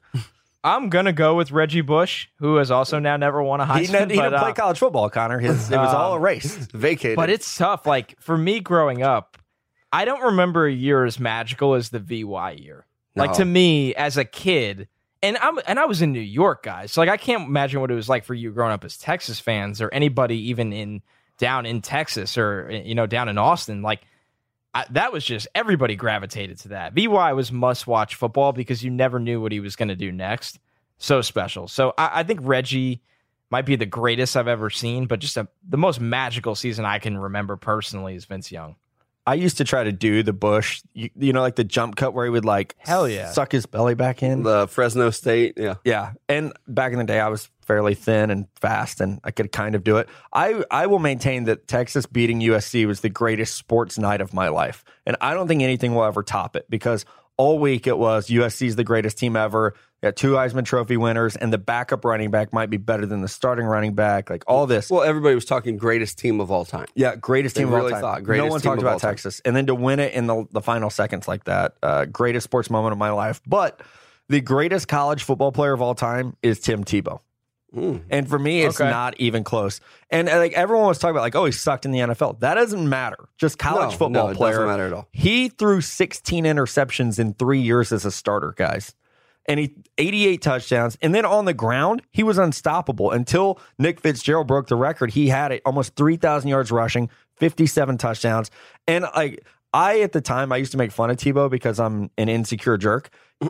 I'm 0.63 0.89
gonna 0.89 1.13
go 1.13 1.35
with 1.35 1.51
Reggie 1.51 1.81
Bush, 1.81 2.27
who 2.37 2.57
has 2.57 2.69
also 2.69 2.99
now 2.99 3.17
never 3.17 3.41
won 3.41 3.61
a 3.61 3.65
Heisman. 3.65 3.79
He, 3.79 3.87
didn't- 3.87 4.11
he 4.11 4.17
but, 4.17 4.23
didn't 4.29 4.39
play 4.39 4.49
uh, 4.51 4.53
college 4.53 4.77
football, 4.77 5.09
Connor. 5.09 5.39
His, 5.39 5.71
it 5.71 5.77
was 5.77 5.93
all 5.93 6.13
a 6.15 6.19
race. 6.19 6.55
Vacated. 6.55 7.15
But 7.15 7.29
it's 7.29 7.57
tough. 7.57 7.85
Like 7.85 8.15
for 8.19 8.37
me 8.37 8.59
growing 8.59 9.01
up, 9.01 9.37
I 9.91 10.05
don't 10.05 10.21
remember 10.21 10.65
a 10.67 10.71
year 10.71 11.03
as 11.05 11.19
magical 11.19 11.73
as 11.73 11.89
the 11.89 11.99
VY 11.99 12.51
year. 12.59 12.85
Like 13.15 13.33
to 13.33 13.45
me 13.45 13.93
as 13.95 14.15
a 14.17 14.23
kid, 14.23 14.87
and 15.21 15.37
I'm 15.37 15.59
and 15.67 15.77
I 15.79 15.85
was 15.85 16.01
in 16.01 16.13
New 16.13 16.19
York, 16.21 16.63
guys. 16.63 16.91
So 16.93 17.01
like 17.01 17.09
I 17.09 17.17
can't 17.17 17.43
imagine 17.47 17.81
what 17.81 17.91
it 17.91 17.95
was 17.95 18.07
like 18.07 18.23
for 18.23 18.33
you 18.33 18.51
growing 18.51 18.71
up 18.71 18.85
as 18.85 18.97
Texas 18.97 19.39
fans 19.39 19.81
or 19.81 19.89
anybody 19.89 20.49
even 20.49 20.71
in 20.71 21.01
down 21.37 21.65
in 21.65 21.81
Texas 21.81 22.37
or 22.37 22.69
you 22.71 22.95
know 22.95 23.07
down 23.07 23.27
in 23.27 23.37
Austin. 23.37 23.81
Like 23.81 24.01
I, 24.73 24.85
that 24.91 25.11
was 25.11 25.25
just 25.25 25.47
everybody 25.53 25.95
gravitated 25.95 26.59
to 26.59 26.69
that. 26.69 26.93
VY 26.93 27.33
was 27.33 27.51
must 27.51 27.87
watch 27.87 28.15
football 28.15 28.53
because 28.53 28.83
you 28.83 28.89
never 28.89 29.19
knew 29.19 29.41
what 29.41 29.51
he 29.51 29.59
was 29.59 29.75
going 29.75 29.89
to 29.89 29.95
do 29.95 30.11
next. 30.11 30.59
So 30.97 31.21
special. 31.21 31.67
So 31.67 31.93
I, 31.97 32.19
I 32.19 32.23
think 32.23 32.41
Reggie 32.43 33.01
might 33.49 33.65
be 33.65 33.75
the 33.75 33.85
greatest 33.85 34.37
I've 34.37 34.47
ever 34.47 34.69
seen, 34.69 35.07
but 35.07 35.19
just 35.19 35.35
a, 35.35 35.47
the 35.67 35.77
most 35.77 35.99
magical 35.99 36.55
season 36.55 36.85
I 36.85 36.99
can 36.99 37.17
remember 37.17 37.57
personally 37.57 38.15
is 38.15 38.25
Vince 38.25 38.51
Young. 38.51 38.75
I 39.27 39.35
used 39.35 39.57
to 39.57 39.63
try 39.63 39.83
to 39.83 39.91
do 39.91 40.23
the 40.23 40.33
Bush, 40.33 40.81
you, 40.93 41.09
you 41.15 41.33
know, 41.33 41.41
like 41.41 41.55
the 41.55 41.63
jump 41.63 41.95
cut 41.95 42.13
where 42.13 42.25
he 42.25 42.31
would 42.31 42.45
like 42.45 42.75
Hell 42.79 43.07
yeah. 43.07 43.31
suck 43.31 43.51
his 43.51 43.65
belly 43.65 43.93
back 43.93 44.23
in. 44.23 44.43
The 44.43 44.67
Fresno 44.67 45.11
State, 45.11 45.55
yeah. 45.57 45.75
Yeah, 45.83 46.13
and 46.27 46.53
back 46.67 46.91
in 46.91 46.97
the 46.97 47.03
day, 47.03 47.19
I 47.19 47.27
was 47.27 47.49
fairly 47.71 47.95
thin 47.95 48.29
and 48.29 48.47
fast, 48.59 48.99
and 48.99 49.21
I 49.23 49.31
could 49.31 49.53
kind 49.53 49.75
of 49.75 49.83
do 49.85 49.95
it. 49.95 50.09
I 50.33 50.61
I 50.69 50.87
will 50.87 50.99
maintain 50.99 51.45
that 51.45 51.69
Texas 51.69 52.05
beating 52.05 52.41
USC 52.41 52.85
was 52.85 52.99
the 52.99 53.09
greatest 53.09 53.55
sports 53.55 53.97
night 53.97 54.19
of 54.19 54.33
my 54.33 54.49
life, 54.49 54.83
and 55.05 55.15
I 55.21 55.33
don't 55.33 55.47
think 55.47 55.61
anything 55.61 55.95
will 55.95 56.03
ever 56.03 56.21
top 56.21 56.57
it 56.57 56.65
because 56.69 57.05
all 57.37 57.59
week 57.59 57.87
it 57.87 57.97
was 57.97 58.27
USC's 58.27 58.75
the 58.75 58.83
greatest 58.83 59.17
team 59.17 59.37
ever. 59.37 59.73
They 60.01 60.07
got 60.09 60.17
two 60.17 60.33
Heisman 60.33 60.65
Trophy 60.65 60.97
winners, 60.97 61.37
and 61.37 61.53
the 61.53 61.57
backup 61.57 62.03
running 62.03 62.29
back 62.29 62.51
might 62.51 62.69
be 62.69 62.75
better 62.75 63.05
than 63.05 63.21
the 63.21 63.29
starting 63.29 63.65
running 63.65 63.93
back. 63.95 64.29
Like 64.29 64.43
all 64.47 64.67
this, 64.67 64.89
Well, 64.89 65.03
everybody 65.03 65.33
was 65.33 65.45
talking 65.45 65.77
greatest 65.77 66.19
team 66.19 66.41
of 66.41 66.51
all 66.51 66.65
time. 66.65 66.87
yeah, 66.93 67.15
greatest 67.15 67.55
They 67.55 67.61
team 67.61 67.69
really 67.73 67.93
of 67.93 67.93
all 67.93 68.01
time. 68.01 68.01
thought 68.01 68.23
greatest 68.25 68.45
no 68.47 68.51
one 68.51 68.59
talked 68.61 68.81
about 68.81 68.99
time. 68.99 69.11
Texas, 69.11 69.41
and 69.45 69.55
then 69.55 69.67
to 69.67 69.75
win 69.75 69.99
it 70.01 70.11
in 70.13 70.27
the 70.27 70.45
the 70.51 70.61
final 70.61 70.89
seconds 70.89 71.25
like 71.29 71.45
that, 71.45 71.75
uh, 71.81 72.03
greatest 72.05 72.43
sports 72.43 72.69
moment 72.69 72.91
of 72.91 72.97
my 72.97 73.11
life. 73.11 73.39
But 73.47 73.81
the 74.29 74.41
greatest 74.41 74.87
college 74.87 75.23
football 75.23 75.51
player 75.51 75.73
of 75.73 75.81
all 75.81 75.93
time 75.95 76.35
is 76.41 76.59
Tim 76.59 76.83
Tebow. 76.85 77.19
Mm. 77.75 78.01
And 78.09 78.27
for 78.27 78.37
me, 78.37 78.63
it's 78.63 78.79
Okay. 78.81 78.89
not 78.89 79.17
even 79.19 79.43
close. 79.45 79.79
And 80.09 80.27
uh, 80.27 80.37
like 80.37 80.53
everyone 80.53 80.87
was 80.87 80.99
talking 80.99 81.11
about, 81.15 81.21
like, 81.21 81.35
oh, 81.35 81.45
he 81.45 81.51
sucked 81.53 81.85
in 81.85 81.91
the 81.91 81.99
NFL. 81.99 82.39
That 82.41 82.55
doesn't 82.55 82.87
matter. 82.89 83.29
Just 83.37 83.57
college 83.57 83.91
No, 83.91 83.97
football 83.97 84.25
no, 84.25 84.29
it 84.29 84.35
player. 84.35 84.53
doesn't 84.53 84.67
matter 84.67 84.87
at 84.87 84.93
all. 84.93 85.07
He 85.13 85.47
threw 85.49 85.79
16 85.81 86.43
interceptions 86.43 87.17
in 87.17 87.33
three 87.35 87.61
years 87.61 87.91
as 87.93 88.03
a 88.03 88.11
starter, 88.11 88.53
guys. 88.57 88.93
And 89.47 89.59
he 89.59 89.73
88 89.97 90.41
touchdowns. 90.41 90.97
And 91.01 91.15
then 91.15 91.25
on 91.25 91.45
the 91.45 91.53
ground, 91.53 92.01
he 92.11 92.23
was 92.23 92.37
unstoppable 92.37 93.09
until 93.11 93.57
Nick 93.79 93.99
Fitzgerald 94.01 94.47
broke 94.47 94.67
the 94.67 94.75
record. 94.75 95.11
He 95.11 95.29
had 95.29 95.51
it 95.51 95.61
almost 95.65 95.95
3,000 95.95 96.49
yards 96.49 96.71
rushing, 96.71 97.09
57 97.37 97.97
touchdowns. 97.97 98.51
And 98.87 99.05
like 99.15 99.43
I 99.73 100.01
at 100.01 100.11
the 100.11 100.21
time 100.21 100.51
I 100.51 100.57
used 100.57 100.71
to 100.73 100.77
make 100.77 100.91
fun 100.91 101.09
of 101.09 101.17
Tebow 101.17 101.49
because 101.49 101.79
I'm 101.79 102.09
an 102.17 102.27
insecure 102.29 102.77
jerk. 102.77 103.09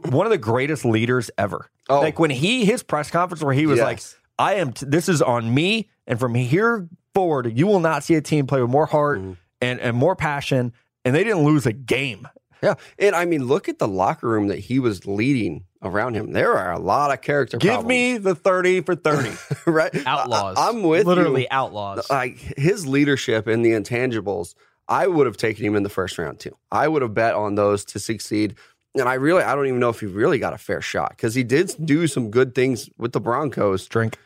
One 0.10 0.26
of 0.26 0.32
the 0.32 0.38
greatest 0.38 0.86
leaders 0.86 1.32
ever. 1.38 1.70
Oh. 1.90 2.00
Like 2.02 2.20
when 2.20 2.30
he 2.30 2.64
his 2.66 2.84
press 2.84 3.10
conference 3.12 3.44
where 3.44 3.54
he 3.54 3.66
was 3.66 3.78
Yes. 3.78 3.86
like, 3.86 4.02
I 4.40 4.56
am 4.60 4.74
t- 4.74 4.86
this 4.88 5.10
is 5.10 5.22
on 5.22 5.54
me 5.54 5.90
and 6.08 6.20
from 6.20 6.34
here 6.36 6.88
forward 7.14 7.58
you 7.58 7.68
will 7.68 7.80
not 7.80 8.04
see 8.04 8.16
a 8.16 8.22
team 8.22 8.48
play 8.48 8.62
with 8.62 8.70
more 8.72 8.86
heart 8.86 9.20
Mm-hmm. 9.20 9.34
and 9.62 9.80
and 9.80 9.98
more 9.98 10.16
passion 10.16 10.74
and 11.04 11.16
they 11.16 11.24
didn't 11.24 11.44
lose 11.44 11.66
a 11.66 11.74
game. 11.74 12.28
Yeah. 12.64 12.76
And 13.00 13.16
I 13.16 13.26
mean, 13.26 13.46
look 13.48 13.68
at 13.70 13.80
the 13.80 13.88
locker 13.88 14.28
room 14.28 14.48
that 14.50 14.60
he 14.60 14.78
was 14.78 15.08
leading 15.08 15.64
around 15.82 16.14
him. 16.14 16.32
There 16.32 16.54
are 16.54 16.72
a 16.72 16.78
lot 16.80 17.12
of 17.12 17.20
character 17.22 17.58
Give 17.58 17.72
problems. 17.72 17.90
me 17.90 18.18
the 18.20 18.36
30 18.36 18.82
for 18.82 18.94
30. 18.96 19.32
right? 19.66 19.92
Outlaws. 20.06 20.58
I, 20.58 20.70
am 20.70 20.84
with 20.84 21.08
Literally 21.08 21.42
you. 21.42 21.48
outlaws. 21.50 22.08
Like 22.12 22.38
his 22.38 22.86
leadership 22.86 23.48
and 23.48 23.66
the 23.66 23.72
intangibles, 23.72 24.54
I 24.92 25.08
would 25.08 25.26
have 25.26 25.38
taken 25.38 25.66
him 25.66 25.76
in 25.76 25.84
the 25.84 25.90
first 25.90 26.18
round 26.18 26.40
too. 26.40 26.56
I 26.70 26.88
would 26.88 27.02
have 27.02 27.14
bet 27.14 27.34
on 27.34 27.56
those 27.56 27.86
to 27.86 28.00
succeed. 28.00 28.56
And 28.94 29.08
I 29.08 29.14
really, 29.14 29.42
I 29.42 29.56
don't 29.56 29.68
even 29.68 29.80
know 29.80 29.90
if 29.90 30.02
he 30.02 30.06
really 30.06 30.38
got 30.38 30.54
a 30.54 30.58
fair 30.58 30.82
shot 30.82 31.12
because 31.12 31.34
he 31.34 31.44
did 31.44 31.74
do 31.84 32.08
some 32.08 32.30
good 32.30 32.54
things 32.54 32.90
with 32.98 33.14
the 33.14 33.22
Broncos. 33.22 33.88
Drink. 33.88 34.18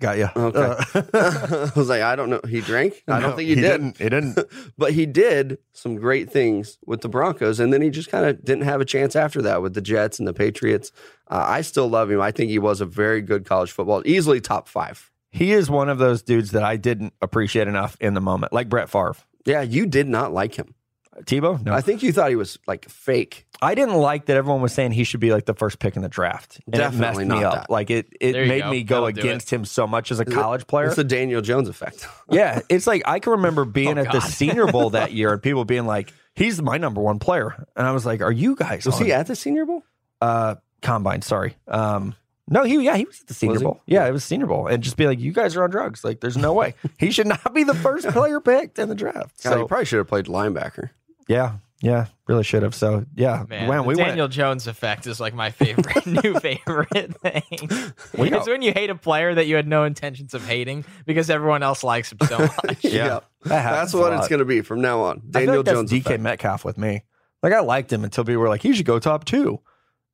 Got 0.00 0.18
you. 0.18 0.28
Okay. 0.36 0.60
I 1.12 1.72
was 1.74 1.88
like, 1.88 2.02
I 2.02 2.14
don't 2.14 2.30
know. 2.30 2.40
He 2.48 2.60
drank? 2.60 3.02
I 3.08 3.18
don't 3.18 3.34
think 3.34 3.48
he, 3.48 3.56
did. 3.56 3.62
Didn't. 3.62 3.98
He 3.98 4.08
didn't. 4.08 4.38
But 4.78 4.92
he 4.92 5.06
did 5.06 5.58
some 5.72 5.96
great 5.96 6.30
things 6.30 6.78
with 6.86 7.00
the 7.00 7.08
Broncos, 7.08 7.58
and 7.58 7.72
then 7.72 7.82
he 7.82 7.90
just 7.90 8.08
kind 8.08 8.24
of 8.24 8.44
didn't 8.44 8.62
have 8.62 8.80
a 8.80 8.84
chance 8.84 9.16
after 9.16 9.42
that 9.42 9.60
with 9.60 9.74
the 9.74 9.80
Jets 9.80 10.20
and 10.20 10.28
the 10.28 10.32
Patriots. 10.32 10.92
Uh, 11.28 11.44
I 11.44 11.62
still 11.62 11.88
love 11.88 12.12
him. 12.12 12.20
I 12.20 12.30
think 12.30 12.50
he 12.50 12.60
was 12.60 12.80
a 12.80 12.86
very 12.86 13.20
good 13.20 13.44
college 13.44 13.72
football, 13.72 14.02
easily 14.06 14.40
top 14.40 14.68
five. 14.68 15.10
He 15.32 15.52
is 15.52 15.68
one 15.68 15.88
of 15.88 15.98
those 15.98 16.22
dudes 16.22 16.52
that 16.52 16.62
I 16.62 16.76
didn't 16.76 17.12
appreciate 17.20 17.66
enough 17.66 17.96
in 18.00 18.14
the 18.14 18.20
moment, 18.20 18.52
like 18.52 18.68
Brett 18.68 18.88
Favre. 18.88 19.16
Yeah, 19.44 19.62
you 19.62 19.86
did 19.86 20.08
not 20.08 20.32
like 20.32 20.54
him. 20.54 20.74
Tebow? 21.22 21.60
No. 21.64 21.72
I 21.74 21.80
think 21.80 22.04
you 22.04 22.12
thought 22.12 22.30
he 22.30 22.36
was 22.36 22.60
like 22.68 22.88
fake. 22.88 23.44
I 23.60 23.74
didn't 23.74 23.96
like 23.96 24.26
that 24.26 24.36
everyone 24.36 24.62
was 24.62 24.72
saying 24.72 24.92
he 24.92 25.02
should 25.02 25.18
be 25.18 25.32
like 25.32 25.46
the 25.46 25.54
first 25.54 25.80
pick 25.80 25.96
in 25.96 26.02
the 26.02 26.08
draft. 26.08 26.60
And 26.66 26.74
Definitely 26.76 26.96
it 26.96 27.00
messed 27.00 27.18
me 27.18 27.24
not 27.24 27.42
up. 27.44 27.54
that. 27.54 27.70
Like 27.70 27.90
it, 27.90 28.06
it 28.20 28.32
There 28.34 28.46
made 28.46 28.62
go. 28.62 28.70
me 28.70 28.82
go 28.84 28.94
That'll 29.06 29.06
against 29.08 29.50
him 29.52 29.64
so 29.64 29.88
much 29.88 30.12
as 30.12 30.20
a 30.20 30.24
college 30.24 30.68
player. 30.68 30.86
It's 30.86 30.94
the 30.96 31.02
Daniel 31.02 31.40
Jones 31.40 31.68
effect. 31.68 32.06
yeah, 32.30 32.60
it's 32.68 32.86
like 32.86 33.02
I 33.04 33.18
can 33.18 33.32
remember 33.32 33.64
being 33.64 33.98
Oh, 33.98 34.02
at 34.02 34.12
the 34.12 34.20
Senior 34.20 34.66
Bowl 34.68 34.90
that 34.90 35.12
year 35.12 35.32
and 35.32 35.42
people 35.42 35.64
being 35.64 35.86
like, 35.86 36.12
"He's 36.36 36.62
my 36.62 36.78
number 36.78 37.00
one 37.00 37.18
player," 37.18 37.66
and 37.74 37.84
I 37.84 37.90
was 37.90 38.06
like, 38.06 38.20
"Are 38.22 38.30
you 38.30 38.54
guys?" 38.54 38.86
Was 38.86 39.00
on 39.00 39.04
he 39.06 39.12
at 39.12 39.26
the 39.26 39.34
Senior 39.34 39.66
Bowl? 39.66 39.82
uh, 40.20 40.54
combine? 40.82 41.22
Sorry. 41.22 41.56
Um, 41.66 42.14
no, 42.48 42.64
he 42.64 42.82
yeah 42.84 42.96
he 42.96 43.04
was 43.04 43.20
at 43.20 43.26
the 43.28 43.34
Senior 43.34 43.52
Was 43.54 43.60
he? 43.60 43.64
Bowl. 43.64 43.80
Yeah, 43.86 44.06
it 44.06 44.12
was 44.12 44.24
Senior 44.24 44.46
Bowl, 44.46 44.66
and 44.66 44.82
just 44.82 44.96
be 44.96 45.06
like, 45.06 45.18
"You 45.20 45.32
guys 45.32 45.56
are 45.56 45.62
on 45.64 45.70
drugs." 45.70 46.04
Like, 46.04 46.20
there's 46.20 46.36
no 46.36 46.52
way 46.52 46.74
he 46.98 47.10
should 47.10 47.26
not 47.26 47.54
be 47.54 47.64
the 47.64 47.74
first 47.74 48.08
player 48.08 48.40
picked 48.40 48.78
in 48.78 48.88
the 48.88 48.94
draft. 48.94 49.42
God, 49.42 49.58
he 49.58 49.64
probably 49.66 49.84
should 49.84 49.98
have 49.98 50.08
played 50.08 50.26
linebacker. 50.26 50.90
yeah, 51.28 51.56
yeah, 51.80 52.06
really 52.26 52.42
should 52.44 52.62
have. 52.62 52.74
So 52.74 53.04
yeah, 53.14 53.44
Man, 53.48 53.68
when 53.68 53.78
the 53.78 53.82
we 53.84 53.94
Daniel 53.94 54.24
went, 54.24 54.32
Jones 54.32 54.66
effect 54.66 55.06
is 55.06 55.20
like 55.20 55.34
my 55.34 55.50
favorite 55.50 56.06
new 56.24 56.38
favorite 56.40 57.14
thing. 57.20 57.92
We 58.16 58.32
it's 58.32 58.48
when 58.48 58.62
you 58.62 58.72
hate 58.72 58.90
a 58.90 58.94
player 58.96 59.34
that 59.34 59.46
you 59.46 59.54
had 59.56 59.68
no 59.68 59.84
intentions 59.84 60.34
of 60.34 60.44
hating 60.46 60.84
because 61.06 61.30
everyone 61.30 61.62
else 61.62 61.84
likes 61.84 62.10
him 62.12 62.18
so 62.26 62.38
much. 62.64 62.82
Yeah. 62.84 63.20
That 63.44 63.70
That's 63.70 63.94
what 63.94 64.10
lot. 64.10 64.18
it's 64.18 64.28
going 64.28 64.40
to 64.40 64.44
be 64.44 64.62
from 64.62 64.80
now 64.80 65.02
on. 65.02 65.18
I 65.18 65.20
feel 65.20 65.30
Daniel 65.30 65.56
like 65.58 65.64
that's 65.66 65.76
Jones 65.76 65.92
DK 65.92 66.00
effect. 66.00 66.22
Metcalf 66.22 66.64
with 66.64 66.76
me. 66.78 67.02
Like 67.42 67.52
I 67.52 67.60
liked 67.60 67.92
him 67.92 68.02
until 68.02 68.24
people 68.24 68.42
were 68.42 68.48
like, 68.48 68.62
he 68.62 68.72
should 68.74 68.84
go 68.86 68.98
top 68.98 69.24
two. 69.24 69.60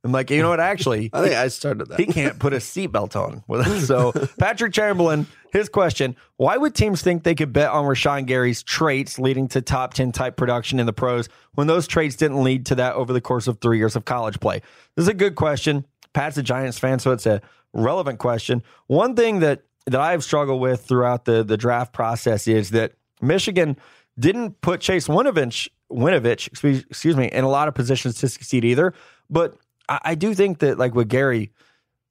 I'm 0.04 0.12
like, 0.12 0.30
you 0.30 0.42
know 0.42 0.50
what? 0.50 0.60
Actually, 0.60 1.10
I 1.14 1.22
think 1.22 1.34
I 1.34 1.48
started 1.48 1.88
that. 1.88 1.98
he 1.98 2.06
can't 2.06 2.38
put 2.38 2.52
a 2.52 2.58
seatbelt 2.58 3.16
on. 3.16 3.42
So 3.84 4.12
Patrick 4.38 4.72
Chamberlain, 4.72 5.26
his 5.52 5.68
question: 5.68 6.14
Why 6.36 6.56
would 6.56 6.74
teams 6.74 7.02
think 7.02 7.22
they 7.24 7.34
could 7.34 7.52
bet 7.52 7.70
on 7.70 7.84
Rashan 7.86 8.26
Gary's 8.26 8.62
traits 8.62 9.18
leading 9.18 9.48
to 9.48 9.62
top 9.62 9.94
ten 9.94 10.12
type 10.12 10.36
production 10.36 10.78
in 10.78 10.86
the 10.86 10.92
pros 10.92 11.28
when 11.54 11.66
those 11.66 11.86
traits 11.86 12.16
didn't 12.16 12.42
lead 12.44 12.66
to 12.66 12.74
that 12.76 12.94
over 12.94 13.12
the 13.12 13.20
course 13.20 13.46
of 13.46 13.60
three 13.60 13.78
years 13.78 13.96
of 13.96 14.04
college 14.04 14.38
play? 14.40 14.60
This 14.94 15.04
is 15.04 15.08
a 15.08 15.14
good 15.14 15.34
question. 15.36 15.86
Pat's 16.12 16.36
a 16.36 16.42
Giants 16.42 16.78
fan, 16.78 16.98
so 16.98 17.10
it's 17.10 17.26
a 17.26 17.40
relevant 17.72 18.18
question. 18.18 18.62
One 18.86 19.16
thing 19.16 19.40
that 19.40 19.62
that 19.86 20.00
I've 20.00 20.22
struggled 20.22 20.60
with 20.60 20.84
throughout 20.84 21.24
the 21.24 21.42
the 21.42 21.56
draft 21.56 21.92
process 21.92 22.46
is 22.46 22.70
that 22.70 22.92
Michigan 23.22 23.76
didn't 24.18 24.60
put 24.60 24.80
Chase 24.80 25.08
Winovich, 25.08 25.68
Winovich, 25.90 26.46
excuse, 26.46 26.84
excuse 26.88 27.16
me, 27.16 27.26
in 27.26 27.44
a 27.44 27.48
lot 27.48 27.68
of 27.68 27.74
positions 27.74 28.16
to 28.20 28.28
succeed 28.28 28.64
either. 28.64 28.94
But 29.30 29.56
I, 29.88 30.00
I 30.02 30.14
do 30.14 30.34
think 30.34 30.58
that 30.60 30.78
like 30.78 30.94
with 30.94 31.08
Gary, 31.08 31.52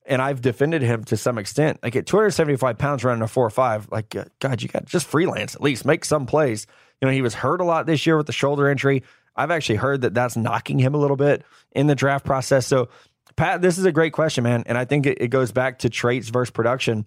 and 0.05 0.21
I've 0.21 0.41
defended 0.41 0.81
him 0.81 1.03
to 1.05 1.17
some 1.17 1.37
extent. 1.37 1.79
Like 1.81 1.95
at 1.95 2.05
275 2.05 2.77
pounds 2.77 3.03
running 3.03 3.21
a 3.21 3.27
four 3.27 3.45
or 3.45 3.49
five, 3.49 3.87
like 3.91 4.15
uh, 4.15 4.25
God, 4.39 4.61
you 4.61 4.67
got 4.67 4.85
just 4.85 5.07
freelance 5.07 5.55
at 5.55 5.61
least, 5.61 5.85
make 5.85 6.05
some 6.05 6.25
plays. 6.25 6.67
You 7.01 7.07
know, 7.07 7.13
he 7.13 7.21
was 7.21 7.33
hurt 7.33 7.61
a 7.61 7.63
lot 7.63 7.85
this 7.85 8.05
year 8.05 8.17
with 8.17 8.27
the 8.27 8.33
shoulder 8.33 8.69
injury. 8.69 9.03
I've 9.35 9.51
actually 9.51 9.77
heard 9.77 10.01
that 10.01 10.13
that's 10.13 10.37
knocking 10.37 10.79
him 10.79 10.93
a 10.93 10.97
little 10.97 11.17
bit 11.17 11.43
in 11.71 11.87
the 11.87 11.95
draft 11.95 12.25
process. 12.25 12.67
So, 12.67 12.89
Pat, 13.35 13.61
this 13.61 13.77
is 13.77 13.85
a 13.85 13.91
great 13.91 14.13
question, 14.13 14.43
man, 14.43 14.63
and 14.67 14.77
I 14.77 14.85
think 14.85 15.05
it, 15.05 15.19
it 15.19 15.29
goes 15.29 15.51
back 15.51 15.79
to 15.79 15.89
traits 15.89 16.29
versus 16.29 16.51
production. 16.51 17.05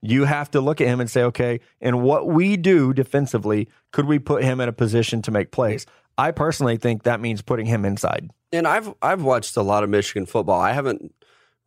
You 0.00 0.24
have 0.24 0.50
to 0.52 0.60
look 0.60 0.80
at 0.80 0.86
him 0.86 1.00
and 1.00 1.10
say, 1.10 1.24
okay, 1.24 1.60
and 1.80 2.02
what 2.02 2.28
we 2.28 2.56
do 2.56 2.94
defensively, 2.94 3.68
could 3.92 4.06
we 4.06 4.18
put 4.18 4.42
him 4.42 4.60
in 4.60 4.68
a 4.68 4.72
position 4.72 5.20
to 5.22 5.30
make 5.30 5.50
plays? 5.50 5.84
I 6.16 6.30
personally 6.30 6.76
think 6.78 7.02
that 7.02 7.20
means 7.20 7.42
putting 7.42 7.66
him 7.66 7.84
inside. 7.84 8.30
And 8.52 8.66
I've 8.66 8.94
I've 9.02 9.22
watched 9.22 9.56
a 9.56 9.62
lot 9.62 9.84
of 9.84 9.90
Michigan 9.90 10.26
football. 10.26 10.60
I 10.60 10.72
haven't 10.72 11.12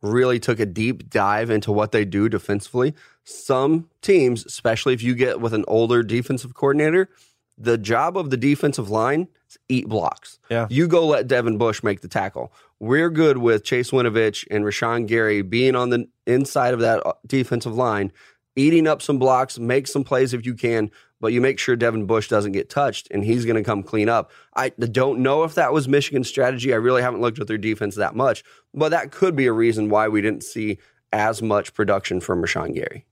really 0.02 0.38
took 0.38 0.60
a 0.60 0.66
deep 0.66 1.10
dive 1.10 1.50
into 1.50 1.72
what 1.72 1.92
they 1.92 2.04
do 2.04 2.28
defensively. 2.28 2.94
Some 3.24 3.88
teams, 4.00 4.46
especially 4.46 4.94
if 4.94 5.02
you 5.02 5.14
get 5.14 5.40
with 5.40 5.52
an 5.52 5.64
older 5.68 6.02
defensive 6.02 6.54
coordinator, 6.54 7.10
the 7.58 7.76
job 7.76 8.16
of 8.16 8.30
the 8.30 8.36
defensive 8.36 8.88
line 8.88 9.28
is 9.48 9.58
eat 9.68 9.88
blocks. 9.88 10.38
Yeah. 10.50 10.66
You 10.70 10.88
go 10.88 11.06
let 11.06 11.26
Devin 11.26 11.58
Bush 11.58 11.82
make 11.82 12.00
the 12.00 12.08
tackle. 12.08 12.52
We're 12.78 13.10
good 13.10 13.36
with 13.36 13.62
Chase 13.64 13.90
Winovich 13.90 14.46
and 14.50 14.64
Rashan 14.64 15.06
Gary 15.06 15.42
being 15.42 15.76
on 15.76 15.90
the 15.90 16.08
inside 16.26 16.72
of 16.72 16.80
that 16.80 17.06
uh, 17.06 17.12
defensive 17.26 17.74
line, 17.74 18.10
eating 18.56 18.86
up 18.86 19.02
some 19.02 19.18
blocks, 19.18 19.58
make 19.58 19.86
some 19.86 20.04
plays 20.04 20.32
if 20.32 20.46
you 20.46 20.54
can, 20.54 20.90
but 21.20 21.32
you 21.32 21.40
make 21.40 21.58
sure 21.58 21.76
Devin 21.76 22.06
Bush 22.06 22.28
doesn't 22.28 22.52
get 22.52 22.70
touched 22.70 23.08
and 23.10 23.24
he's 23.24 23.44
going 23.44 23.56
to 23.56 23.62
come 23.62 23.82
clean 23.82 24.08
up. 24.08 24.30
I 24.54 24.70
don't 24.70 25.20
know 25.20 25.44
if 25.44 25.54
that 25.54 25.72
was 25.72 25.86
Michigan's 25.86 26.28
strategy. 26.28 26.72
I 26.72 26.76
really 26.76 27.02
haven't 27.02 27.20
looked 27.20 27.38
at 27.38 27.46
their 27.46 27.58
defense 27.58 27.96
that 27.96 28.16
much, 28.16 28.42
but 28.74 28.90
that 28.90 29.12
could 29.12 29.36
be 29.36 29.46
a 29.46 29.52
reason 29.52 29.88
why 29.90 30.08
we 30.08 30.22
didn't 30.22 30.44
see 30.44 30.78
as 31.12 31.42
much 31.42 31.74
production 31.74 32.20
from 32.20 32.42
Rashan 32.42 32.74
Gary. 32.74 33.04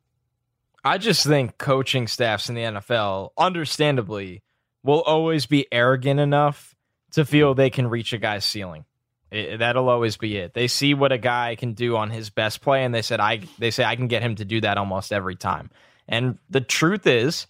I 0.84 0.98
just 0.98 1.26
think 1.26 1.58
coaching 1.58 2.06
staffs 2.06 2.48
in 2.48 2.54
the 2.54 2.62
NFL, 2.62 3.30
understandably, 3.36 4.42
will 4.82 5.02
always 5.02 5.46
be 5.46 5.66
arrogant 5.72 6.20
enough 6.20 6.74
to 7.12 7.24
feel 7.24 7.54
they 7.54 7.70
can 7.70 7.88
reach 7.88 8.12
a 8.12 8.18
guy's 8.18 8.44
ceiling. 8.44 8.84
It- 9.30 9.58
that'll 9.58 9.88
always 9.88 10.16
be 10.16 10.36
it. 10.36 10.54
They 10.54 10.68
see 10.68 10.94
what 10.94 11.12
a 11.12 11.18
guy 11.18 11.56
can 11.56 11.74
do 11.74 11.96
on 11.96 12.10
his 12.10 12.30
best 12.30 12.62
play, 12.62 12.84
and 12.84 12.94
they 12.94 13.02
said, 13.02 13.20
"I." 13.20 13.40
They 13.58 13.70
say, 13.70 13.84
"I 13.84 13.96
can 13.96 14.06
get 14.06 14.22
him 14.22 14.36
to 14.36 14.44
do 14.44 14.60
that 14.62 14.78
almost 14.78 15.12
every 15.12 15.36
time." 15.36 15.70
And 16.08 16.38
the 16.48 16.62
truth 16.62 17.06
is, 17.06 17.46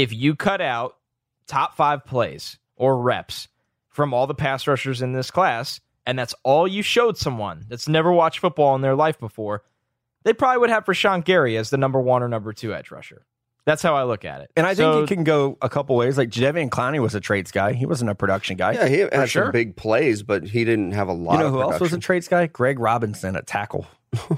if 0.00 0.12
you 0.12 0.34
cut 0.34 0.60
out 0.60 0.96
top 1.46 1.76
five 1.76 2.04
plays 2.06 2.58
or 2.76 2.98
reps 2.98 3.48
from 3.88 4.14
all 4.14 4.26
the 4.26 4.34
pass 4.34 4.66
rushers 4.66 5.02
in 5.02 5.12
this 5.12 5.30
class, 5.30 5.80
and 6.06 6.18
that's 6.18 6.34
all 6.42 6.66
you 6.66 6.82
showed 6.82 7.18
someone 7.18 7.66
that's 7.68 7.88
never 7.88 8.10
watched 8.12 8.38
football 8.38 8.74
in 8.74 8.80
their 8.80 8.94
life 8.94 9.18
before, 9.20 9.62
they 10.22 10.32
probably 10.32 10.58
would 10.58 10.70
have 10.70 10.84
Rashan 10.86 11.24
Gary 11.24 11.56
as 11.56 11.70
the 11.70 11.76
number 11.76 12.00
one 12.00 12.22
or 12.22 12.28
number 12.28 12.52
two 12.52 12.74
edge 12.74 12.90
rusher. 12.90 13.26
That's 13.66 13.82
how 13.82 13.94
I 13.94 14.04
look 14.04 14.24
at 14.24 14.40
it. 14.40 14.50
And 14.56 14.66
I 14.66 14.72
So- 14.74 14.94
think 15.00 15.10
it 15.10 15.14
can 15.16 15.24
go 15.24 15.58
a 15.60 15.68
couple 15.68 15.94
ways. 15.96 16.16
Like 16.16 16.30
Jadeveon 16.30 16.70
Clowney 16.70 16.98
was 17.00 17.14
a 17.14 17.20
traits 17.20 17.52
guy. 17.52 17.74
He 17.74 17.84
wasn't 17.84 18.10
a 18.10 18.14
production 18.14 18.56
guy. 18.56 18.72
Yeah, 18.72 18.88
he 18.88 18.98
had 19.00 19.28
sure. 19.28 19.44
some 19.44 19.52
big 19.52 19.76
plays, 19.76 20.22
but 20.22 20.44
he 20.44 20.64
didn't 20.64 20.92
have 20.92 21.08
a 21.08 21.12
lot. 21.12 21.34
you 21.34 21.38
know 21.40 21.46
of 21.46 21.52
who 21.52 21.60
else 21.60 21.80
was 21.80 21.92
a 21.92 21.98
traits 21.98 22.26
guy? 22.26 22.46
Greg 22.46 22.78
Robinson 22.78 23.36
at 23.36 23.46
tackle. 23.46 23.86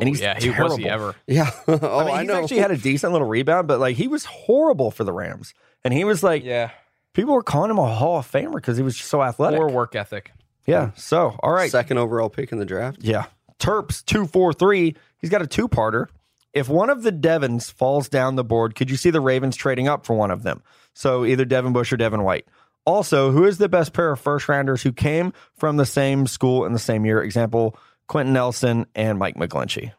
and 0.00 0.08
he's 0.08 0.20
yeah, 0.20 0.38
he 0.38 0.48
was 0.48 0.56
terrible. 0.56 0.76
he 0.76 0.88
ever. 0.88 1.14
Yeah. 1.26 1.50
oh, 1.68 1.98
I 1.98 2.04
mean, 2.04 2.14
I, 2.14 2.18
he's 2.20 2.28
know. 2.28 2.42
actually 2.42 2.58
had 2.58 2.70
a 2.70 2.76
decent 2.76 3.12
little 3.12 3.28
rebound, 3.28 3.68
but 3.68 3.80
like 3.80 3.96
he 3.96 4.08
was 4.08 4.24
horrible 4.24 4.90
for 4.90 5.04
the 5.04 5.12
Rams. 5.12 5.54
And 5.84 5.94
he 5.94 6.04
was 6.04 6.22
like, 6.22 6.44
Yeah, 6.44 6.70
people 7.14 7.34
were 7.34 7.42
calling 7.42 7.70
him 7.70 7.78
a 7.78 7.86
Hall 7.86 8.18
of 8.18 8.30
Famer 8.30 8.54
because 8.54 8.76
he 8.76 8.82
was 8.82 8.96
just 8.96 9.08
so 9.08 9.22
athletic. 9.22 9.58
poor 9.58 9.68
work 9.68 9.94
ethic. 9.94 10.32
Yeah. 10.66 10.90
So, 10.94 11.36
all 11.42 11.52
right. 11.52 11.70
Second 11.70 11.98
overall 11.98 12.28
pick 12.28 12.52
in 12.52 12.58
the 12.58 12.66
draft. 12.66 12.98
Yeah. 13.00 13.26
Terps 13.58 14.04
243. 14.04 14.94
He's 15.18 15.30
got 15.30 15.42
a 15.42 15.46
two 15.46 15.68
parter. 15.68 16.06
If 16.52 16.68
one 16.68 16.90
of 16.90 17.02
the 17.02 17.12
Devons 17.12 17.70
falls 17.70 18.08
down 18.08 18.34
the 18.34 18.44
board, 18.44 18.74
could 18.74 18.90
you 18.90 18.96
see 18.96 19.10
the 19.10 19.20
Ravens 19.20 19.56
trading 19.56 19.88
up 19.88 20.04
for 20.04 20.14
one 20.14 20.30
of 20.30 20.42
them? 20.42 20.62
So 20.94 21.24
either 21.24 21.44
Devin 21.44 21.72
Bush 21.72 21.92
or 21.92 21.96
Devin 21.96 22.22
White. 22.22 22.46
Also, 22.86 23.30
who 23.30 23.44
is 23.44 23.58
the 23.58 23.68
best 23.68 23.92
pair 23.92 24.10
of 24.10 24.18
first 24.18 24.48
rounders 24.48 24.82
who 24.82 24.92
came 24.92 25.32
from 25.54 25.76
the 25.76 25.86
same 25.86 26.26
school 26.26 26.64
in 26.64 26.72
the 26.72 26.78
same 26.78 27.04
year? 27.04 27.22
Example, 27.22 27.78
Quenton 28.10 28.32
Nelson 28.32 28.86
and 28.96 29.20
Mike 29.20 29.36
McGlinchey. 29.36 29.92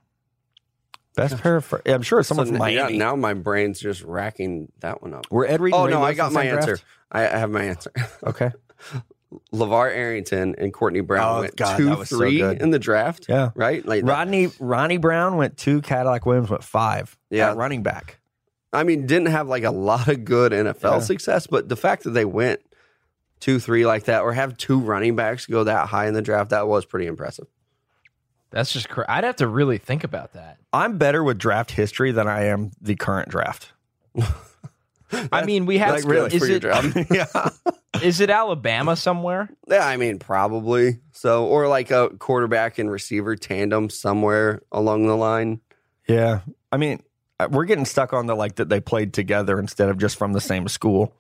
Best 1.16 1.38
pair 1.40 1.56
of 1.56 1.64
fir- 1.66 1.82
I'm 1.86 2.02
sure 2.02 2.20
it's 2.20 2.28
someone 2.28 2.48
So 2.48 2.54
yeah, 2.54 2.60
Miami. 2.60 2.98
now 2.98 3.16
my 3.16 3.34
brain's 3.34 3.80
just 3.80 4.02
racking 4.04 4.70
that 4.82 5.02
one 5.02 5.14
up. 5.14 5.26
Were 5.32 5.46
Ed 5.46 5.62
Reed 5.62 5.74
Oh 5.74 5.86
Ray 5.86 5.92
no, 5.92 6.02
I 6.02 6.08
Lewis 6.08 6.18
got 6.18 6.28
in 6.28 6.34
the 6.34 6.40
my 6.40 6.46
same 6.46 6.56
answer. 6.56 6.66
draft? 6.76 6.84
I, 7.10 7.22
I 7.28 7.38
have 7.40 7.50
my 7.50 7.64
answer. 7.64 7.92
Okay. 8.26 8.52
LeVar 9.54 9.96
Arrington 9.96 10.56
and 10.58 10.74
Courtney 10.74 11.00
Brown 11.00 11.38
Oh, 11.38 11.40
went 11.42 11.56
God, 11.56 11.78
two, 11.78 11.96
was 11.96 12.10
so 12.10 12.18
three 12.18 12.40
good. 12.40 12.62
in 12.62 12.72
the 12.72 12.80
draft. 12.80 13.28
Yeah. 13.30 13.52
Right? 13.56 13.86
Like 13.86 14.04
that- 14.04 14.12
Rodney 14.12 14.50
Ronnie 14.60 14.98
Brown 14.98 15.38
went 15.38 15.56
two, 15.58 15.82
Cadillac 15.82 16.26
Williams 16.26 16.50
went 16.50 16.66
five. 16.66 17.18
Yeah. 17.30 17.52
at 17.52 17.58
running 17.58 17.82
back. 17.82 18.20
I 18.74 18.84
mean, 18.84 19.06
didn't 19.08 19.28
have 19.28 19.48
like 19.48 19.64
a 19.64 19.72
lot 19.72 20.08
of 20.10 20.26
good 20.26 20.52
NFL 20.52 21.02
success, 21.04 21.48
but 21.48 21.70
the 21.70 21.78
fact 21.78 22.04
that 22.04 22.12
they 22.12 22.26
went 22.26 22.60
two, 23.40 23.60
three 23.60 23.86
like 23.86 24.04
that, 24.06 24.22
or 24.24 24.34
have 24.34 24.58
two 24.58 24.80
running 24.82 25.16
backs 25.16 25.46
go 25.46 25.64
that 25.64 25.88
high 25.88 26.08
in 26.08 26.14
the 26.14 26.22
draft, 26.22 26.50
that 26.52 26.68
was 26.68 26.86
pretty 26.86 27.06
impressive. 27.08 27.48
That's 28.52 28.72
just. 28.72 28.90
Cra- 28.90 29.06
I'd 29.08 29.24
have 29.24 29.38
to 29.38 29.48
really 29.48 29.78
think 29.78 30.04
about 30.04 30.34
that. 30.34 30.58
I'm 30.74 30.98
better 30.98 31.24
with 31.24 31.38
draft 31.38 31.72
history 31.72 32.12
than 32.12 32.28
I 32.28 32.46
am 32.46 32.72
the 32.82 32.96
current 32.96 33.30
draft. 33.30 33.72
I 35.32 35.44
mean, 35.46 35.66
we 35.66 35.78
have. 35.80 35.94
That's 35.94 36.06
good 36.06 36.34
is 36.34 36.40
for 36.42 36.48
your 36.48 36.58
it 36.58 36.60
draft. 36.62 36.98
yeah. 37.12 37.50
is 38.02 38.20
it 38.20 38.30
Alabama 38.30 38.96
somewhere? 38.96 39.50
Yeah, 39.68 39.86
I 39.86 39.98
mean, 39.98 40.20
probably 40.20 41.00
so, 41.12 41.46
or 41.46 41.68
like 41.68 41.92
a 41.92 42.10
quarterback 42.20 42.78
and 42.78 42.90
receiver 42.92 43.36
tandem 43.36 43.90
somewhere 43.90 44.62
along 44.72 45.08
the 45.08 45.16
line. 45.18 45.62
Yeah. 46.08 46.42
I 46.72 46.78
mean, 46.78 47.02
uh, 47.40 47.48
we're 47.52 47.66
getting 47.66 47.86
stuck 47.86 48.14
on 48.14 48.26
the 48.28 48.36
like 48.36 48.56
that 48.56 48.70
they 48.70 48.80
played 48.80 49.14
together 49.14 49.60
instead 49.60 49.90
of 49.90 49.98
just 49.98 50.18
from 50.18 50.34
the 50.34 50.42
same 50.42 50.68
school. 50.68 51.14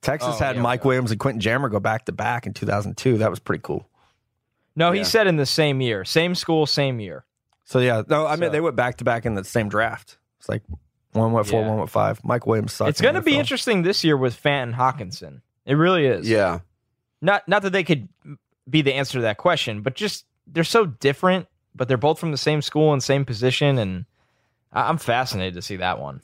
Texas 0.00 0.34
Oh, 0.34 0.38
had 0.44 0.56
yeah, 0.56 0.62
Mike 0.62 0.80
yeah. 0.80 0.88
Williams 0.88 1.10
and 1.12 1.20
Quentin 1.20 1.40
Jammer 1.40 1.68
go 1.68 1.78
back 1.78 2.06
to 2.06 2.12
back 2.12 2.46
in 2.46 2.54
2002. 2.54 3.18
That 3.18 3.30
was 3.30 3.38
pretty 3.38 3.62
cool. 3.62 3.86
No, 4.74 4.92
he 4.92 4.98
Yeah. 5.00 5.04
said 5.04 5.26
in 5.26 5.36
the 5.36 5.46
same 5.46 5.80
year, 5.80 6.04
same 6.04 6.34
school, 6.34 6.66
same 6.66 6.98
year. 7.00 7.24
So 7.64 7.78
yeah, 7.78 8.02
no, 8.08 8.26
I 8.26 8.36
mean 8.36 8.52
they 8.52 8.60
went 8.60 8.76
back 8.76 8.96
to 8.98 9.04
back 9.04 9.26
in 9.26 9.34
the 9.34 9.44
same 9.44 9.68
draft. 9.68 10.18
It's 10.38 10.48
like 10.48 10.62
one 11.12 11.32
went 11.32 11.46
four, 11.46 11.60
Yeah. 11.60 11.68
one 11.68 11.78
went 11.78 11.90
five. 11.90 12.24
Mike 12.24 12.46
Williams 12.46 12.72
sucks. 12.72 12.90
it's 12.90 13.00
going 13.00 13.14
to 13.14 13.20
be 13.22 13.36
interesting 13.38 13.82
this 13.82 14.02
year 14.04 14.16
with 14.16 14.40
Fant 14.40 14.74
Hockenson. 14.74 15.40
It 15.66 15.74
really 15.74 16.06
is. 16.06 16.28
Yeah, 16.28 16.60
Not 17.20 17.46
not 17.48 17.62
that 17.62 17.70
they 17.70 17.84
could 17.84 18.08
be 18.68 18.82
the 18.82 18.94
answer 18.94 19.18
to 19.18 19.22
that 19.22 19.36
question, 19.38 19.82
but 19.82 19.94
just 19.94 20.24
they're 20.46 20.64
so 20.64 20.86
different, 20.86 21.46
but 21.74 21.86
they're 21.88 21.96
both 21.96 22.18
from 22.18 22.30
the 22.32 22.36
same 22.38 22.62
school 22.62 22.92
and 22.92 23.02
same 23.02 23.24
position, 23.24 23.78
and 23.78 24.06
I- 24.72 24.88
I'm 24.88 24.98
fascinated 24.98 25.54
to 25.54 25.62
see 25.62 25.76
that 25.76 26.00
one. 26.00 26.22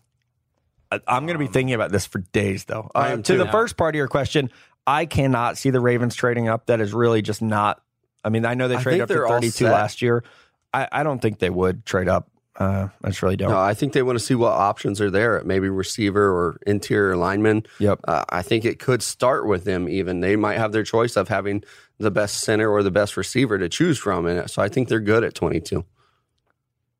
I'm 0.90 1.26
going 1.26 1.38
to 1.38 1.44
be 1.44 1.46
thinking 1.52 1.74
about 1.74 1.92
this 1.92 2.06
for 2.06 2.18
days, 2.32 2.64
though. 2.64 2.90
Uh, 2.94 3.18
to 3.18 3.36
the 3.36 3.46
first 3.48 3.76
part 3.76 3.94
of 3.94 3.98
your 3.98 4.08
question, 4.08 4.50
I 4.86 5.04
cannot 5.04 5.58
see 5.58 5.68
the 5.68 5.80
Ravens 5.80 6.14
trading 6.14 6.48
up. 6.48 6.66
That 6.66 6.80
is 6.80 6.94
really 6.94 7.20
just 7.20 7.42
not. 7.42 7.82
I 8.24 8.30
mean, 8.30 8.44
I 8.44 8.54
know 8.54 8.68
they 8.68 8.76
I 8.76 8.82
traded 8.82 9.02
up 9.02 9.08
to 9.08 9.14
they're 9.14 9.26
all 9.26 9.34
32 9.34 9.50
set. 9.50 9.72
last 9.72 10.02
year. 10.02 10.24
I, 10.72 10.88
I 10.90 11.02
don't 11.02 11.20
think 11.20 11.38
they 11.38 11.50
would 11.50 11.86
trade 11.86 12.08
up. 12.08 12.30
Uh, 12.56 12.88
I 13.04 13.08
just 13.08 13.22
really 13.22 13.36
don't. 13.36 13.50
no, 13.50 13.58
I 13.58 13.72
think 13.72 13.92
they 13.92 14.02
want 14.02 14.18
to 14.18 14.24
see 14.24 14.34
what 14.34 14.50
options 14.50 15.00
are 15.00 15.10
there 15.10 15.38
at 15.38 15.46
maybe 15.46 15.68
receiver 15.68 16.28
or 16.28 16.58
interior 16.66 17.16
lineman. 17.16 17.64
Yep. 17.78 18.00
Uh, 18.08 18.24
I 18.30 18.42
think 18.42 18.64
it 18.64 18.80
could 18.80 19.00
start 19.00 19.46
with 19.46 19.62
them. 19.62 19.88
Even 19.88 20.20
they 20.20 20.34
might 20.34 20.58
have 20.58 20.72
their 20.72 20.82
choice 20.82 21.16
of 21.16 21.28
having 21.28 21.62
the 21.98 22.10
best 22.10 22.40
center 22.40 22.68
or 22.68 22.82
the 22.82 22.90
best 22.90 23.16
receiver 23.16 23.58
to 23.58 23.68
choose 23.68 23.96
from, 23.96 24.26
and 24.26 24.50
so 24.50 24.60
I 24.60 24.68
think 24.68 24.88
they're 24.88 24.98
good 24.98 25.22
at 25.22 25.34
22. 25.34 25.84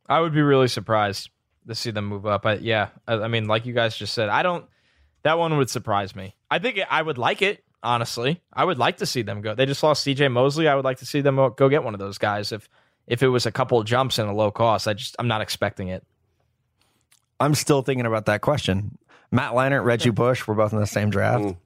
I 0.09 0.21
would 0.21 0.33
be 0.33 0.43
really 0.43 0.69
surprised 0.69 1.29
to 1.67 1.75
see 1.75 1.91
them 1.91 2.07
move 2.07 2.25
up. 2.25 2.47
I, 2.47 2.55
yeah, 2.55 2.91
I, 3.09 3.15
I 3.15 3.29
mean, 3.29 3.47
like 3.49 3.67
you 3.67 3.75
guys 3.75 3.97
just 3.97 4.15
said, 4.15 4.29
I 4.29 4.43
don't. 4.43 4.65
That 5.25 5.39
one 5.39 5.57
would 5.57 5.69
surprise 5.69 6.15
me. 6.15 6.37
I 6.49 6.61
think 6.61 6.79
it, 6.79 6.87
I 6.89 7.03
would 7.03 7.19
like 7.19 7.43
it. 7.43 7.65
Honestly, 7.83 8.43
I 8.53 8.65
would 8.65 8.79
like 8.79 8.97
to 8.99 9.07
see 9.07 9.23
them 9.23 9.41
go. 9.41 9.55
They 9.55 9.67
just 9.67 9.83
lost 9.83 10.03
C.J. 10.03 10.29
Mosley. 10.29 10.67
I 10.67 10.75
would 10.75 10.85
like 10.85 10.99
to 10.99 11.07
see 11.07 11.21
them 11.21 11.37
go 11.37 11.69
get 11.69 11.85
one 11.85 11.95
of 11.95 12.01
those 12.01 12.19
guys. 12.19 12.51
If 12.51 12.69
if 13.07 13.23
it 13.23 13.29
was 13.29 13.47
a 13.47 13.53
couple 13.53 13.83
jumps 13.85 14.19
and 14.19 14.29
a 14.29 14.33
low 14.33 14.51
cost, 14.51 14.89
I 14.89 14.95
just 14.95 15.15
I'm 15.19 15.29
not 15.29 15.41
expecting 15.41 15.89
it. 15.89 16.05
I'm 17.41 17.55
still 17.55 17.83
thinking 17.83 18.07
about 18.07 18.27
that 18.27 18.41
question. 18.41 18.99
Matt 19.31 19.53
Leinart, 19.53 19.85
Reggie 19.85 20.11
Bush, 20.11 20.47
we're 20.47 20.55
both 20.55 20.73
in 20.73 20.81
the 20.81 20.87
same 20.87 21.11
draft. 21.11 21.45
Mm. 21.45 21.57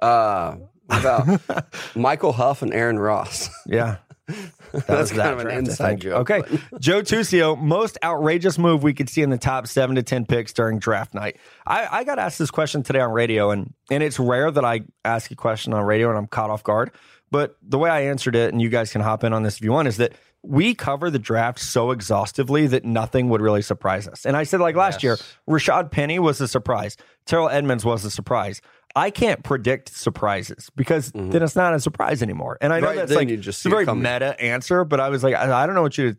Uh, 0.00 0.56
about 0.88 1.74
Michael 1.94 2.32
Huff 2.32 2.62
and 2.62 2.74
Aaron 2.74 2.98
Ross? 2.98 3.50
Yeah. 3.66 3.98
That 4.72 4.86
That's 4.86 5.10
that 5.10 5.16
kind 5.16 5.40
of 5.40 5.46
an 5.46 5.58
inside 5.58 6.00
joke. 6.00 6.30
Okay. 6.30 6.58
Joe 6.78 7.02
Tusio, 7.02 7.60
most 7.60 7.98
outrageous 8.04 8.56
move 8.56 8.84
we 8.84 8.94
could 8.94 9.08
see 9.08 9.20
in 9.20 9.30
the 9.30 9.36
top 9.36 9.66
seven 9.66 9.96
to 9.96 10.02
10 10.04 10.26
picks 10.26 10.52
during 10.52 10.78
draft 10.78 11.12
night. 11.12 11.38
I, 11.66 11.88
I 11.90 12.04
got 12.04 12.20
asked 12.20 12.38
this 12.38 12.52
question 12.52 12.84
today 12.84 13.00
on 13.00 13.10
radio, 13.10 13.50
and, 13.50 13.74
and 13.90 14.00
it's 14.00 14.20
rare 14.20 14.48
that 14.48 14.64
I 14.64 14.82
ask 15.04 15.32
a 15.32 15.34
question 15.34 15.74
on 15.74 15.82
radio 15.82 16.08
and 16.08 16.16
I'm 16.16 16.28
caught 16.28 16.50
off 16.50 16.62
guard. 16.62 16.92
But 17.32 17.56
the 17.62 17.78
way 17.78 17.90
I 17.90 18.02
answered 18.02 18.36
it, 18.36 18.52
and 18.52 18.62
you 18.62 18.68
guys 18.68 18.92
can 18.92 19.00
hop 19.00 19.24
in 19.24 19.32
on 19.32 19.42
this 19.42 19.56
if 19.56 19.62
you 19.62 19.72
want, 19.72 19.88
is 19.88 19.96
that 19.96 20.12
we 20.42 20.74
cover 20.74 21.10
the 21.10 21.18
draft 21.18 21.58
so 21.58 21.90
exhaustively 21.90 22.66
that 22.68 22.84
nothing 22.84 23.28
would 23.28 23.40
really 23.40 23.62
surprise 23.62 24.08
us. 24.08 24.24
And 24.24 24.36
I 24.36 24.44
said, 24.44 24.60
like 24.60 24.74
last 24.74 25.02
year, 25.02 25.18
Rashaad 25.48 25.90
Penny 25.90 26.18
was 26.18 26.40
a 26.40 26.48
surprise. 26.48 26.96
Terrell 27.26 27.48
Edmunds 27.48 27.84
was 27.84 28.04
a 28.04 28.10
surprise. 28.10 28.62
I 28.96 29.10
can't 29.10 29.42
predict 29.42 29.94
surprises 29.94 30.70
because 30.74 31.12
then 31.12 31.42
it's 31.42 31.56
not 31.56 31.74
a 31.74 31.80
surprise 31.80 32.22
anymore. 32.22 32.58
And 32.60 32.72
I 32.72 32.80
know 32.80 32.88
Right 32.88 32.96
that's 32.96 33.12
like 33.12 33.28
you 33.28 33.36
just 33.36 33.64
a 33.64 33.68
very 33.68 33.86
meta 33.86 34.40
answer, 34.40 34.84
but 34.84 35.00
I 35.00 35.08
was 35.08 35.22
like, 35.22 35.34
I, 35.34 35.62
I 35.62 35.66
don't 35.66 35.74
know 35.74 35.82
what 35.82 35.96
you, 35.96 36.16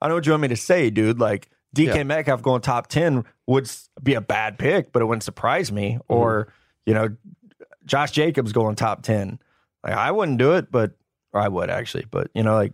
I 0.00 0.06
don't 0.06 0.10
know 0.10 0.14
what 0.16 0.26
you 0.26 0.32
want 0.32 0.42
me 0.42 0.48
to 0.48 0.56
say, 0.56 0.90
dude. 0.90 1.18
Like 1.18 1.50
DK 1.74 1.94
Yeah. 1.94 2.02
Metcalf 2.04 2.42
going 2.42 2.62
top 2.62 2.86
ten 2.86 3.24
would 3.46 3.70
be 4.02 4.14
a 4.14 4.20
bad 4.20 4.58
pick, 4.58 4.92
but 4.92 5.02
it 5.02 5.06
wouldn't 5.06 5.24
surprise 5.24 5.72
me. 5.72 5.94
Mm-hmm. 5.94 6.12
Or 6.12 6.52
you 6.84 6.94
know, 6.94 7.16
Josh 7.84 8.12
Jacobs 8.12 8.52
going 8.52 8.76
top 8.76 9.02
ten. 9.02 9.38
Like 9.82 9.94
I 9.94 10.12
wouldn't 10.12 10.38
do 10.38 10.52
it, 10.52 10.70
but 10.70 10.92
or 11.32 11.40
I 11.40 11.48
would 11.48 11.70
actually, 11.70 12.06
but 12.10 12.30
you 12.34 12.42
know, 12.42 12.54
like 12.54 12.72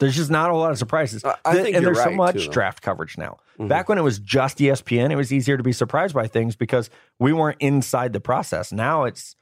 there's 0.00 0.16
just 0.16 0.30
not 0.30 0.48
a 0.50 0.52
whole 0.52 0.60
lot 0.62 0.72
of 0.72 0.78
surprises. 0.78 1.24
I- 1.24 1.36
I 1.44 1.54
think 1.62 1.76
and 1.76 1.86
there's 1.86 2.02
so 2.02 2.10
much 2.10 2.46
too, 2.46 2.50
draft 2.50 2.82
coverage 2.82 3.16
now. 3.16 3.36
Mhm. 3.58 3.68
Back 3.68 3.88
when 3.88 3.98
it 3.98 4.02
was 4.02 4.18
just 4.18 4.58
ESPN, 4.60 5.10
it 5.12 5.16
was 5.16 5.32
easier 5.32 5.56
to 5.56 5.62
be 5.62 5.72
surprised 5.72 6.14
by 6.14 6.26
things 6.26 6.56
because 6.56 6.90
we 7.18 7.32
weren't 7.32 7.58
inside 7.60 8.12
the 8.12 8.20
process. 8.20 8.72
Now 8.72 9.04
it's 9.04 9.36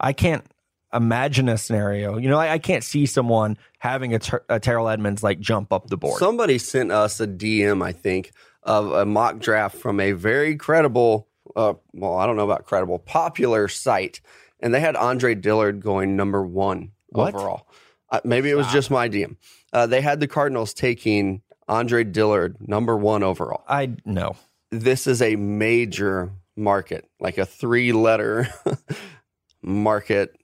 I 0.00 0.12
can't 0.12 0.44
imagine 0.92 1.48
a 1.48 1.56
scenario. 1.56 2.18
You 2.18 2.28
know, 2.28 2.38
I, 2.38 2.52
I 2.54 2.58
can't 2.58 2.84
see 2.84 3.06
someone 3.06 3.56
having 3.78 4.14
a, 4.14 4.18
ter- 4.18 4.44
a 4.48 4.60
Terrell 4.60 4.88
Edmunds 4.88 5.22
like 5.22 5.40
jump 5.40 5.72
up 5.72 5.88
the 5.88 5.96
board. 5.96 6.18
Somebody 6.18 6.58
sent 6.58 6.92
us 6.92 7.20
a 7.20 7.26
DM, 7.26 7.82
I 7.82 7.92
think, 7.92 8.32
of 8.62 8.92
a 8.92 9.04
mock 9.04 9.38
draft 9.38 9.76
from 9.76 10.00
a 10.00 10.12
very 10.12 10.56
credible, 10.56 11.28
uh, 11.56 11.74
well, 11.92 12.14
I 12.16 12.26
don't 12.26 12.36
know 12.36 12.44
about 12.44 12.64
credible, 12.64 12.98
popular 12.98 13.66
site, 13.68 14.20
and 14.60 14.72
they 14.74 14.80
had 14.80 14.94
Andre 14.96 15.34
Dillard 15.34 15.80
going 15.80 16.16
number 16.16 16.42
one 16.44 16.90
What? 17.08 17.34
overall. 17.34 17.66
Uh, 18.14 18.20
maybe 18.24 18.48
it 18.50 18.54
was 18.54 18.70
just 18.70 18.90
my 18.90 19.08
DM. 19.08 19.36
Uh, 19.72 19.86
they 19.86 20.00
had 20.00 20.20
the 20.20 20.28
Cardinals 20.28 20.72
taking 20.72 21.42
Andre 21.66 22.04
Dillard 22.04 22.56
number 22.60 22.96
one 22.96 23.22
overall. 23.24 23.64
I 23.68 23.96
know. 24.04 24.36
This 24.70 25.06
is 25.08 25.20
a 25.20 25.34
major 25.36 26.30
market, 26.56 27.08
like 27.18 27.38
a 27.38 27.44
three-letter 27.46 28.46
market. 29.62 30.36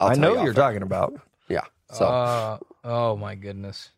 I'll 0.00 0.10
i 0.10 0.14
know 0.14 0.30
you 0.30 0.36
what 0.36 0.42
you're 0.42 0.48
air. 0.50 0.54
talking 0.54 0.82
about. 0.82 1.20
Yeah. 1.48 1.62
So 1.92 2.04
Uh, 2.06 2.58
oh 2.84 3.16
my 3.16 3.36
goodness. 3.36 3.90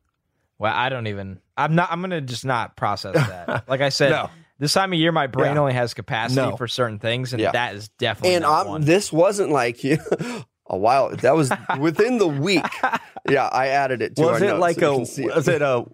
Well, 0.59 0.73
I 0.75 0.89
don't 0.89 1.07
even. 1.09 1.41
I'm 1.57 1.75
not. 1.75 1.91
I'm 1.91 2.01
gonna 2.01 2.21
just 2.21 2.45
not 2.45 2.77
process 2.77 3.15
that. 3.29 3.69
Like 3.69 3.81
I 3.81 3.89
said, 3.89 4.11
No. 4.11 4.31
this 4.59 4.73
time 4.73 4.93
of 4.93 4.99
year, 4.99 5.11
my 5.13 5.27
brain 5.27 5.55
Yeah. 5.55 5.61
only 5.61 5.73
has 5.73 5.95
capacity 5.95 6.41
No. 6.43 6.57
for 6.57 6.69
certain 6.69 6.99
things, 7.01 7.33
and 7.33 7.41
Yeah. 7.43 7.51
that 7.53 7.75
is 7.75 7.89
definitely 7.99 8.37
and 8.37 8.43
not 8.43 8.67
I'm, 8.67 8.69
one. 8.69 8.81
this 8.85 9.13
wasn't 9.13 9.51
like 9.51 9.83
a 10.67 10.77
while. 10.77 11.11
That 11.17 11.35
was 11.37 11.51
within 11.79 12.19
the 12.19 12.29
week. 12.29 12.65
Yeah, 13.29 13.47
I 13.47 13.69
added 13.69 14.03
it 14.03 14.17
to 14.17 14.23
Was 14.23 14.43
it 14.43 14.47
notes 14.47 14.61
like 14.61 14.79
so 14.79 14.93
a? 14.95 14.97
can 14.97 15.07
see 15.07 15.25
it. 15.25 15.35
Was 15.35 15.49
it 15.49 15.63
a? 15.63 15.85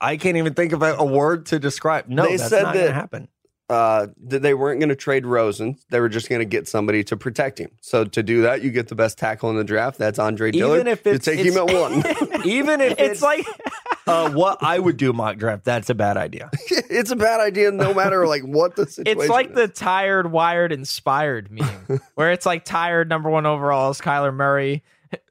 I 0.00 0.16
can't 0.18 0.36
even 0.36 0.54
think 0.54 0.72
of 0.72 0.82
a, 0.82 0.94
a 0.96 1.04
word 1.04 1.46
to 1.46 1.58
describe. 1.58 2.06
No, 2.08 2.24
They 2.24 2.36
that's 2.36 2.50
said 2.50 2.62
not 2.64 2.74
going 2.74 2.86
to 2.86 2.92
that- 2.92 2.94
happen. 2.94 3.28
Uh, 3.68 4.08
that 4.26 4.42
they 4.42 4.54
weren't 4.54 4.80
going 4.80 4.90
to 4.90 4.96
trade 4.96 5.26
Rosen. 5.26 5.76
They 5.90 6.00
were 6.00 6.08
just 6.08 6.28
going 6.28 6.38
to 6.40 6.44
get 6.44 6.68
somebody 6.68 7.02
to 7.04 7.16
protect 7.16 7.58
him. 7.58 7.70
So 7.80 8.04
to 8.04 8.22
do 8.22 8.42
that, 8.42 8.62
you 8.62 8.70
get 8.70 8.88
the 8.88 8.94
best 8.94 9.18
tackle 9.18 9.50
in 9.50 9.56
the 9.56 9.64
draft. 9.64 9.98
That's 9.98 10.18
Andre 10.18 10.52
Dillard. 10.52 10.80
Even 10.80 10.86
if 10.86 11.06
it's 11.06 11.26
you 11.26 11.36
take 11.36 11.46
him 11.46 11.56
at 11.56 11.74
one. 11.74 12.46
Even 12.46 12.80
if 12.80 12.98
it's 12.98 13.22
like 13.22 13.44
uh, 14.06 14.30
what 14.30 14.62
I 14.62 14.78
would 14.78 14.96
do 14.96 15.12
mock 15.12 15.38
draft, 15.38 15.64
that's 15.64 15.90
a 15.90 15.94
bad 15.94 16.16
idea. 16.16 16.50
it's 16.70 17.10
a 17.10 17.16
bad 17.16 17.40
idea 17.40 17.72
no 17.72 17.92
matter 17.92 18.26
like 18.26 18.42
what 18.42 18.76
the 18.76 18.86
situation. 18.86 19.20
It's 19.20 19.30
like 19.30 19.50
is. 19.50 19.56
the 19.56 19.68
tired, 19.68 20.30
wired, 20.30 20.72
inspired 20.72 21.50
meme, 21.50 22.00
where 22.14 22.30
it's 22.30 22.46
like 22.46 22.64
tired 22.64 23.08
number 23.08 23.30
one 23.30 23.46
overall 23.46 23.90
is 23.90 24.00
Kyler 24.00 24.34
Murray, 24.34 24.84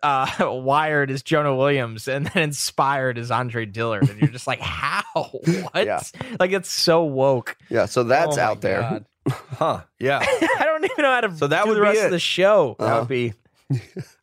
uh, 0.04 0.28
wired 0.40 1.12
is 1.12 1.24
Jonah 1.24 1.56
Williams, 1.56 2.08
and 2.08 2.26
then 2.28 2.44
inspired 2.44 3.18
is 3.18 3.32
Andre 3.32 3.66
Dillard, 3.66 4.10
and 4.10 4.20
you're 4.20 4.30
just 4.30 4.48
like, 4.48 4.60
how? 4.62 5.04
What? 5.14 5.86
Yeah. 5.86 6.02
Like 6.40 6.52
it's 6.52 6.70
so 6.70 7.04
woke. 7.04 7.58
yeah. 7.70 7.86
So 7.86 8.04
that's 8.04 8.38
Oh 8.38 8.42
out 8.42 8.62
there. 8.62 8.82
God. 8.82 9.06
Huh. 9.28 9.82
Yeah. 10.00 10.20
I 10.22 10.62
don't 10.66 10.84
even 10.86 11.02
know 11.02 11.12
how 11.12 11.22
to. 11.22 11.36
So 11.36 11.48
that 11.48 11.64
do 11.64 11.70
would 11.70 11.78
the 11.78 11.82
be 11.82 11.88
rest 11.88 12.00
it. 12.02 12.06
of 12.06 12.12
the 12.12 12.20
show. 12.20 12.76
That 12.78 13.00
would 13.00 13.08
be. 13.08 13.34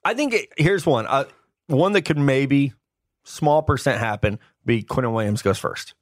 I 0.05 0.15
think 0.15 0.33
it, 0.35 0.49
here's 0.57 0.87
one. 0.87 1.09
Uh, 1.09 1.25
one 1.67 1.93
that 1.95 2.03
could 2.03 2.19
maybe 2.19 2.73
small 3.25 3.63
percent 3.63 3.99
happen. 3.99 4.39
Be 4.65 4.85
Quinnen 4.85 5.13
Williams 5.13 5.43
goes 5.43 5.59
first. 5.59 5.95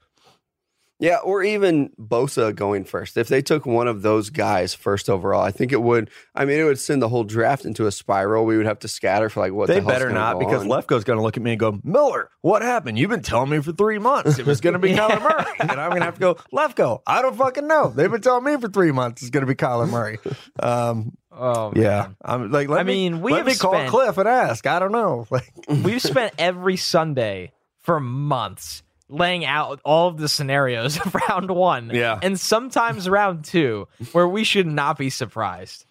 Yeah, 1.01 1.17
or 1.17 1.43
even 1.43 1.91
Bosa 1.99 2.55
going 2.55 2.85
first. 2.85 3.17
If 3.17 3.29
they 3.29 3.41
took 3.41 3.65
one 3.65 3.89
of 3.89 4.03
those 4.03 4.29
guys 4.29 4.75
first 4.75 5.09
overall, 5.09 5.41
I 5.43 5.51
think 5.51 5.73
it 5.73 5.81
would. 5.81 6.11
I 6.35 6.45
mean, 6.45 6.61
it 6.61 6.65
would 6.65 6.79
send 6.79 7.01
the 7.01 7.09
whole 7.09 7.25
draft 7.25 7.65
into 7.65 7.87
a 7.87 7.91
spiral. 7.93 8.45
We 8.45 8.59
would 8.59 8.67
have 8.67 8.81
to 8.81 8.89
scatter 8.89 9.31
for 9.31 9.41
like 9.41 9.53
what 9.53 9.69
they 9.69 9.81
the 9.81 9.87
better 9.87 10.11
not 10.11 10.35
go 10.35 10.41
because 10.41 10.63
on. 10.63 10.69
Lefkoe's 10.69 11.05
going 11.05 11.17
to 11.17 11.23
look 11.23 11.39
at 11.39 11.43
me 11.43 11.53
and 11.53 11.59
go, 11.61 11.81
Miller, 11.83 12.29
what 12.43 12.61
happened? 12.61 12.99
You've 12.99 13.09
been 13.11 13.23
telling 13.23 13.49
me 13.49 13.61
for 13.61 13.73
three 13.73 13.99
months 13.99 14.39
it 14.39 14.45
was 14.45 14.61
going 14.61 14.75
to 14.75 14.79
be 14.79 14.91
Kyler 14.95 15.23
Murray, 15.23 15.57
and 15.61 15.73
I'm 15.73 15.89
going 15.89 16.01
to 16.01 16.05
have 16.05 16.15
to 16.17 16.21
go 16.21 16.35
Lefko. 16.53 17.01
I 17.07 17.23
don't 17.23 17.35
fucking 17.35 17.67
know. 17.67 17.89
They've 17.89 18.11
been 18.11 18.21
telling 18.21 18.45
me 18.45 18.59
for 18.61 18.69
three 18.69 18.93
months 18.93 19.23
it's 19.23 19.31
going 19.31 19.47
to 19.47 19.47
be 19.47 19.55
Kyler 19.57 19.89
Murray. 19.89 20.19
Um, 20.59 21.17
Oh 21.33 21.73
yeah. 21.77 22.09
I'm 22.23 22.51
like, 22.51 22.69
let 22.69 22.81
I 22.81 22.83
me, 22.83 23.09
mean, 23.09 23.23
we 23.23 23.33
let 23.33 23.39
have 23.39 23.47
me 23.47 23.55
call 23.55 23.73
spent- 23.73 23.89
Cliff 23.91 24.19
and 24.19 24.29
ask. 24.29 24.67
I 24.67 24.79
don't 24.81 24.93
know. 24.93 25.27
Like, 25.31 25.51
We've 25.69 26.03
spent 26.03 26.35
every 26.39 26.77
Sunday 26.77 27.53
for 27.79 28.01
months 28.01 28.83
laying 29.11 29.45
out 29.45 29.81
all 29.85 30.09
of 30.09 30.17
the 30.19 30.29
scenarios 30.29 30.99
of 31.05 31.15
round 31.29 31.51
one. 31.51 31.91
Yeah. 31.93 32.19
And 32.23 32.39
sometimes 32.39 33.09
round 33.09 33.45
two, 33.45 33.89
where 34.13 34.29
we 34.29 34.45
should 34.45 34.67
not 34.67 34.97
be 34.99 35.11
surprised. 35.11 35.85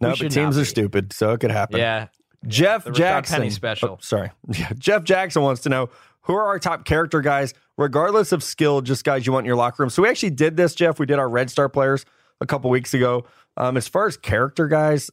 no, 0.00 0.10
We 0.10 0.22
but 0.22 0.32
teams 0.32 0.56
are 0.56 0.64
stupid, 0.64 1.12
so 1.12 1.32
it 1.32 1.40
could 1.40 1.50
happen. 1.50 1.78
Yeah. 1.78 2.08
Jeff 2.46 2.90
Jackson. 2.92 3.36
Penny 3.38 3.50
special. 3.50 3.90
Oh, 3.90 3.98
sorry. 4.00 4.30
Yeah, 4.48 4.70
Jeff 4.78 5.04
Jackson 5.04 5.42
wants 5.42 5.60
to 5.62 5.68
know 5.68 5.90
who 6.22 6.34
are 6.34 6.44
our 6.46 6.58
top 6.58 6.84
character 6.84 7.20
guys, 7.20 7.54
regardless 7.76 8.32
of 8.32 8.42
skill, 8.42 8.80
just 8.80 9.04
guys 9.04 9.26
you 9.26 9.32
want 9.32 9.44
in 9.44 9.46
your 9.46 9.56
locker 9.56 9.82
room. 9.82 9.90
So 9.90 10.02
we 10.02 10.08
actually 10.08 10.30
did 10.30 10.56
this, 10.56 10.74
Jeff. 10.74 10.98
We 10.98 11.06
did 11.06 11.18
our 11.18 11.28
Red 11.28 11.50
Star 11.50 11.68
players 11.68 12.04
a 12.40 12.46
couple 12.46 12.70
weeks 12.70 12.94
ago. 12.94 13.24
Um, 13.56 13.76
as 13.76 13.86
far 13.86 14.06
as 14.06 14.16
character 14.16 14.66
guys, 14.66 15.10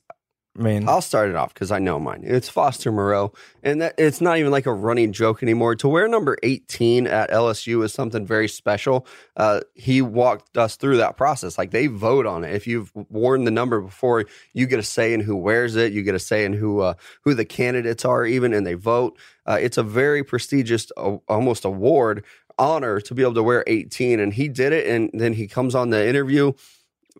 I 0.60 0.62
mean, 0.62 0.90
I'll 0.90 1.02
start 1.02 1.30
it 1.30 1.38
off 1.38 1.54
because 1.54 1.72
I 1.72 1.80
know 1.80 2.00
mine. 2.00 2.22
It's 2.26 2.50
Foster 2.50 2.92
Moreau, 2.92 3.32
and 3.64 3.82
that 3.82 3.96
it's 3.98 4.20
not 4.20 4.40
even 4.40 4.52
like 4.52 4.66
a 4.66 4.74
running 4.74 5.14
joke 5.14 5.42
anymore. 5.42 5.74
To 5.76 5.88
wear 5.88 6.08
number 6.10 6.38
eighteen 6.44 7.08
at 7.08 7.30
LSU 7.30 7.84
is 7.86 7.94
something 7.94 8.26
very 8.26 8.50
special. 8.50 9.08
Uh, 9.38 9.62
he 9.74 10.02
walked 10.02 10.58
us 10.58 10.76
through 10.76 10.98
that 10.98 11.16
process. 11.16 11.58
Like 11.58 11.72
they 11.72 11.88
vote 11.88 12.26
on 12.26 12.44
it. 12.44 12.54
If 12.54 12.68
you've 12.68 12.92
worn 12.94 13.46
the 13.46 13.52
number 13.52 13.80
before, 13.80 14.26
you 14.54 14.68
get 14.68 14.80
a 14.80 14.84
say 14.84 15.14
in 15.14 15.22
who 15.22 15.38
wears 15.38 15.78
it. 15.78 15.94
You 15.94 16.04
get 16.04 16.16
a 16.16 16.20
say 16.20 16.44
in 16.44 16.52
who 16.52 16.82
uh, 16.82 16.96
who 17.22 17.34
the 17.34 17.46
candidates 17.46 18.04
are, 18.04 18.26
even, 18.26 18.54
and 18.54 18.68
they 18.68 18.74
vote. 18.74 19.18
Uh, 19.46 19.58
it's 19.62 19.78
a 19.78 19.84
very 19.84 20.24
prestigious, 20.24 20.92
almost 20.92 21.64
award 21.64 22.26
honor 22.58 23.00
to 23.00 23.16
be 23.16 23.22
able 23.22 23.34
to 23.34 23.42
wear 23.42 23.64
18 23.68 24.20
and 24.20 24.34
he 24.34 24.50
did 24.50 24.74
it 24.74 24.86
and 24.86 25.10
then 25.14 25.32
he 25.32 25.48
comes 25.48 25.74
on 25.74 25.92
the 25.92 26.08
interview 26.08 26.52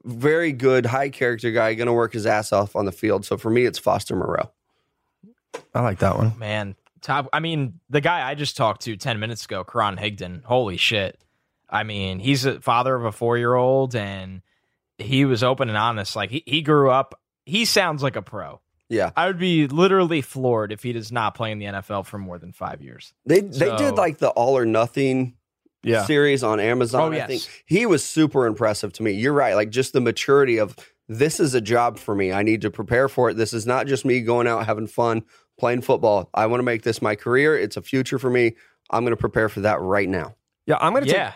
very 0.04 0.52
good, 0.52 0.86
high 0.86 1.10
character 1.10 1.52
guy, 1.52 1.74
going 1.74 1.88
to 1.88 1.94
work 1.94 2.14
his 2.14 2.26
ass 2.26 2.52
off 2.52 2.76
on 2.76 2.86
the 2.86 2.92
field. 2.92 3.26
So 3.26 3.38
for 3.38 3.50
me, 3.50 3.66
it's 3.66 3.80
Foster 3.80 4.16
Moreau. 4.16 4.52
I 5.74 5.82
like 5.82 6.00
that 6.00 6.18
one. 6.18 6.38
Man, 6.38 6.76
top. 7.02 7.28
I 7.34 7.40
mean, 7.40 7.80
the 7.90 8.02
guy 8.02 8.28
I 8.28 8.36
just 8.36 8.58
talked 8.58 8.82
to 8.82 8.96
10 8.96 9.20
minutes 9.20 9.46
ago, 9.46 9.64
Karan 9.64 9.98
Higdon, 9.98 10.44
holy 10.44 10.78
shit. 10.78 11.20
I 11.70 11.84
mean, 11.84 12.20
he's 12.20 12.46
a 12.46 12.60
father 12.62 12.96
of 12.96 13.06
a 13.06 13.12
four 13.12 13.38
year 13.38 13.54
old 13.54 13.96
and 13.96 14.42
he 14.98 15.26
was 15.26 15.44
open 15.44 15.70
and 15.70 15.78
honest. 15.78 16.16
Like, 16.16 16.32
he, 16.32 16.44
he 16.46 16.62
grew 16.62 16.90
up, 16.90 17.20
he 17.46 17.66
sounds 17.66 18.02
like 18.04 18.16
a 18.16 18.22
pro. 18.22 18.62
Yeah, 18.90 19.12
I 19.16 19.28
would 19.28 19.38
be 19.38 19.68
literally 19.68 20.22
floored 20.22 20.72
if 20.72 20.82
he 20.82 20.94
does 20.94 21.12
not 21.12 21.36
play 21.36 21.52
in 21.52 21.60
the 21.60 21.68
NFL 21.68 22.08
for 22.08 22.18
more 22.18 22.40
than 22.40 22.54
five 22.54 22.82
years. 22.82 23.14
they 23.24 23.42
they 23.42 23.76
did 23.78 23.94
like 23.94 24.18
the 24.18 24.30
all 24.30 24.58
or 24.58 24.66
nothing 24.66 25.36
Yeah. 25.84 26.06
series 26.06 26.44
on 26.44 26.60
Amazon. 26.60 27.14
Oh, 27.14 27.18
I 27.18 27.26
think 27.26 27.48
he 27.66 27.86
was 27.86 28.04
super 28.04 28.46
impressive 28.46 28.92
to 28.94 29.04
me. 29.04 29.12
You're 29.12 29.34
right, 29.34 29.56
like 29.56 29.70
just 29.70 29.94
the 29.94 30.02
maturity 30.02 30.58
of 30.58 30.76
this 31.08 31.40
is 31.40 31.54
a 31.56 31.62
job 31.62 31.98
for 31.98 32.14
me. 32.14 32.32
I 32.32 32.44
need 32.44 32.62
to 32.62 32.70
prepare 32.72 33.08
for 33.10 33.30
it. 33.30 33.36
This 33.38 33.54
is 33.54 33.66
not 33.66 33.88
just 33.88 34.06
me 34.06 34.22
going 34.22 34.46
out 34.48 34.66
having 34.66 34.88
fun 34.88 35.24
playing 35.58 35.82
football. 35.82 36.30
I 36.34 36.46
want 36.48 36.60
to 36.60 36.64
make 36.64 36.84
this 36.84 37.02
my 37.02 37.16
career. 37.16 37.58
It's 37.58 37.78
a 37.78 37.82
future 37.82 38.20
for 38.20 38.30
me. 38.30 38.56
I'm 38.90 39.04
going 39.04 39.12
to 39.12 39.18
prepare 39.18 39.50
for 39.50 39.62
that 39.62 39.80
right 39.82 40.08
now. 40.10 40.36
Yeah, 40.66 40.78
I'm 40.80 40.94
gonna 40.94 41.06
take 41.06 41.16
Yeah. 41.16 41.34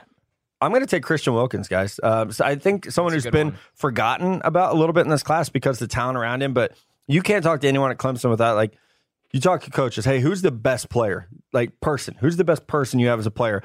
I'm 0.62 0.72
going 0.72 0.82
to 0.82 0.88
take 0.88 1.04
Christian 1.04 1.34
Wilkins, 1.34 1.68
guys. 1.68 2.00
Um, 2.04 2.32
so 2.32 2.46
I 2.46 2.56
think 2.56 2.90
someone 2.90 3.12
That's 3.12 3.26
a 3.26 3.28
who's 3.28 3.32
good 3.32 3.38
been 3.38 3.48
one. 3.48 3.58
forgotten 3.74 4.42
about 4.46 4.74
a 4.74 4.78
little 4.78 4.94
bit 4.94 5.02
in 5.02 5.10
this 5.10 5.24
class 5.24 5.50
because 5.50 5.78
the 5.80 5.88
talent 5.88 6.18
around 6.18 6.42
him. 6.42 6.54
But 6.54 6.72
you 7.08 7.22
can't 7.22 7.44
talk 7.44 7.60
to 7.62 7.68
anyone 7.68 7.92
at 7.92 7.98
Clemson 7.98 8.30
without 8.30 8.56
like 8.56 8.74
you 9.34 9.42
talk 9.42 9.64
to 9.64 9.72
coaches. 9.72 10.06
Hey, 10.06 10.22
who's 10.22 10.42
the 10.42 10.52
best 10.52 10.90
player? 10.90 11.28
Like 11.52 11.80
person, 11.82 12.16
who's 12.20 12.38
the 12.38 12.46
best 12.46 12.66
person 12.68 13.00
you 13.00 13.08
have 13.08 13.20
as 13.20 13.26
a 13.26 13.32
player? 13.32 13.62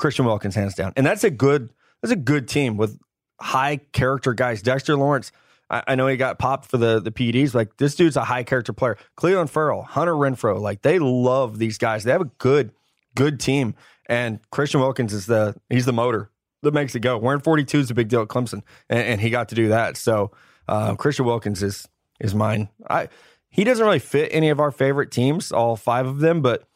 Christian 0.00 0.24
Wilkins, 0.24 0.54
hands 0.54 0.74
down. 0.74 0.92
And 0.96 1.06
that's 1.06 1.22
a 1.24 1.30
good 1.30 1.72
that's 2.02 2.12
a 2.12 2.16
good 2.16 2.48
team 2.48 2.76
with 2.76 2.98
high 3.40 3.76
character 3.92 4.34
guys. 4.34 4.62
Dexter 4.62 4.96
Lawrence. 4.96 5.30
I, 5.68 5.82
I 5.88 5.94
know 5.94 6.06
he 6.06 6.16
got 6.16 6.38
popped 6.38 6.70
for 6.70 6.78
the 6.78 7.00
the 7.00 7.12
PEDs. 7.12 7.54
Like 7.54 7.76
this 7.76 7.94
dude's 7.94 8.16
a 8.16 8.24
high 8.24 8.42
character 8.42 8.72
player. 8.72 8.96
Clelin 9.16 9.48
Ferrell, 9.48 9.82
Hunter 9.82 10.14
Renfrow. 10.14 10.58
Like 10.58 10.82
they 10.82 10.98
love 10.98 11.58
these 11.58 11.78
guys. 11.78 12.04
They 12.04 12.12
have 12.12 12.22
a 12.22 12.30
good 12.38 12.72
good 13.14 13.38
team. 13.38 13.74
And 14.06 14.40
Christian 14.50 14.80
Wilkins 14.80 15.12
is 15.12 15.26
the 15.26 15.54
he's 15.68 15.86
the 15.86 15.92
motor 15.92 16.30
that 16.62 16.74
makes 16.74 16.94
it 16.94 17.00
go. 17.00 17.16
Wearing 17.18 17.40
42 17.40 17.78
is 17.78 17.90
a 17.90 17.94
big 17.94 18.08
deal 18.08 18.22
at 18.22 18.28
Clemson, 18.28 18.62
and, 18.88 19.00
and 19.00 19.20
he 19.20 19.30
got 19.30 19.50
to 19.50 19.54
do 19.54 19.68
that. 19.68 19.96
So 19.96 20.32
uh, 20.66 20.94
Christian 20.96 21.26
Wilkins 21.26 21.62
is 21.62 21.86
is 22.18 22.34
mine. 22.34 22.68
I 22.88 23.08
he 23.50 23.64
doesn't 23.64 23.84
really 23.84 23.98
fit 23.98 24.30
any 24.32 24.48
of 24.48 24.60
our 24.60 24.70
favorite 24.70 25.10
teams, 25.10 25.52
all 25.52 25.76
five 25.76 26.06
of 26.06 26.20
them, 26.20 26.40
but 26.40 26.66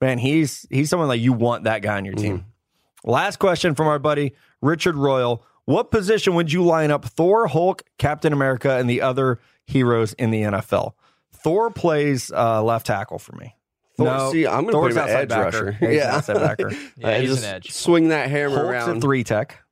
man, 0.00 0.18
he's 0.18 0.66
he's 0.70 0.90
someone 0.90 1.08
like 1.08 1.20
you 1.20 1.32
want 1.32 1.64
that 1.64 1.82
guy 1.82 1.96
on 1.96 2.04
your 2.04 2.14
team. 2.14 2.46
Last 3.04 3.38
question 3.38 3.74
from 3.74 3.86
our 3.86 3.98
buddy 3.98 4.34
Richard 4.62 4.96
Royal. 4.96 5.44
What 5.66 5.90
position 5.90 6.34
would 6.34 6.52
you 6.52 6.64
line 6.64 6.90
up 6.90 7.04
Thor, 7.04 7.46
Hulk, 7.46 7.82
Captain 7.98 8.32
America, 8.32 8.76
and 8.76 8.88
the 8.88 9.00
other 9.02 9.40
heroes 9.66 10.12
in 10.14 10.30
the 10.30 10.42
NFL? 10.42 10.92
Thor 11.32 11.70
plays 11.70 12.30
uh, 12.32 12.62
left 12.62 12.86
tackle 12.86 13.18
for 13.18 13.34
me. 13.36 13.56
Thor- 13.96 14.06
No, 14.06 14.32
see, 14.32 14.46
I'm 14.46 14.64
going 14.64 14.66
to 14.68 14.72
Thor's 14.72 14.94
put 14.94 15.02
him 15.02 15.04
outside 15.04 15.20
edge 15.22 15.28
backer. 15.28 15.64
rusher. 15.66 15.72
He's 15.86 15.96
yeah, 15.96 16.16
outside 16.16 16.34
backer. 16.36 16.70
Yeah, 16.96 17.08
Uh, 17.08 17.20
he's 17.20 17.44
an 17.44 17.54
edge. 17.54 17.70
Swing 17.70 18.08
that 18.08 18.28
hammer 18.30 18.56
Hulk's 18.56 18.70
around. 18.88 18.96
a 18.96 19.00
three 19.00 19.24
tech. 19.24 19.62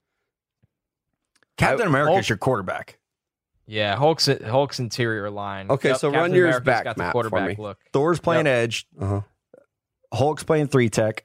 Captain 1.57 1.87
America 1.87 2.15
is 2.19 2.29
your 2.29 2.39
quarterback. 2.39 2.99
Yeah, 3.67 3.97
Hulk's 3.97 4.27
Hulk's 4.27 4.79
interior 4.81 5.31
line. 5.31 5.71
Okay, 5.71 5.91
Yep, 5.91 5.99
so 5.99 6.11
run 6.11 6.33
yours 6.33 6.57
America's 6.57 6.65
back, 6.67 6.85
got 6.85 6.97
the 6.97 7.03
Matt, 7.05 7.13
for 7.13 7.23
quarterback 7.29 7.59
me. 7.59 7.63
look. 7.63 7.79
Thor's 7.93 8.19
playing 8.21 8.47
edge. 8.47 8.87
Uh-huh. 9.01 9.21
Hulk's 10.13 10.43
playing 10.43 10.67
three 10.69 10.89
tech, 10.89 11.25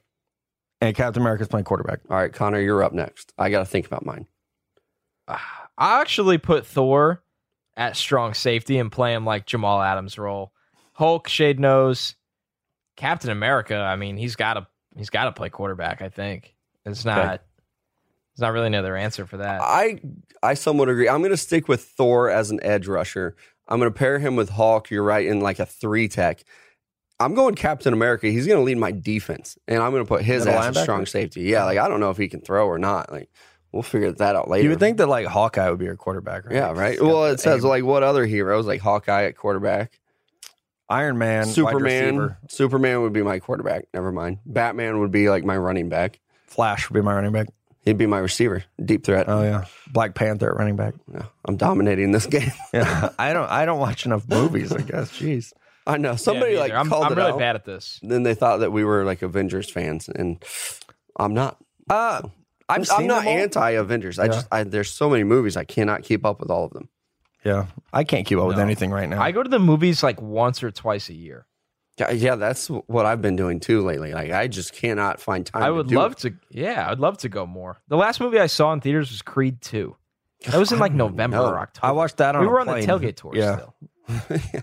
and 0.80 0.94
Captain 0.94 1.22
America's 1.22 1.48
playing 1.48 1.64
quarterback. 1.64 2.00
All 2.08 2.16
right, 2.16 2.32
Connor, 2.32 2.60
you're 2.60 2.82
up 2.82 2.92
next. 2.92 3.32
I 3.38 3.50
got 3.50 3.60
to 3.60 3.64
think 3.64 3.86
about 3.86 4.04
mine. 4.06 4.26
Ah, 5.26 5.68
I 5.76 6.00
actually 6.00 6.38
put 6.38 6.66
Thor 6.66 7.22
at 7.76 7.96
strong 7.96 8.34
safety 8.34 8.78
and 8.78 8.90
play 8.90 9.14
him 9.14 9.24
like 9.24 9.46
Jamal 9.46 9.80
Adams' 9.80 10.18
role. 10.18 10.52
Hulk, 10.92 11.28
shade 11.28 11.60
nose, 11.60 12.16
Captain 12.96 13.30
America. 13.30 13.76
I 13.76 13.96
mean, 13.96 14.16
he's 14.16 14.36
got 14.36 14.54
to 14.54 14.66
he's 14.96 15.10
got 15.10 15.24
to 15.24 15.32
play 15.32 15.48
quarterback. 15.48 16.02
I 16.02 16.08
think 16.08 16.54
it's 16.84 17.04
not. 17.04 17.18
Okay. 17.18 17.42
There's 18.34 18.46
not 18.46 18.52
really 18.52 18.66
another 18.68 18.96
answer 18.96 19.26
for 19.26 19.38
that. 19.38 19.60
I 19.62 20.00
I 20.42 20.54
somewhat 20.54 20.88
agree. 20.88 21.08
I'm 21.08 21.20
going 21.20 21.30
to 21.30 21.36
stick 21.36 21.68
with 21.68 21.82
Thor 21.82 22.30
as 22.30 22.50
an 22.50 22.60
edge 22.62 22.86
rusher. 22.86 23.36
I'm 23.68 23.78
going 23.78 23.92
to 23.92 23.98
pair 23.98 24.18
him 24.18 24.36
with 24.36 24.50
Hawk. 24.50 24.90
You're 24.90 25.02
right 25.02 25.26
in 25.26 25.40
like 25.40 25.58
a 25.58 25.66
three 25.66 26.08
tech. 26.08 26.44
I'm 27.20 27.34
going 27.34 27.54
Captain 27.56 27.92
America. 27.92 28.28
He's 28.28 28.46
going 28.46 28.58
to 28.58 28.64
lead 28.64 28.78
my 28.78 28.92
defense, 28.92 29.58
and 29.66 29.82
I'm 29.82 29.90
going 29.90 30.04
to 30.04 30.08
put 30.08 30.22
his 30.22 30.44
Middle 30.44 30.60
ass 30.60 30.66
as 30.68 30.76
linebacker? 30.76 30.82
strong 30.82 31.06
safety. 31.06 31.42
Yeah, 31.42 31.64
like 31.64 31.78
I 31.78 31.88
don't 31.88 32.00
know 32.00 32.10
if 32.10 32.16
he 32.16 32.28
can 32.28 32.40
throw 32.40 32.66
or 32.66 32.78
not. 32.78 33.10
Like 33.10 33.28
we'll 33.72 33.82
figure 33.82 34.12
that 34.12 34.36
out 34.36 34.48
later. 34.48 34.64
You 34.64 34.70
would 34.70 34.78
think 34.80 34.98
that 34.98 35.08
like 35.08 35.26
Hawkeye 35.26 35.68
would 35.70 35.78
be 35.78 35.86
your 35.86 35.96
quarterback, 35.96 36.46
right? 36.46 36.54
Yeah, 36.54 36.72
right. 36.72 37.00
Well, 37.02 37.26
it 37.26 37.40
says 37.40 37.64
like 37.64 37.84
what 37.84 38.02
other 38.02 38.24
heroes 38.24 38.66
like 38.66 38.80
Hawkeye 38.80 39.24
at 39.24 39.36
quarterback. 39.36 39.98
Iron 40.90 41.18
Man, 41.18 41.44
Superman. 41.44 42.36
Superman 42.48 43.02
would 43.02 43.12
be 43.12 43.22
my 43.22 43.40
quarterback. 43.40 43.86
Never 43.92 44.10
mind. 44.10 44.38
Batman 44.46 45.00
would 45.00 45.10
be 45.10 45.28
like 45.28 45.44
my 45.44 45.56
running 45.56 45.88
back. 45.90 46.18
Flash 46.46 46.88
would 46.88 46.94
be 46.94 47.02
my 47.02 47.14
running 47.14 47.32
back. 47.32 47.48
He'd 47.84 47.98
be 47.98 48.06
my 48.06 48.18
receiver. 48.18 48.64
Deep 48.82 49.04
threat. 49.04 49.28
Oh 49.28 49.42
yeah, 49.42 49.64
Black 49.92 50.14
Panther 50.14 50.50
at 50.50 50.56
running 50.56 50.76
back. 50.76 50.94
Yeah, 51.12 51.24
I'm 51.44 51.56
dominating 51.56 52.12
this 52.12 52.26
game. 52.36 52.52
Yeah, 52.72 53.10
I 53.18 53.32
don't 53.32 53.50
I 53.50 53.64
don't 53.66 53.78
watch 53.80 54.06
enough 54.06 54.26
movies. 54.28 54.72
I 54.72 54.80
guess. 54.82 55.10
Jeez. 55.12 55.52
I 55.88 55.96
know 55.96 56.14
somebody 56.16 56.52
me 56.52 56.58
like 56.60 56.70
either. 56.70 56.78
I'm, 56.80 56.88
called 56.88 57.04
I'm 57.06 57.12
it 57.12 57.16
really 57.16 57.32
out. 57.32 57.38
bad 57.38 57.56
at 57.56 57.64
this. 57.64 57.98
Then 58.02 58.22
they 58.22 58.34
thought 58.34 58.58
that 58.58 58.70
we 58.70 58.84
were 58.84 59.04
like 59.04 59.22
Avengers 59.22 59.70
fans, 59.70 60.08
and 60.08 60.40
I'm 61.16 61.34
not. 61.34 61.56
Uh, 61.90 62.22
I've 62.68 62.88
I'm, 62.90 62.96
I'm 63.00 63.06
not 63.06 63.24
them 63.24 63.28
anti 63.38 63.70
Avengers. 63.70 64.18
I 64.18 64.24
Yeah. 64.26 64.32
just 64.32 64.48
I, 64.52 64.64
there's 64.64 64.90
so 64.90 65.08
many 65.08 65.24
movies 65.24 65.56
I 65.56 65.64
cannot 65.64 66.02
keep 66.02 66.24
up 66.26 66.38
with 66.40 66.50
all 66.50 66.64
of 66.64 66.72
them. 66.72 66.88
Yeah, 67.44 67.66
I 67.92 68.04
can't 68.04 68.26
keep 68.26 68.38
up 68.38 68.46
with 68.46 68.58
anything 68.58 68.90
right 68.90 69.08
now. 69.08 69.22
I 69.22 69.32
go 69.32 69.42
to 69.42 69.48
the 69.48 69.58
movies 69.58 70.02
like 70.02 70.20
once 70.20 70.62
or 70.62 70.70
twice 70.70 71.08
a 71.08 71.14
year. 71.14 71.46
Yeah, 71.98 72.10
yeah, 72.12 72.34
that's 72.36 72.68
what 72.68 73.06
I've 73.06 73.22
been 73.22 73.36
doing 73.36 73.58
too 73.58 73.80
lately. 73.80 74.12
Like 74.12 74.30
I 74.30 74.46
just 74.48 74.72
cannot 74.74 75.20
find 75.20 75.46
time. 75.46 75.62
I 75.62 75.68
to 75.68 75.74
would 75.74 75.88
do 75.88 75.96
love 75.96 76.12
it. 76.12 76.18
to. 76.18 76.34
Yeah, 76.50 76.88
I'd 76.90 76.98
love 77.00 77.18
to 77.18 77.28
go 77.28 77.46
more. 77.46 77.78
The 77.88 77.96
last 77.96 78.20
movie 78.20 78.38
I 78.38 78.46
saw 78.46 78.72
in 78.72 78.80
theaters 78.80 79.10
was 79.10 79.22
Creed 79.22 79.60
Two. 79.62 79.96
That 80.50 80.58
was 80.58 80.70
in 80.70 80.78
like 80.78 80.92
November 80.92 81.38
know. 81.38 81.46
or 81.46 81.58
October. 81.58 81.86
I 81.86 81.90
watched 81.92 82.18
that 82.18 82.36
on 82.36 82.42
we 82.42 82.46
a 82.46 82.50
were 82.50 82.60
on 82.60 82.66
the 82.68 82.74
tailgate 82.74 83.16
tour 83.16 83.32
Yeah. 83.34 83.56
still. 83.56 83.74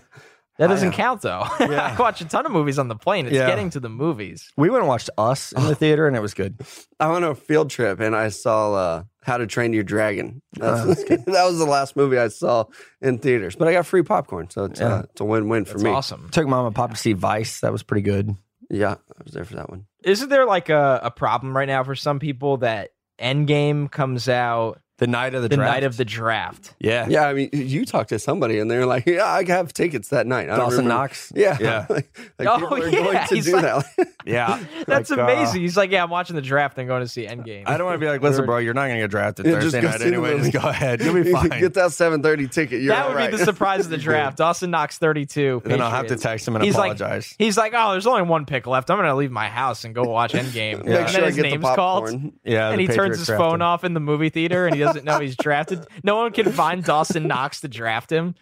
That 0.58 0.68
doesn't 0.68 0.88
uh, 0.88 0.92
count 0.92 1.22
though. 1.22 1.44
Yeah. 1.60 1.94
I 1.96 2.00
watch 2.00 2.20
a 2.20 2.24
ton 2.24 2.46
of 2.46 2.52
movies 2.52 2.78
on 2.78 2.88
the 2.88 2.96
plane. 2.96 3.26
It's 3.26 3.34
Yeah. 3.34 3.46
getting 3.46 3.70
to 3.70 3.80
the 3.80 3.88
movies. 3.90 4.50
We 4.56 4.70
went 4.70 4.82
and 4.82 4.88
watched 4.88 5.10
Us 5.18 5.52
in 5.52 5.62
the 5.64 5.74
theater, 5.74 6.06
and 6.06 6.16
it 6.16 6.20
was 6.20 6.32
good. 6.34 6.60
I 6.98 7.10
went 7.10 7.24
on 7.24 7.32
a 7.32 7.34
field 7.34 7.68
trip 7.70 8.00
and 8.00 8.16
I 8.16 8.28
saw 8.28 8.72
uh, 8.74 9.02
How 9.22 9.36
to 9.36 9.46
Train 9.46 9.72
Your 9.74 9.82
Dragon. 9.84 10.40
Oh, 10.60 10.86
That's, 10.86 11.04
that 11.08 11.26
was 11.44 11.58
the 11.58 11.66
last 11.66 11.94
movie 11.96 12.18
I 12.18 12.28
saw 12.28 12.64
in 13.02 13.18
theaters, 13.18 13.54
but 13.56 13.68
I 13.68 13.72
got 13.72 13.84
free 13.86 14.02
popcorn, 14.02 14.48
so 14.48 14.64
it's, 14.64 14.80
Yeah. 14.80 14.94
uh, 14.94 15.02
it's 15.10 15.20
a 15.20 15.24
win-win 15.24 15.64
for 15.66 15.72
That's 15.74 15.84
me. 15.84 15.90
awesome. 15.90 16.28
Took 16.32 16.46
mom 16.48 16.66
and 16.66 16.74
pop 16.74 16.90
to 16.90 16.96
see 16.96 17.12
Vice. 17.12 17.60
That 17.60 17.72
was 17.72 17.82
pretty 17.82 18.02
good. 18.02 18.34
Yeah, 18.70 18.92
I 18.94 19.22
was 19.24 19.32
there 19.34 19.44
for 19.44 19.56
that 19.56 19.68
one. 19.70 19.86
Isn't 20.04 20.28
there 20.28 20.46
like 20.46 20.70
a, 20.70 21.00
a 21.04 21.10
problem 21.10 21.56
right 21.56 21.68
now 21.68 21.84
for 21.84 21.94
some 21.94 22.18
people 22.18 22.56
that 22.58 22.90
Endgame 23.20 23.90
comes 23.90 24.28
out 24.28 24.80
The 24.98 25.06
night 25.06 25.34
of 25.34 25.42
the, 25.42 25.48
the 25.48 25.56
draft. 25.56 25.72
night 25.74 25.84
of 25.84 25.96
the 25.98 26.04
draft? 26.06 26.74
yeah. 26.80 27.06
Yeah, 27.08 27.28
I 27.28 27.34
mean, 27.34 27.50
you 27.52 27.84
talked 27.84 28.08
to 28.08 28.18
somebody 28.18 28.58
and 28.58 28.70
they're 28.70 28.86
like, 28.86 29.04
"Yeah, 29.06 29.26
I 29.26 29.44
have 29.44 29.72
tickets 29.74 30.08
that 30.08 30.26
night." 30.26 30.44
I 30.48 30.56
don't 30.56 30.58
Dawson 30.70 30.78
remember- 30.86 30.94
Knox. 31.02 31.32
Yeah, 31.36 31.58
Yeah. 31.60 31.86
like, 31.90 32.18
like 32.38 32.48
Oh, 32.48 32.58
people 32.58 32.74
are 32.82 32.88
yeah, 32.88 33.02
going 33.02 33.28
to 33.28 33.34
he's 33.34 33.44
do 33.44 33.52
like- 33.56 33.62
that. 33.96 34.08
Yeah. 34.26 34.58
That's 34.88 35.08
Like, 35.10 35.20
uh, 35.20 35.22
amazing. 35.22 35.60
He's 35.60 35.76
like, 35.76 35.92
yeah, 35.92 36.02
I'm 36.02 36.10
watching 36.10 36.34
the 36.34 36.42
draft 36.42 36.78
and 36.78 36.88
going 36.88 37.00
to 37.02 37.06
see 37.06 37.26
Endgame. 37.26 37.62
I 37.68 37.76
don't 37.76 37.86
want 37.86 37.94
to 37.94 38.04
be 38.04 38.08
like, 38.10 38.20
listen, 38.22 38.44
bro, 38.44 38.58
you're 38.58 38.74
not 38.74 38.86
going 38.88 38.96
to 38.96 39.04
get 39.04 39.10
drafted 39.12 39.46
Yeah, 39.46 39.52
Thursday 39.60 39.80
night 39.82 40.00
see 40.00 40.06
anyway. 40.08 40.36
Just 40.38 40.52
go 40.52 40.68
ahead. 40.68 41.00
You'll 41.00 41.14
be 41.14 41.30
fine. 41.30 41.48
Get 41.48 41.74
that 41.74 41.92
seven 41.92 42.24
thirty 42.24 42.48
ticket. 42.48 42.82
You're 42.82 42.92
that 42.92 43.04
would 43.06 43.10
all 43.12 43.16
right. 43.18 43.30
be 43.30 43.36
the 43.36 43.44
surprise 43.44 43.84
of 43.84 43.90
the 43.92 43.98
draft. 43.98 44.38
Dawson 44.38 44.72
Knox 44.72 44.98
32. 44.98 45.62
then 45.64 45.80
I'll 45.80 45.90
have 45.92 46.08
to 46.08 46.16
text 46.16 46.48
him 46.48 46.56
and 46.56 46.64
He's 46.64 46.74
like- 46.74 46.94
apologize. 47.00 47.36
He's 47.38 47.56
like, 47.56 47.72
oh, 47.76 47.92
there's 47.92 48.08
only 48.08 48.22
one 48.22 48.46
pick 48.46 48.66
left. 48.66 48.90
I'm 48.90 48.96
going 48.96 49.08
to 49.08 49.14
leave 49.14 49.30
my 49.30 49.48
house 49.48 49.84
and 49.84 49.94
go 49.94 50.02
watch 50.02 50.32
Endgame. 50.32 50.84
Make 50.84 50.98
And 50.98 51.08
sure 51.10 51.20
then 51.20 51.24
his 51.32 51.36
name's 51.38 51.62
called. 51.64 52.32
yeah. 52.42 52.70
and 52.70 52.80
he 52.80 52.88
turns 52.88 53.18
his 53.18 53.28
phone 53.28 53.62
off 53.62 53.84
in 53.84 53.94
the 53.94 54.00
movie 54.00 54.30
theater 54.30 54.66
and 54.66 54.74
he 54.74 54.82
doesn't 54.86 55.04
know 55.04 55.18
he's 55.20 55.36
drafted. 55.36 55.86
No 56.02 56.16
one 56.16 56.32
can 56.32 56.50
find 56.52 56.82
Dawson 56.82 57.26
Knox 57.28 57.60
to 57.62 57.68
draft 57.68 58.10
him. 58.10 58.34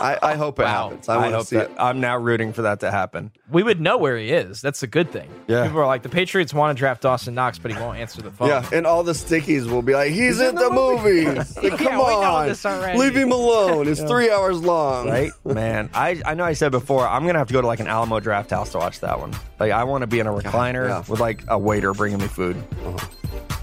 I, 0.00 0.18
I 0.22 0.34
hope 0.34 0.58
it 0.58 0.62
Wow. 0.64 0.88
happens. 0.90 1.08
I 1.08 1.14
I, 1.14 1.16
want 1.18 1.30
to 1.32 1.36
hope 1.38 1.46
see 1.46 1.56
that. 1.56 1.70
it. 1.70 1.76
I'm 1.78 2.00
now 2.00 2.16
rooting 2.16 2.52
for 2.52 2.62
that 2.62 2.80
to 2.80 2.90
happen. 2.90 3.30
We 3.50 3.62
would 3.62 3.80
know 3.80 3.98
where 3.98 4.16
he 4.16 4.30
is. 4.30 4.60
That's 4.60 4.82
a 4.82 4.86
good 4.86 5.10
thing. 5.10 5.28
Yeah. 5.48 5.64
People 5.66 5.80
are 5.80 5.86
like, 5.86 6.02
the 6.02 6.08
Patriots 6.08 6.52
want 6.54 6.76
to 6.76 6.78
draft 6.78 7.02
Dawson 7.02 7.34
Knox, 7.34 7.58
but 7.58 7.70
he 7.72 7.76
won't 7.78 7.98
answer 7.98 8.22
the 8.22 8.30
phone. 8.30 8.48
Yeah, 8.48 8.68
and 8.72 8.86
all 8.86 9.02
the 9.02 9.12
stickies 9.12 9.68
will 9.70 9.82
be 9.82 9.94
like, 9.94 10.12
"He's, 10.12 10.40
in, 10.40 10.54
the, 10.54 10.70
movies. 10.70 11.56
Like, 11.56 11.62
Yeah, 11.64 11.76
Come 11.76 11.94
we 11.98 12.02
know 12.04 12.22
on, 12.22 12.48
this 12.48 12.64
already. 12.64 12.98
leave 12.98 13.14
him 13.16 13.32
alone. 13.32 13.88
It's 13.88 14.00
three 14.00 14.30
hours 14.30 14.60
long." 14.60 15.08
Right? 15.08 15.32
Man, 15.44 15.90
I, 15.94 16.20
I 16.24 16.34
know 16.34 16.44
I 16.44 16.52
said 16.52 16.70
before, 16.72 17.06
I'm 17.06 17.22
going 17.22 17.34
to 17.34 17.38
have 17.38 17.48
to 17.48 17.52
go 17.54 17.60
to 17.60 17.66
like 17.66 17.80
an 17.80 17.86
Alamo 17.88 18.20
Drafthouse 18.20 18.70
to 18.72 18.78
watch 18.78 19.00
that 19.00 19.18
one. 19.18 19.34
Like, 19.60 19.72
I 19.72 19.84
want 19.84 20.02
to 20.02 20.06
be 20.06 20.18
in 20.20 20.26
a 20.26 20.32
recliner 20.32 20.88
yeah. 20.88 21.04
with 21.06 21.20
like 21.20 21.44
a 21.48 21.58
waiter 21.58 21.92
bringing 21.92 22.18
me 22.18 22.26
food. 22.26 22.56
Uh-huh. 22.84 23.06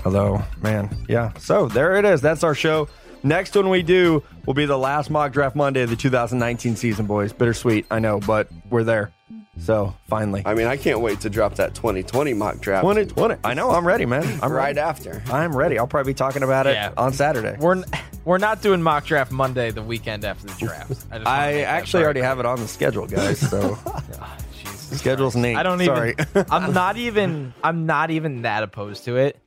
Although, 0.06 0.44
man, 0.62 0.96
yeah. 1.10 1.34
So 1.40 1.68
there 1.68 1.98
it 1.98 2.06
is. 2.06 2.22
That's 2.22 2.44
our 2.44 2.56
show. 2.56 2.88
Next 3.24 3.56
one 3.56 3.70
we 3.70 3.82
do 3.82 4.24
will 4.46 4.54
be 4.54 4.66
the 4.66 4.78
last 4.78 5.10
mock 5.10 5.34
draft 5.34 5.56
Monday 5.56 5.82
of 5.82 5.90
the 5.90 5.96
2019 5.96 6.76
season, 6.76 7.08
boys. 7.08 7.34
Bittersweet, 7.34 7.88
I 7.90 8.00
know, 8.00 8.20
but 8.20 8.48
we're 8.70 8.84
there. 8.84 9.12
So 9.60 9.96
finally, 10.08 10.44
I 10.46 10.54
mean, 10.54 10.68
I 10.68 10.78
can't 10.78 11.00
wait 11.00 11.22
to 11.22 11.32
drop 11.32 11.56
that 11.56 11.74
2020 11.74 12.36
mock 12.36 12.60
draft 12.62 12.84
2020. 12.84 13.38
I 13.44 13.56
know, 13.56 13.72
I'm 13.72 13.88
ready, 13.88 14.06
man. 14.06 14.24
I'm 14.44 14.52
right 14.52 14.68
ready. 14.68 14.80
after. 14.80 15.24
I'm 15.32 15.58
ready. 15.58 15.80
I'll 15.80 15.88
probably 15.88 16.12
be 16.14 16.16
talking 16.16 16.44
about 16.44 16.68
it 16.68 16.76
Yeah. 16.76 16.94
on 16.96 17.12
Saturday. 17.12 17.58
We're, 17.60 17.78
n- 17.78 17.86
we're 18.24 18.38
not 18.38 18.62
doing 18.62 18.84
mock 18.84 19.06
draft 19.06 19.32
Monday, 19.32 19.72
the 19.72 19.82
weekend 19.82 20.24
after 20.26 20.46
the 20.46 20.54
draft. 20.60 20.92
I, 21.12 21.18
just 21.18 21.28
I 21.28 21.62
actually 21.62 22.04
already 22.04 22.22
have 22.22 22.40
it 22.40 22.46
on 22.46 22.60
the 22.60 22.68
schedule, 22.68 23.08
guys. 23.08 23.40
So 23.40 23.76
Jesus 23.76 24.20
schedule's 24.96 25.36
neat. 25.36 25.56
I 25.56 25.64
don't 25.64 25.84
Sorry. 25.84 26.16
even. 26.20 26.46
I'm 26.52 26.74
not 26.74 26.98
even. 26.98 27.54
I'm 27.64 27.86
not 27.86 28.12
even 28.12 28.44
that 28.44 28.64
opposed 28.64 29.06
to 29.06 29.18
it. 29.18 29.38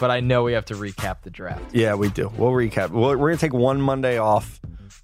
But 0.00 0.10
I 0.10 0.18
know 0.20 0.42
we 0.42 0.54
have 0.54 0.64
to 0.66 0.74
recap 0.74 1.22
the 1.22 1.30
draft. 1.30 1.62
Yeah, 1.72 1.94
we 1.94 2.08
do. 2.08 2.28
We'll 2.36 2.50
recap. 2.50 2.90
We'll, 2.90 3.16
we're 3.16 3.28
gonna 3.30 3.36
take 3.36 3.52
one 3.54 3.80
Monday 3.80 4.18
off, 4.18 4.58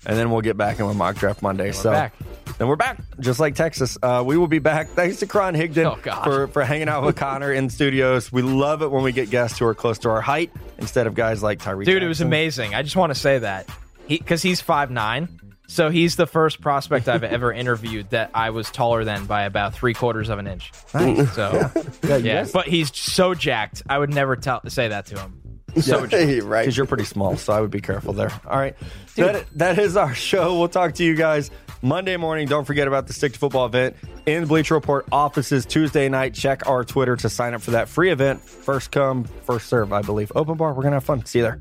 and 0.04 0.16
then 0.18 0.32
we'll 0.32 0.40
get 0.40 0.56
back 0.56 0.80
in 0.80 0.86
with 0.86 0.96
mock 0.96 1.14
draft 1.14 1.42
Monday. 1.42 1.70
so 1.70 1.92
back. 1.92 2.12
then 2.58 2.66
we're 2.66 2.74
back, 2.74 3.00
just 3.20 3.38
like 3.38 3.54
Texas. 3.54 3.96
Uh, 4.02 4.24
we 4.26 4.36
will 4.36 4.48
be 4.48 4.58
back. 4.58 4.88
Thanks 4.96 5.18
to 5.20 5.28
Karan 5.28 5.54
Higdon 5.54 5.96
Oh, 6.08 6.22
for 6.24 6.48
for 6.48 6.64
hanging 6.64 6.88
out 6.88 7.04
with 7.04 7.14
Connor 7.14 7.52
in 7.52 7.70
studios. 7.70 8.32
We 8.32 8.42
love 8.42 8.82
it 8.82 8.90
when 8.90 9.04
we 9.04 9.12
get 9.12 9.30
guests 9.30 9.60
who 9.60 9.66
are 9.66 9.76
close 9.76 10.00
to 10.00 10.10
our 10.10 10.20
height 10.20 10.50
instead 10.78 11.06
of 11.06 11.14
guys 11.14 11.40
like 11.40 11.60
Tyree. 11.60 11.84
Dude, 11.84 12.02
it 12.02 12.08
was 12.08 12.20
amazing. 12.20 12.74
I 12.74 12.82
just 12.82 12.96
want 12.96 13.14
to 13.14 13.18
say 13.20 13.38
that 13.38 13.68
he 14.08 14.18
because 14.18 14.42
he's 14.42 14.60
five 14.60 14.90
nine, 14.90 15.28
so 15.70 15.88
he's 15.88 16.16
the 16.16 16.26
first 16.26 16.60
prospect 16.60 17.08
I've 17.08 17.22
ever 17.22 17.52
interviewed 17.52 18.10
that 18.10 18.32
I 18.34 18.50
was 18.50 18.70
taller 18.70 19.04
than 19.04 19.26
by 19.26 19.44
about 19.44 19.72
three 19.72 19.94
quarters 19.94 20.28
of 20.28 20.40
an 20.40 20.48
inch. 20.48 20.72
So 20.88 21.70
Yeah, 22.02 22.16
yeah, 22.16 22.46
but 22.52 22.66
he's 22.66 22.94
so 22.96 23.34
jacked. 23.34 23.84
I 23.88 23.96
would 23.96 24.12
never 24.12 24.34
tell 24.34 24.60
say 24.68 24.88
that 24.88 25.06
to 25.06 25.20
him. 25.20 25.40
So 25.80 26.06
jacked. 26.06 26.42
Right. 26.44 26.62
because 26.62 26.76
you're 26.76 26.86
pretty 26.86 27.04
small, 27.04 27.36
so 27.36 27.52
I 27.52 27.60
would 27.60 27.70
be 27.70 27.80
careful 27.80 28.12
there. 28.12 28.32
All 28.46 28.58
right, 28.58 28.74
that, 29.14 29.46
that 29.54 29.78
is 29.78 29.96
our 29.96 30.12
show. 30.12 30.58
We'll 30.58 30.68
talk 30.68 30.94
to 30.94 31.04
you 31.04 31.14
guys 31.14 31.52
Monday 31.82 32.16
morning. 32.16 32.48
Don't 32.48 32.64
forget 32.64 32.88
about 32.88 33.06
the 33.06 33.12
Stick 33.12 33.34
to 33.34 33.38
Football 33.38 33.66
event 33.66 33.94
in 34.26 34.46
Bleacher 34.46 34.74
Report 34.74 35.06
offices 35.12 35.64
Tuesday 35.66 36.08
night. 36.08 36.34
Check 36.34 36.66
our 36.66 36.82
Twitter 36.82 37.14
to 37.14 37.28
sign 37.28 37.54
up 37.54 37.62
for 37.62 37.70
that 37.70 37.88
free 37.88 38.10
event. 38.10 38.42
First 38.42 38.90
come, 38.90 39.22
first 39.22 39.68
serve, 39.68 39.92
I 39.92 40.02
believe. 40.02 40.32
Open 40.34 40.56
bar. 40.56 40.74
We're 40.74 40.82
gonna 40.82 40.96
have 40.96 41.04
fun. 41.04 41.24
See 41.24 41.38
you 41.38 41.44
there. 41.44 41.60